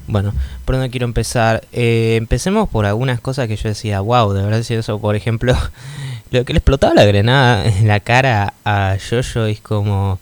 Bueno, 0.07 0.33
¿por 0.65 0.77
dónde 0.77 0.91
quiero 0.91 1.05
empezar? 1.05 1.63
Eh, 1.73 2.17
empecemos 2.17 2.69
por 2.69 2.87
algunas 2.87 3.21
cosas 3.21 3.49
que 3.49 3.57
yo 3.57 3.69
decía, 3.69 4.01
wow, 4.01 4.33
de 4.33 4.43
verdad, 4.43 4.63
si 4.63 4.75
eso, 4.75 4.99
por 4.99 5.15
ejemplo, 5.17 5.55
lo 6.31 6.45
que 6.45 6.53
le 6.53 6.59
explotaba 6.59 6.95
la 6.95 7.05
granada 7.05 7.65
en 7.67 7.87
la 7.87 8.01
cara 8.01 8.55
a 8.65 8.97
Jojo 8.99 9.45
es 9.45 9.61
como... 9.61 10.19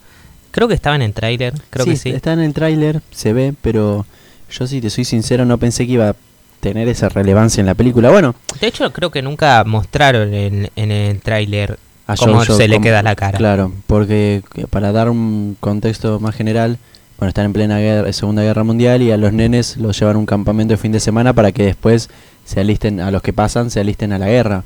Creo 0.50 0.66
que 0.66 0.74
estaba 0.74 0.96
en 0.96 1.02
el 1.02 1.12
tráiler, 1.12 1.54
creo 1.70 1.84
que 1.84 1.96
sí. 1.96 2.10
Está 2.10 2.32
en 2.32 2.40
el 2.40 2.54
tráiler, 2.54 3.02
se 3.10 3.32
ve, 3.32 3.54
pero 3.60 4.06
yo 4.50 4.66
si 4.66 4.80
te 4.80 4.90
soy 4.90 5.04
sincero 5.04 5.44
no 5.44 5.58
pensé 5.58 5.86
que 5.86 5.92
iba 5.92 6.08
a 6.08 6.16
tener 6.60 6.88
esa 6.88 7.08
relevancia 7.10 7.60
en 7.60 7.66
la 7.66 7.74
película. 7.74 8.10
Bueno, 8.10 8.34
De 8.60 8.66
hecho, 8.66 8.90
creo 8.92 9.10
que 9.10 9.22
nunca 9.22 9.62
mostraron 9.64 10.34
en, 10.34 10.70
en 10.74 10.90
el 10.90 11.20
tráiler 11.20 11.78
a 12.08 12.16
cómo 12.16 12.38
Jojo, 12.40 12.56
se 12.56 12.66
le 12.66 12.74
cómo- 12.76 12.84
queda 12.84 13.02
la 13.04 13.14
cara. 13.14 13.38
Claro, 13.38 13.72
porque 13.86 14.42
que 14.52 14.66
para 14.66 14.90
dar 14.90 15.08
un 15.10 15.56
contexto 15.60 16.18
más 16.18 16.34
general, 16.34 16.78
bueno, 17.18 17.28
están 17.28 17.44
en 17.46 17.52
plena 17.52 17.78
guerra, 17.78 18.12
Segunda 18.12 18.42
Guerra 18.42 18.64
Mundial 18.64 19.02
y 19.02 19.10
a 19.12 19.16
los 19.16 19.32
nenes 19.32 19.76
los 19.76 19.98
llevan 20.00 20.16
a 20.16 20.18
un 20.18 20.26
campamento 20.26 20.72
de 20.72 20.78
fin 20.78 20.90
de 20.92 21.00
semana 21.00 21.32
para 21.32 21.52
que 21.52 21.64
después 21.64 22.08
se 22.44 22.60
alisten, 22.60 23.00
a 23.00 23.10
los 23.10 23.22
que 23.22 23.32
pasan, 23.32 23.70
se 23.70 23.78
alisten 23.80 24.12
a 24.12 24.18
la 24.18 24.26
guerra. 24.28 24.64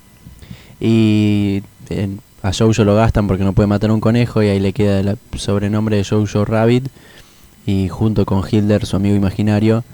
Y 0.81 1.63
en- 1.91 2.21
a 2.43 2.53
Jojo 2.53 2.85
lo 2.85 2.95
gastan 2.97 3.27
porque 3.29 3.45
no 3.45 3.53
puede 3.53 3.67
matar 3.69 3.91
un 3.93 4.01
conejo 4.01 4.43
y 4.43 4.49
ahí 4.49 4.59
le 4.61 4.73
queda 4.73 5.01
el 5.01 5.17
sobrenombre 5.37 5.97
de 5.97 6.05
Jojo 6.05 6.45
Rabbit. 6.45 6.89
Y 7.67 7.89
junto 7.89 8.25
con 8.27 8.43
Hilder, 8.49 8.85
su 8.87 8.97
amigo 8.97 9.15
imaginario, 9.15 9.85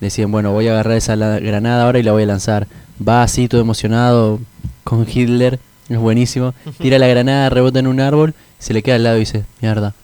deciden, 0.00 0.30
bueno, 0.30 0.52
voy 0.52 0.68
a 0.68 0.72
agarrar 0.72 0.96
esa 0.96 1.16
granada 1.16 1.84
ahora 1.84 1.98
y 1.98 2.04
la 2.04 2.12
voy 2.12 2.22
a 2.22 2.26
lanzar. 2.26 2.68
Va 3.06 3.24
así 3.24 3.48
todo 3.48 3.60
emocionado 3.60 4.38
con 4.84 5.04
Hitler, 5.12 5.58
es 5.88 5.98
buenísimo. 5.98 6.54
Tira 6.78 6.98
la 6.98 7.06
granada, 7.06 7.50
rebota 7.50 7.78
en 7.78 7.86
un 7.86 8.00
árbol, 8.00 8.34
se 8.58 8.72
le 8.74 8.82
queda 8.82 8.96
al 8.96 9.04
lado 9.04 9.16
y 9.16 9.20
dice, 9.20 9.44
mierda. 9.60 9.94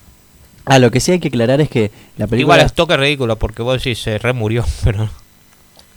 Ah, 0.67 0.79
lo 0.79 0.91
que 0.91 1.01
sí 1.01 1.13
hay 1.13 1.21
que 1.21 1.29
aclarar 1.29 1.61
es 1.61 1.69
que 1.69 1.91
la 2.17 2.27
película... 2.27 2.55
Igual 2.57 2.67
es 2.67 2.73
toque 2.73 2.97
ridículo 2.97 3.37
porque 3.37 3.63
vos 3.63 3.77
decís 3.83 3.99
se 4.03 4.17
re 4.19 4.33
murió, 4.33 4.65
pero 4.85 5.09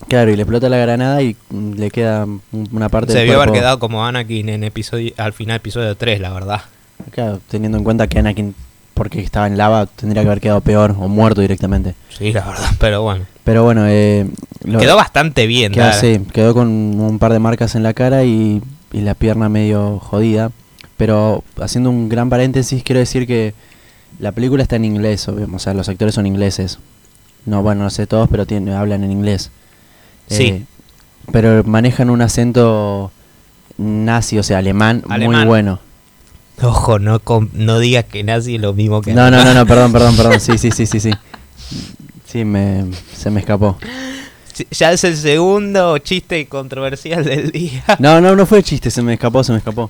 Claro, 0.07 0.29
y 0.31 0.35
le 0.35 0.43
explota 0.43 0.69
la 0.69 0.77
granada 0.77 1.21
y 1.23 1.35
mm, 1.49 1.71
le 1.73 1.89
queda 1.89 2.25
un- 2.25 2.41
una 2.71 2.87
parte 2.89 3.13
se 3.13 3.19
debió 3.19 3.41
haber 3.41 3.51
quedado 3.51 3.79
como 3.79 4.05
Anakin 4.05 4.47
en 4.49 4.63
episodio 4.63 5.11
al 5.17 5.33
final 5.33 5.57
episodio 5.57 5.95
3, 5.97 6.19
la 6.19 6.31
verdad. 6.31 6.61
Claro, 7.11 7.39
teniendo 7.49 7.77
en 7.79 7.83
cuenta 7.83 8.07
que 8.07 8.19
Anakin, 8.19 8.53
porque 8.93 9.21
estaba 9.21 9.47
en 9.47 9.57
lava, 9.57 9.85
tendría 9.87 10.21
que 10.21 10.27
haber 10.27 10.41
quedado 10.41 10.61
peor 10.61 10.91
o 10.99 11.07
muerto 11.07 11.41
directamente. 11.41 11.95
Sí, 12.15 12.31
la 12.31 12.45
verdad, 12.45 12.69
pero 12.79 13.01
bueno. 13.01 13.25
Pero 13.43 13.63
bueno, 13.63 13.85
eh, 13.87 14.27
lo- 14.65 14.79
Quedó 14.79 14.95
bastante 14.97 15.47
bien, 15.47 15.71
queda- 15.71 15.87
Dara. 15.87 15.99
sí, 15.99 16.21
quedó 16.31 16.53
con 16.53 16.67
un 16.67 17.17
par 17.19 17.33
de 17.33 17.39
marcas 17.39 17.73
en 17.75 17.81
la 17.83 17.93
cara 17.93 18.23
y, 18.23 18.61
y 18.97 19.01
la 19.01 19.13
pierna 19.13 19.49
medio 19.49 19.99
jodida. 19.99 20.51
Pero 20.97 21.43
haciendo 21.61 21.89
un 21.91 22.09
gran 22.09 22.29
paréntesis, 22.29 22.81
quiero 22.83 22.99
decir 22.99 23.27
que 23.27 23.53
la 24.19 24.31
película 24.31 24.63
está 24.63 24.77
en 24.77 24.85
inglés, 24.85 25.27
o 25.27 25.59
sea, 25.59 25.73
los 25.75 25.87
actores 25.89 26.15
son 26.15 26.25
ingleses. 26.25 26.79
No, 27.45 27.61
bueno, 27.61 27.83
no 27.83 27.89
sé 27.89 28.07
todos, 28.07 28.27
pero 28.29 28.45
tienen, 28.45 28.73
hablan 28.73 29.03
en 29.03 29.11
inglés. 29.11 29.51
Sí. 30.27 30.43
Eh, 30.45 30.63
pero 31.31 31.63
manejan 31.63 32.09
un 32.09 32.21
acento 32.21 33.11
nazi, 33.77 34.39
o 34.39 34.43
sea, 34.43 34.57
alemán, 34.57 35.03
muy 35.07 35.45
bueno. 35.45 35.79
Ojo, 36.63 36.97
no, 36.97 37.19
com- 37.19 37.49
no 37.53 37.77
digas 37.77 38.05
que 38.05 38.23
nazi 38.23 38.55
es 38.55 38.61
lo 38.61 38.73
mismo 38.73 39.01
que 39.01 39.13
No, 39.13 39.29
no, 39.29 39.43
no, 39.43 39.53
no, 39.53 39.65
perdón, 39.67 39.91
perdón, 39.93 40.17
perdón. 40.17 40.39
Sí, 40.39 40.57
sí, 40.57 40.71
sí, 40.71 40.87
sí, 40.87 40.99
sí. 40.99 41.11
Sí, 42.25 42.43
me, 42.43 42.85
se 43.15 43.29
me 43.29 43.39
escapó. 43.41 43.77
Ya 44.71 44.91
es 44.91 45.03
el 45.03 45.15
segundo 45.17 45.97
chiste 45.99 46.45
controversial 46.47 47.23
del 47.23 47.51
día. 47.53 47.83
No, 47.99 48.19
no, 48.21 48.35
no 48.35 48.45
fue 48.45 48.63
chiste, 48.63 48.89
se 48.91 49.01
me 49.01 49.13
escapó, 49.13 49.43
se 49.43 49.51
me 49.51 49.57
escapó. 49.59 49.89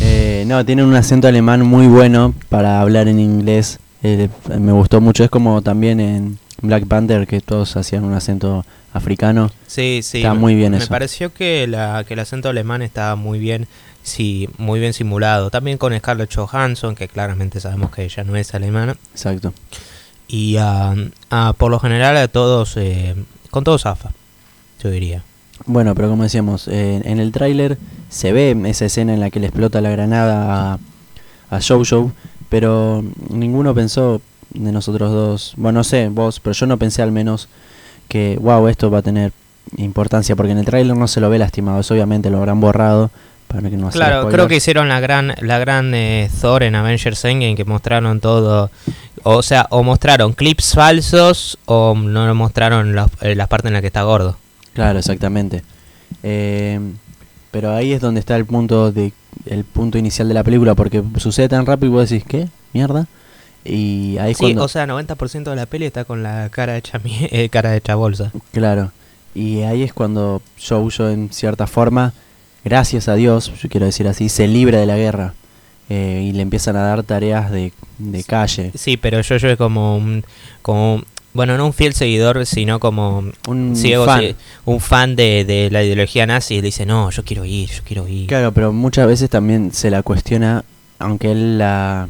Eh, 0.00 0.44
no, 0.46 0.64
tienen 0.64 0.84
un 0.86 0.94
acento 0.94 1.28
alemán 1.28 1.62
muy 1.66 1.86
bueno 1.86 2.34
para 2.48 2.80
hablar 2.80 3.08
en 3.08 3.20
inglés. 3.20 3.78
Eh, 4.02 4.28
me 4.58 4.72
gustó 4.72 5.00
mucho. 5.00 5.22
Es 5.24 5.30
como 5.30 5.62
también 5.62 6.00
en 6.00 6.38
Black 6.60 6.86
Panther 6.86 7.26
que 7.26 7.40
todos 7.40 7.76
hacían 7.76 8.04
un 8.04 8.14
acento 8.14 8.64
africano. 8.92 9.50
Sí, 9.66 10.00
sí. 10.02 10.18
Está 10.18 10.34
me- 10.34 10.40
muy 10.40 10.54
bien 10.54 10.72
Me 10.72 10.78
eso. 10.78 10.88
pareció 10.88 11.32
que, 11.32 11.66
la, 11.66 12.04
que 12.06 12.14
el 12.14 12.20
acento 12.20 12.48
alemán 12.48 12.82
estaba 12.82 13.14
muy 13.16 13.38
bien, 13.38 13.68
sí, 14.02 14.48
muy 14.58 14.80
bien 14.80 14.92
simulado. 14.92 15.50
También 15.50 15.78
con 15.78 15.96
Scarlett 15.96 16.34
Johansson, 16.34 16.94
que 16.94 17.08
claramente 17.08 17.60
sabemos 17.60 17.90
que 17.92 18.04
ella 18.04 18.24
no 18.24 18.36
es 18.36 18.54
alemana. 18.54 18.96
Exacto. 19.12 19.54
Y 20.28 20.56
ah, 20.58 20.94
ah, 21.30 21.54
por 21.56 21.70
lo 21.70 21.78
general 21.78 22.16
a 22.16 22.26
todos, 22.28 22.76
eh, 22.76 23.14
con 23.52 23.64
todos 23.64 23.82
zafa, 23.82 24.10
yo 24.82 24.90
diría. 24.90 25.22
Bueno, 25.66 25.94
pero 25.94 26.08
como 26.08 26.22
decíamos, 26.22 26.66
eh, 26.68 27.02
en 27.04 27.20
el 27.20 27.30
tráiler 27.32 27.76
se 28.08 28.32
ve 28.32 28.56
esa 28.64 28.86
escena 28.86 29.12
en 29.12 29.20
la 29.20 29.30
que 29.30 29.40
le 29.40 29.46
explota 29.46 29.82
la 29.82 29.90
granada 29.90 30.72
a, 30.72 30.78
a 31.50 31.60
Jojo, 31.60 32.12
pero 32.48 33.04
ninguno 33.28 33.74
pensó 33.74 34.22
de 34.54 34.72
nosotros 34.72 35.12
dos, 35.12 35.52
bueno, 35.58 35.80
no 35.80 35.84
sé, 35.84 36.08
vos, 36.08 36.40
pero 36.40 36.54
yo 36.54 36.66
no 36.66 36.78
pensé 36.78 37.02
al 37.02 37.12
menos 37.12 37.48
que, 38.08 38.38
wow, 38.40 38.68
esto 38.68 38.90
va 38.90 38.98
a 38.98 39.02
tener 39.02 39.32
importancia, 39.76 40.34
porque 40.34 40.52
en 40.52 40.58
el 40.58 40.64
tráiler 40.64 40.96
no 40.96 41.06
se 41.06 41.20
lo 41.20 41.28
ve 41.28 41.38
lastimado, 41.38 41.80
eso 41.80 41.92
obviamente 41.92 42.30
lo 42.30 42.38
habrán 42.38 42.60
borrado 42.60 43.10
para 43.52 43.70
que 43.70 43.76
no 43.76 43.90
Claro, 43.90 44.28
creo 44.28 44.48
que 44.48 44.56
hicieron 44.56 44.88
la 44.88 45.00
gran, 45.00 45.34
la 45.40 45.58
gran 45.58 45.94
eh, 45.94 46.30
Thor 46.40 46.62
en 46.62 46.74
Avengers 46.74 47.24
Endgame 47.24 47.54
que 47.54 47.64
mostraron 47.64 48.20
todo, 48.20 48.70
o 49.22 49.42
sea, 49.42 49.66
o 49.70 49.82
mostraron 49.82 50.32
clips 50.32 50.74
falsos 50.74 51.58
o 51.66 51.94
no 51.94 52.34
mostraron 52.34 52.94
los- 52.94 53.10
eh, 53.20 53.34
las 53.34 53.48
partes 53.48 53.68
en 53.68 53.74
las 53.74 53.80
que 53.82 53.88
está 53.88 54.02
gordo. 54.02 54.36
Claro, 54.74 54.98
exactamente. 54.98 55.62
Eh, 56.22 56.80
pero 57.50 57.72
ahí 57.74 57.92
es 57.92 58.00
donde 58.00 58.20
está 58.20 58.36
el 58.36 58.46
punto 58.46 58.90
de 58.92 59.12
el 59.46 59.64
punto 59.64 59.98
inicial 59.98 60.28
de 60.28 60.34
la 60.34 60.44
película, 60.44 60.74
porque 60.74 61.02
sucede 61.18 61.48
tan 61.48 61.66
rápido 61.66 61.86
y 61.88 61.90
vos 61.96 62.08
decís, 62.10 62.24
¿qué? 62.28 62.48
¿Mierda? 62.72 63.06
Y 63.64 64.16
ahí 64.18 64.32
es 64.32 64.38
Sí, 64.38 64.44
cuando... 64.44 64.64
o 64.64 64.68
sea, 64.68 64.86
90% 64.86 65.50
de 65.50 65.56
la 65.56 65.66
peli 65.66 65.84
está 65.86 66.04
con 66.04 66.22
la 66.22 66.48
cara 66.50 66.76
hecha, 66.76 67.00
eh, 67.04 67.48
cara 67.48 67.74
hecha 67.76 67.94
bolsa. 67.94 68.30
Claro. 68.52 68.92
Y 69.34 69.62
ahí 69.62 69.82
es 69.82 69.92
cuando 69.94 70.42
Jojo, 70.68 71.08
en 71.08 71.30
cierta 71.32 71.66
forma, 71.66 72.12
gracias 72.64 73.08
a 73.08 73.14
Dios, 73.14 73.52
yo 73.60 73.68
quiero 73.68 73.86
decir 73.86 74.06
así, 74.08 74.28
se 74.28 74.46
libra 74.48 74.78
de 74.78 74.86
la 74.86 74.96
guerra. 74.96 75.34
Eh, 75.88 76.26
y 76.28 76.32
le 76.32 76.42
empiezan 76.42 76.76
a 76.76 76.82
dar 76.82 77.02
tareas 77.02 77.50
de, 77.50 77.72
de 77.98 78.24
calle. 78.24 78.70
Sí, 78.74 78.96
pero 78.96 79.20
yo 79.20 79.36
yo 79.36 79.48
es 79.48 79.58
como 79.58 79.96
un, 79.96 80.24
como 80.62 81.02
bueno, 81.34 81.56
no 81.58 81.66
un 81.66 81.72
fiel 81.72 81.92
seguidor, 81.92 82.46
sino 82.46 82.78
como 82.80 83.24
Un 83.48 83.76
ciego, 83.76 84.06
fan. 84.06 84.36
un 84.64 84.80
fan 84.80 85.16
de, 85.16 85.44
de 85.44 85.70
la 85.70 85.82
ideología 85.82 86.24
nazi 86.26 86.54
y 86.54 86.56
le 86.58 86.66
dice, 86.66 86.86
no, 86.86 87.10
yo 87.10 87.24
quiero 87.24 87.44
ir, 87.44 87.68
yo 87.70 87.82
quiero 87.84 88.08
ir. 88.08 88.26
Claro, 88.28 88.52
pero 88.52 88.72
muchas 88.72 89.06
veces 89.06 89.28
también 89.28 89.72
se 89.72 89.90
la 89.90 90.02
cuestiona, 90.02 90.64
aunque 90.98 91.32
él 91.32 91.58
la, 91.58 92.08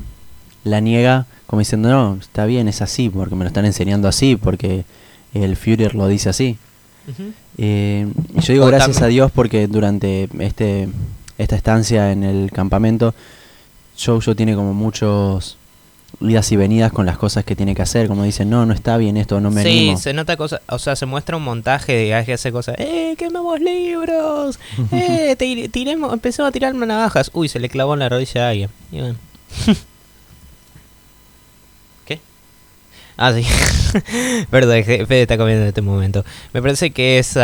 la 0.64 0.80
niega, 0.80 1.26
como 1.46 1.60
diciendo, 1.60 1.88
no, 1.88 2.18
está 2.20 2.46
bien, 2.46 2.68
es 2.68 2.82
así, 2.82 3.08
porque 3.08 3.34
me 3.34 3.44
lo 3.44 3.48
están 3.48 3.64
enseñando 3.64 4.06
así, 4.06 4.36
porque 4.36 4.84
el 5.34 5.56
Führer 5.56 5.94
lo 5.94 6.06
dice 6.08 6.28
así. 6.28 6.56
Ujú. 7.08 7.32
Eh, 7.58 8.06
y 8.34 8.40
yo 8.40 8.52
digo 8.52 8.64
O 8.66 8.68
gracias 8.68 9.02
a 9.02 9.06
Dios 9.06 9.30
porque 9.32 9.66
durante 9.66 10.28
este 10.38 10.88
esta 11.38 11.56
estancia 11.56 12.12
en 12.12 12.22
el 12.22 12.50
campamento, 12.52 13.14
Jojo 13.98 14.36
tiene 14.36 14.54
como 14.54 14.74
muchos 14.74 15.56
idas 16.20 16.52
y 16.52 16.56
venidas 16.56 16.92
con 16.92 17.06
las 17.06 17.18
cosas 17.18 17.44
que 17.44 17.56
tiene 17.56 17.74
que 17.74 17.82
hacer, 17.82 18.06
como 18.06 18.22
dicen, 18.24 18.50
no, 18.50 18.66
no 18.66 18.74
está 18.74 18.96
bien 18.96 19.16
esto, 19.16 19.40
no 19.40 19.50
me 19.50 19.62
sí, 19.62 19.68
animo. 19.68 19.98
se 19.98 20.12
nota 20.12 20.36
cosa, 20.36 20.60
o 20.68 20.78
sea, 20.78 20.94
se 20.94 21.06
muestra 21.06 21.36
un 21.36 21.42
montaje 21.42 21.92
de 21.92 22.24
que 22.24 22.32
hace 22.34 22.52
cosas, 22.52 22.76
eh, 22.78 23.14
quemamos 23.18 23.60
libros, 23.60 24.58
eh, 24.92 25.34
tiremos, 25.70 26.12
empezamos 26.12 26.50
a 26.50 26.52
tirar 26.52 26.74
navajas, 26.74 27.30
uy, 27.34 27.48
se 27.48 27.58
le 27.58 27.68
clavó 27.68 27.94
en 27.94 28.00
la 28.00 28.08
rodilla 28.08 28.46
a 28.46 28.50
alguien. 28.50 28.70
Y 28.90 29.00
bueno. 29.00 29.16
¿Qué? 32.06 32.20
Ah, 33.16 33.32
sí. 33.32 33.44
Perdón, 34.50 34.84
Fede 34.84 35.22
está 35.22 35.36
comiendo 35.36 35.62
en 35.62 35.68
este 35.68 35.82
momento. 35.82 36.24
Me 36.52 36.62
parece 36.62 36.90
que 36.90 37.18
es, 37.18 37.34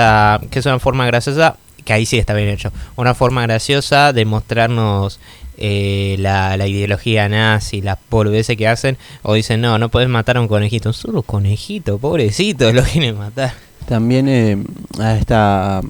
que 0.51 0.59
es 0.59 0.67
una 0.67 0.79
forma 0.79 1.07
graciosa, 1.07 1.57
que 1.85 1.93
ahí 1.93 2.07
sí 2.07 2.19
está 2.19 2.35
bien 2.35 2.49
hecho, 2.49 2.73
una 2.97 3.15
forma 3.15 3.43
graciosa 3.43 4.13
de 4.13 4.25
mostrarnos 4.25 5.21
eh, 5.57 6.17
la, 6.21 6.57
la 6.57 6.67
ideología 6.67 7.29
nazi, 7.29 7.83
las 7.83 7.99
boludeces 8.11 8.57
que 8.57 8.69
hacen, 8.69 8.97
o 9.23 9.35
dicen, 9.35 9.61
no, 9.61 9.79
no 9.79 9.89
podés 9.89 10.09
matar 10.09 10.37
a 10.37 10.41
un 10.41 10.49
conejito, 10.49 10.89
un 10.89 10.95
solo 10.95 11.23
conejito, 11.23 11.99
pobrecito, 11.99 12.73
lo 12.75 12.83
quieren 12.83 13.19
matar. 13.19 13.53
También 13.87 14.29
eh, 14.29 14.57
a, 15.01 15.17
esta, 15.17 15.81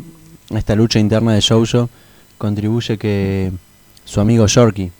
esta 0.55 0.74
lucha 0.74 0.99
interna 0.99 1.35
de 1.35 1.43
Jojo 1.43 1.91
contribuye 2.39 2.97
que 2.97 3.53
su 4.05 4.20
amigo 4.20 4.47
Yorkie, 4.47 4.91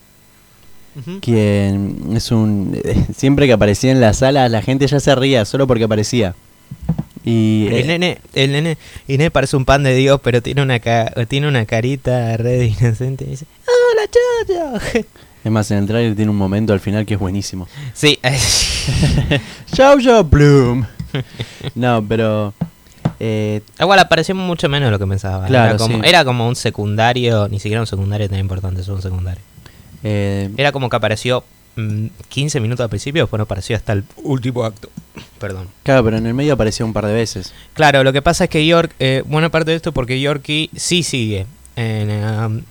quien 1.21 2.11
es 2.15 2.31
un... 2.31 2.81
Siempre 3.17 3.47
que 3.47 3.53
aparecía 3.53 3.91
en 3.91 4.01
la 4.01 4.13
sala 4.13 4.49
la 4.49 4.63
gente 4.63 4.87
ya 4.87 5.01
se 5.01 5.15
ría 5.15 5.45
solo 5.45 5.67
porque 5.67 5.85
aparecía. 5.85 6.35
Y, 7.25 7.67
el, 7.67 7.75
eh, 7.75 7.85
nene, 7.85 8.19
el 8.35 8.53
nene, 8.53 8.79
y 9.07 9.19
nene 9.19 9.31
parece 9.31 9.57
un 9.57 9.65
pan 9.65 9.83
de 9.83 9.95
Dios, 9.95 10.21
pero 10.23 10.41
tiene 10.41 10.63
una 10.63 10.79
tiene 11.27 11.49
una 11.49 11.67
carita 11.67 12.37
red 12.39 12.63
inocente 12.63 13.25
y 13.25 13.31
dice, 13.31 13.47
¡Hola, 13.67 14.79
Chocho! 14.81 15.07
Es 15.45 15.53
más, 15.53 15.71
en 15.71 15.79
el 15.79 15.87
trailer 15.87 16.17
tiene 16.17 16.31
un 16.31 16.37
momento 16.37 16.73
al 16.73 16.81
final 16.81 17.07
que 17.07 17.15
es 17.15 17.21
buenísimo. 17.21 17.69
Sí. 17.95 18.19
Chocho 19.73 20.25
Bloom. 20.25 20.85
no, 21.75 22.05
pero... 22.07 22.53
Eh, 23.21 23.63
Igual 23.79 23.99
apareció 23.99 24.35
mucho 24.35 24.69
menos 24.69 24.89
de 24.89 24.91
lo 24.91 24.99
que 24.99 25.07
pensaba. 25.07 25.47
Claro, 25.47 25.71
era, 25.71 25.79
como, 25.79 26.03
sí. 26.03 26.09
era 26.09 26.25
como 26.25 26.49
un 26.49 26.57
secundario, 26.57 27.49
ni 27.49 27.61
siquiera 27.61 27.81
un 27.81 27.87
secundario 27.87 28.29
tan 28.29 28.39
importante, 28.39 28.81
es 28.81 28.89
un 28.89 29.01
secundario. 29.01 29.43
Eh, 30.03 30.51
Era 30.57 30.73
como 30.73 30.89
que 30.89 30.97
apareció 30.97 31.45
mm, 31.77 32.07
15 32.29 32.61
minutos 32.61 32.85
al 32.85 32.91
principio, 32.91 33.23
después 33.23 33.39
no 33.39 33.45
apareció 33.45 33.77
hasta 33.77 33.93
el 33.93 34.05
último 34.17 34.65
acto. 34.65 34.91
Perdón. 35.39 35.69
claro, 35.83 36.05
pero 36.05 36.17
en 36.17 36.27
el 36.27 36.35
medio 36.35 36.55
apareció 36.55 36.85
un 36.85 36.93
par 36.93 37.07
de 37.07 37.15
veces. 37.15 37.53
Claro, 37.75 38.03
lo 38.05 38.13
que 38.13 38.23
pasa 38.23 38.45
es 38.45 38.51
que 38.51 38.67
York, 38.67 38.93
eh, 38.99 39.23
buena 39.27 39.51
parte 39.51 39.71
de 39.71 39.77
esto 39.77 39.93
porque 39.93 40.21
Yorkie 40.21 40.71
sí 40.75 41.03
sigue 41.03 41.47
en, 41.77 42.11
um, 42.11 42.63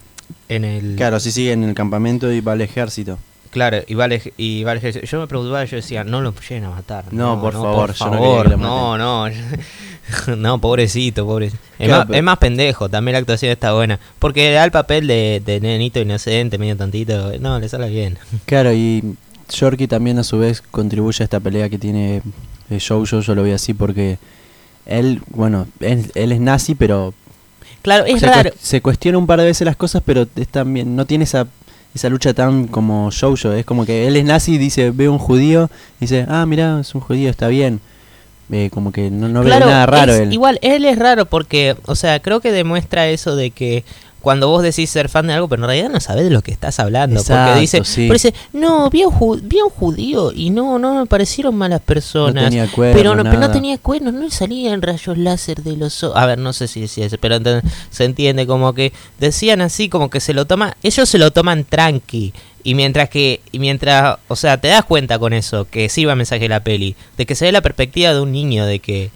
en 0.49 0.65
el... 0.65 0.95
Claro, 0.95 1.19
sí 1.19 1.32
sigue 1.32 1.53
en 1.53 1.63
el 1.63 1.73
campamento 1.73 2.32
y 2.32 2.41
va 2.41 2.53
al 2.53 2.61
ejército. 2.61 3.17
Claro, 3.49 3.78
y 3.88 3.95
vale, 3.95 4.34
y 4.38 4.63
vale, 4.63 4.91
yo 4.91 5.19
me 5.19 5.28
preguntaba, 5.28 5.63
yo 5.65 5.78
decía, 5.78 6.03
no 6.03 6.21
lo 6.21 6.34
lleguen 6.34 6.65
a 6.65 6.69
matar. 6.69 7.05
No, 7.11 7.39
por 7.41 7.53
favor, 7.53 7.88
por 7.88 7.95
yo 7.95 8.05
no 8.05 8.11
quería 8.11 8.57
favor, 8.57 8.59
no, 8.59 8.97
no, 8.97 9.36
no, 10.38 10.60
pobrecito, 10.60 11.26
pobrecito. 11.26 11.62
Es, 11.80 11.88
Claro, 11.88 11.99
más, 12.01 12.08
pero- 12.08 12.18
es 12.18 12.24
más 12.24 12.38
pendejo, 12.38 12.89
también 12.89 13.14
la 13.14 13.20
actuación 13.20 13.51
está 13.51 13.74
buena. 13.74 13.99
Porque 14.20 14.51
da 14.51 14.64
el 14.64 14.72
papel 14.72 15.08
de, 15.08 15.41
de 15.45 15.60
nenito 15.60 15.99
inocente, 15.99 16.58
medio 16.58 16.76
tantito, 16.78 17.34
no, 17.39 17.60
le 17.60 17.70
sale 17.70 17.89
bien. 17.89 18.18
Claro, 18.45 18.74
y 18.74 19.16
Yorkie 19.49 19.88
también 19.88 20.20
a 20.20 20.24
su 20.24 20.39
vez 20.39 20.62
contribuye 20.62 21.24
a 21.24 21.26
esta 21.26 21.39
pelea 21.39 21.70
que 21.70 21.78
tiene 21.78 22.22
eh, 22.70 22.80
Jojo, 22.86 23.22
yo 23.22 23.36
lo 23.36 23.43
veo 23.43 23.55
así 23.55 23.74
porque 23.74 24.18
él, 24.86 25.22
bueno, 25.30 25.68
él, 25.80 26.12
él 26.16 26.32
es 26.32 26.39
nazi, 26.39 26.76
pero 26.76 27.14
Claro, 27.82 28.05
es 28.05 28.20
se, 28.20 28.26
raro. 28.28 28.51
se 28.62 28.82
cuestiona 28.82 29.18
un 29.18 29.28
par 29.28 29.39
de 29.39 29.45
veces 29.45 29.66
las 29.66 29.76
cosas, 29.78 30.01
pero 30.05 30.28
es 30.36 30.47
también, 30.49 30.95
no 30.95 31.05
tiene 31.05 31.24
esa, 31.24 31.47
esa 31.95 32.10
lucha 32.10 32.34
tan 32.34 32.68
como 32.68 33.10
Jojo, 33.18 33.53
es 33.53 33.66
como 33.66 33.86
que 33.86 34.08
él 34.08 34.18
es 34.18 34.26
nazi 34.26 34.55
y 34.55 34.58
dice, 34.58 34.91
ve 34.91 35.08
un 35.08 35.18
judío, 35.18 35.70
dice, 35.99 36.26
ah, 36.28 36.45
mira, 36.45 36.80
es 36.82 36.93
un 36.95 37.01
judío, 37.01 37.30
está 37.30 37.47
bien. 37.47 37.80
Eh, 38.51 38.69
como 38.71 38.91
que 38.91 39.09
no, 39.11 39.27
no 39.27 39.43
claro, 39.43 39.65
ve 39.65 39.71
nada 39.71 39.85
raro 39.85 40.13
es- 40.13 40.19
él. 40.21 40.33
Igual, 40.33 40.57
él 40.61 40.85
es 40.85 40.97
raro 40.97 41.25
porque, 41.25 41.75
o 41.85 41.95
sea, 41.95 42.21
creo 42.21 42.39
que 42.39 42.51
demuestra 42.51 43.07
eso 43.07 43.35
de 43.35 43.51
que 43.51 43.83
cuando 44.21 44.49
vos 44.49 44.61
decís 44.63 44.89
ser 44.89 45.07
fan 45.09 45.27
de 45.27 45.33
algo, 45.33 45.47
pero 45.47 45.63
en 45.63 45.67
realidad 45.67 45.89
no 45.89 45.99
sabés 46.01 46.25
de 46.25 46.31
lo 46.31 46.41
que 46.41 46.51
estás 46.51 46.79
hablando. 46.79 47.19
Exacto, 47.19 47.45
porque 47.45 47.61
dice, 47.61 47.81
sí. 47.85 48.01
pero 48.07 48.13
dice, 48.13 48.33
no, 48.51 48.89
vi 48.89 49.03
a, 49.03 49.07
un 49.07 49.13
ju- 49.13 49.39
vi 49.41 49.59
a 49.59 49.63
un 49.65 49.69
judío 49.69 50.31
y 50.33 50.49
no, 50.49 50.79
no 50.79 50.95
me 50.95 51.05
parecieron 51.05 51.55
malas 51.55 51.79
no 51.81 51.85
personas. 51.85 52.43
tenía 52.45 52.67
cuernos, 52.69 52.97
pero 53.01 53.15
no, 53.15 53.23
pero 53.23 53.35
no 53.35 53.39
nada. 53.41 53.53
tenía 53.53 53.77
cuernos, 53.77 54.13
no 54.13 54.21
le 54.23 54.31
salían 54.31 54.81
rayos 54.81 55.17
láser 55.17 55.63
de 55.63 55.77
los 55.77 56.03
ojos. 56.03 56.17
A 56.17 56.25
ver, 56.25 56.39
no 56.39 56.51
sé 56.51 56.67
si 56.67 56.81
decía 56.81 57.05
eso, 57.05 57.17
pero 57.21 57.37
se 57.89 58.03
entiende 58.05 58.45
como 58.47 58.73
que 58.73 58.91
decían 59.19 59.61
así, 59.61 59.87
como 59.87 60.09
que 60.09 60.19
se 60.19 60.33
lo 60.33 60.45
toma, 60.45 60.75
ellos 60.83 61.07
se 61.07 61.19
lo 61.19 61.31
toman 61.31 61.63
tranqui. 61.63 62.33
Y 62.64 62.76
mientras 62.76 63.10
que, 63.10 63.41
y 63.51 63.60
mientras, 63.60 64.18
o 64.28 64.36
sea, 64.36 64.58
te 64.58 64.68
das 64.68 64.84
cuenta 64.84 65.20
con 65.20 65.34
eso, 65.34 65.66
que 65.70 65.89
sí 65.89 66.05
va 66.05 66.14
el 66.14 66.18
mensaje 66.18 66.41
de 66.41 66.49
la 66.49 66.60
peli, 66.62 66.95
de 67.18 67.26
que 67.26 67.36
se 67.36 67.45
ve 67.45 67.51
la 67.51 67.62
perspectiva 67.62 68.14
de 68.14 68.20
un 68.20 68.32
niño, 68.32 68.66
de 68.66 68.80
que, 68.80 69.10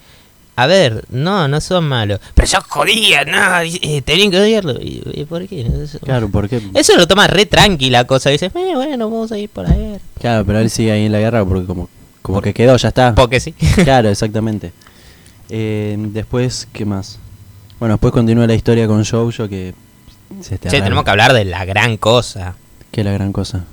a 0.55 0.67
ver, 0.67 1.05
no, 1.09 1.47
no 1.47 1.59
son 1.59 1.85
malos. 1.85 2.19
Pero 2.33 2.47
yo 2.47 2.59
jodía, 2.67 3.25
no, 3.25 3.61
eh, 3.61 4.01
tenían 4.03 4.31
que 4.31 4.39
odiarlo. 4.39 4.73
¿Y, 4.81 5.01
y 5.13 5.25
por 5.25 5.47
qué? 5.47 5.61
Eso, 5.61 5.99
Claro, 5.99 6.29
porque 6.29 6.61
eso 6.75 6.95
lo 6.95 7.07
toma 7.07 7.27
re 7.27 7.45
tranqui 7.45 7.89
la 7.89 8.05
cosa. 8.05 8.29
Dices, 8.29 8.51
eh, 8.55 8.71
bueno, 8.75 9.09
vamos 9.09 9.31
a 9.31 9.37
ir 9.37 9.49
por 9.49 9.65
ahí. 9.65 9.97
claro, 10.19 10.45
pero 10.45 10.59
él 10.59 10.69
sigue 10.69 10.91
ahí 10.91 11.05
en 11.05 11.11
la 11.11 11.19
guerra 11.19 11.43
porque 11.43 11.65
como, 11.65 11.89
como 12.21 12.41
que 12.41 12.53
quedó, 12.53 12.77
ya 12.77 12.89
está. 12.89 13.15
Porque 13.15 13.39
sí. 13.39 13.53
Claro, 13.83 14.09
exactamente. 14.09 14.71
Eh, 15.49 15.97
después, 15.97 16.67
¿qué 16.71 16.85
más? 16.85 17.19
Bueno, 17.79 17.95
después 17.95 18.13
continúa 18.13 18.45
la 18.47 18.53
historia 18.53 18.87
con 18.87 19.03
Jojo 19.03 19.49
que 19.49 19.73
se 20.41 20.55
arranca. 20.55 20.69
tenemos 20.69 21.03
que 21.03 21.09
hablar 21.09 21.33
de 21.33 21.45
la 21.45 21.65
gran 21.65 21.97
cosa. 21.97 22.55
Que 22.91 23.01
es 23.01 23.05
la 23.05 23.13
gran 23.13 23.31
cosa. 23.31 23.65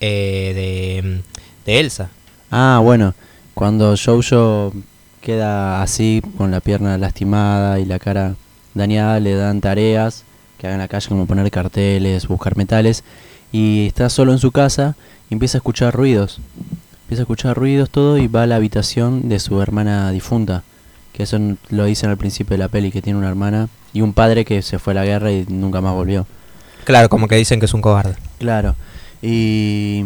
eh, 0.00 0.52
de, 0.54 1.22
de 1.64 1.80
Elsa. 1.80 2.10
Ah, 2.50 2.80
bueno, 2.82 3.14
cuando 3.54 3.94
Jojo 3.96 4.72
queda 5.20 5.82
así, 5.82 6.20
con 6.36 6.50
la 6.50 6.60
pierna 6.60 6.98
lastimada 6.98 7.80
y 7.80 7.86
la 7.86 7.98
cara 7.98 8.34
dañada, 8.74 9.18
le 9.20 9.34
dan 9.34 9.60
tareas 9.60 10.24
que 10.58 10.66
hagan 10.66 10.76
en 10.78 10.82
la 10.84 10.88
calle 10.88 11.08
como 11.08 11.26
poner 11.26 11.50
carteles, 11.50 12.28
buscar 12.28 12.56
metales, 12.56 13.02
y 13.50 13.86
está 13.86 14.08
solo 14.10 14.32
en 14.32 14.38
su 14.38 14.52
casa 14.52 14.94
y 15.30 15.34
empieza 15.34 15.56
a 15.58 15.60
escuchar 15.60 15.94
ruidos. 15.94 16.40
Empieza 17.04 17.22
a 17.22 17.24
escuchar 17.24 17.56
ruidos 17.56 17.90
todo 17.90 18.18
y 18.18 18.28
va 18.28 18.42
a 18.42 18.46
la 18.46 18.56
habitación 18.56 19.28
de 19.28 19.38
su 19.38 19.60
hermana 19.62 20.10
difunta, 20.10 20.62
que 21.12 21.22
eso 21.22 21.38
lo 21.70 21.84
dicen 21.84 22.10
al 22.10 22.16
principio 22.18 22.54
de 22.54 22.58
la 22.58 22.68
peli, 22.68 22.90
que 22.90 23.02
tiene 23.02 23.18
una 23.18 23.28
hermana 23.28 23.68
y 23.92 24.00
un 24.02 24.12
padre 24.12 24.44
que 24.44 24.60
se 24.62 24.78
fue 24.78 24.92
a 24.92 24.96
la 24.96 25.04
guerra 25.04 25.32
y 25.32 25.46
nunca 25.48 25.80
más 25.80 25.94
volvió. 25.94 26.26
Claro, 26.84 27.08
como 27.08 27.28
que 27.28 27.36
dicen 27.36 27.58
que 27.60 27.66
es 27.66 27.74
un 27.74 27.80
cobarde. 27.82 28.14
Claro. 28.38 28.76
Y 29.22 30.04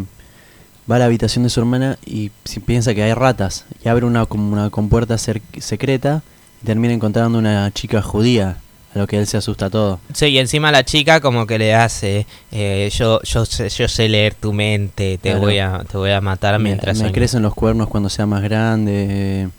va 0.89 0.95
a 0.95 0.99
la 0.99 1.05
habitación 1.05 1.43
de 1.43 1.49
su 1.49 1.59
hermana 1.59 1.97
y 2.05 2.31
si 2.45 2.59
piensa 2.59 2.93
que 2.95 3.03
hay 3.03 3.13
ratas 3.13 3.65
y 3.83 3.89
abre 3.89 4.05
una 4.05 4.25
como 4.25 4.51
una 4.51 4.69
compuerta 4.69 5.17
secreta 5.17 6.23
y 6.63 6.65
termina 6.65 6.93
encontrando 6.93 7.37
una 7.37 7.69
chica 7.71 8.01
judía, 8.01 8.57
a 8.95 8.97
lo 8.97 9.05
que 9.05 9.17
él 9.19 9.27
se 9.27 9.37
asusta 9.37 9.69
todo. 9.69 9.99
Sí, 10.13 10.25
y 10.27 10.39
encima 10.39 10.71
la 10.71 10.83
chica 10.83 11.21
como 11.21 11.45
que 11.45 11.59
le 11.59 11.75
hace, 11.75 12.25
eh, 12.51 12.89
yo, 12.91 13.21
yo, 13.21 13.45
sé, 13.45 13.69
yo 13.69 13.87
sé 13.87 14.09
leer 14.09 14.33
tu 14.33 14.51
mente, 14.51 15.19
te 15.21 15.29
Claro. 15.29 15.41
voy 15.41 15.59
a, 15.59 15.83
te 15.89 15.97
voy 15.97 16.11
a 16.11 16.21
matar 16.21 16.57
mientras 16.59 16.95
me 16.97 17.01
sueño". 17.01 17.13
crecen 17.13 17.41
los 17.43 17.53
cuernos 17.53 17.87
cuando 17.87 18.09
sea 18.09 18.25
más 18.25 18.41
grande. 18.41 19.49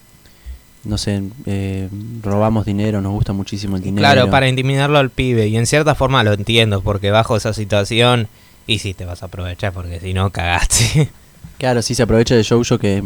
No 0.85 0.99
sé, 0.99 1.23
eh, 1.47 1.89
robamos 2.23 2.65
dinero, 2.65 3.01
nos 3.01 3.13
gusta 3.13 3.33
muchísimo 3.33 3.77
el 3.77 3.83
dinero. 3.83 4.01
Claro, 4.01 4.31
para 4.31 4.49
intimidarlo 4.49 4.99
al 4.99 5.11
pibe. 5.11 5.49
Y 5.49 5.57
en 5.57 5.67
cierta 5.67 5.95
forma 5.95 6.23
lo 6.25 6.33
entiendo, 6.33 6.81
porque 6.83 7.11
bajo 7.11 7.37
esa 7.37 7.53
situación, 7.53 8.29
y 8.67 8.79
sí 8.79 8.95
te 8.95 9.05
vas 9.05 9.23
a 9.23 9.27
aprovechar, 9.27 9.73
porque 9.73 10.01
si 10.01 10.15
no, 10.15 10.31
cagaste. 10.31 11.11
Claro, 11.59 11.83
sí 11.83 11.95
se 11.95 12.03
aprovecha 12.03 12.35
de 12.35 12.43
Jojo 12.43 12.79
que 12.79 13.05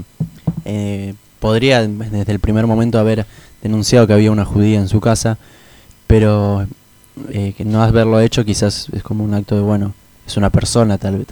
eh, 0.65 1.15
podría 1.41 1.85
desde 1.89 2.31
el 2.31 2.39
primer 2.39 2.69
momento 2.69 3.01
haber 3.01 3.27
denunciado 3.63 4.07
que 4.07 4.13
había 4.13 4.31
una 4.31 4.45
judía 4.45 4.79
en 4.79 4.89
su 4.89 5.01
casa, 5.01 5.39
pero 6.07 6.65
eh, 7.31 7.53
que 7.57 7.65
no 7.65 7.83
haberlo 7.83 8.21
hecho 8.21 8.45
quizás 8.45 8.89
es 8.93 9.03
como 9.03 9.25
un 9.25 9.35
acto 9.35 9.57
de, 9.57 9.63
bueno, 9.63 9.93
es 10.25 10.37
una 10.37 10.51
persona 10.51 10.99
tal 10.99 11.19
vez 11.19 11.27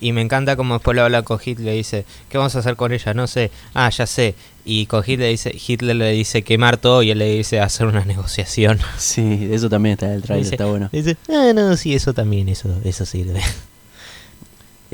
y 0.00 0.12
me 0.12 0.20
encanta 0.20 0.56
como 0.56 0.74
después 0.74 0.94
lo 0.96 1.04
habla 1.04 1.22
con 1.22 1.38
Hitler, 1.44 1.66
le 1.66 1.72
dice, 1.74 2.04
¿qué 2.28 2.38
vamos 2.38 2.54
a 2.56 2.58
hacer 2.60 2.76
con 2.76 2.92
ella? 2.92 3.14
No 3.14 3.26
sé. 3.26 3.50
Ah, 3.74 3.88
ya 3.90 4.06
sé. 4.06 4.34
Y 4.64 4.86
con 4.86 5.02
Hitler, 5.06 5.30
dice, 5.30 5.54
Hitler 5.66 5.96
le 5.96 6.10
dice 6.12 6.42
quemar 6.42 6.76
todo 6.76 7.02
y 7.02 7.10
él 7.10 7.18
le 7.18 7.36
dice 7.36 7.60
hacer 7.60 7.86
una 7.86 8.04
negociación. 8.04 8.78
Sí, 8.98 9.48
eso 9.50 9.68
también 9.68 9.94
está 9.94 10.06
en 10.06 10.12
el 10.12 10.22
trailer, 10.22 10.44
Dice- 10.44 10.54
está 10.54 10.66
bueno. 10.66 10.88
Dice, 10.92 11.16
ah, 11.28 11.52
no, 11.54 11.76
sí, 11.76 11.94
eso 11.94 12.12
también, 12.14 12.48
eso, 12.48 12.68
eso 12.84 13.04
sirve. 13.06 13.40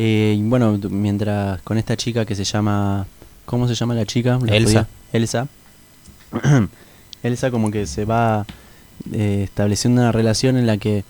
Eh, 0.00 0.36
y 0.38 0.42
bueno, 0.42 0.78
mientras 0.90 1.60
con 1.62 1.76
esta 1.76 1.96
chica 1.96 2.24
que 2.24 2.36
se 2.36 2.44
llama... 2.44 3.06
¿Cómo 3.46 3.66
se 3.66 3.74
llama 3.74 3.94
la 3.94 4.06
chica? 4.06 4.38
La 4.40 4.54
Elsa. 4.54 4.86
Elsa. 5.12 5.48
Elsa 7.24 7.50
como 7.50 7.70
que 7.72 7.84
se 7.86 8.04
va 8.04 8.46
eh, 9.12 9.40
estableciendo 9.44 10.00
una 10.02 10.12
relación 10.12 10.56
en 10.56 10.66
la 10.68 10.76
que, 10.76 11.02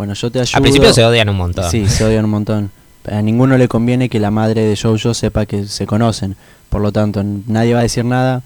bueno, 0.00 0.14
yo 0.14 0.30
te 0.30 0.40
ayudo... 0.40 0.56
Al 0.56 0.62
principio 0.62 0.92
se 0.94 1.04
odian 1.04 1.28
un 1.28 1.36
montón. 1.36 1.70
Sí, 1.70 1.86
se 1.86 2.02
odian 2.04 2.24
un 2.24 2.30
montón. 2.30 2.70
A 3.06 3.20
ninguno 3.20 3.58
le 3.58 3.68
conviene 3.68 4.08
que 4.08 4.18
la 4.18 4.30
madre 4.30 4.62
de 4.62 4.76
Jojo 4.76 5.12
sepa 5.12 5.44
que 5.44 5.66
se 5.66 5.86
conocen. 5.86 6.36
Por 6.70 6.80
lo 6.80 6.90
tanto, 6.90 7.22
nadie 7.46 7.74
va 7.74 7.80
a 7.80 7.82
decir 7.82 8.06
nada 8.06 8.42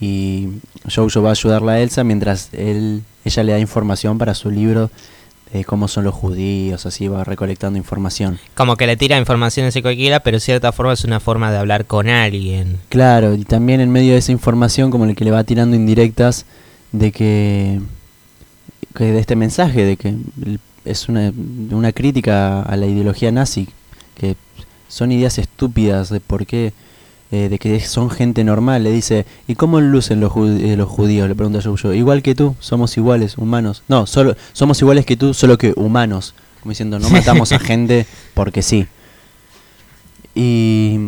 y 0.00 0.48
Jojo 0.94 1.22
va 1.22 1.30
a 1.30 1.32
ayudarla 1.32 1.72
a 1.72 1.80
Elsa 1.80 2.04
mientras 2.04 2.50
él, 2.52 3.02
ella 3.24 3.42
le 3.42 3.52
da 3.52 3.58
información 3.58 4.18
para 4.18 4.34
su 4.34 4.50
libro 4.50 4.90
de 5.50 5.64
cómo 5.64 5.88
son 5.88 6.04
los 6.04 6.14
judíos, 6.14 6.84
así 6.84 7.08
va 7.08 7.24
recolectando 7.24 7.78
información. 7.78 8.38
Como 8.54 8.76
que 8.76 8.86
le 8.86 8.96
tira 8.98 9.18
información 9.18 9.66
así 9.66 9.80
cualquiera, 9.80 10.20
pero 10.20 10.36
de 10.36 10.40
cierta 10.40 10.72
forma 10.72 10.92
es 10.92 11.04
una 11.04 11.20
forma 11.20 11.50
de 11.50 11.56
hablar 11.58 11.86
con 11.86 12.08
alguien. 12.08 12.78
Claro, 12.90 13.34
y 13.34 13.44
también 13.44 13.80
en 13.80 13.90
medio 13.90 14.12
de 14.12 14.18
esa 14.18 14.32
información 14.32 14.90
como 14.90 15.04
el 15.06 15.14
que 15.14 15.24
le 15.24 15.30
va 15.30 15.44
tirando 15.44 15.76
indirectas 15.76 16.44
de 16.92 17.12
que, 17.12 17.80
que 18.94 19.04
de 19.04 19.18
este 19.18 19.36
mensaje 19.36 19.84
de 19.84 19.96
que 19.96 20.08
el- 20.08 20.60
es 20.84 21.08
una, 21.08 21.32
una 21.70 21.92
crítica 21.92 22.62
a 22.62 22.76
la 22.76 22.86
ideología 22.86 23.30
nazi, 23.32 23.68
que 24.18 24.36
son 24.88 25.12
ideas 25.12 25.38
estúpidas 25.38 26.10
de 26.10 26.20
por 26.20 26.44
qué, 26.46 26.72
eh, 27.30 27.48
de 27.48 27.58
que 27.58 27.80
son 27.80 28.10
gente 28.10 28.44
normal, 28.44 28.82
le 28.84 28.90
dice, 28.92 29.24
¿y 29.48 29.54
cómo 29.54 29.80
lucen 29.80 30.20
los, 30.20 30.32
ju- 30.32 30.60
eh, 30.60 30.76
los 30.76 30.88
judíos? 30.88 31.28
Le 31.28 31.34
pregunta 31.34 31.60
Jojo, 31.62 31.92
igual 31.94 32.22
que 32.22 32.34
tú, 32.34 32.54
somos 32.60 32.96
iguales, 32.98 33.38
humanos. 33.38 33.82
No, 33.88 34.06
solo 34.06 34.36
somos 34.52 34.80
iguales 34.82 35.06
que 35.06 35.16
tú, 35.16 35.32
solo 35.32 35.56
que 35.56 35.72
humanos. 35.76 36.34
Como 36.60 36.70
diciendo, 36.72 36.98
no 36.98 37.08
matamos 37.10 37.52
a 37.52 37.58
gente 37.58 38.06
porque 38.34 38.60
sí. 38.62 38.86
Y 40.34 40.98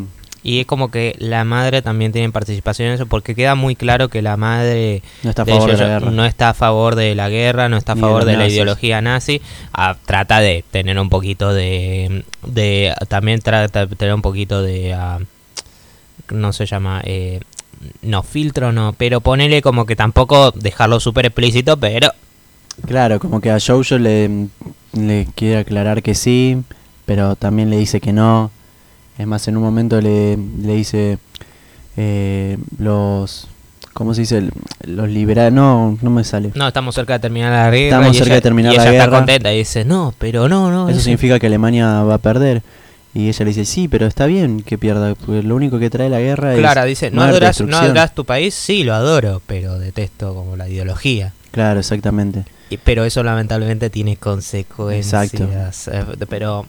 Y 0.46 0.60
es 0.60 0.66
como 0.66 0.90
que 0.90 1.16
la 1.18 1.42
madre 1.44 1.80
también 1.80 2.12
tiene 2.12 2.30
participación 2.30 2.88
en 2.88 2.94
eso, 2.94 3.06
porque 3.06 3.34
queda 3.34 3.54
muy 3.54 3.76
claro 3.76 4.10
que 4.10 4.20
la 4.20 4.36
madre 4.36 5.02
no 5.22 5.30
está 5.30 5.42
a 5.42 5.46
favor 5.46 5.70
de, 5.70 5.76
la 5.78 5.88
guerra. 5.88 6.10
No 6.10 6.24
está 6.26 6.48
a 6.50 6.54
favor 6.54 6.94
de 6.94 7.14
la 7.14 7.28
guerra, 7.30 7.68
no 7.70 7.76
está 7.78 7.92
a 7.92 7.96
favor 7.96 8.26
de, 8.26 8.36
la 8.36 8.46
ideología 8.46 9.00
nazi. 9.00 9.40
Ah, 9.72 9.96
trata 10.04 10.40
de 10.40 10.62
tener 10.70 10.98
un 10.98 11.08
poquito 11.08 11.54
de. 11.54 12.24
de 12.46 12.94
también 13.08 13.40
trata 13.40 13.86
de 13.86 13.96
tener 13.96 14.14
un 14.14 14.20
poquito 14.20 14.62
de. 14.62 14.92
Ah, 14.92 15.18
no 16.30 16.52
se 16.52 16.66
llama. 16.66 17.00
Eh, 17.04 17.40
no, 18.02 18.22
filtro 18.22 18.70
no, 18.70 18.94
pero 18.96 19.22
ponele 19.22 19.62
como 19.62 19.86
que 19.86 19.96
tampoco 19.96 20.50
dejarlo 20.50 21.00
súper 21.00 21.26
explícito, 21.26 21.76
pero... 21.78 22.10
Claro, 22.86 23.18
como 23.18 23.40
que 23.40 23.50
a 23.50 23.58
Jojo 23.60 23.98
le, 23.98 24.48
le 24.92 25.26
quiere 25.34 25.58
aclarar 25.58 26.02
que 26.02 26.14
sí, 26.14 26.62
pero 27.06 27.36
también 27.36 27.70
le 27.70 27.78
dice 27.78 28.00
que 28.00 28.12
no. 28.12 28.50
Es 29.18 29.26
más, 29.26 29.46
en 29.48 29.56
un 29.56 29.62
momento 29.62 30.00
le, 30.00 30.36
le 30.36 30.74
dice 30.74 31.18
eh, 31.96 32.58
los... 32.78 33.48
¿Cómo 33.92 34.12
se 34.12 34.22
dice? 34.22 34.48
Los 34.82 35.08
liberales. 35.08 35.52
No, 35.52 35.96
no 36.02 36.10
me 36.10 36.24
sale. 36.24 36.50
No, 36.56 36.66
estamos 36.66 36.96
cerca 36.96 37.12
de 37.12 37.20
terminar 37.20 37.52
la 37.52 37.70
guerra. 37.70 37.98
Estamos 37.98 38.16
cerca 38.16 38.34
de 38.34 38.40
terminar 38.40 38.72
y 38.72 38.76
ella 38.76 38.92
está 38.92 39.08
contenta 39.08 39.52
y 39.52 39.58
dice, 39.58 39.84
no, 39.84 40.12
pero 40.18 40.48
no, 40.48 40.72
no. 40.72 40.88
Eso 40.88 40.98
significa 40.98 41.38
que 41.38 41.46
Alemania 41.46 42.02
va 42.02 42.14
a 42.14 42.18
perder. 42.18 42.62
Y 43.14 43.28
ella 43.28 43.44
le 43.44 43.50
dice, 43.50 43.64
sí, 43.64 43.86
pero 43.86 44.06
está 44.06 44.26
bien 44.26 44.62
que 44.62 44.78
pierda, 44.78 45.14
porque 45.14 45.44
lo 45.44 45.54
único 45.54 45.78
que 45.78 45.90
trae 45.90 46.08
la 46.08 46.18
guerra 46.18 46.56
Claro, 46.56 46.84
dice, 46.84 47.12
¿no 47.12 47.22
adoras, 47.22 47.60
¿no 47.60 47.76
adoras 47.76 48.12
tu 48.16 48.24
país? 48.24 48.52
Sí, 48.52 48.82
lo 48.82 48.94
adoro, 48.94 49.40
pero 49.46 49.78
detesto 49.78 50.34
como 50.34 50.56
la 50.56 50.68
ideología. 50.68 51.32
Claro, 51.52 51.78
exactamente. 51.78 52.44
Y, 52.70 52.78
pero 52.78 53.04
eso 53.04 53.22
lamentablemente 53.22 53.90
tiene 53.90 54.16
consecuencias. 54.16 55.32
Exacto. 55.32 55.92
Eh, 55.92 56.26
pero... 56.28 56.66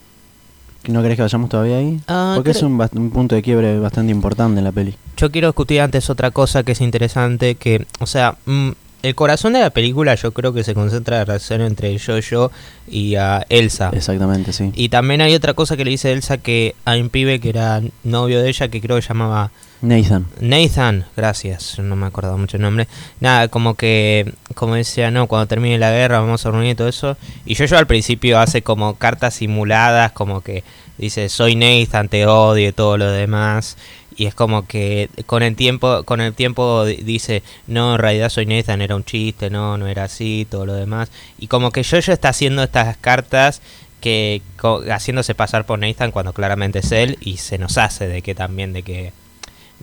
¿No 0.88 1.02
crees 1.02 1.16
que 1.16 1.22
vayamos 1.22 1.50
todavía 1.50 1.78
ahí? 1.78 2.00
Ah, 2.08 2.34
porque 2.36 2.52
es 2.52 2.62
un, 2.62 2.80
un, 2.94 3.12
punto 3.12 3.36
de 3.36 3.42
quiebre 3.42 3.80
bastante 3.80 4.12
importante 4.12 4.60
en 4.60 4.64
la 4.64 4.72
peli. 4.72 4.96
Yo 5.18 5.32
quiero 5.32 5.48
discutir 5.48 5.82
antes 5.82 6.10
otra 6.10 6.32
cosa 6.32 6.64
que 6.64 6.74
es 6.74 6.82
interesante, 6.82 7.56
que, 7.56 7.86
o 8.00 8.06
sea, 8.06 8.38
mm, 8.46 8.72
el 9.06 9.14
corazón 9.14 9.54
de 9.54 9.60
la 9.60 9.70
película 9.70 10.16
yo 10.16 10.32
creo 10.32 10.52
que 10.52 10.64
se 10.64 10.74
concentra 10.74 11.18
en 11.18 11.20
la 11.20 11.26
relación 11.26 11.62
entre 11.62 11.98
Jojo 12.00 12.52
y 12.88 13.16
a 13.16 13.46
Elsa. 13.50 13.92
Exactamente, 13.94 14.52
sí. 14.52 14.72
Y 14.76 14.90
también 14.90 15.22
hay 15.22 15.36
otra 15.36 15.54
cosa 15.54 15.78
que 15.78 15.86
le 15.86 15.92
dice 15.92 16.12
Elsa 16.12 16.40
que 16.40 16.76
hay 16.86 17.02
un 17.02 17.10
pibe 17.10 17.40
que 17.40 17.50
era 17.50 17.82
novio 18.04 18.42
de 18.42 18.50
ella 18.50 18.68
que 18.68 18.82
creo 18.82 19.00
que 19.00 19.06
llamaba... 19.08 19.52
Nathan. 19.82 20.26
Nathan, 20.40 21.06
gracias, 21.16 21.80
no 21.80 21.96
me 21.96 22.08
acordaba 22.08 22.38
mucho 22.38 22.58
el 22.58 22.64
nombre. 22.64 22.88
Nada, 23.20 23.48
como 23.50 23.76
que, 23.76 24.34
como 24.56 24.76
decía, 24.76 25.12
no, 25.12 25.28
cuando 25.28 25.48
termine 25.48 25.78
la 25.78 25.92
guerra 25.92 26.20
vamos 26.20 26.46
a 26.46 26.52
reunir 26.52 26.76
todo 26.76 26.88
eso. 26.88 27.18
Y 27.46 27.56
Jojo 27.56 27.78
al 27.78 27.88
principio 27.88 28.40
hace 28.40 28.62
como 28.62 28.96
cartas 28.96 29.36
simuladas, 29.36 30.12
como 30.14 30.42
que 30.42 30.64
dice, 30.98 31.30
soy 31.30 31.56
Nathan, 31.56 32.10
te 32.10 32.26
odio 32.26 32.70
y 32.70 32.72
todo 32.72 32.98
lo 32.98 33.12
demás 33.12 33.78
y 34.18 34.28
es 34.28 34.34
como 34.34 34.66
que 34.66 35.10
con 35.26 35.44
el 35.44 35.56
tiempo 35.56 36.04
con 36.04 36.22
el 36.22 36.34
tiempo 36.34 36.86
dice 36.86 37.44
no 37.68 37.96
en 37.96 38.00
realidad 38.00 38.30
soy 38.30 38.46
Nathan 38.46 38.82
era 38.82 38.96
un 38.96 39.04
chiste 39.04 39.50
no 39.50 39.78
no 39.78 39.88
era 39.88 40.06
así 40.06 40.48
todo 40.50 40.66
lo 40.66 40.74
demás 40.74 41.12
y 41.38 41.48
como 41.48 41.72
que 41.72 41.84
yo 41.84 41.98
está 41.98 42.30
haciendo 42.30 42.64
estas 42.64 42.96
cartas 42.98 43.62
que 44.00 44.42
haciéndose 44.90 45.36
pasar 45.36 45.66
por 45.66 45.80
Nathan 45.80 46.12
cuando 46.12 46.32
claramente 46.32 46.80
es 46.80 46.92
él 46.92 47.18
y 47.22 47.38
se 47.38 47.58
nos 47.58 47.78
hace 47.78 48.08
de 48.08 48.22
que 48.22 48.36
también 48.36 48.72
de 48.72 48.84
que 48.84 49.14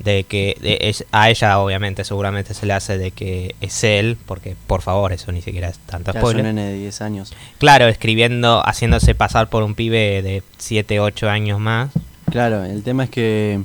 de 0.04 0.24
que 0.24 0.56
es, 0.62 1.04
a 1.12 1.30
ella 1.30 1.58
obviamente 1.58 2.04
seguramente 2.04 2.54
se 2.54 2.66
le 2.66 2.72
hace 2.72 2.98
de 2.98 3.10
que 3.10 3.54
es 3.60 3.84
él 3.84 4.16
porque 4.26 4.56
por 4.66 4.82
favor 4.82 5.12
eso 5.12 5.30
ni 5.32 5.42
siquiera 5.42 5.68
es 5.68 5.78
tanto 5.78 6.12
spoiler 6.12 6.44
un 6.44 6.54
nene 6.54 6.72
de 6.72 6.78
10 6.78 7.00
años. 7.02 7.32
Claro 7.58 7.88
escribiendo 7.88 8.62
haciéndose 8.66 9.14
pasar 9.14 9.48
por 9.48 9.62
un 9.62 9.74
pibe 9.74 10.22
de 10.22 10.42
7 10.58 11.00
8 11.00 11.28
años 11.28 11.60
más. 11.60 11.90
Claro 12.30 12.64
el 12.64 12.82
tema 12.82 13.04
es 13.04 13.10
que 13.10 13.62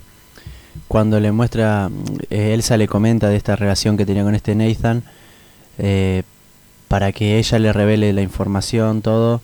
cuando 0.88 1.19
le 1.19 1.31
muestra, 1.31 1.89
eh, 2.30 2.53
Elsa 2.53 2.77
le 2.77 2.88
comenta 2.88 3.30
de 3.30 3.35
esta 3.35 3.55
relación 3.55 3.97
que 3.97 4.05
tenía 4.05 4.23
con 4.23 4.35
este 4.35 4.55
Nathan, 4.55 5.03
eh, 5.77 6.23
para 6.88 7.11
que 7.11 7.38
ella 7.38 7.59
le 7.59 7.73
revele 7.73 8.14
la 8.14 8.22
información, 8.22 9.01
todo, 9.01 9.41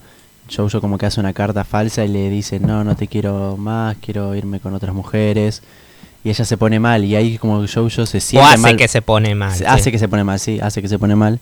Jojo 0.53 0.81
como 0.81 0.97
que 0.97 1.05
hace 1.05 1.19
una 1.19 1.33
carta 1.33 1.63
falsa 1.63 2.05
y 2.05 2.07
le 2.09 2.29
dice, 2.29 2.59
no, 2.59 2.83
no 2.83 2.95
te 2.95 3.07
quiero 3.07 3.57
más, 3.57 3.97
quiero 4.01 4.35
irme 4.35 4.59
con 4.59 4.73
otras 4.73 4.93
mujeres. 4.93 5.61
Y 6.23 6.29
ella 6.29 6.45
se 6.45 6.57
pone 6.57 6.79
mal 6.79 7.03
y 7.03 7.15
ahí 7.15 7.37
como 7.37 7.65
Jojo 7.67 8.05
se 8.05 8.19
siente 8.19 8.47
o 8.47 8.49
hace 8.49 8.77
que 8.77 8.87
se 8.87 9.01
pone 9.01 9.35
mal. 9.35 9.53
Hace 9.67 9.91
que 9.91 9.99
se 9.99 10.07
pone 10.07 10.23
mal, 10.23 10.39
sí, 10.39 10.59
hace 10.61 10.81
que 10.81 10.87
se 10.87 10.97
pone 10.97 11.15
mal. 11.15 11.39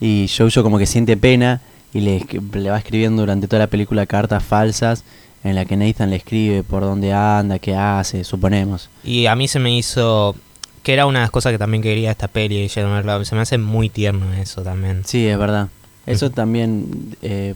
Y 0.00 0.30
Jojo 0.36 0.62
como 0.62 0.78
que 0.78 0.86
siente 0.86 1.16
pena 1.16 1.60
y 1.92 2.00
le, 2.00 2.26
le 2.52 2.70
va 2.70 2.78
escribiendo 2.78 3.22
durante 3.22 3.46
toda 3.46 3.60
la 3.60 3.66
película 3.66 4.06
cartas 4.06 4.42
falsas 4.42 5.04
en 5.44 5.54
la 5.54 5.64
que 5.64 5.76
Nathan 5.76 6.10
le 6.10 6.16
escribe 6.16 6.62
por 6.62 6.82
dónde 6.82 7.12
anda, 7.12 7.58
qué 7.58 7.76
hace, 7.76 8.24
suponemos. 8.24 8.90
Y 9.04 9.26
a 9.26 9.36
mí 9.36 9.48
se 9.48 9.58
me 9.58 9.76
hizo 9.76 10.34
que 10.82 10.92
era 10.92 11.06
una 11.06 11.18
de 11.18 11.24
las 11.24 11.30
cosas 11.30 11.52
que 11.52 11.58
también 11.58 11.82
quería 11.82 12.12
esta 12.12 12.28
peli 12.28 12.68
se 12.68 12.84
me 12.84 13.40
hace 13.40 13.58
muy 13.58 13.88
tierno 13.88 14.32
eso 14.34 14.62
también. 14.62 15.02
Sí, 15.04 15.26
es 15.26 15.36
verdad. 15.36 15.68
Eso 16.06 16.30
también 16.30 17.16
eh, 17.22 17.54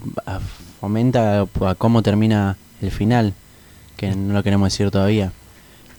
fomenta 0.81 1.43
a 1.43 1.75
cómo 1.77 2.03
termina 2.03 2.57
el 2.83 2.91
final, 2.91 3.33
que 3.97 4.15
no 4.17 4.35
lo 4.35 4.43
queremos 4.43 4.73
decir 4.73 4.91
todavía. 4.91 5.33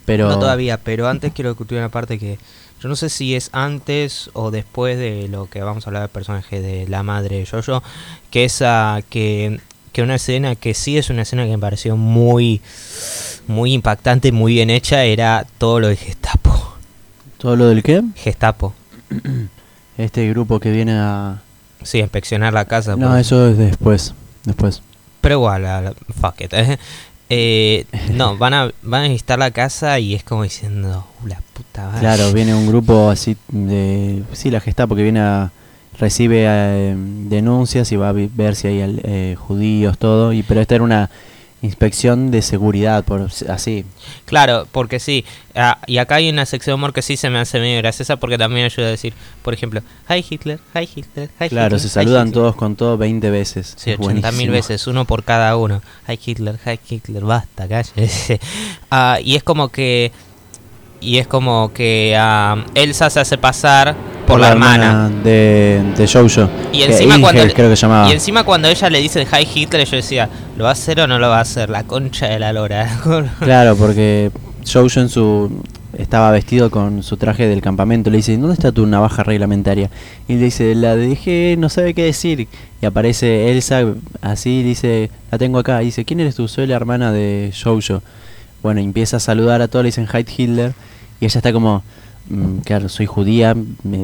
Pero... 0.05 0.29
No 0.29 0.39
todavía, 0.39 0.77
pero 0.77 1.07
antes 1.07 1.33
quiero 1.33 1.51
discutir 1.51 1.77
una 1.77 1.89
parte 1.89 2.17
que 2.17 2.37
yo 2.81 2.89
no 2.89 2.95
sé 2.95 3.09
si 3.09 3.35
es 3.35 3.49
antes 3.53 4.31
o 4.33 4.49
después 4.49 4.97
de 4.97 5.27
lo 5.27 5.47
que 5.49 5.61
vamos 5.61 5.85
a 5.85 5.89
hablar 5.89 6.01
del 6.01 6.09
personaje 6.09 6.61
de 6.61 6.87
la 6.87 7.03
madre 7.03 7.37
de 7.37 7.45
Jojo, 7.45 7.83
que 8.31 8.45
es 8.45 8.63
que 9.09 9.59
que 9.91 10.01
una 10.01 10.15
escena 10.15 10.55
que 10.55 10.73
sí 10.73 10.97
es 10.97 11.09
una 11.09 11.23
escena 11.23 11.43
que 11.43 11.51
me 11.51 11.57
pareció 11.57 11.97
muy 11.97 12.61
muy 13.47 13.73
impactante, 13.73 14.31
muy 14.31 14.53
bien 14.53 14.69
hecha, 14.69 15.03
era 15.03 15.45
todo 15.57 15.79
lo 15.79 15.87
de 15.87 15.97
Gestapo. 15.97 16.75
¿Todo 17.37 17.55
lo 17.55 17.67
del 17.67 17.83
qué? 17.83 18.01
Gestapo. 18.15 18.73
Este 19.97 20.27
grupo 20.29 20.59
que 20.59 20.71
viene 20.71 20.93
a... 20.93 21.41
Sí, 21.83 21.99
a 21.99 22.01
inspeccionar 22.01 22.53
la 22.53 22.65
casa. 22.65 22.95
No, 22.95 23.15
eso 23.17 23.47
es 23.47 23.57
después, 23.57 24.13
después. 24.45 24.81
Pero 25.19 25.35
igual, 25.35 25.95
fuck 26.19 26.41
it. 26.41 26.53
Eh, 26.53 26.79
no, 28.13 28.37
van 28.37 28.53
a, 28.53 28.71
van 28.81 29.05
a 29.05 29.07
visitar 29.07 29.39
la 29.39 29.51
casa 29.51 29.99
y 29.99 30.15
es 30.15 30.23
como 30.23 30.43
diciendo, 30.43 31.05
uh, 31.23 31.27
la 31.27 31.41
puta 31.53 31.85
madre. 31.85 31.99
Claro, 31.99 32.33
viene 32.33 32.53
un 32.53 32.67
grupo 32.67 33.09
así 33.09 33.37
de... 33.47 34.23
Sí, 34.33 34.51
la 34.51 34.59
Gestapo 34.59 34.95
que 34.95 35.03
viene 35.03 35.21
a 35.21 35.51
recibe 35.97 36.45
eh, 36.47 36.95
denuncias 36.97 37.91
y 37.91 37.95
va 37.95 38.09
a 38.09 38.13
ver 38.13 38.55
si 38.55 38.67
hay 38.67 38.99
eh, 39.03 39.35
judíos, 39.37 39.97
todo, 39.97 40.33
y 40.33 40.43
pero 40.43 40.61
esta 40.61 40.75
era 40.75 40.83
una 40.83 41.09
inspección 41.61 42.31
de 42.31 42.41
seguridad, 42.41 43.03
por 43.03 43.29
así. 43.49 43.85
Claro, 44.25 44.67
porque 44.71 44.99
sí, 44.99 45.25
ah, 45.55 45.79
y 45.87 45.97
acá 45.97 46.15
hay 46.15 46.29
una 46.29 46.45
sección 46.45 46.75
humor 46.75 46.93
que 46.93 47.01
sí 47.01 47.17
se 47.17 47.29
me 47.29 47.39
hace 47.39 47.59
medio 47.59 47.77
graciosa 47.77 48.17
porque 48.17 48.37
también 48.37 48.65
ayuda 48.65 48.87
a 48.87 48.91
decir, 48.91 49.13
por 49.43 49.53
ejemplo, 49.53 49.81
Hi 50.09 50.25
Hitler, 50.27 50.59
Hi 50.73 50.89
Hitler, 50.95 51.29
Hi 51.39 51.49
Claro, 51.49 51.77
se 51.77 51.89
saludan 51.89 52.31
todos 52.31 52.55
con 52.55 52.75
todo 52.75 52.97
20 52.97 53.29
veces. 53.29 53.73
Sí, 53.77 53.91
80 53.97 54.31
mil 54.33 54.49
veces, 54.49 54.87
uno 54.87 55.05
por 55.05 55.23
cada 55.23 55.55
uno. 55.55 55.81
Hi 56.07 56.19
Hitler, 56.23 56.59
Hi 56.65 56.79
Hitler, 56.89 57.23
basta, 57.23 57.67
cállese. 57.67 58.39
Ah, 58.93 59.19
y 59.23 59.35
es 59.35 59.43
como 59.43 59.69
que 59.69 60.11
y 61.01 61.17
es 61.17 61.27
como 61.27 61.73
que 61.73 62.15
uh, 62.17 62.61
Elsa 62.75 63.09
se 63.09 63.19
hace 63.19 63.37
pasar 63.37 63.95
por, 64.27 64.39
la, 64.39 64.49
hermana, 64.49 65.09
de, 65.23 65.81
de 65.97 66.07
Jojo. 66.07 66.49
Y 66.71 66.83
encima, 66.83 67.19
cuando, 67.19 67.41
creo 67.53 67.69
que 67.69 67.75
llamaba. 67.75 68.07
y 68.07 68.13
encima 68.13 68.43
cuando 68.43 68.69
ella 68.69 68.89
le 68.89 68.99
dice 68.99 69.25
Hi 69.25 69.47
Hitler, 69.53 69.85
yo 69.85 69.97
decía, 69.97 70.29
¿lo 70.57 70.63
va 70.63 70.69
a 70.69 70.73
hacer 70.73 71.01
o 71.01 71.07
no 71.07 71.19
lo 71.19 71.27
va 71.27 71.39
a 71.39 71.41
hacer? 71.41 71.69
La 71.69 71.83
concha 71.83 72.27
de 72.27 72.39
la 72.39 72.53
lora. 72.53 72.87
claro, 73.39 73.75
porque 73.75 74.31
Jojo 74.71 74.99
en 75.01 75.09
su 75.09 75.51
estaba 75.97 76.31
vestido 76.31 76.69
con 76.71 77.03
su 77.03 77.17
traje 77.17 77.47
del 77.47 77.61
campamento. 77.61 78.09
Le 78.09 78.17
dice, 78.17 78.37
¿dónde 78.37 78.53
está 78.53 78.71
tu 78.71 78.85
navaja 78.85 79.23
reglamentaria? 79.23 79.89
Y 80.27 80.35
le 80.35 80.45
dice, 80.45 80.75
la 80.75 80.95
dejé, 80.95 81.55
no 81.57 81.69
sabe 81.69 81.93
qué 81.93 82.03
decir. 82.03 82.47
Y 82.81 82.85
aparece 82.85 83.51
Elsa 83.51 83.83
así, 84.21 84.63
dice, 84.63 85.09
la 85.31 85.37
tengo 85.37 85.59
acá. 85.59 85.81
Y 85.81 85.87
dice, 85.87 86.05
¿quién 86.05 86.19
eres 86.19 86.35
tú? 86.35 86.47
Soy 86.47 86.67
la 86.67 86.75
hermana 86.75 87.11
de 87.11 87.51
Jojo. 87.61 88.01
Bueno, 88.63 88.79
empieza 88.79 89.17
a 89.17 89.19
saludar 89.19 89.61
a 89.61 89.67
todos, 89.67 89.83
le 89.83 89.87
dicen 89.87 90.07
Hi 90.07 90.25
Hitler. 90.37 90.73
Y 91.21 91.25
ella 91.25 91.39
está 91.39 91.53
como, 91.53 91.83
mm, 92.29 92.57
claro, 92.65 92.89
soy 92.89 93.05
judía, 93.05 93.55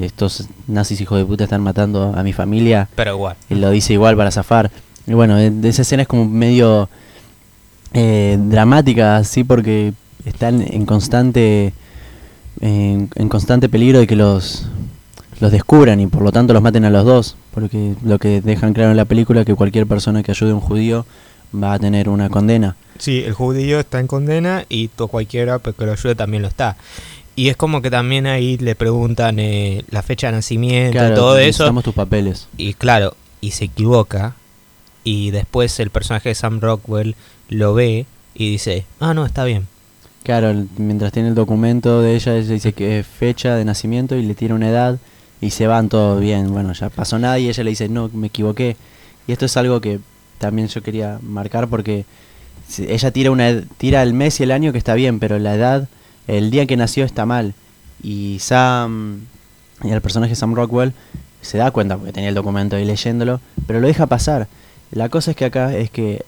estos 0.01 0.47
nazis 0.67 1.01
hijos 1.01 1.17
de 1.17 1.25
puta 1.25 1.43
están 1.43 1.61
matando 1.61 2.13
a 2.15 2.23
mi 2.23 2.31
familia. 2.31 2.87
Pero 2.95 3.15
igual. 3.15 3.35
Y 3.49 3.55
lo 3.55 3.69
dice 3.71 3.91
igual 3.91 4.15
para 4.15 4.31
zafar. 4.31 4.71
Y 5.05 5.13
bueno, 5.13 5.37
esa 5.37 5.81
escena 5.81 6.03
es 6.03 6.07
como 6.07 6.25
medio 6.25 6.87
eh, 7.93 8.37
dramática, 8.39 9.17
así, 9.17 9.43
porque 9.43 9.93
están 10.25 10.61
en 10.61 10.85
constante 10.85 11.73
en, 12.61 13.07
constante 13.29 13.69
peligro 13.69 13.99
de 13.99 14.07
que 14.07 14.15
los 14.15 14.67
los 15.39 15.51
descubran 15.51 15.99
y 15.99 16.07
por 16.07 16.23
lo 16.23 16.31
tanto 16.31 16.53
los 16.53 16.63
maten 16.63 16.83
a 16.83 16.89
los 16.89 17.05
dos, 17.05 17.37
porque 17.53 17.93
lo 18.03 18.17
que 18.17 18.41
dejan 18.41 18.73
claro 18.73 18.89
en 18.89 18.97
la 18.97 19.05
película 19.05 19.41
es 19.41 19.45
que 19.45 19.53
cualquier 19.53 19.85
persona 19.85 20.23
que 20.23 20.31
ayude 20.31 20.49
a 20.49 20.55
un 20.55 20.61
judío 20.61 21.05
va 21.53 21.73
a 21.73 21.79
tener 21.79 22.09
una 22.09 22.29
condena. 22.29 22.75
Sí, 22.97 23.23
el 23.23 23.33
judío 23.33 23.79
está 23.79 23.99
en 23.99 24.07
condena 24.07 24.65
y 24.69 24.87
todo 24.87 25.07
cualquiera 25.07 25.59
pues, 25.59 25.75
que 25.75 25.85
lo 25.85 25.91
ayude 25.91 26.15
también 26.15 26.41
lo 26.41 26.49
está. 26.49 26.77
Y 27.35 27.49
es 27.49 27.55
como 27.55 27.83
que 27.83 27.91
también 27.91 28.25
ahí 28.25 28.57
le 28.57 28.73
preguntan 28.73 29.37
eh, 29.37 29.83
la 29.91 30.01
fecha 30.01 30.27
de 30.27 30.33
nacimiento, 30.33 30.97
y 30.97 31.13
todo 31.13 31.37
eso. 31.37 31.71
tus 31.83 31.93
papeles. 31.93 32.47
Y 32.57 32.73
claro, 32.73 33.15
y 33.41 33.51
se 33.51 33.65
equivoca. 33.65 34.33
Y 35.03 35.31
después 35.31 35.79
el 35.79 35.91
personaje 35.91 36.29
de 36.29 36.35
Sam 36.35 36.59
Rockwell 36.59 37.15
lo 37.49 37.75
ve 37.75 38.07
y 38.33 38.51
dice, 38.51 38.85
ah, 38.99 39.13
no, 39.13 39.25
está 39.25 39.45
bien. 39.45 39.67
Claro, 40.23 40.65
mientras 40.77 41.13
tiene 41.13 41.29
el 41.29 41.35
documento 41.35 42.01
de 42.01 42.15
ella, 42.15 42.35
ella 42.35 42.53
dice 42.53 42.73
que 42.73 42.99
es 42.99 43.07
fecha 43.07 43.55
de 43.55 43.63
nacimiento 43.63 44.15
y 44.15 44.23
le 44.23 44.33
tiene 44.33 44.55
una 44.55 44.69
edad 44.69 44.97
y 45.39 45.51
se 45.51 45.67
van 45.67 45.89
todo 45.89 46.19
bien. 46.19 46.51
Bueno, 46.51 46.73
ya 46.73 46.89
pasó 46.89 47.19
nada 47.19 47.37
y 47.39 47.47
ella 47.49 47.63
le 47.63 47.69
dice, 47.69 47.87
no, 47.87 48.09
me 48.13 48.27
equivoqué. 48.27 48.75
Y 49.27 49.31
esto 49.31 49.45
es 49.45 49.55
algo 49.57 49.79
que 49.79 49.99
también 50.37 50.67
yo 50.67 50.81
quería 50.81 51.19
marcar 51.21 51.67
porque 51.67 52.05
ella 52.77 53.11
tira, 53.11 53.31
una, 53.31 53.61
tira 53.77 54.03
el 54.03 54.13
mes 54.13 54.39
y 54.39 54.43
el 54.43 54.51
año 54.51 54.71
que 54.71 54.77
está 54.77 54.93
bien, 54.93 55.19
pero 55.19 55.39
la 55.39 55.55
edad, 55.55 55.87
el 56.27 56.51
día 56.51 56.65
que 56.65 56.77
nació 56.77 57.05
está 57.05 57.25
mal. 57.25 57.53
Y 58.03 58.37
Sam, 58.39 59.21
y 59.83 59.89
el 59.89 60.01
personaje 60.01 60.35
Sam 60.35 60.53
Rockwell, 60.53 60.93
se 61.41 61.57
da 61.57 61.71
cuenta 61.71 61.97
porque 61.97 62.13
tenía 62.13 62.29
el 62.29 62.35
documento 62.35 62.75
ahí 62.75 62.85
leyéndolo, 62.85 63.39
pero 63.65 63.79
lo 63.79 63.87
deja 63.87 64.05
pasar. 64.05 64.47
La 64.91 65.09
cosa 65.09 65.31
es 65.31 65.37
que 65.37 65.45
acá 65.45 65.75
es 65.75 65.89
que 65.89 66.23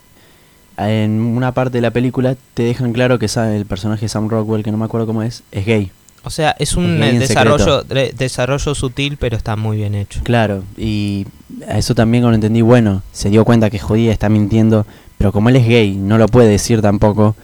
en 0.77 1.19
una 1.19 1.53
parte 1.53 1.77
de 1.77 1.81
la 1.81 1.91
película 1.91 2.35
te 2.53 2.63
dejan 2.63 2.93
claro 2.93 3.19
que 3.19 3.25
el 3.25 3.65
personaje 3.65 4.07
Sam 4.07 4.29
Rockwell, 4.29 4.63
que 4.63 4.71
no 4.71 4.77
me 4.77 4.85
acuerdo 4.85 5.07
cómo 5.07 5.23
es, 5.23 5.43
es 5.51 5.65
gay. 5.65 5.91
O 6.23 6.29
sea, 6.29 6.55
es 6.59 6.75
un 6.75 6.99
desarrollo, 6.99 7.83
de- 7.83 8.13
desarrollo 8.17 8.75
sutil, 8.75 9.17
pero 9.17 9.37
está 9.37 9.55
muy 9.55 9.77
bien 9.77 9.95
hecho. 9.95 10.19
Claro, 10.23 10.63
y 10.77 11.25
a 11.67 11.77
eso 11.77 11.95
también 11.95 12.23
cuando 12.23 12.35
entendí, 12.35 12.61
bueno, 12.61 13.03
se 13.11 13.29
dio 13.29 13.45
cuenta 13.45 13.69
que 13.69 13.79
jodía, 13.79 14.11
está 14.11 14.29
mintiendo, 14.29 14.85
pero 15.17 15.31
como 15.31 15.49
él 15.49 15.55
es 15.55 15.67
gay, 15.67 15.95
no 15.95 16.17
lo 16.17 16.27
puede 16.27 16.49
decir 16.49 16.81
tampoco, 16.81 17.35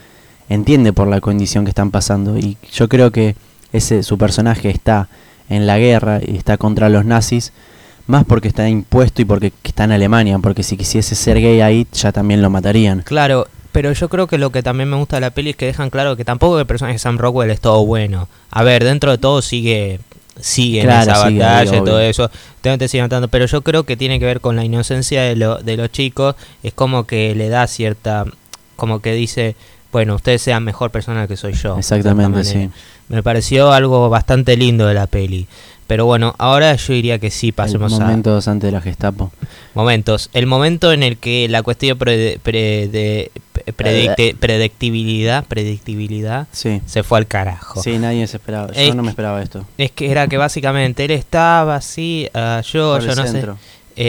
entiende 0.49 0.93
por 0.93 1.07
la 1.07 1.21
condición 1.21 1.63
que 1.65 1.69
están 1.69 1.91
pasando. 1.91 2.37
Y 2.37 2.57
yo 2.73 2.87
creo 2.89 3.11
que 3.11 3.35
ese 3.73 4.03
su 4.03 4.17
personaje 4.17 4.69
está 4.69 5.07
en 5.49 5.67
la 5.67 5.77
guerra 5.77 6.19
y 6.25 6.35
está 6.37 6.57
contra 6.57 6.89
los 6.89 7.05
nazis, 7.05 7.53
más 8.07 8.23
porque 8.25 8.47
está 8.49 8.67
impuesto 8.69 9.21
y 9.21 9.25
porque 9.25 9.51
está 9.63 9.85
en 9.85 9.91
Alemania, 9.93 10.37
porque 10.39 10.63
si 10.63 10.77
quisiese 10.77 11.15
ser 11.15 11.39
gay 11.41 11.61
ahí 11.61 11.87
ya 11.93 12.11
también 12.11 12.41
lo 12.41 12.49
matarían. 12.49 13.01
Claro, 13.03 13.47
pero 13.75 13.91
yo 13.91 14.07
creo 14.07 14.25
que 14.27 14.37
lo 14.37 14.51
que 14.51 14.63
también 14.63 14.89
me 14.89 14.95
gusta 14.95 15.17
de 15.17 15.21
la 15.21 15.31
peli 15.31 15.49
es 15.49 15.55
que 15.57 15.65
dejan 15.65 15.89
claro 15.89 16.15
que 16.15 16.23
tampoco 16.23 16.57
el 16.57 16.65
personaje 16.65 16.93
de 16.93 16.99
Sam 16.99 17.17
Rockwell 17.17 17.51
es 17.51 17.59
todo 17.59 17.85
bueno. 17.85 18.29
A 18.49 18.63
ver, 18.63 18.85
dentro 18.85 19.11
de 19.11 19.17
todo 19.17 19.41
sigue 19.41 19.99
sigue 20.39 20.81
en 20.81 20.89
esa 20.89 21.27
sigue, 21.27 21.39
batalla 21.39 21.65
y 21.65 21.67
obvio. 21.79 21.83
todo 21.83 21.99
eso. 21.99 22.31
Te, 22.61 22.77
te 22.77 22.87
sigue 22.87 23.03
matando, 23.03 23.27
pero 23.27 23.45
yo 23.47 23.61
creo 23.63 23.83
que 23.83 23.97
tiene 23.97 24.17
que 24.19 24.25
ver 24.25 24.39
con 24.39 24.55
la 24.55 24.63
inocencia 24.63 25.23
de, 25.23 25.35
lo- 25.35 25.57
de 25.57 25.75
los 25.75 25.91
chicos. 25.91 26.35
Es 26.63 26.73
como 26.73 27.05
que 27.05 27.35
le 27.35 27.49
da 27.49 27.67
cierta. 27.67 28.25
Como 28.77 29.01
que 29.01 29.13
dice, 29.13 29.55
bueno, 29.91 30.15
ustedes 30.15 30.41
sean 30.41 30.63
mejor 30.63 30.89
persona 30.91 31.27
que 31.27 31.35
soy 31.37 31.51
yo. 31.53 31.77
Exactamente, 31.77 32.43
sí. 32.45 32.69
Me 33.09 33.23
pareció 33.23 33.71
algo 33.73 34.09
bastante 34.09 34.55
lindo 34.57 34.87
de 34.87 34.93
la 34.93 35.07
peli. 35.07 35.47
Pero 35.87 36.05
bueno, 36.05 36.33
ahora 36.39 36.75
yo 36.75 36.93
diría 36.93 37.19
que 37.19 37.29
sí, 37.29 37.51
pasemos 37.51 37.93
a 37.93 37.99
Momentos 37.99 38.47
antes 38.47 38.67
de 38.69 38.71
la 38.71 38.81
Gestapo. 38.81 39.31
momentos. 39.75 40.29
El 40.33 40.47
momento 40.47 40.91
en 40.91 41.03
el 41.03 41.17
que 41.17 41.47
la 41.47 41.61
cuestión 41.61 41.97
pre- 41.97 42.39
pre- 42.41 42.87
de- 42.87 43.31
predicte- 43.73 44.35
predictibilidad, 44.35 45.45
predictibilidad 45.45 46.47
Sí. 46.51 46.81
se 46.85 47.03
fue 47.03 47.17
al 47.19 47.27
carajo. 47.27 47.81
Sí, 47.81 47.97
nadie 47.97 48.25
se 48.27 48.37
esperaba. 48.37 48.67
Yo 48.67 48.73
Es 48.79 48.95
no 48.95 49.03
me 49.03 49.09
esperaba 49.09 49.41
esto. 49.41 49.65
Es 49.77 49.91
que 49.91 50.11
era 50.11 50.27
que 50.27 50.37
básicamente 50.37 51.05
él 51.05 51.11
estaba 51.11 51.75
así, 51.75 52.29
ah, 52.33 52.61
yo, 52.71 52.93
Por 52.93 53.03
yo 53.03 53.11
el 53.11 53.17
no 53.17 53.23
centro. 53.27 53.53
sé, 53.55 53.59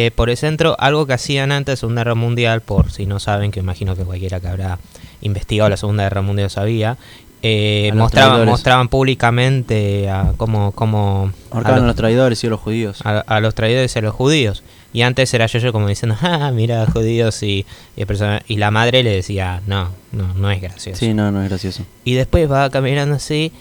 eh, 0.06 0.10
por 0.14 0.30
el 0.30 0.36
centro, 0.36 0.76
algo 0.78 1.06
que 1.06 1.12
hacían 1.14 1.52
antes 1.52 1.66
de 1.66 1.72
la 1.72 1.76
Segunda 1.76 2.00
Guerra 2.02 2.14
Mundial, 2.14 2.60
por 2.60 2.90
si 2.90 3.06
no 3.06 3.18
saben, 3.20 3.50
que 3.50 3.60
imagino 3.60 3.94
que 3.96 4.02
cualquiera 4.04 4.40
que 4.40 4.48
habrá 4.48 4.78
investigado 5.22 5.70
la 5.70 5.76
Segunda 5.76 6.02
Guerra 6.04 6.22
Mundial 6.22 6.50
sabía, 6.50 6.96
eh, 7.42 7.92
mostraban, 7.94 8.44
mostraban 8.46 8.88
públicamente 8.88 10.08
a 10.10 10.32
cómo, 10.36 10.72
cómo 10.72 11.32
a 11.52 11.78
los 11.78 11.94
traidores 11.94 12.42
y 12.42 12.46
a 12.46 12.50
los 12.50 12.60
judíos. 12.60 12.98
a, 13.04 13.18
a 13.20 13.40
los 13.40 13.54
traidores 13.54 13.94
y 13.94 13.98
a 13.98 14.02
los 14.02 14.14
judíos. 14.14 14.62
Y 14.96 15.02
antes 15.02 15.34
era 15.34 15.44
yo, 15.44 15.58
yo 15.58 15.72
como 15.74 15.88
diciendo, 15.88 16.16
ah, 16.22 16.50
mira, 16.54 16.86
judíos 16.86 17.42
y, 17.42 17.66
y, 17.96 18.00
el 18.00 18.06
persona- 18.06 18.42
y 18.48 18.56
la 18.56 18.70
madre 18.70 19.02
le 19.02 19.10
decía, 19.10 19.60
no, 19.66 19.90
no, 20.10 20.32
no 20.32 20.50
es 20.50 20.62
gracioso. 20.62 20.98
Sí, 20.98 21.12
no, 21.12 21.30
no 21.30 21.42
es 21.42 21.50
gracioso. 21.50 21.84
Y 22.04 22.14
después 22.14 22.50
va 22.50 22.70
caminando 22.70 23.16
así 23.16 23.52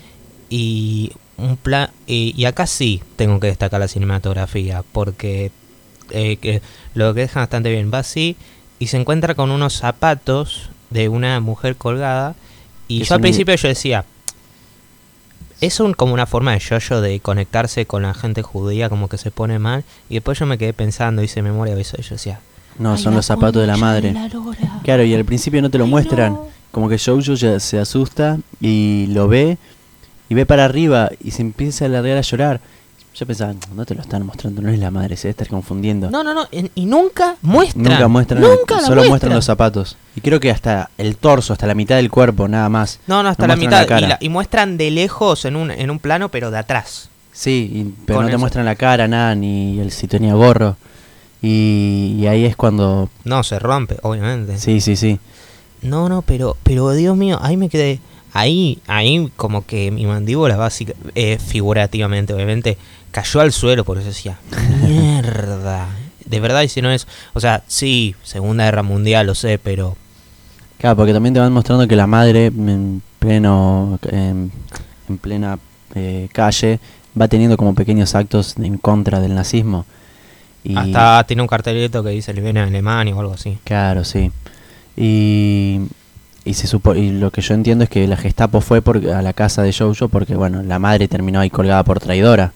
y 0.50 1.12
un 1.36 1.58
plan 1.58 1.90
y, 2.08 2.34
y 2.38 2.46
acá 2.46 2.66
sí 2.68 3.02
tengo 3.18 3.42
que 3.42 3.48
destacar 3.48 3.82
la 3.82 3.90
cinematografía 3.90 4.84
porque 4.94 5.52
eh, 6.12 6.38
que 6.38 6.62
lo 6.94 7.14
que 7.14 7.22
deja 7.22 7.42
bastante 7.42 7.70
bien. 7.70 7.92
Va 7.94 8.00
así 8.00 8.38
y 8.80 8.88
se 8.88 8.96
encuentra 8.96 9.36
con 9.36 9.52
unos 9.52 9.74
zapatos 9.74 10.70
de 10.90 11.10
una 11.10 11.42
mujer 11.42 11.76
colgada 11.76 12.36
y 12.88 13.02
Es 13.02 13.10
yo 13.10 13.16
al 13.16 13.22
principio 13.22 13.56
yo 13.56 13.68
decía 13.68 14.06
es 15.62 15.80
un, 15.80 15.94
como 15.94 16.14
una 16.14 16.26
forma 16.26 16.54
de 16.54 16.60
yo 16.60 17.02
de 17.02 17.20
conectarse 17.20 17.86
con 17.86 18.04
la 18.04 18.14
gente 18.14 18.42
judía, 18.42 18.90
como 18.90 19.08
que 19.10 19.18
se 19.18 19.32
pone 19.32 19.60
mal. 19.60 19.84
Y 20.10 20.16
después 20.16 20.38
yo 20.40 20.46
me 20.46 20.58
quedé 20.58 20.74
pensando, 20.74 21.24
hice 21.24 21.42
memoria 21.42 21.76
de 21.76 21.82
eso. 21.82 21.96
Y 22.00 22.04
yo 22.04 22.16
decía, 22.16 22.40
No, 22.78 22.94
"Ay, 22.94 22.98
son 22.98 23.14
los 23.16 23.26
zapatos 23.26 23.62
de 23.62 23.68
la 23.68 23.78
madre. 23.78 24.12
la 24.12 24.28
lora". 24.28 24.58
Claro, 24.84 25.04
y 25.04 25.14
al 25.16 25.24
principio 25.26 25.62
no 25.62 25.70
te 25.70 25.78
lo 25.78 25.86
Ay, 25.86 25.90
muestran. 25.90 26.34
no. 26.34 26.48
Como 26.72 26.90
que 26.90 26.98
Jojo 27.00 27.36
ya 27.36 27.58
se 27.62 27.80
asusta 27.80 28.38
y 28.60 29.06
lo 29.10 29.30
ve 29.30 29.58
y 30.28 30.34
ve 30.36 30.46
para 30.46 30.66
arriba 30.66 31.10
y 31.24 31.32
se 31.32 31.42
empieza 31.42 31.86
a 31.86 31.88
largar 31.88 32.18
a 32.18 32.22
llorar. 32.22 32.60
Yo 33.18 33.26
pensaba, 33.26 33.54
no 33.74 33.86
te 33.86 33.96
lo 33.96 34.02
están 34.02 34.26
mostrando, 34.26 34.62
no 34.62 34.70
es 34.70 34.78
la 34.78 34.92
madre, 34.92 35.16
se 35.16 35.24
debe 35.30 35.32
estar 35.32 35.48
confundiendo. 35.48 36.12
No, 36.12 36.22
no, 36.22 36.34
no. 36.34 36.48
en- 36.52 36.70
Y 36.76 36.86
nunca 36.86 37.38
muestran. 37.42 37.84
Nunca 37.86 38.08
muestran, 38.10 38.42
Nunca 38.42 38.58
solo 38.82 38.96
muestran 38.96 39.08
muestran. 39.10 39.34
los 39.36 39.46
zapatos. 39.46 39.98
Y 40.18 40.22
creo 40.22 40.40
que 40.42 40.52
hasta 40.52 40.90
el 40.98 41.16
torso, 41.16 41.54
hasta 41.54 41.66
la 41.66 41.76
mitad 41.76 41.96
del 41.96 42.12
cuerpo, 42.12 42.48
nada 42.50 42.68
más. 42.68 43.00
No, 43.08 43.24
no, 43.24 43.30
hasta 43.30 43.48
No 43.48 43.54
la 43.54 43.56
mitad. 43.56 43.78
la 43.80 43.84
y, 43.84 43.88
cara. 43.88 44.08
la- 44.10 44.18
y 44.20 44.28
muestran 44.28 44.76
de 44.78 44.92
lejos 44.92 45.46
en 45.46 45.56
un, 45.56 45.72
en 45.72 45.90
un 45.92 46.00
plano, 46.00 46.28
pero 46.30 46.52
de 46.52 46.58
atrás. 46.58 47.10
Sí, 47.32 47.72
y- 47.74 47.94
pero 48.06 48.18
Con 48.18 48.26
no 48.26 48.28
te 48.30 48.34
eso. 48.36 48.40
muestran 48.40 48.66
la 48.66 48.76
cara, 48.76 49.08
nada, 49.08 49.34
ni 49.34 49.80
el 49.80 49.92
si 49.92 50.08
tenía 50.08 50.34
gorro. 50.34 50.76
Y, 51.42 52.18
y 52.20 52.28
ahí 52.28 52.44
es 52.46 52.56
cuando... 52.56 53.10
No, 53.24 53.44
se 53.44 53.60
rompe, 53.60 53.98
obviamente. 54.02 54.58
Sí, 54.58 54.82
sí, 54.82 54.96
sí. 54.96 55.20
No, 55.82 56.10
no, 56.10 56.22
pero, 56.22 56.58
pero 56.64 56.92
Dios 56.92 57.16
mío, 57.16 57.38
ahí 57.42 57.56
me 57.56 57.70
quedé. 57.70 58.00
Ahí, 58.36 58.80
ahí 58.86 59.32
como 59.38 59.66
que 59.66 59.92
mi 59.92 60.06
mandíbula 60.06 60.58
básica, 60.58 60.94
eh, 61.16 61.40
figurativamente, 61.40 62.34
obviamente, 62.34 62.78
cayó 63.12 63.40
al 63.40 63.54
suelo, 63.54 63.86
por 63.86 63.98
eso 63.98 64.08
decía, 64.08 64.38
mierda. 64.86 65.88
De 66.26 66.40
verdad, 66.40 66.64
y 66.64 66.70
si 66.70 66.82
no 66.82 66.92
es, 66.92 67.08
o 67.34 67.40
sea, 67.40 67.64
sí, 67.68 68.16
Segunda 68.24 68.66
Guerra 68.66 68.84
Mundial, 68.84 69.28
lo 69.28 69.36
sé, 69.36 69.58
pero 69.58 69.96
Claro, 70.80 70.98
porque 70.98 71.14
también 71.14 71.34
te 71.34 71.40
van 71.40 71.54
mostrando 71.54 71.88
que 71.88 71.96
la 71.96 72.08
madre 72.08 72.48
en 72.48 73.02
pleno 73.20 74.00
en, 74.12 74.52
en 75.08 75.18
plena 75.18 75.58
eh, 75.94 76.28
calle 76.34 76.80
va 77.20 77.28
teniendo 77.28 77.56
como 77.56 77.74
pequeños 77.74 78.16
actos 78.16 78.56
en 78.58 78.78
contra 78.78 79.20
del 79.22 79.34
nazismo. 79.34 79.86
Y 80.64 80.76
hasta 80.76 81.24
tiene 81.26 81.42
un 81.42 81.48
cartelito 81.48 82.04
que 82.04 82.10
dice, 82.10 82.34
le 82.34 82.42
viene 82.42 82.60
a 82.60 82.64
Alemania 82.64 83.16
o 83.16 83.20
algo 83.20 83.34
así. 83.34 83.58
claro, 83.64 84.04
sí. 84.04 84.32
Y 84.98 85.82
y 86.46 86.54
se 86.54 86.68
supo 86.68 86.96
y 86.96 87.10
lo 87.12 87.32
que 87.32 87.42
yo 87.42 87.54
entiendo 87.56 87.84
es 87.84 87.90
que 87.90 88.08
la 88.08 88.16
Gestapo 88.18 88.62
fue 88.62 88.82
por, 88.82 88.98
a 89.10 89.22
la 89.22 89.34
casa 89.34 89.64
de 89.64 89.74
Jojo 89.74 90.08
porque 90.08 90.36
bueno, 90.36 90.62
la 90.64 90.80
madre 90.80 91.08
terminó 91.08 91.40
ahí 91.42 91.50
colgada 91.50 91.84
por 91.84 92.00
traidora. 92.00 92.54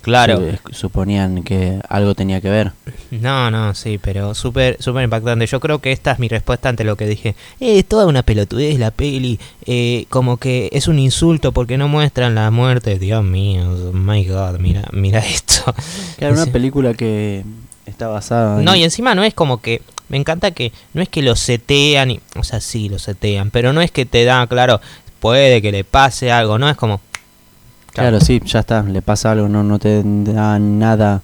Claro. 0.00 0.40
Su- 0.66 0.74
suponían 0.74 1.44
que 1.44 1.78
algo 1.88 2.16
tenía 2.16 2.40
que 2.40 2.50
ver. 2.50 2.72
No, 3.12 3.52
no, 3.52 3.72
sí, 3.72 4.00
pero 4.02 4.34
súper 4.34 4.76
súper 4.82 5.04
impactante. 5.04 5.46
Yo 5.46 5.60
creo 5.60 5.78
que 5.80 5.92
esta 5.92 6.10
es 6.10 6.18
mi 6.18 6.26
respuesta 6.26 6.68
ante 6.68 6.82
lo 6.82 6.96
que 6.96 7.06
dije. 7.06 7.36
Eh, 7.60 7.78
es 7.78 7.84
toda 7.86 8.06
una 8.06 8.24
pelotudez 8.24 8.80
la 8.80 8.90
peli. 8.90 9.38
Eh, 9.64 10.06
como 10.08 10.38
que 10.38 10.68
es 10.72 10.88
un 10.88 10.98
insulto 10.98 11.52
porque 11.52 11.78
no 11.78 11.86
muestran 11.86 12.34
la 12.34 12.50
muerte. 12.50 12.98
Dios 12.98 13.22
mío, 13.22 13.92
my 13.92 14.24
god, 14.26 14.58
mira, 14.58 14.88
mira 14.92 15.20
esto. 15.20 15.72
Claro, 16.18 16.34
una 16.34 16.46
película 16.46 16.94
que 16.94 17.44
está 17.86 18.08
basada 18.08 18.58
en- 18.58 18.64
No, 18.64 18.74
y 18.76 18.84
encima 18.84 19.14
no 19.14 19.22
es 19.24 19.34
como 19.34 19.60
que. 19.60 19.82
Me 20.08 20.18
encanta 20.18 20.50
que 20.50 20.72
no 20.92 21.00
es 21.02 21.08
que 21.08 21.22
lo 21.22 21.36
setean, 21.36 22.10
y, 22.10 22.20
o 22.36 22.44
sea, 22.44 22.60
sí 22.60 22.88
lo 22.90 22.98
setean, 22.98 23.50
pero 23.50 23.72
no 23.72 23.80
es 23.80 23.90
que 23.90 24.04
te 24.04 24.24
da, 24.24 24.46
claro, 24.46 24.78
puede 25.20 25.62
que 25.62 25.72
le 25.72 25.84
pase 25.84 26.30
algo, 26.30 26.58
no 26.58 26.68
es 26.68 26.76
como. 26.76 27.00
Claro, 27.92 28.20
sí, 28.20 28.40
ya 28.44 28.60
está, 28.60 28.82
le 28.82 29.00
pasa 29.02 29.32
algo, 29.32 29.48
no, 29.48 29.62
no 29.62 29.78
te 29.78 30.02
da 30.04 30.58
nada, 30.58 31.22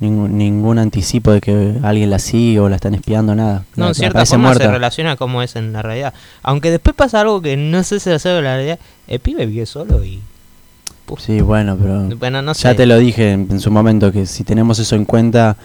ningún, 0.00 0.36
ningún 0.38 0.78
anticipo 0.78 1.30
de 1.32 1.40
que 1.40 1.74
alguien 1.82 2.10
la 2.10 2.18
sigue 2.18 2.60
o 2.60 2.68
la 2.68 2.76
están 2.76 2.94
espiando, 2.94 3.34
nada. 3.34 3.64
No, 3.76 3.88
en 3.88 3.94
cierta 3.94 4.26
forma 4.26 4.48
se 4.52 4.58
muerta. 4.58 4.72
relaciona 4.72 5.16
como 5.16 5.40
es 5.42 5.56
en 5.56 5.72
la 5.72 5.80
realidad. 5.82 6.12
Aunque 6.42 6.70
después 6.70 6.94
pasa 6.96 7.20
algo 7.20 7.40
que 7.42 7.56
no 7.56 7.82
sé 7.82 7.98
si 8.00 8.10
hace 8.10 8.36
en 8.36 8.44
la 8.44 8.56
realidad. 8.56 8.78
El 9.06 9.20
pibe 9.20 9.46
vive 9.46 9.64
solo 9.66 10.04
y. 10.04 10.20
Puf. 11.06 11.20
Sí, 11.22 11.40
bueno, 11.40 11.76
pero 11.80 12.02
Bueno, 12.16 12.42
no 12.42 12.52
sé. 12.54 12.64
ya 12.64 12.74
te 12.74 12.84
lo 12.84 12.98
dije 12.98 13.32
en, 13.32 13.48
en 13.50 13.60
su 13.60 13.70
momento, 13.70 14.12
que 14.12 14.26
si 14.26 14.44
tenemos 14.44 14.78
eso 14.78 14.94
en 14.96 15.04
cuenta, 15.06 15.56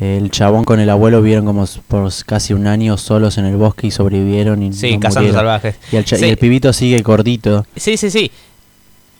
el 0.00 0.30
chabón 0.30 0.64
con 0.64 0.78
el 0.80 0.90
abuelo 0.90 1.20
vieron 1.22 1.44
como 1.46 1.66
por 1.88 2.10
casi 2.24 2.52
un 2.54 2.66
año 2.66 2.96
solos 2.96 3.36
en 3.38 3.44
el 3.46 3.56
bosque 3.56 3.88
y 3.88 3.90
sobrevivieron 3.90 4.62
y 4.62 4.72
Sí, 4.72 4.94
no 4.94 5.00
cazando 5.00 5.32
salvajes. 5.32 5.76
Y 5.90 5.96
el, 5.96 6.04
cha- 6.04 6.16
y 6.16 6.20
Sí. 6.20 6.24
el 6.26 6.36
pibito 6.36 6.72
sigue 6.72 7.00
gordito. 7.02 7.66
Sí, 7.76 7.96
sí, 7.96 8.10
sí. 8.10 8.30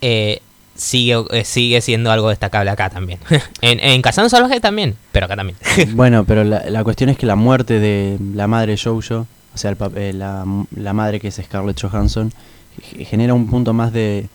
Eh, 0.01 0.41
sigue, 0.77 1.17
eh, 1.33 1.45
sigue 1.45 1.81
siendo 1.81 2.13
algo 2.13 2.29
destacable 2.31 2.71
acá 2.71 2.91
también. 2.91 3.19
en, 3.61 3.81
en 3.81 4.01
Cazando 4.03 4.29
Salvajes 4.29 4.61
también, 4.61 4.95
pero 5.11 5.27
acá 5.27 5.35
también. 5.37 5.59
bueno, 5.97 6.25
pero 6.25 6.45
la, 6.45 6.71
la 6.71 6.85
cuestión 6.85 7.11
es 7.11 7.19
que 7.19 7.27
la 7.27 7.35
muerte 7.37 7.81
de 7.81 8.17
la 8.35 8.47
madre 8.47 8.77
Jojo, 8.77 9.27
o 9.55 9.59
sea, 9.59 9.73
el 9.73 9.77
eh, 9.97 10.13
la, 10.13 10.45
la 10.77 10.93
madre 10.93 11.19
que 11.19 11.29
es 11.29 11.41
Scarlett 11.43 11.81
Johansson, 11.81 12.33
ge- 12.93 13.05
genera 13.05 13.35
un 13.35 13.49
punto 13.49 13.73
más 13.73 13.93
de, 13.93 14.29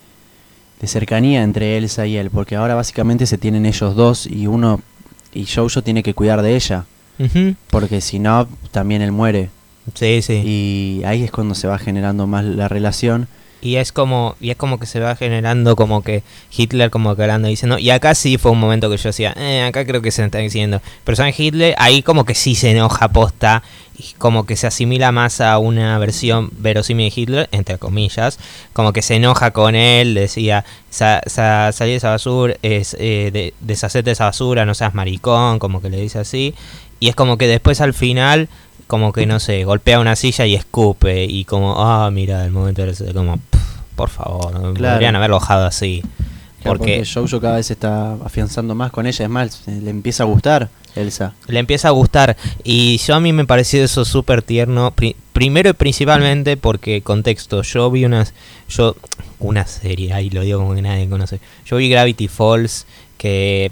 de 0.82 0.88
cercanía 0.88 1.44
entre 1.44 1.78
Elsa 1.78 2.06
y 2.06 2.18
él, 2.18 2.30
porque 2.30 2.58
ahora 2.58 2.76
básicamente 2.76 3.26
se 3.26 3.38
tienen 3.38 3.66
ellos 3.66 3.96
dos 3.96 4.28
y 4.28 4.48
uno 4.48 4.82
y 5.34 5.46
Jojo 5.46 5.82
tiene 5.82 6.04
que 6.04 6.14
cuidar 6.14 6.42
de 6.42 6.56
ella, 6.56 6.86
porque 7.70 8.02
si 8.02 8.20
no 8.20 8.48
también 8.72 9.02
él 9.02 9.12
muere. 9.12 9.50
Sí, 9.96 10.22
sí. 10.22 10.42
y 10.46 11.04
ahí 11.04 11.24
es 11.24 11.32
cuando 11.32 11.56
se 11.56 11.68
va 11.68 11.78
generando 11.78 12.26
más 12.26 12.46
la 12.46 12.70
relación 12.70 13.28
y 13.64 13.78
es 13.78 13.92
como 13.92 14.36
y 14.42 14.50
es 14.50 14.58
como 14.58 14.78
que 14.78 14.86
se 14.86 15.00
va 15.00 15.16
generando 15.16 15.76
como 15.76 16.04
que 16.04 16.22
Hitler 16.56 16.90
como 16.90 17.16
que 17.16 17.22
hablando 17.22 17.48
diciendo 17.48 17.80
y 17.80 17.90
acá 17.90 18.14
sí 18.14 18.38
fue 18.38 18.52
un 18.52 18.60
momento 18.60 18.90
que 18.90 18.98
yo 18.98 19.10
decía 19.10 19.34
eh, 19.38 19.64
acá 19.64 19.86
creo 19.86 20.02
que 20.02 20.12
se 20.12 20.24
está 20.24 20.40
diciendo 20.40 20.82
pero 21.06 21.16
saben 21.16 21.34
Hitler 21.36 21.74
ahí 21.78 22.04
como 22.04 22.26
que 22.26 22.36
sí 22.36 22.56
se 22.56 22.72
enoja 22.72 23.08
posta 23.08 23.64
y 23.98 24.14
como 24.18 24.46
que 24.46 24.56
se 24.56 24.68
asimila 24.68 25.12
más 25.12 25.40
a 25.40 25.58
una 25.60 25.98
versión 25.98 26.50
verosímil 26.58 27.10
de 27.10 27.22
Hitler 27.22 27.50
entre 27.52 27.78
comillas 27.78 28.38
como 28.74 28.92
que 28.92 29.02
se 29.02 29.16
enoja 29.16 29.52
con 29.52 29.76
él 29.76 30.14
decía 30.14 30.66
sa, 30.90 31.22
sa, 31.26 31.72
salí 31.72 31.92
de 31.92 31.98
esa 31.98 32.10
basura 32.10 32.56
es 32.62 32.98
eh, 33.00 33.54
de 33.60 33.74
esa 33.74 34.26
basura 34.26 34.66
no 34.66 34.74
seas 34.74 34.94
maricón 34.94 35.60
como 35.60 35.82
que 35.82 35.90
le 35.90 36.02
dice 36.02 36.20
así. 36.20 36.54
Y 37.00 37.10
es 37.10 37.16
como 37.16 37.38
que 37.38 37.48
después 37.48 37.82
al 37.82 37.94
final 37.94 38.48
como 38.88 39.12
que 39.14 39.26
no 39.26 39.40
sé, 39.40 39.64
golpea 39.64 40.00
una 40.00 40.16
silla 40.16 40.46
y 40.46 40.56
escupe 40.56 41.26
y 41.26 41.46
como, 41.46 41.76
ah, 41.84 42.10
mira, 42.12 42.46
el 42.46 42.52
momento 42.52 42.86
de 42.86 43.14
como, 43.14 43.40
por 43.96 44.10
favor, 44.10 44.74
Claro. 44.74 44.96
podrían 44.96 45.16
haberlo 45.16 45.40
dejado 45.40 45.66
así. 45.66 46.02
Porque 46.64 47.04
porque 47.04 47.06
Jojo 47.06 47.42
cada 47.42 47.58
vez 47.58 47.66
se 47.68 47.74
está 47.74 48.14
afianzando 48.24 48.74
más 48.74 48.90
con 48.92 49.06
ella. 49.06 49.26
Es 49.26 49.30
más, 49.30 49.64
le 49.68 49.90
empieza 49.90 50.24
a 50.24 50.26
gustar 50.26 50.70
Elsa. 50.96 51.34
le 51.48 51.60
empieza 51.60 51.90
a 51.90 51.92
gustar 51.92 52.38
y 52.64 52.98
yo 53.00 53.16
a 53.16 53.20
mí 53.20 53.34
me 53.34 53.44
pareció 53.46 53.84
eso 53.84 54.06
súper 54.06 54.42
tierno, 54.44 54.92
pri- 54.92 55.16
primero 55.34 55.70
y 55.72 55.74
principalmente 55.74 56.56
porque 56.56 57.02
contexto, 57.02 57.64
yo 57.64 57.92
vi 57.92 58.06
unas, 58.06 58.34
yo, 58.70 58.96
una 59.40 59.66
serie, 59.66 60.14
ahí 60.14 60.30
lo 60.30 60.40
digo 60.42 60.60
como 60.60 60.74
que 60.76 60.82
nadie 60.84 61.10
conoce, 61.10 61.40
yo 61.66 61.78
vi 61.78 61.90
Gravity 61.90 62.28
Falls 62.30 62.86
que, 63.18 63.70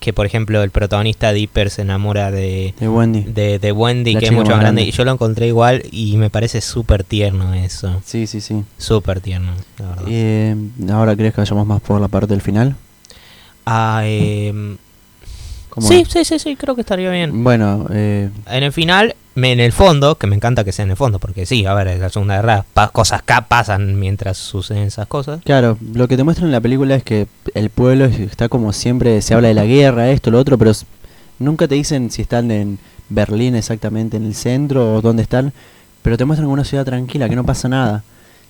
que 0.00 0.12
por 0.12 0.26
ejemplo 0.26 0.62
el 0.62 0.70
protagonista 0.70 1.32
Dipper 1.32 1.70
se 1.70 1.82
enamora 1.82 2.30
de, 2.30 2.74
De 2.80 2.88
Wendy. 2.88 3.22
de, 3.22 3.58
de 3.58 3.70
Wendy, 3.72 4.14
La 4.14 4.20
que 4.20 4.26
es 4.26 4.32
mucho 4.32 4.50
más 4.50 4.60
grande. 4.60 4.82
Y 4.82 4.90
yo 4.90 5.04
lo 5.04 5.12
encontré 5.12 5.46
igual 5.46 5.82
y 5.92 6.16
me 6.16 6.30
parece 6.30 6.60
súper 6.60 7.04
tierno 7.04 7.54
eso. 7.54 8.00
Sí, 8.04 8.26
sí, 8.26 8.40
sí. 8.40 8.64
Súper 8.78 9.20
tierno, 9.20 9.52
la 9.78 9.88
verdad. 9.88 10.04
Eh, 10.08 10.56
Ahora 10.90 11.14
crees 11.14 11.34
que 11.34 11.42
vayamos 11.42 11.66
más 11.66 11.80
por 11.82 12.00
la 12.00 12.08
parte 12.08 12.28
del 12.28 12.40
final. 12.40 12.74
Ah, 13.66 14.02
¿Cómo 14.02 14.76
sí, 15.78 16.00
es? 16.00 16.08
sí, 16.08 16.24
sí, 16.24 16.38
sí, 16.38 16.56
creo 16.56 16.74
que 16.74 16.80
estaría 16.82 17.10
bien. 17.10 17.44
Bueno, 17.44 17.86
eh, 17.92 18.28
En 18.48 18.62
el 18.62 18.72
final, 18.72 19.14
me- 19.34 19.52
en 19.52 19.60
el 19.60 19.72
fondo, 19.72 20.16
que 20.16 20.26
me 20.26 20.36
encanta 20.36 20.64
que 20.64 20.72
sea 20.72 20.84
en 20.84 20.90
el 20.90 20.96
fondo, 20.96 21.18
porque 21.18 21.46
sí, 21.46 21.64
a 21.66 21.74
ver, 21.74 21.88
es 21.88 22.00
la 22.00 22.08
Segunda 22.10 22.36
Guerra, 22.36 22.64
pa- 22.74 22.88
cosas 22.88 23.20
acá 23.20 23.42
pasan 23.48 23.98
mientras 23.98 24.36
suceden 24.38 24.84
esas 24.84 25.06
cosas. 25.06 25.40
claro, 25.44 25.78
lo 25.94 26.08
que 26.08 26.16
te 26.16 26.24
muestran 26.24 26.46
en 26.48 26.52
la 26.52 26.60
película 26.60 26.94
es 26.96 27.02
que 27.04 27.26
el 27.54 27.70
pueblo 27.70 28.04
está 28.06 28.48
como 28.48 28.72
siempre, 28.72 29.20
se 29.22 29.34
habla 29.34 29.48
de 29.48 29.54
la 29.54 29.64
guerra, 29.64 30.10
esto, 30.10 30.30
lo 30.30 30.38
otro, 30.38 30.58
pero 30.58 30.72
nunca 31.38 31.66
te 31.68 31.74
dicen 31.74 32.10
si 32.10 32.22
están 32.22 32.50
en 32.50 32.78
Berlín 33.08 33.54
exactamente, 33.56 34.16
en 34.16 34.24
el 34.26 34.34
centro 34.34 34.94
o 34.94 35.00
dónde 35.00 35.22
están, 35.22 35.52
pero 36.02 36.16
te 36.16 36.24
muestran 36.24 36.46
como 36.46 36.54
una 36.54 36.64
ciudad 36.64 36.84
tranquila, 36.84 37.28
que 37.28 37.36
no 37.36 37.44
pasa 37.44 37.68
nada. 37.68 38.02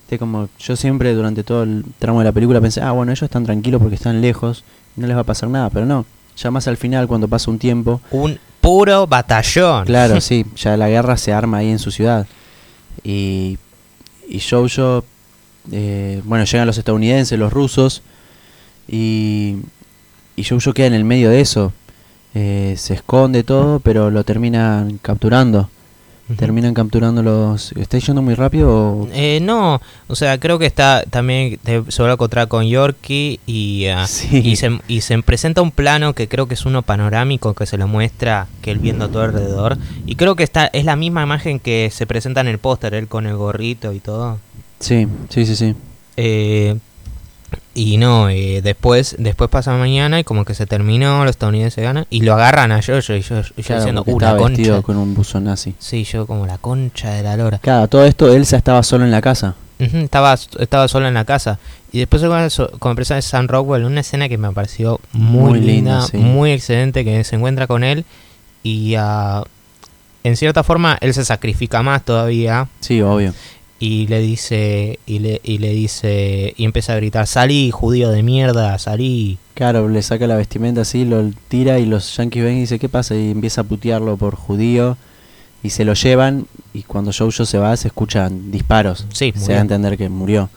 Te 0.09 0.19
como 0.19 0.49
yo 0.59 0.75
siempre 0.75 1.13
durante 1.13 1.43
todo 1.43 1.63
el 1.63 1.85
tramo 1.99 2.19
de 2.19 2.25
la 2.25 2.31
película 2.31 2.59
pensé, 2.59 2.81
ah, 2.81 2.91
bueno, 2.91 3.11
ellos 3.11 3.23
están 3.23 3.45
tranquilos 3.45 3.81
porque 3.81 3.95
están 3.95 4.19
lejos, 4.21 4.63
no 4.97 5.07
les 5.07 5.15
va 5.15 5.21
a 5.21 5.25
pasar 5.25 5.49
nada, 5.49 5.69
pero 5.69 5.85
no. 5.85 6.05
Ya 6.41 6.51
más 6.51 6.67
al 6.67 6.77
final, 6.77 7.07
cuando 7.07 7.27
pasa 7.27 7.51
un 7.51 7.59
tiempo, 7.59 8.01
Un 8.11 8.39
puro 8.61 9.07
batallón. 9.07 9.85
Claro, 9.85 10.21
sí, 10.21 10.45
ya 10.55 10.77
la 10.77 10.89
guerra 10.89 11.17
se 11.17 11.33
arma 11.33 11.57
ahí 11.57 11.69
en 11.69 11.79
su 11.79 11.91
ciudad. 11.91 12.25
Y, 13.03 13.57
y 14.27 14.39
Jojo, 14.39 15.03
eh, 15.71 16.21
bueno, 16.25 16.45
llegan 16.45 16.67
los 16.67 16.77
estadounidenses, 16.77 17.37
los 17.37 17.53
rusos, 17.53 18.01
y, 18.87 19.57
y 20.35 20.43
Jojo 20.43 20.73
queda 20.73 20.87
en 20.87 20.93
el 20.93 21.03
medio 21.05 21.29
de 21.29 21.41
eso. 21.41 21.73
Eh, 22.33 22.75
se 22.77 22.93
esconde 22.93 23.43
todo, 23.43 23.79
pero 23.79 24.09
lo 24.09 24.23
terminan 24.23 24.97
capturando. 25.01 25.69
Terminan 26.37 26.73
capturando 26.73 27.21
los... 27.23 27.71
¿Está 27.73 27.97
yendo 27.97 28.21
muy 28.21 28.33
rápido? 28.35 28.69
o- 28.71 29.07
Eh, 29.13 29.39
no, 29.41 29.81
o 30.07 30.15
sea, 30.15 30.39
creo 30.39 30.59
que 30.59 30.65
está 30.65 31.03
también 31.09 31.59
te- 31.63 31.83
se 31.91 32.03
va 32.03 32.09
a 32.09 32.13
encontrar 32.13 32.47
con 32.47 32.65
Yorkie 32.65 33.39
y, 33.45 33.85
ah, 33.87 34.07
Sí. 34.07 34.41
y, 34.43 34.55
se, 34.55 34.79
y 34.87 35.01
se 35.01 35.21
presenta 35.23 35.61
un 35.61 35.71
plano 35.71 36.13
que 36.13 36.27
creo 36.27 36.47
que 36.47 36.53
es 36.55 36.65
uno 36.65 36.81
panorámico 36.81 37.53
que 37.53 37.65
se 37.65 37.77
lo 37.77 37.87
muestra 37.87 38.47
que 38.61 38.71
él 38.71 38.79
viendo 38.79 39.09
todo 39.09 39.23
alrededor 39.23 39.77
y 40.05 40.15
creo 40.15 40.35
que 40.35 40.43
está 40.43 40.67
es 40.67 40.85
la 40.85 40.95
misma 40.95 41.23
imagen 41.23 41.59
que 41.59 41.89
se 41.91 42.05
presenta 42.05 42.41
en 42.41 42.47
el 42.47 42.57
póster 42.59 42.93
él 42.93 43.07
con 43.07 43.25
el 43.27 43.35
gorrito 43.35 43.93
y 43.93 43.99
todo 43.99 44.39
Sí, 44.79 45.07
sí, 45.29 45.45
sí, 45.45 45.55
sí. 45.55 45.75
Eh, 46.17 46.75
y 47.73 47.97
no 47.97 48.29
eh, 48.29 48.61
después 48.61 49.15
después 49.17 49.49
pasa 49.49 49.73
mañana 49.77 50.19
y 50.19 50.23
como 50.25 50.43
que 50.43 50.53
se 50.53 50.65
terminó 50.65 51.23
los 51.23 51.31
estadounidenses 51.31 51.81
ganan 51.83 52.05
y 52.09 52.21
lo 52.21 52.33
agarran 52.33 52.71
a 52.73 52.81
Jojo 52.81 53.13
y 53.13 53.21
yo, 53.21 53.41
yo 53.41 53.53
Claro, 53.63 53.81
diciendo 53.81 54.03
porque 54.03 54.25
uh, 54.25 54.37
concha 54.37 54.81
con 54.81 54.97
un 54.97 55.13
buzón 55.13 55.45
nazi. 55.45 55.73
sí 55.79 56.03
yo 56.03 56.27
como 56.27 56.45
la 56.45 56.57
concha 56.57 57.11
de 57.11 57.23
la 57.23 57.37
lora 57.37 57.59
Claro, 57.59 57.87
todo 57.87 58.05
esto 58.05 58.31
Elsa 58.33 58.57
estaba 58.57 58.83
solo 58.83 59.05
en 59.05 59.11
la 59.11 59.21
casa. 59.21 59.55
Estaba, 59.79 60.35
estaba 60.59 60.87
solo 60.87 61.07
en 61.07 61.15
la 61.15 61.25
casa. 61.25 61.57
Y 61.91 61.97
después 61.99 62.21
con, 62.77 62.95
personaje 62.95 63.17
de 63.17 63.27
Sam 63.27 63.47
Rockwell, 63.47 63.83
una 63.83 64.01
escena 64.01 64.29
que 64.29 64.37
me 64.37 64.51
pareció 64.51 64.99
muy, 65.11 65.49
Muy 65.51 65.59
linda, 65.59 66.01
linda, 66.01 66.07
sí. 66.07 66.17
muy 66.17 66.51
excelente, 66.51 67.03
que 67.03 67.23
se 67.23 67.35
encuentra 67.35 67.65
con 67.65 67.83
él 67.83 68.05
y 68.61 68.93
ah, 68.95 69.43
en 70.23 70.37
cierta 70.37 70.63
forma 70.63 70.97
él 71.01 71.13
se 71.15 71.25
sacrifica 71.25 71.81
más 71.81 72.03
todavía 72.03 72.67
Sí, 72.79 73.01
obvio. 73.01 73.33
Y 73.81 74.07
le 74.07 74.21
dice 74.21 74.99
y 75.05 75.19
le, 75.19 75.41
y 75.43 75.57
le 75.57 75.71
dice 75.71 76.53
y 76.55 76.63
empieza 76.63 76.93
a 76.93 76.95
gritar 76.95 77.27
salí 77.27 77.71
judío 77.71 78.11
de 78.11 78.23
mierda 78.23 78.77
salí 78.77 79.37
Claro, 79.53 79.89
le 79.89 80.01
saca 80.01 80.25
la 80.25 80.37
vestimenta 80.37 80.81
así, 80.81 81.05
lo 81.05 81.29
tira 81.47 81.77
y 81.77 81.85
los 81.85 82.17
yankees 82.17 82.43
ven 82.43 82.57
y 82.57 82.59
dice, 82.61 82.79
¿qué 82.79 82.89
pasa? 82.89 83.15
Y 83.15 83.29
empieza 83.29 83.61
a 83.61 83.63
putearlo 83.63 84.17
por 84.17 84.35
judío 84.35 84.97
y 85.61 85.69
se 85.69 85.85
lo 85.85 85.93
llevan 85.93 86.47
y 86.73 86.83
cuando 86.83 87.11
Jojo 87.11 87.45
se 87.45 87.57
va 87.57 87.75
se 87.77 87.89
escuchan 87.89 88.49
disparos. 88.49 89.05
sí 89.13 89.33
se 89.35 89.51
da 89.51 89.59
a 89.59 89.61
entender 89.61 89.97
que 89.97 90.09
murió. 90.09 90.49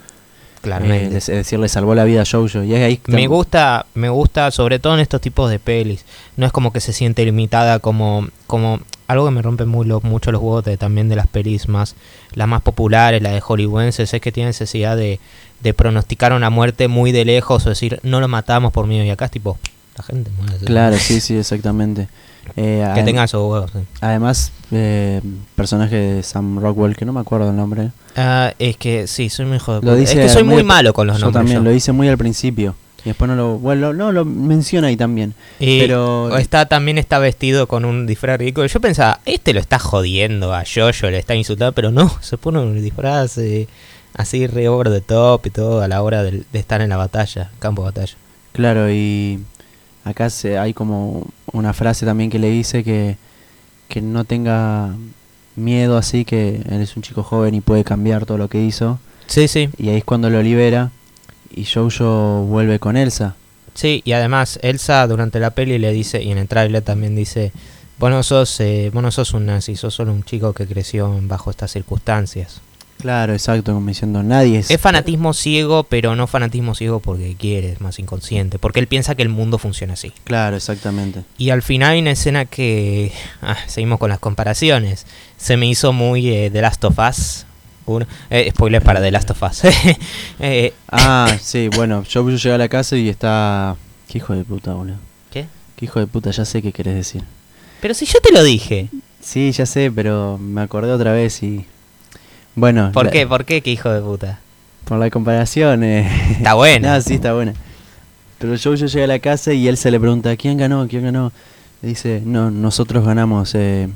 claramente 0.62 1.16
Eh, 1.16 1.18
es 1.18 1.26
decir, 1.26 1.58
le 1.58 1.68
salvó 1.68 1.94
la 1.94 2.04
vida 2.04 2.22
a 2.22 2.24
Jojo. 2.24 2.62
Y 2.62 2.72
es 2.72 2.82
ahí 2.82 2.96
que 2.96 3.12
Me 3.12 3.26
gusta, 3.26 3.84
me 3.94 4.08
gusta 4.08 4.50
sobre 4.50 4.78
todo 4.78 4.94
en 4.94 5.00
estos 5.00 5.20
tipos 5.20 5.50
de 5.50 5.58
pelis. 5.58 6.06
No 6.36 6.46
es 6.46 6.52
como 6.52 6.72
que 6.72 6.80
se 6.80 6.94
siente 6.94 7.24
limitada 7.24 7.80
como, 7.80 8.28
como 8.46 8.80
algo 9.06 9.24
que 9.26 9.30
me 9.32 9.42
rompe 9.42 9.64
muy 9.64 9.86
lo- 9.86 10.00
mucho 10.00 10.32
los 10.32 10.40
huevos 10.40 10.64
de, 10.64 10.76
también 10.76 11.08
de 11.08 11.16
las 11.16 11.26
pelis 11.26 11.68
más, 11.68 11.94
las 12.34 12.48
más 12.48 12.62
populares, 12.62 13.22
las 13.22 13.32
de 13.32 13.40
hollywoodenses, 13.40 14.12
es 14.14 14.20
que 14.20 14.32
tiene 14.32 14.48
necesidad 14.50 14.96
de, 14.96 15.20
de 15.60 15.74
pronosticar 15.74 16.32
una 16.32 16.50
muerte 16.50 16.88
muy 16.88 17.12
de 17.12 17.24
lejos 17.24 17.66
o 17.66 17.68
decir 17.68 18.00
no 18.02 18.20
lo 18.20 18.28
matamos 18.28 18.72
por 18.72 18.86
miedo 18.86 19.04
y 19.04 19.10
acá 19.10 19.26
es 19.26 19.30
tipo 19.30 19.58
la 19.96 20.02
gente 20.04 20.30
muere. 20.36 20.58
Claro, 20.64 20.96
sí, 20.98 21.20
sí, 21.20 21.36
exactamente. 21.36 22.08
Eh, 22.56 22.82
Que 22.94 23.00
adem- 23.00 23.04
tenga 23.04 23.24
esos 23.24 23.40
huevos. 23.48 23.70
sí. 23.72 23.78
Además, 24.00 24.52
eh, 24.72 25.20
personaje 25.54 25.94
de 25.96 26.22
Sam 26.24 26.58
Rockwell, 26.60 26.96
que 26.96 27.04
no 27.04 27.12
me 27.12 27.20
acuerdo 27.20 27.50
el 27.50 27.56
nombre. 27.56 27.90
Ah, 28.16 28.52
es 28.58 28.76
que 28.76 29.06
sí, 29.06 29.30
soy 29.30 29.46
muy 29.46 29.56
hijo 29.56 29.72
de 29.74 29.76
Lo 29.76 29.82
puta. 29.92 29.94
dice 29.94 30.12
Es 30.14 30.18
que 30.18 30.28
soy 30.28 30.42
muy- 30.44 30.62
malo 30.64 30.92
con 30.92 31.06
los 31.06 31.16
yo 31.18 31.26
nombres. 31.26 31.40
también 31.40 31.58
yo. 31.58 31.64
lo 31.64 31.72
hice 31.74 31.92
muy 31.92 32.08
al 32.08 32.18
principio. 32.18 32.74
Y 33.04 33.10
después 33.10 33.28
no 33.28 33.36
lo... 33.36 33.58
Bueno, 33.58 33.92
no, 33.92 34.12
lo 34.12 34.24
menciona 34.24 34.88
ahí 34.88 34.96
también. 34.96 35.34
Y 35.58 35.80
pero- 35.80 36.36
está 36.38 36.66
también 36.66 36.96
está 36.96 37.18
vestido 37.18 37.66
con 37.66 37.84
un 37.84 38.06
disfraz 38.06 38.38
ridículo. 38.38 38.66
Yo 38.66 38.80
pensaba, 38.80 39.20
este 39.26 39.52
lo 39.52 39.60
está 39.60 39.78
jodiendo 39.78 40.54
a 40.54 40.64
Jojo, 40.64 41.10
le 41.10 41.18
está 41.18 41.34
insultando, 41.34 41.72
pero 41.72 41.90
no, 41.90 42.10
se 42.20 42.38
pone 42.38 42.60
un 42.60 42.82
disfraz 42.82 43.36
eh, 43.38 43.68
así 44.14 44.46
re 44.46 44.68
over 44.68 44.90
the 44.90 45.02
top 45.02 45.46
y 45.46 45.50
todo 45.50 45.82
a 45.82 45.88
la 45.88 46.02
hora 46.02 46.22
de, 46.22 46.44
estar 46.54 46.80
en 46.80 46.88
la 46.88 46.96
batalla, 46.96 47.50
campo 47.58 47.82
de 47.82 47.86
batalla. 47.86 48.14
Claro, 48.52 48.90
y 48.90 49.40
acá 50.04 50.30
se, 50.30 50.58
hay 50.58 50.72
como 50.72 51.26
una 51.52 51.74
frase 51.74 52.06
también 52.06 52.30
que 52.30 52.38
le 52.38 52.48
dice 52.48 52.84
que, 52.84 53.16
que 53.88 54.00
no 54.00 54.24
tenga 54.24 54.94
miedo 55.56 55.98
así, 55.98 56.24
que 56.24 56.62
él 56.70 56.80
es 56.80 56.96
un 56.96 57.02
chico 57.02 57.22
joven 57.22 57.54
y 57.54 57.60
puede 57.60 57.84
cambiar 57.84 58.24
todo 58.24 58.38
lo 58.38 58.48
que 58.48 58.62
hizo. 58.62 58.98
Sí, 59.26 59.48
sí, 59.48 59.68
Y 59.76 59.88
ahí 59.88 59.98
es 59.98 60.04
cuando 60.04 60.30
lo 60.30 60.42
libera 60.42 60.90
y 61.56 61.64
Jojo 61.64 62.44
vuelve 62.44 62.78
con 62.78 62.96
Elsa. 62.96 63.36
sí, 63.74 64.02
y 64.04 64.12
además 64.12 64.58
Elsa 64.62 65.06
durante 65.06 65.40
la 65.40 65.50
peli 65.50 65.78
le 65.78 65.92
dice, 65.92 66.22
y 66.22 66.30
en 66.30 66.38
el 66.38 66.48
trailer 66.48 66.82
también 66.82 67.14
dice, 67.16 67.52
vos 67.98 68.10
no 68.10 68.22
sos, 68.22 68.60
eh, 68.60 68.90
vos 68.92 69.02
no 69.02 69.10
sos 69.10 69.32
un 69.34 69.46
nazi, 69.46 69.76
sos 69.76 69.94
solo 69.94 70.12
un 70.12 70.22
chico 70.24 70.52
que 70.52 70.66
creció 70.66 71.16
bajo 71.22 71.50
estas 71.50 71.72
circunstancias. 71.72 72.60
Claro, 72.98 73.32
exacto, 73.32 73.74
como 73.74 73.86
diciendo, 73.86 74.22
nadie 74.22 74.60
es... 74.60 74.70
Es 74.70 74.80
fanatismo 74.80 75.34
ciego, 75.34 75.84
pero 75.84 76.16
no 76.16 76.26
fanatismo 76.26 76.74
ciego 76.74 77.00
porque 77.00 77.36
quiere, 77.36 77.72
es 77.72 77.80
más 77.80 77.98
inconsciente, 77.98 78.58
porque 78.58 78.80
él 78.80 78.86
piensa 78.86 79.14
que 79.14 79.22
el 79.22 79.28
mundo 79.28 79.58
funciona 79.58 79.94
así. 79.94 80.12
Claro, 80.24 80.56
exactamente. 80.56 81.22
Y 81.36 81.50
al 81.50 81.62
final 81.62 81.92
hay 81.92 82.00
una 82.00 82.12
escena 82.12 82.46
que. 82.46 83.12
ah, 83.42 83.56
seguimos 83.66 83.98
con 83.98 84.10
las 84.10 84.20
comparaciones. 84.20 85.06
Se 85.36 85.56
me 85.56 85.66
hizo 85.66 85.92
muy 85.92 86.30
eh, 86.30 86.50
The 86.50 86.62
Last 86.62 86.84
of 86.84 86.98
Us. 86.98 87.46
Uno, 87.86 88.06
eh, 88.30 88.50
spoiler 88.50 88.82
para 88.82 89.00
The 89.00 89.10
Last 89.10 89.30
of 89.30 89.42
Us. 89.42 89.62
Eh, 90.40 90.72
Ah, 90.90 91.36
sí, 91.40 91.68
bueno, 91.76 92.02
Jojo 92.10 92.30
llega 92.30 92.54
a 92.54 92.58
la 92.58 92.68
casa 92.68 92.96
y 92.96 93.08
está... 93.08 93.76
Qué 94.08 94.18
hijo 94.18 94.34
de 94.34 94.44
puta, 94.44 94.72
boludo. 94.74 94.96
¿Qué? 95.30 95.46
Qué 95.76 95.84
hijo 95.86 96.00
de 96.00 96.06
puta, 96.06 96.30
ya 96.30 96.44
sé 96.44 96.62
qué 96.62 96.72
querés 96.72 96.94
decir. 96.94 97.22
Pero 97.80 97.94
si 97.94 98.06
yo 98.06 98.20
te 98.20 98.32
lo 98.32 98.42
dije. 98.42 98.88
Sí, 99.20 99.52
ya 99.52 99.66
sé, 99.66 99.90
pero 99.94 100.38
me 100.38 100.60
acordé 100.62 100.92
otra 100.92 101.12
vez 101.12 101.42
y... 101.42 101.64
Bueno, 102.54 102.90
¿Por 102.92 103.06
la- 103.06 103.10
qué? 103.10 103.26
¿Por 103.26 103.44
qué? 103.44 103.60
¿Qué 103.62 103.70
hijo 103.70 103.90
de 103.90 104.00
puta? 104.00 104.40
por 104.84 104.98
la 104.98 105.08
comparación... 105.10 105.82
Eh... 105.82 106.08
Está 106.32 106.54
buena. 106.54 106.94
No, 106.96 107.00
sí, 107.02 107.14
está 107.14 107.32
buena. 107.34 107.54
Pero 108.38 108.54
Jojo 108.62 108.74
llega 108.86 109.04
a 109.04 109.08
la 109.08 109.18
casa 109.18 109.52
y 109.52 109.66
él 109.68 109.76
se 109.76 109.90
le 109.90 109.98
pregunta, 109.98 110.36
¿quién 110.36 110.58
ganó? 110.58 110.86
¿Quién 110.88 111.04
ganó? 111.04 111.32
Le 111.82 111.88
dice, 111.88 112.22
no, 112.24 112.50
nosotros 112.50 113.04
ganamos, 113.04 113.54
eh, 113.54 113.88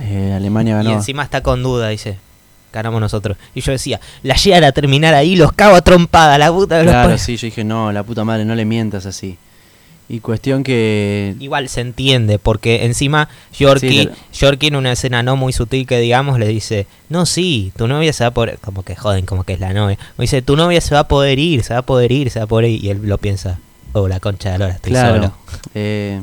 eh, 0.00 0.32
Alemania 0.36 0.74
y 0.80 0.84
ganó. 0.84 0.92
encima 0.92 1.22
está 1.24 1.42
con 1.42 1.62
duda, 1.62 1.88
dice. 1.88 2.18
Ganamos 2.76 3.00
nosotros. 3.00 3.36
Y 3.54 3.60
yo 3.62 3.72
decía, 3.72 4.00
la 4.22 4.36
llegan 4.36 4.64
a 4.64 4.72
terminar 4.72 5.14
ahí, 5.14 5.34
los 5.36 5.52
cago 5.52 5.74
a 5.74 5.80
trompada, 5.80 6.38
la 6.38 6.52
puta 6.52 6.78
de 6.78 6.84
los 6.84 6.92
Claro, 6.92 7.08
padres". 7.08 7.22
sí, 7.22 7.36
yo 7.36 7.46
dije, 7.46 7.64
no, 7.64 7.90
la 7.92 8.02
puta 8.04 8.24
madre, 8.24 8.44
no 8.44 8.54
le 8.54 8.64
mientas 8.64 9.06
así. 9.06 9.36
Y 10.08 10.20
cuestión 10.20 10.62
que... 10.62 11.34
Igual 11.40 11.68
se 11.68 11.80
entiende, 11.80 12.38
porque 12.38 12.84
encima 12.84 13.28
Yorkie, 13.58 14.04
Sí, 14.04 14.38
Yorkie 14.38 14.68
en 14.68 14.76
una 14.76 14.92
escena 14.92 15.24
no 15.24 15.34
muy 15.34 15.52
sutil 15.52 15.84
que 15.84 15.98
digamos 15.98 16.38
le 16.38 16.46
dice, 16.46 16.86
no, 17.08 17.26
sí, 17.26 17.72
tu 17.76 17.88
novia 17.88 18.12
se 18.12 18.22
va 18.22 18.28
a 18.28 18.30
poder, 18.30 18.58
como 18.60 18.84
que 18.84 18.94
joden, 18.94 19.26
como 19.26 19.42
que 19.42 19.54
es 19.54 19.58
la 19.60 19.72
novia, 19.72 19.98
me 20.16 20.22
dice, 20.22 20.42
tu 20.42 20.54
novia 20.54 20.80
se 20.80 20.94
va 20.94 21.00
a 21.00 21.08
poder 21.08 21.40
ir, 21.40 21.64
se 21.64 21.72
va 21.74 21.80
a 21.80 21.82
poder 21.82 22.12
ir, 22.12 22.30
se 22.30 22.38
va 22.38 22.44
a 22.44 22.46
poder 22.46 22.70
ir, 22.70 22.84
y 22.84 22.90
él 22.90 23.00
lo 23.02 23.18
piensa, 23.18 23.58
oh, 23.94 24.06
la 24.06 24.20
concha 24.20 24.52
de 24.52 24.58
la 24.60 24.64
lora, 24.66 24.76
estoy 24.76 24.92
Claro. 24.92 25.14
solo. 25.16 25.32
Eh, 25.74 26.20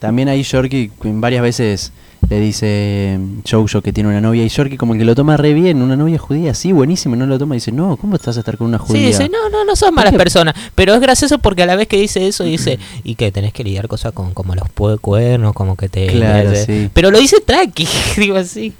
también 0.00 0.28
ahí 0.28 0.42
Yorkie 0.42 0.90
varias 1.00 1.42
veces 1.42 1.92
le 2.30 2.38
dice 2.38 3.18
Jojo 3.48 3.82
que 3.82 3.92
tiene 3.92 4.08
una 4.08 4.20
novia 4.20 4.44
y 4.44 4.48
Yorkie 4.48 4.76
como 4.76 4.94
que 4.94 5.04
lo 5.04 5.16
toma 5.16 5.36
re 5.36 5.52
bien, 5.52 5.82
una 5.82 5.96
novia 5.96 6.16
judía, 6.16 6.54
sí, 6.54 6.70
buenísimo, 6.70 7.16
no 7.16 7.26
lo 7.26 7.38
toma 7.40 7.56
y 7.56 7.58
dice, 7.58 7.72
no, 7.72 7.96
¿cómo 7.96 8.14
estás 8.14 8.36
a 8.36 8.40
estar 8.40 8.56
con 8.56 8.68
una 8.68 8.78
Sí, 8.78 8.84
judía? 8.86 9.06
dice, 9.08 9.28
no, 9.28 9.50
no, 9.50 9.64
no 9.64 9.74
son 9.74 9.92
malas 9.94 10.14
personas, 10.14 10.54
pero 10.76 10.94
es 10.94 11.00
gracioso 11.00 11.40
porque 11.40 11.64
a 11.64 11.66
la 11.66 11.74
vez 11.74 11.88
que 11.88 11.96
dice 12.00 12.28
eso 12.28 12.44
dice, 12.44 12.78
y 13.02 13.16
que 13.16 13.32
tenés 13.32 13.52
que 13.52 13.64
lidiar 13.64 13.88
cosas 13.88 14.12
con 14.12 14.32
como 14.32 14.54
los 14.54 14.68
cuernos, 15.00 15.52
como 15.54 15.76
que 15.76 15.88
te... 15.88 16.06
Claro, 16.06 16.52
sí. 16.54 16.88
Pero 16.94 17.10
lo 17.10 17.18
dice 17.18 17.40
tranqui, 17.40 17.86
digo 18.16 18.36
así. 18.36 18.72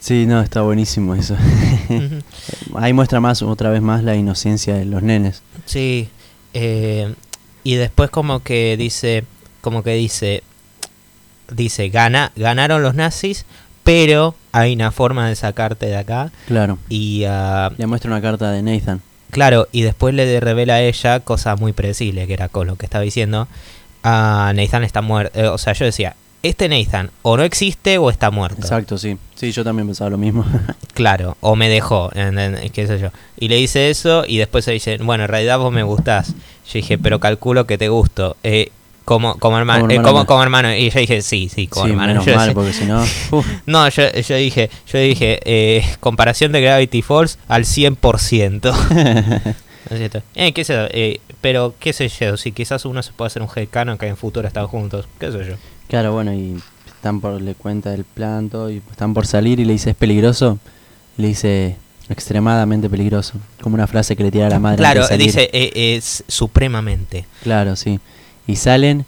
Sí, 0.00 0.26
no, 0.26 0.40
está 0.42 0.62
buenísimo 0.62 1.14
eso. 1.14 1.36
Ahí 2.74 2.92
muestra 2.92 3.20
más, 3.20 3.40
otra 3.42 3.70
vez 3.70 3.82
más 3.82 4.02
la 4.02 4.16
inocencia 4.16 4.74
de 4.74 4.84
los 4.84 5.00
nenes. 5.02 5.42
Sí, 5.64 6.08
eh, 6.54 7.14
y 7.62 7.74
después 7.76 8.10
como 8.10 8.40
que 8.40 8.76
dice, 8.76 9.22
como 9.60 9.84
que 9.84 9.92
dice, 9.94 10.42
dice, 11.50 11.88
gana, 11.88 12.32
ganaron 12.36 12.82
los 12.82 12.94
nazis, 12.94 13.44
pero 13.84 14.34
hay 14.52 14.74
una 14.74 14.90
forma 14.90 15.28
de 15.28 15.36
sacarte 15.36 15.86
de 15.86 15.96
acá 15.96 16.30
Claro. 16.46 16.78
y 16.88 17.24
ah, 17.28 17.70
Le 17.78 17.86
muestra 17.86 18.10
una 18.10 18.20
carta 18.20 18.50
de 18.50 18.62
Nathan. 18.62 19.00
claro, 19.30 19.68
y 19.72 19.82
después 19.82 20.14
le 20.14 20.40
revela 20.40 20.74
a 20.74 20.80
ella 20.82 21.20
cosa 21.20 21.56
muy 21.56 21.72
predecible, 21.72 22.26
que 22.26 22.32
era 22.34 22.48
con 22.48 22.66
lo 22.66 22.76
que 22.76 22.86
estaba 22.86 23.04
diciendo, 23.04 23.46
ah, 24.02 24.52
Nathan 24.54 24.82
está 24.84 25.02
muerto, 25.02 25.38
eh, 25.38 25.46
o 25.48 25.58
sea, 25.58 25.72
yo 25.72 25.84
decía, 25.84 26.16
este 26.42 26.68
Nathan 26.68 27.10
o 27.22 27.36
no 27.36 27.42
existe 27.42 27.98
o 27.98 28.08
está 28.10 28.30
muerto. 28.30 28.60
Exacto, 28.60 28.98
sí. 28.98 29.16
Sí, 29.34 29.50
yo 29.52 29.64
también 29.64 29.86
pensaba 29.88 30.10
lo 30.10 30.18
mismo. 30.18 30.44
Claro, 30.94 31.36
o 31.40 31.56
me 31.56 31.68
dejó, 31.68 32.10
en- 32.14 32.38
en- 32.38 32.70
qué 32.70 32.86
sé 32.86 32.98
yo. 32.98 33.10
Y 33.38 33.48
le 33.48 33.56
dice 33.56 33.90
eso 33.90 34.24
y 34.26 34.38
después 34.38 34.64
se 34.64 34.72
dice, 34.72 34.96
bueno, 34.96 35.24
en 35.24 35.28
realidad 35.28 35.58
vos 35.58 35.70
me 35.70 35.82
gustás. 35.82 36.28
Yo 36.30 36.72
dije, 36.74 36.96
pero 36.96 37.20
calculo 37.20 37.66
que 37.66 37.76
te 37.76 37.90
gusto. 37.90 38.38
Eh, 38.42 38.70
como, 39.06 39.38
como 39.38 39.56
hermano, 39.56 39.82
Como 39.82 39.92
eh, 39.92 39.94
hermano. 39.94 40.12
como, 40.12 40.26
como 40.26 40.42
hermano. 40.42 40.74
Y 40.74 40.90
yo 40.90 40.98
dije, 40.98 41.22
sí, 41.22 41.48
sí, 41.48 41.68
como 41.68 41.86
sí, 41.86 41.92
hermano. 41.92 42.08
menos 42.08 42.26
Yo 42.26 42.34
mal, 42.34 42.52
porque 42.52 42.72
si 42.72 42.84
no... 42.86 43.00
uf. 43.02 43.46
no, 43.66 43.88
yo, 43.88 44.10
yo 44.12 44.36
dije, 44.36 44.68
yo 44.92 44.98
dije, 44.98 45.38
eh, 45.44 45.84
comparación 46.00 46.50
de 46.50 46.60
Gravity 46.60 47.02
Falls 47.02 47.38
al 47.46 47.64
100%. 47.64 47.94
¿No 49.88 49.96
es 49.96 49.98
cierto? 49.98 50.22
Eh, 50.34 50.52
qué 50.52 50.64
sé 50.64 50.74
yo, 50.74 50.86
eh, 50.90 51.20
pero 51.40 51.74
qué 51.78 51.92
sé 51.92 52.08
yo, 52.08 52.36
si 52.36 52.50
quizás 52.50 52.84
uno 52.84 53.00
se 53.04 53.12
puede 53.12 53.28
hacer 53.28 53.42
un 53.42 53.48
headcanon 53.54 53.96
que 53.96 54.08
en 54.08 54.16
futuro 54.16 54.48
están 54.48 54.66
juntos, 54.66 55.06
qué 55.20 55.30
sé 55.30 55.46
yo. 55.48 55.54
Claro, 55.86 56.12
bueno, 56.12 56.34
y 56.34 56.60
están 56.86 57.20
por, 57.20 57.40
le 57.40 57.54
cuenta 57.54 57.94
el 57.94 58.02
plan, 58.04 58.50
todo, 58.50 58.72
y 58.72 58.82
están 58.90 59.14
por 59.14 59.28
salir 59.28 59.60
y 59.60 59.64
le 59.64 59.74
dice, 59.74 59.90
¿es 59.90 59.96
peligroso? 59.96 60.58
Le 61.16 61.28
dice, 61.28 61.76
extremadamente 62.08 62.90
peligroso. 62.90 63.34
Como 63.60 63.76
una 63.76 63.86
frase 63.86 64.16
que 64.16 64.24
le 64.24 64.32
tira 64.32 64.48
a 64.48 64.50
la 64.50 64.58
madre. 64.58 64.78
Claro, 64.78 65.06
dice, 65.16 65.48
eh, 65.52 65.94
es 65.96 66.24
supremamente. 66.26 67.24
Claro, 67.44 67.76
sí. 67.76 68.00
Y 68.46 68.56
salen 68.56 69.04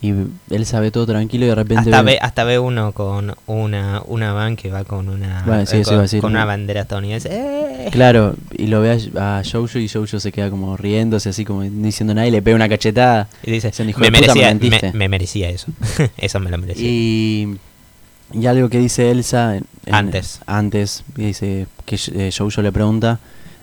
y 0.00 0.12
él 0.50 0.66
sabe 0.66 0.90
todo 0.90 1.06
tranquilo 1.06 1.44
y 1.44 1.48
de 1.48 1.54
repente... 1.54 1.80
Hasta 1.90 2.02
ve- 2.02 2.12
ve, 2.12 2.18
hasta 2.20 2.42
ve 2.44 2.58
uno 2.58 2.90
con 2.92 3.34
una, 3.46 4.02
una 4.06 4.32
van 4.32 4.56
que 4.56 4.68
va 4.68 4.82
con 4.82 5.08
una 5.08 5.44
Bueno, 5.46 5.64
sí, 5.64 5.76
eh, 5.76 5.80
eso 5.82 5.92
con, 5.92 6.00
decir. 6.02 6.20
con 6.20 6.32
una 6.32 6.44
bandera 6.44 6.80
estadounidense. 6.82 7.28
¡Eh! 7.30 7.88
Claro, 7.92 8.34
y 8.50 8.66
lo 8.66 8.80
ve 8.80 8.98
a, 9.16 9.38
a 9.38 9.42
Jojo 9.44 9.78
y 9.78 9.88
Jojo 9.88 10.18
se 10.18 10.32
queda 10.32 10.50
como 10.50 10.76
riéndose, 10.76 11.28
así 11.28 11.44
como 11.44 11.62
no 11.62 11.86
diciendo 11.86 12.14
nada 12.14 12.26
y 12.26 12.32
le 12.32 12.42
pega 12.42 12.56
una 12.56 12.68
cachetada. 12.68 13.28
Y 13.44 13.52
dice, 13.52 13.70
me 13.84 13.92
puta, 13.92 14.10
merecía, 14.10 14.34
me, 14.34 14.54
mentiste". 14.54 14.92
me 14.92 15.08
merecía 15.08 15.50
eso. 15.50 15.68
eso 16.18 16.40
me 16.40 16.50
lo 16.50 16.58
merecía. 16.58 16.84
Y, 16.88 17.56
y 18.32 18.46
algo 18.46 18.68
que 18.68 18.78
dice 18.78 19.10
Elsa 19.12 19.56
en- 19.56 19.66
Antes. 19.94 20.40
antes, 20.46 21.04
dice 21.16 21.66
que 21.86 21.96
eh, 22.14 22.30
Jojo 22.36 22.60
le 22.60 22.72
pregunta, 22.72 23.20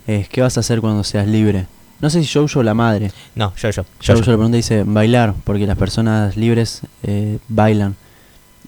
es 0.08 0.30
¿qué 0.30 0.40
vas 0.42 0.56
a 0.56 0.62
hacer 0.62 0.80
cuando 0.80 1.04
seas 1.04 1.28
libre? 1.28 1.66
No 2.02 2.10
sé 2.10 2.24
si 2.24 2.32
Jojo 2.32 2.64
la 2.64 2.74
madre. 2.74 3.12
no. 3.36 3.52
Jojo 3.62 3.84
yo, 4.02 4.14
le 4.16 4.22
pregunta 4.22 4.56
y 4.58 4.60
dice, 4.60 4.84
bailar, 4.86 5.34
porque 5.44 5.68
las 5.68 5.78
personas 5.78 6.38
libres 6.38 6.82
eh, 7.04 7.40
bailan. 7.48 7.96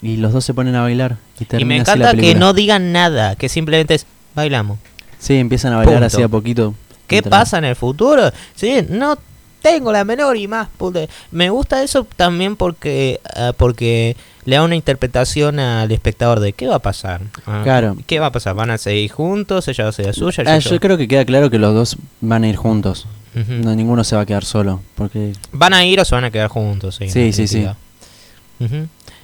Y 0.02 0.18
los 0.18 0.34
dos 0.34 0.44
se 0.44 0.54
ponen 0.54 0.76
a 0.76 0.82
bailar. 0.82 1.18
Y, 1.40 1.64
me 1.66 1.80
así 1.80 1.98
la 1.98 2.10
encanta 2.10 2.22
que 2.22 2.36
no 2.36 2.54
digan 2.54 2.92
nada, 2.92 3.36
que 3.36 3.48
simplemente 3.50 3.96
es 3.96 4.06
bailamos. 4.36 4.80
Sí, 5.20 5.36
empiezan 5.36 5.74
a 5.74 5.78
bailar 5.78 5.96
Punto. 5.96 6.08
así 6.08 6.22
a 6.24 6.28
poquito. 6.28 6.74
¿Qué 7.08 7.22
pasa 7.22 7.58
en 7.60 7.66
el 7.66 7.76
futuro? 7.76 8.32
Sí, 8.56 8.86
no 8.90 9.18
tengo 9.62 9.92
la 9.92 10.04
menor 10.04 10.38
y 10.38 10.48
más. 10.48 10.68
puta- 10.78 11.06
Me 11.32 11.50
gusta 11.52 11.84
eso 11.84 12.08
también 12.16 12.56
porque 12.56 13.20
ah, 13.36 13.54
porque 13.56 14.18
le 14.46 14.56
da 14.56 14.64
una 14.64 14.76
interpretación 14.76 15.60
al 15.60 15.92
espectador 15.92 16.40
de 16.40 16.54
qué 16.54 16.68
va 16.68 16.78
a 16.78 16.80
pasar. 16.80 17.22
Ah, 17.46 17.62
Claro. 17.64 17.96
¿Qué 18.08 18.20
va 18.20 18.28
a 18.28 18.32
pasar? 18.32 18.56
¿Van 18.56 18.72
a 18.72 18.80
seguir 18.80 19.12
juntos? 19.12 19.68
¿Ella 19.68 19.84
va 19.84 19.90
a 19.92 19.94
ser 19.94 20.16
suya? 20.16 20.44
Ah, 20.48 20.58
yo- 20.58 20.72
yo 20.72 20.80
creo 20.80 20.98
que 20.98 21.08
queda 21.08 21.26
claro 21.26 21.52
que 21.52 21.60
los 21.60 21.76
dos 21.76 21.98
van 22.22 22.44
a 22.44 22.48
ir 22.48 22.56
juntos. 22.56 23.06
No, 23.34 23.76
ninguno 23.76 24.04
se 24.04 24.16
va 24.16 24.24
a 24.24 24.26
quedar 24.26 24.44
solo. 24.46 24.82
Porque 24.96 25.34
¿Van 25.54 25.74
a 25.74 25.86
ir 25.86 26.00
o 26.00 26.06
se 26.06 26.16
van 26.16 26.26
a 26.26 26.32
quedar 26.32 26.50
juntos? 26.50 26.96
Sí, 26.96 27.32
Sí, 27.32 27.48
sí. 27.48 27.66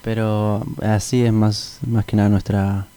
Pero 0.03 0.65
así 0.81 1.23
es 1.25 1.33
más, 1.33 1.79
más 1.85 2.05
que 2.05 2.15
nada 2.15 2.29
nuestra... 2.29 2.87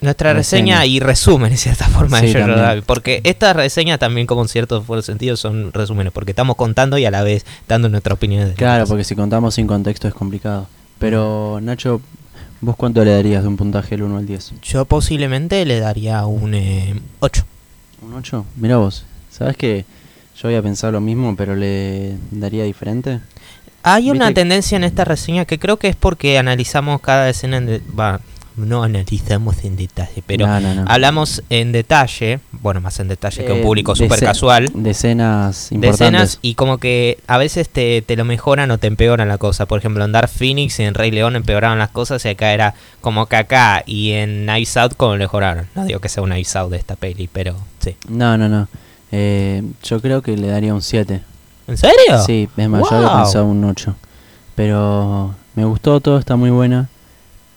Nuestra 0.00 0.34
Reseña. 0.34 0.80
reseña 0.80 0.86
y 0.86 1.00
resumen 1.00 1.52
en 1.52 1.56
cierta 1.56 1.86
forma 1.88 2.20
de 2.20 2.28
Sí, 2.28 2.82
porque 2.84 3.22
estas 3.24 3.56
reseñas 3.56 3.98
también 3.98 4.26
como 4.26 4.42
en 4.42 4.48
cierto 4.48 4.84
sentido 5.02 5.34
son 5.38 5.72
resúmenes 5.72 6.12
porque 6.12 6.32
estamos 6.32 6.56
contando 6.56 6.98
y 6.98 7.06
a 7.06 7.10
la 7.10 7.22
vez 7.22 7.46
dando 7.68 7.88
nuestra 7.88 8.12
opinión 8.12 8.52
Claro, 8.54 8.86
porque 8.86 9.02
si 9.04 9.16
contamos 9.16 9.54
sin 9.54 9.66
contexto 9.66 10.06
es 10.06 10.12
complicado. 10.12 10.66
Pero 10.98 11.58
Nacho, 11.62 12.02
¿vos 12.60 12.76
cuánto 12.76 13.02
le 13.02 13.12
darías 13.12 13.42
de 13.42 13.48
un 13.48 13.56
puntaje 13.56 13.90
del 13.90 14.02
1 14.02 14.18
al 14.18 14.26
10? 14.26 14.52
yo 14.62 14.84
posiblemente 14.84 15.64
le 15.64 15.80
daría 15.80 16.26
un 16.26 16.52
eh, 16.54 17.00
8 17.20 17.44
¿Un 18.02 18.12
8? 18.12 18.44
Mira 18.56 18.76
vos, 18.76 19.06
¿sabes 19.30 19.56
que 19.56 19.86
yo 20.36 20.48
había 20.48 20.62
pensado 20.62 20.92
lo 20.92 21.00
mismo, 21.00 21.36
pero 21.36 21.54
le 21.56 22.14
daría 22.30 22.64
diferente? 22.64 23.20
Hay 23.82 24.10
una 24.10 24.26
Viste- 24.28 24.34
tendencia 24.40 24.76
en 24.76 24.84
esta 24.84 25.04
reseña 25.04 25.44
que 25.44 25.58
creo 25.58 25.78
que 25.78 25.88
es 25.88 25.96
porque 25.96 26.38
analizamos 26.38 27.00
cada 27.00 27.28
escena 27.28 27.58
en... 27.58 27.82
va, 27.98 28.20
no 28.56 28.84
analizamos 28.84 29.64
en 29.64 29.74
detalle, 29.76 30.22
pero 30.24 30.46
No, 30.46 30.60
no, 30.60 30.74
no. 30.76 30.84
hablamos 30.86 31.42
en 31.50 31.72
detalle, 31.72 32.38
bueno, 32.52 32.80
más 32.80 33.00
en 33.00 33.08
detalle 33.08 33.44
que 33.44 33.50
un 33.52 33.58
Eh, 33.58 33.62
público 33.62 33.96
súper 33.96 34.20
casual, 34.20 34.70
De 34.72 34.90
escenas 34.90 35.72
importantes. 35.72 36.00
escenas 36.00 36.38
y 36.40 36.54
como 36.54 36.78
que 36.78 37.18
a 37.26 37.36
veces 37.36 37.68
te, 37.68 38.00
te 38.02 38.14
lo 38.16 38.24
mejoran 38.24 38.70
o 38.70 38.78
te 38.78 38.86
empeoran 38.86 39.26
la 39.28 39.38
cosa. 39.38 39.66
Por 39.66 39.80
ejemplo, 39.80 40.04
en 40.04 40.12
Dark 40.12 40.28
Phoenix 40.30 40.78
y 40.78 40.84
en 40.84 40.94
Rey 40.94 41.10
León 41.10 41.34
empeoraron 41.34 41.78
las 41.80 41.90
cosas 41.90 42.24
y 42.24 42.28
acá 42.28 42.52
era 42.54 42.74
como 43.00 43.26
que 43.26 43.36
acá 43.36 43.82
y 43.86 44.12
en 44.12 44.44
Knives 44.46 44.76
Out 44.76 44.94
como 44.96 45.16
mejoraron. 45.16 45.66
No 45.74 45.84
digo 45.84 45.98
que 45.98 46.08
sea 46.08 46.22
un 46.22 46.30
Knives 46.30 46.54
Out 46.54 46.70
de 46.70 46.76
esta 46.78 46.94
peli, 46.94 47.28
pero 47.30 47.56
sí. 47.80 47.96
No, 48.08 48.38
no, 48.38 48.48
no. 48.48 48.68
Eh, 49.16 49.62
yo 49.84 50.00
creo 50.00 50.22
que 50.22 50.36
le 50.36 50.48
daría 50.48 50.74
un 50.74 50.82
7. 50.82 51.22
¿En 51.68 51.76
serio? 51.76 52.18
Sí, 52.26 52.48
es 52.56 52.68
más, 52.68 52.82
yo 52.90 52.96
había 52.96 53.08
Wow. 53.10 53.16
pensado 53.22 53.44
un 53.46 53.62
8. 53.64 53.94
Pero 54.56 55.34
me 55.54 55.64
gustó 55.64 56.00
todo, 56.00 56.18
está 56.18 56.34
muy 56.36 56.50
buena. 56.50 56.88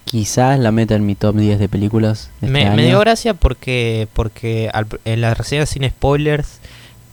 Quizás 0.06 0.60
la 0.60 0.72
meta 0.72 0.94
en 0.96 1.06
mi 1.06 1.16
top 1.16 1.36
10 1.36 1.58
de 1.60 1.68
películas. 1.68 2.30
Me, 2.42 2.64
este 2.64 2.76
me 2.76 2.86
dio 2.86 3.00
gracia 3.00 3.34
porque 3.34 4.08
porque 4.14 4.70
al- 4.74 4.88
en 5.04 5.20
las 5.22 5.38
reseñas 5.38 5.70
sin 5.70 5.84
spoilers 5.90 6.60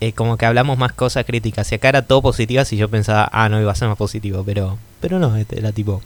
eh, 0.01 0.13
como 0.13 0.37
que 0.37 0.45
hablamos 0.47 0.77
más 0.79 0.93
cosas 0.93 1.25
críticas 1.25 1.73
y 1.73 1.75
acá 1.77 1.89
era 1.89 2.03
todo 2.03 2.21
positivas 2.23 2.73
y 2.73 2.77
yo 2.77 2.89
pensaba 2.89 3.29
ah 3.33 3.49
no 3.49 3.61
iba 3.61 3.73
a 3.73 3.75
ser 3.75 3.89
más 3.89 3.97
positivo 3.97 4.43
pero 4.45 4.77
pero 5.01 5.19
no 5.19 5.35
este 5.37 5.59
era 5.59 5.73
tipo 5.73 6.03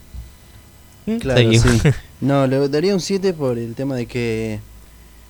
mm, 1.07 1.17
Claro, 1.17 1.41
sí. 1.53 1.81
No, 2.21 2.47
le 2.47 2.69
daría 2.69 2.95
un 2.95 3.01
7 3.01 3.33
por 3.35 3.59
el 3.59 3.75
tema 3.75 3.95
de 3.97 4.07
que 4.07 4.61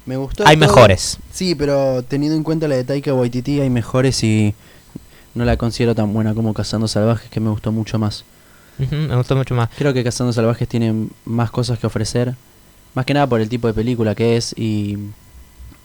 me 0.08 0.16
gustó. 0.16 0.44
hay 0.46 0.56
todo. 0.56 0.66
mejores 0.66 1.18
Sí, 1.32 1.54
pero 1.54 2.02
teniendo 2.02 2.36
en 2.36 2.42
cuenta 2.42 2.66
la 2.66 2.76
de 2.76 2.84
Taika 2.84 3.12
Waititi 3.12 3.60
hay 3.60 3.68
mejores 3.68 4.24
y 4.24 4.54
no 5.34 5.44
la 5.44 5.56
considero 5.56 5.94
tan 5.94 6.12
buena 6.12 6.34
como 6.34 6.54
Cazando 6.54 6.88
Salvajes, 6.88 7.30
que 7.30 7.40
me 7.40 7.50
gustó 7.50 7.70
mucho 7.70 7.98
más. 7.98 8.24
Me 8.78 9.16
gustó 9.16 9.34
mucho 9.34 9.56
más 9.56 9.70
Creo 9.76 9.92
que 9.92 10.04
Cazando 10.04 10.32
Salvajes 10.32 10.66
tiene 10.66 11.08
más 11.24 11.50
cosas 11.50 11.78
que 11.78 11.86
ofrecer, 11.86 12.34
más 12.94 13.04
que 13.04 13.12
nada 13.12 13.26
por 13.26 13.40
el 13.40 13.48
tipo 13.48 13.68
de 13.68 13.74
película 13.74 14.14
que 14.14 14.36
es 14.36 14.54
y 14.56 14.96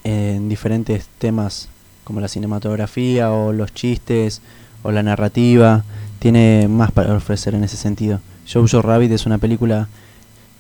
eh, 0.04 0.36
en 0.38 0.48
diferentes 0.48 1.08
temas 1.18 1.68
como 2.06 2.22
la 2.22 2.28
cinematografía 2.28 3.32
o 3.32 3.52
los 3.52 3.74
chistes 3.74 4.42
o 4.84 4.92
la 4.92 5.04
narrativa, 5.04 5.84
tiene 6.20 6.68
más 6.70 6.92
para 6.92 7.14
ofrecer 7.14 7.56
en 7.56 7.64
ese 7.64 7.76
sentido. 7.78 8.22
Jojo 8.52 8.82
Rabbit 8.82 9.12
es 9.12 9.26
una 9.26 9.38
película 9.38 9.88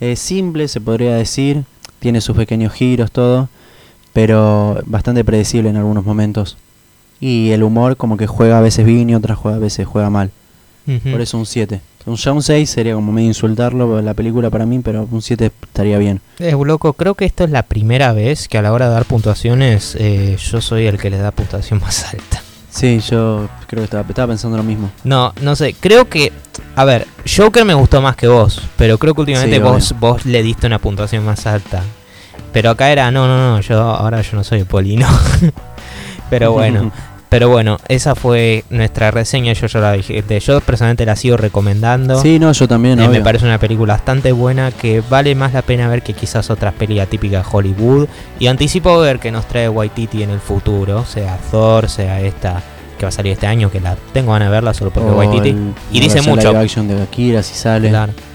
eh, 0.01 0.15
simple, 0.15 0.67
se 0.67 0.81
podría 0.81 1.15
decir, 1.15 1.65
tiene 2.03 2.19
sus 2.19 2.35
pequeños 2.35 2.73
giros, 2.73 3.11
todo, 3.11 3.47
pero 4.11 4.77
bastante 4.85 5.23
predecible 5.23 5.69
en 5.69 5.77
algunos 5.77 6.05
momentos. 6.05 6.57
Y 7.21 7.51
el 7.51 7.63
humor 7.63 7.95
como 7.95 8.17
que 8.17 8.27
juega 8.27 8.57
a 8.57 8.61
veces 8.61 8.85
bien 8.85 9.09
y 9.09 9.15
otras 9.15 9.37
juega, 9.37 9.55
a 9.55 9.61
veces 9.61 9.87
juega 9.87 10.09
mal. 10.09 10.29
Por 11.09 11.21
eso 11.21 11.37
un 11.37 11.45
7. 11.45 11.79
Un, 12.05 12.17
ya 12.17 12.33
un 12.33 12.43
6 12.43 12.69
sería 12.69 12.95
como 12.95 13.13
medio 13.13 13.29
insultarlo 13.29 14.01
la 14.01 14.13
película 14.13 14.49
para 14.49 14.65
mí, 14.65 14.79
pero 14.79 15.07
un 15.09 15.21
7 15.21 15.49
estaría 15.61 15.97
bien. 15.97 16.19
Es 16.39 16.53
loco, 16.53 16.91
creo 16.91 17.15
que 17.15 17.23
esto 17.23 17.45
es 17.45 17.51
la 17.51 17.63
primera 17.63 18.11
vez 18.11 18.49
que 18.49 18.57
a 18.57 18.61
la 18.61 18.73
hora 18.73 18.89
de 18.89 18.93
dar 18.95 19.05
puntuaciones 19.05 19.95
eh, 19.97 20.35
yo 20.37 20.59
soy 20.59 20.87
el 20.87 20.97
que 20.97 21.09
le 21.09 21.17
da 21.19 21.31
puntuación 21.31 21.79
más 21.81 22.13
alta. 22.13 22.43
Sí, 22.73 22.99
yo 23.01 23.47
creo 23.67 23.81
que 23.81 23.85
estaba, 23.85 24.03
estaba, 24.07 24.29
pensando 24.29 24.57
lo 24.57 24.63
mismo. 24.63 24.91
No, 25.03 25.31
no 25.41 25.55
sé, 25.55 25.75
creo 25.79 26.09
que... 26.09 26.33
A 26.75 26.85
ver, 26.85 27.07
Joker 27.23 27.65
me 27.65 27.75
gustó 27.75 28.01
más 28.01 28.15
que 28.15 28.27
vos, 28.27 28.59
pero 28.77 28.97
creo 28.97 29.13
que 29.13 29.21
últimamente 29.21 29.59
vos, 29.59 29.93
vos 29.99 30.25
le 30.25 30.41
diste 30.41 30.65
una 30.65 30.79
puntuación 30.79 31.23
más 31.23 31.45
alta. 31.45 31.83
Pero 32.51 32.71
acá 32.71 32.91
era, 32.91 33.11
no, 33.11 33.27
no, 33.27 33.37
no, 33.37 33.61
yo 33.61 33.79
ahora 33.79 34.21
yo 34.21 34.35
no 34.35 34.43
soy 34.43 34.63
Polino. 34.63 35.07
pero 36.31 36.51
bueno, 36.51 36.91
pero 37.33 37.49
bueno, 37.49 37.79
esa 37.87 38.13
fue 38.13 38.63
nuestra 38.69 39.09
reseña. 39.09 39.53
Yo 39.53 39.65
ya 39.65 39.79
la 39.79 39.93
dije. 39.93 40.23
Yo 40.39 40.61
personalmente 40.61 41.03
la 41.03 41.15
sigo 41.15 41.35
recomendando. 41.35 42.21
Sí, 42.21 42.37
no, 42.37 42.51
yo 42.51 42.67
también. 42.67 42.99
Eh, 42.99 43.09
me 43.09 43.21
parece 43.21 43.45
una 43.45 43.57
película 43.57 43.95
bastante 43.95 44.31
buena 44.31 44.69
que 44.69 45.01
vale 45.09 45.33
más 45.33 45.51
la 45.51 45.63
pena 45.63 45.87
ver 45.87 46.03
que 46.03 46.13
quizás 46.13 46.51
otras 46.51 46.75
películas 46.75 47.09
típicas 47.09 47.43
de 47.43 47.49
Hollywood. 47.51 48.07
Y 48.37 48.45
anticipo 48.45 48.99
ver 48.99 49.17
que 49.17 49.31
nos 49.31 49.47
trae 49.47 49.67
Waititi 49.67 50.21
en 50.21 50.29
el 50.29 50.39
futuro, 50.39 51.05
sea 51.07 51.39
Thor, 51.49 51.89
sea 51.89 52.21
esta 52.21 52.61
que 52.99 53.05
va 53.07 53.09
a 53.09 53.11
salir 53.11 53.31
este 53.31 53.47
año, 53.47 53.71
que 53.71 53.79
la 53.79 53.97
tengo 54.13 54.33
ganas 54.33 54.49
de 54.49 54.51
verla 54.51 54.75
solo 54.75 54.91
porque 54.91 55.09
Waititi. 55.09 55.55
y 55.91 55.99
dice 55.99 56.21
mucho. 56.21 56.55
action 56.55 56.87
de 56.87 57.01
Akira, 57.01 57.41
si 57.41 57.55
sale. 57.55 57.91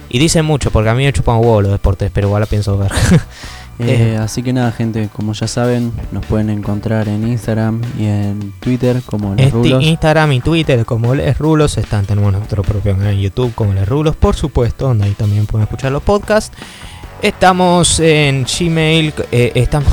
Y 0.08 0.18
dice 0.18 0.42
mucho, 0.42 0.72
porque 0.72 0.88
a 0.88 0.94
mí 0.94 1.04
me 1.04 1.12
chupan 1.12 1.36
huevo 1.36 1.62
los 1.62 1.70
deportes, 1.70 2.10
pero 2.12 2.26
igual 2.26 2.40
la 2.40 2.46
pienso 2.46 2.76
ver. 2.76 2.90
Eh, 3.80 4.18
así 4.20 4.42
que 4.42 4.52
nada, 4.52 4.72
gente, 4.72 5.08
como 5.12 5.32
ya 5.32 5.46
saben, 5.46 5.92
nos 6.10 6.26
pueden 6.26 6.50
encontrar 6.50 7.08
en 7.08 7.26
Instagram 7.28 7.80
y 7.98 8.06
en 8.06 8.52
Twitter 8.60 9.02
como 9.06 9.34
Les 9.34 9.46
este 9.46 9.56
Rulos. 9.56 9.84
Instagram 9.84 10.32
y 10.32 10.40
Twitter 10.40 10.84
como 10.84 11.14
Les 11.14 11.38
Rulos. 11.38 11.78
Están, 11.78 12.04
tenemos 12.04 12.32
nuestro 12.32 12.62
propio 12.62 12.92
canal 12.96 13.14
en 13.14 13.20
YouTube 13.20 13.54
como 13.54 13.72
Les 13.74 13.88
Rulos, 13.88 14.16
por 14.16 14.34
supuesto, 14.34 14.88
donde 14.88 15.04
ahí 15.04 15.12
también 15.12 15.46
pueden 15.46 15.64
escuchar 15.64 15.92
los 15.92 16.02
podcasts. 16.02 16.56
Estamos 17.22 18.00
en 18.00 18.44
Gmail, 18.44 19.12
eh, 19.32 19.52
estamos, 19.54 19.92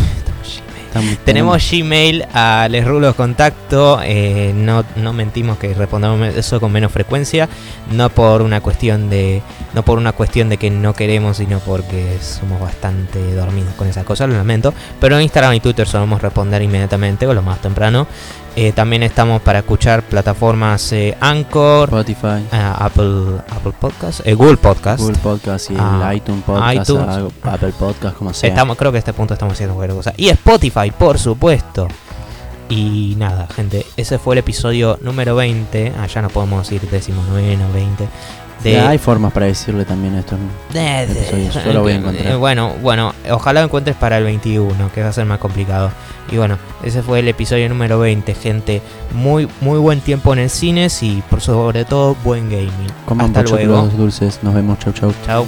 tenemos 1.23 1.69
Gmail 1.69 2.25
a 2.33 2.67
Les 2.69 2.85
Rulos 2.85 3.15
Contacto. 3.15 3.99
Eh, 4.03 4.53
no, 4.55 4.83
no 4.95 5.13
mentimos 5.13 5.57
que 5.57 5.73
respondamos 5.73 6.35
eso 6.35 6.59
con 6.59 6.71
menos 6.71 6.91
frecuencia. 6.91 7.49
No 7.91 8.09
por 8.09 8.41
una 8.41 8.61
cuestión 8.61 9.09
de. 9.09 9.41
No 9.73 9.83
por 9.83 9.97
una 9.97 10.13
cuestión 10.13 10.49
de 10.49 10.57
que 10.57 10.69
no 10.69 10.93
queremos, 10.93 11.37
sino 11.37 11.59
porque 11.59 12.17
somos 12.21 12.59
bastante 12.59 13.33
dormidos 13.33 13.73
con 13.75 13.87
esa 13.87 14.03
cosa, 14.03 14.27
lo 14.27 14.35
lamento. 14.35 14.73
Pero 14.99 15.17
en 15.17 15.23
Instagram 15.23 15.53
y 15.53 15.59
Twitter 15.59 15.87
solemos 15.87 16.21
responder 16.21 16.61
inmediatamente 16.61 17.27
o 17.27 17.33
lo 17.33 17.41
más 17.41 17.61
temprano. 17.61 18.07
Eh, 18.57 18.71
también 18.71 19.03
estamos 19.03 19.41
para 19.41 19.59
escuchar 19.59 20.03
plataformas 20.03 20.93
eh, 20.93 21.17
Anchor, 21.19 21.89
Spotify, 21.89 22.45
eh, 22.53 22.71
Apple, 22.77 23.41
Apple 23.49 23.73
Podcast, 23.77 24.25
Google 24.25 24.55
Podcast, 24.55 25.01
Google 25.01 25.17
Podcast 25.17 25.71
y 25.71 25.75
ah, 25.77 26.13
iTunes 26.15 26.43
Podcast, 26.45 26.89
Apple 27.43 27.73
Podcast, 27.77 28.17
como 28.17 28.33
sea. 28.33 28.49
Estamos, 28.49 28.77
creo 28.77 28.91
que 28.93 28.97
a 28.97 28.99
este 28.99 29.11
punto 29.11 29.33
estamos 29.33 29.55
haciendo 29.55 29.75
cualquier 29.75 29.97
cosa. 29.97 30.13
Y 30.15 30.29
Spotify, 30.29 30.91
por 30.97 31.19
supuesto. 31.19 31.89
Y 32.69 33.15
nada, 33.17 33.47
gente, 33.53 33.85
ese 33.97 34.17
fue 34.17 34.35
el 34.35 34.39
episodio 34.39 34.97
número 35.01 35.35
20. 35.35 35.93
Allá 35.99 36.21
no 36.21 36.29
podemos 36.29 36.71
ir 36.71 36.81
décimo 36.89 37.21
noveno, 37.23 37.65
20 37.73 38.07
hay 38.73 38.97
formas 38.97 39.31
para 39.31 39.45
decirle 39.45 39.85
también 39.85 40.15
esto. 40.15 40.37
Yo 41.65 41.73
lo 41.73 41.81
voy 41.81 41.93
a 41.93 41.95
encontrar. 41.95 42.37
Bueno, 42.37 42.73
bueno, 42.81 43.13
ojalá 43.29 43.61
lo 43.61 43.65
encuentres 43.65 43.95
para 43.95 44.17
el 44.17 44.23
21, 44.23 44.91
que 44.93 45.01
va 45.01 45.09
a 45.09 45.13
ser 45.13 45.25
más 45.25 45.39
complicado. 45.39 45.91
Y 46.31 46.37
bueno, 46.37 46.57
ese 46.83 47.03
fue 47.03 47.19
el 47.19 47.27
episodio 47.27 47.69
número 47.69 47.99
20, 47.99 48.33
gente. 48.33 48.81
Muy 49.13 49.47
muy 49.61 49.77
buen 49.79 50.01
tiempo 50.01 50.33
en 50.33 50.39
el 50.39 50.49
cine 50.49 50.87
y 51.01 51.21
por 51.29 51.41
sobre 51.41 51.85
todo 51.85 52.15
buen 52.23 52.49
gaming. 52.49 52.71
Hasta 53.19 53.43
luego. 53.43 53.87
dulces. 53.95 54.39
Nos 54.41 54.53
vemos. 54.53 54.79
Chau, 54.79 54.93
chau. 54.93 55.13
Chau. 55.25 55.45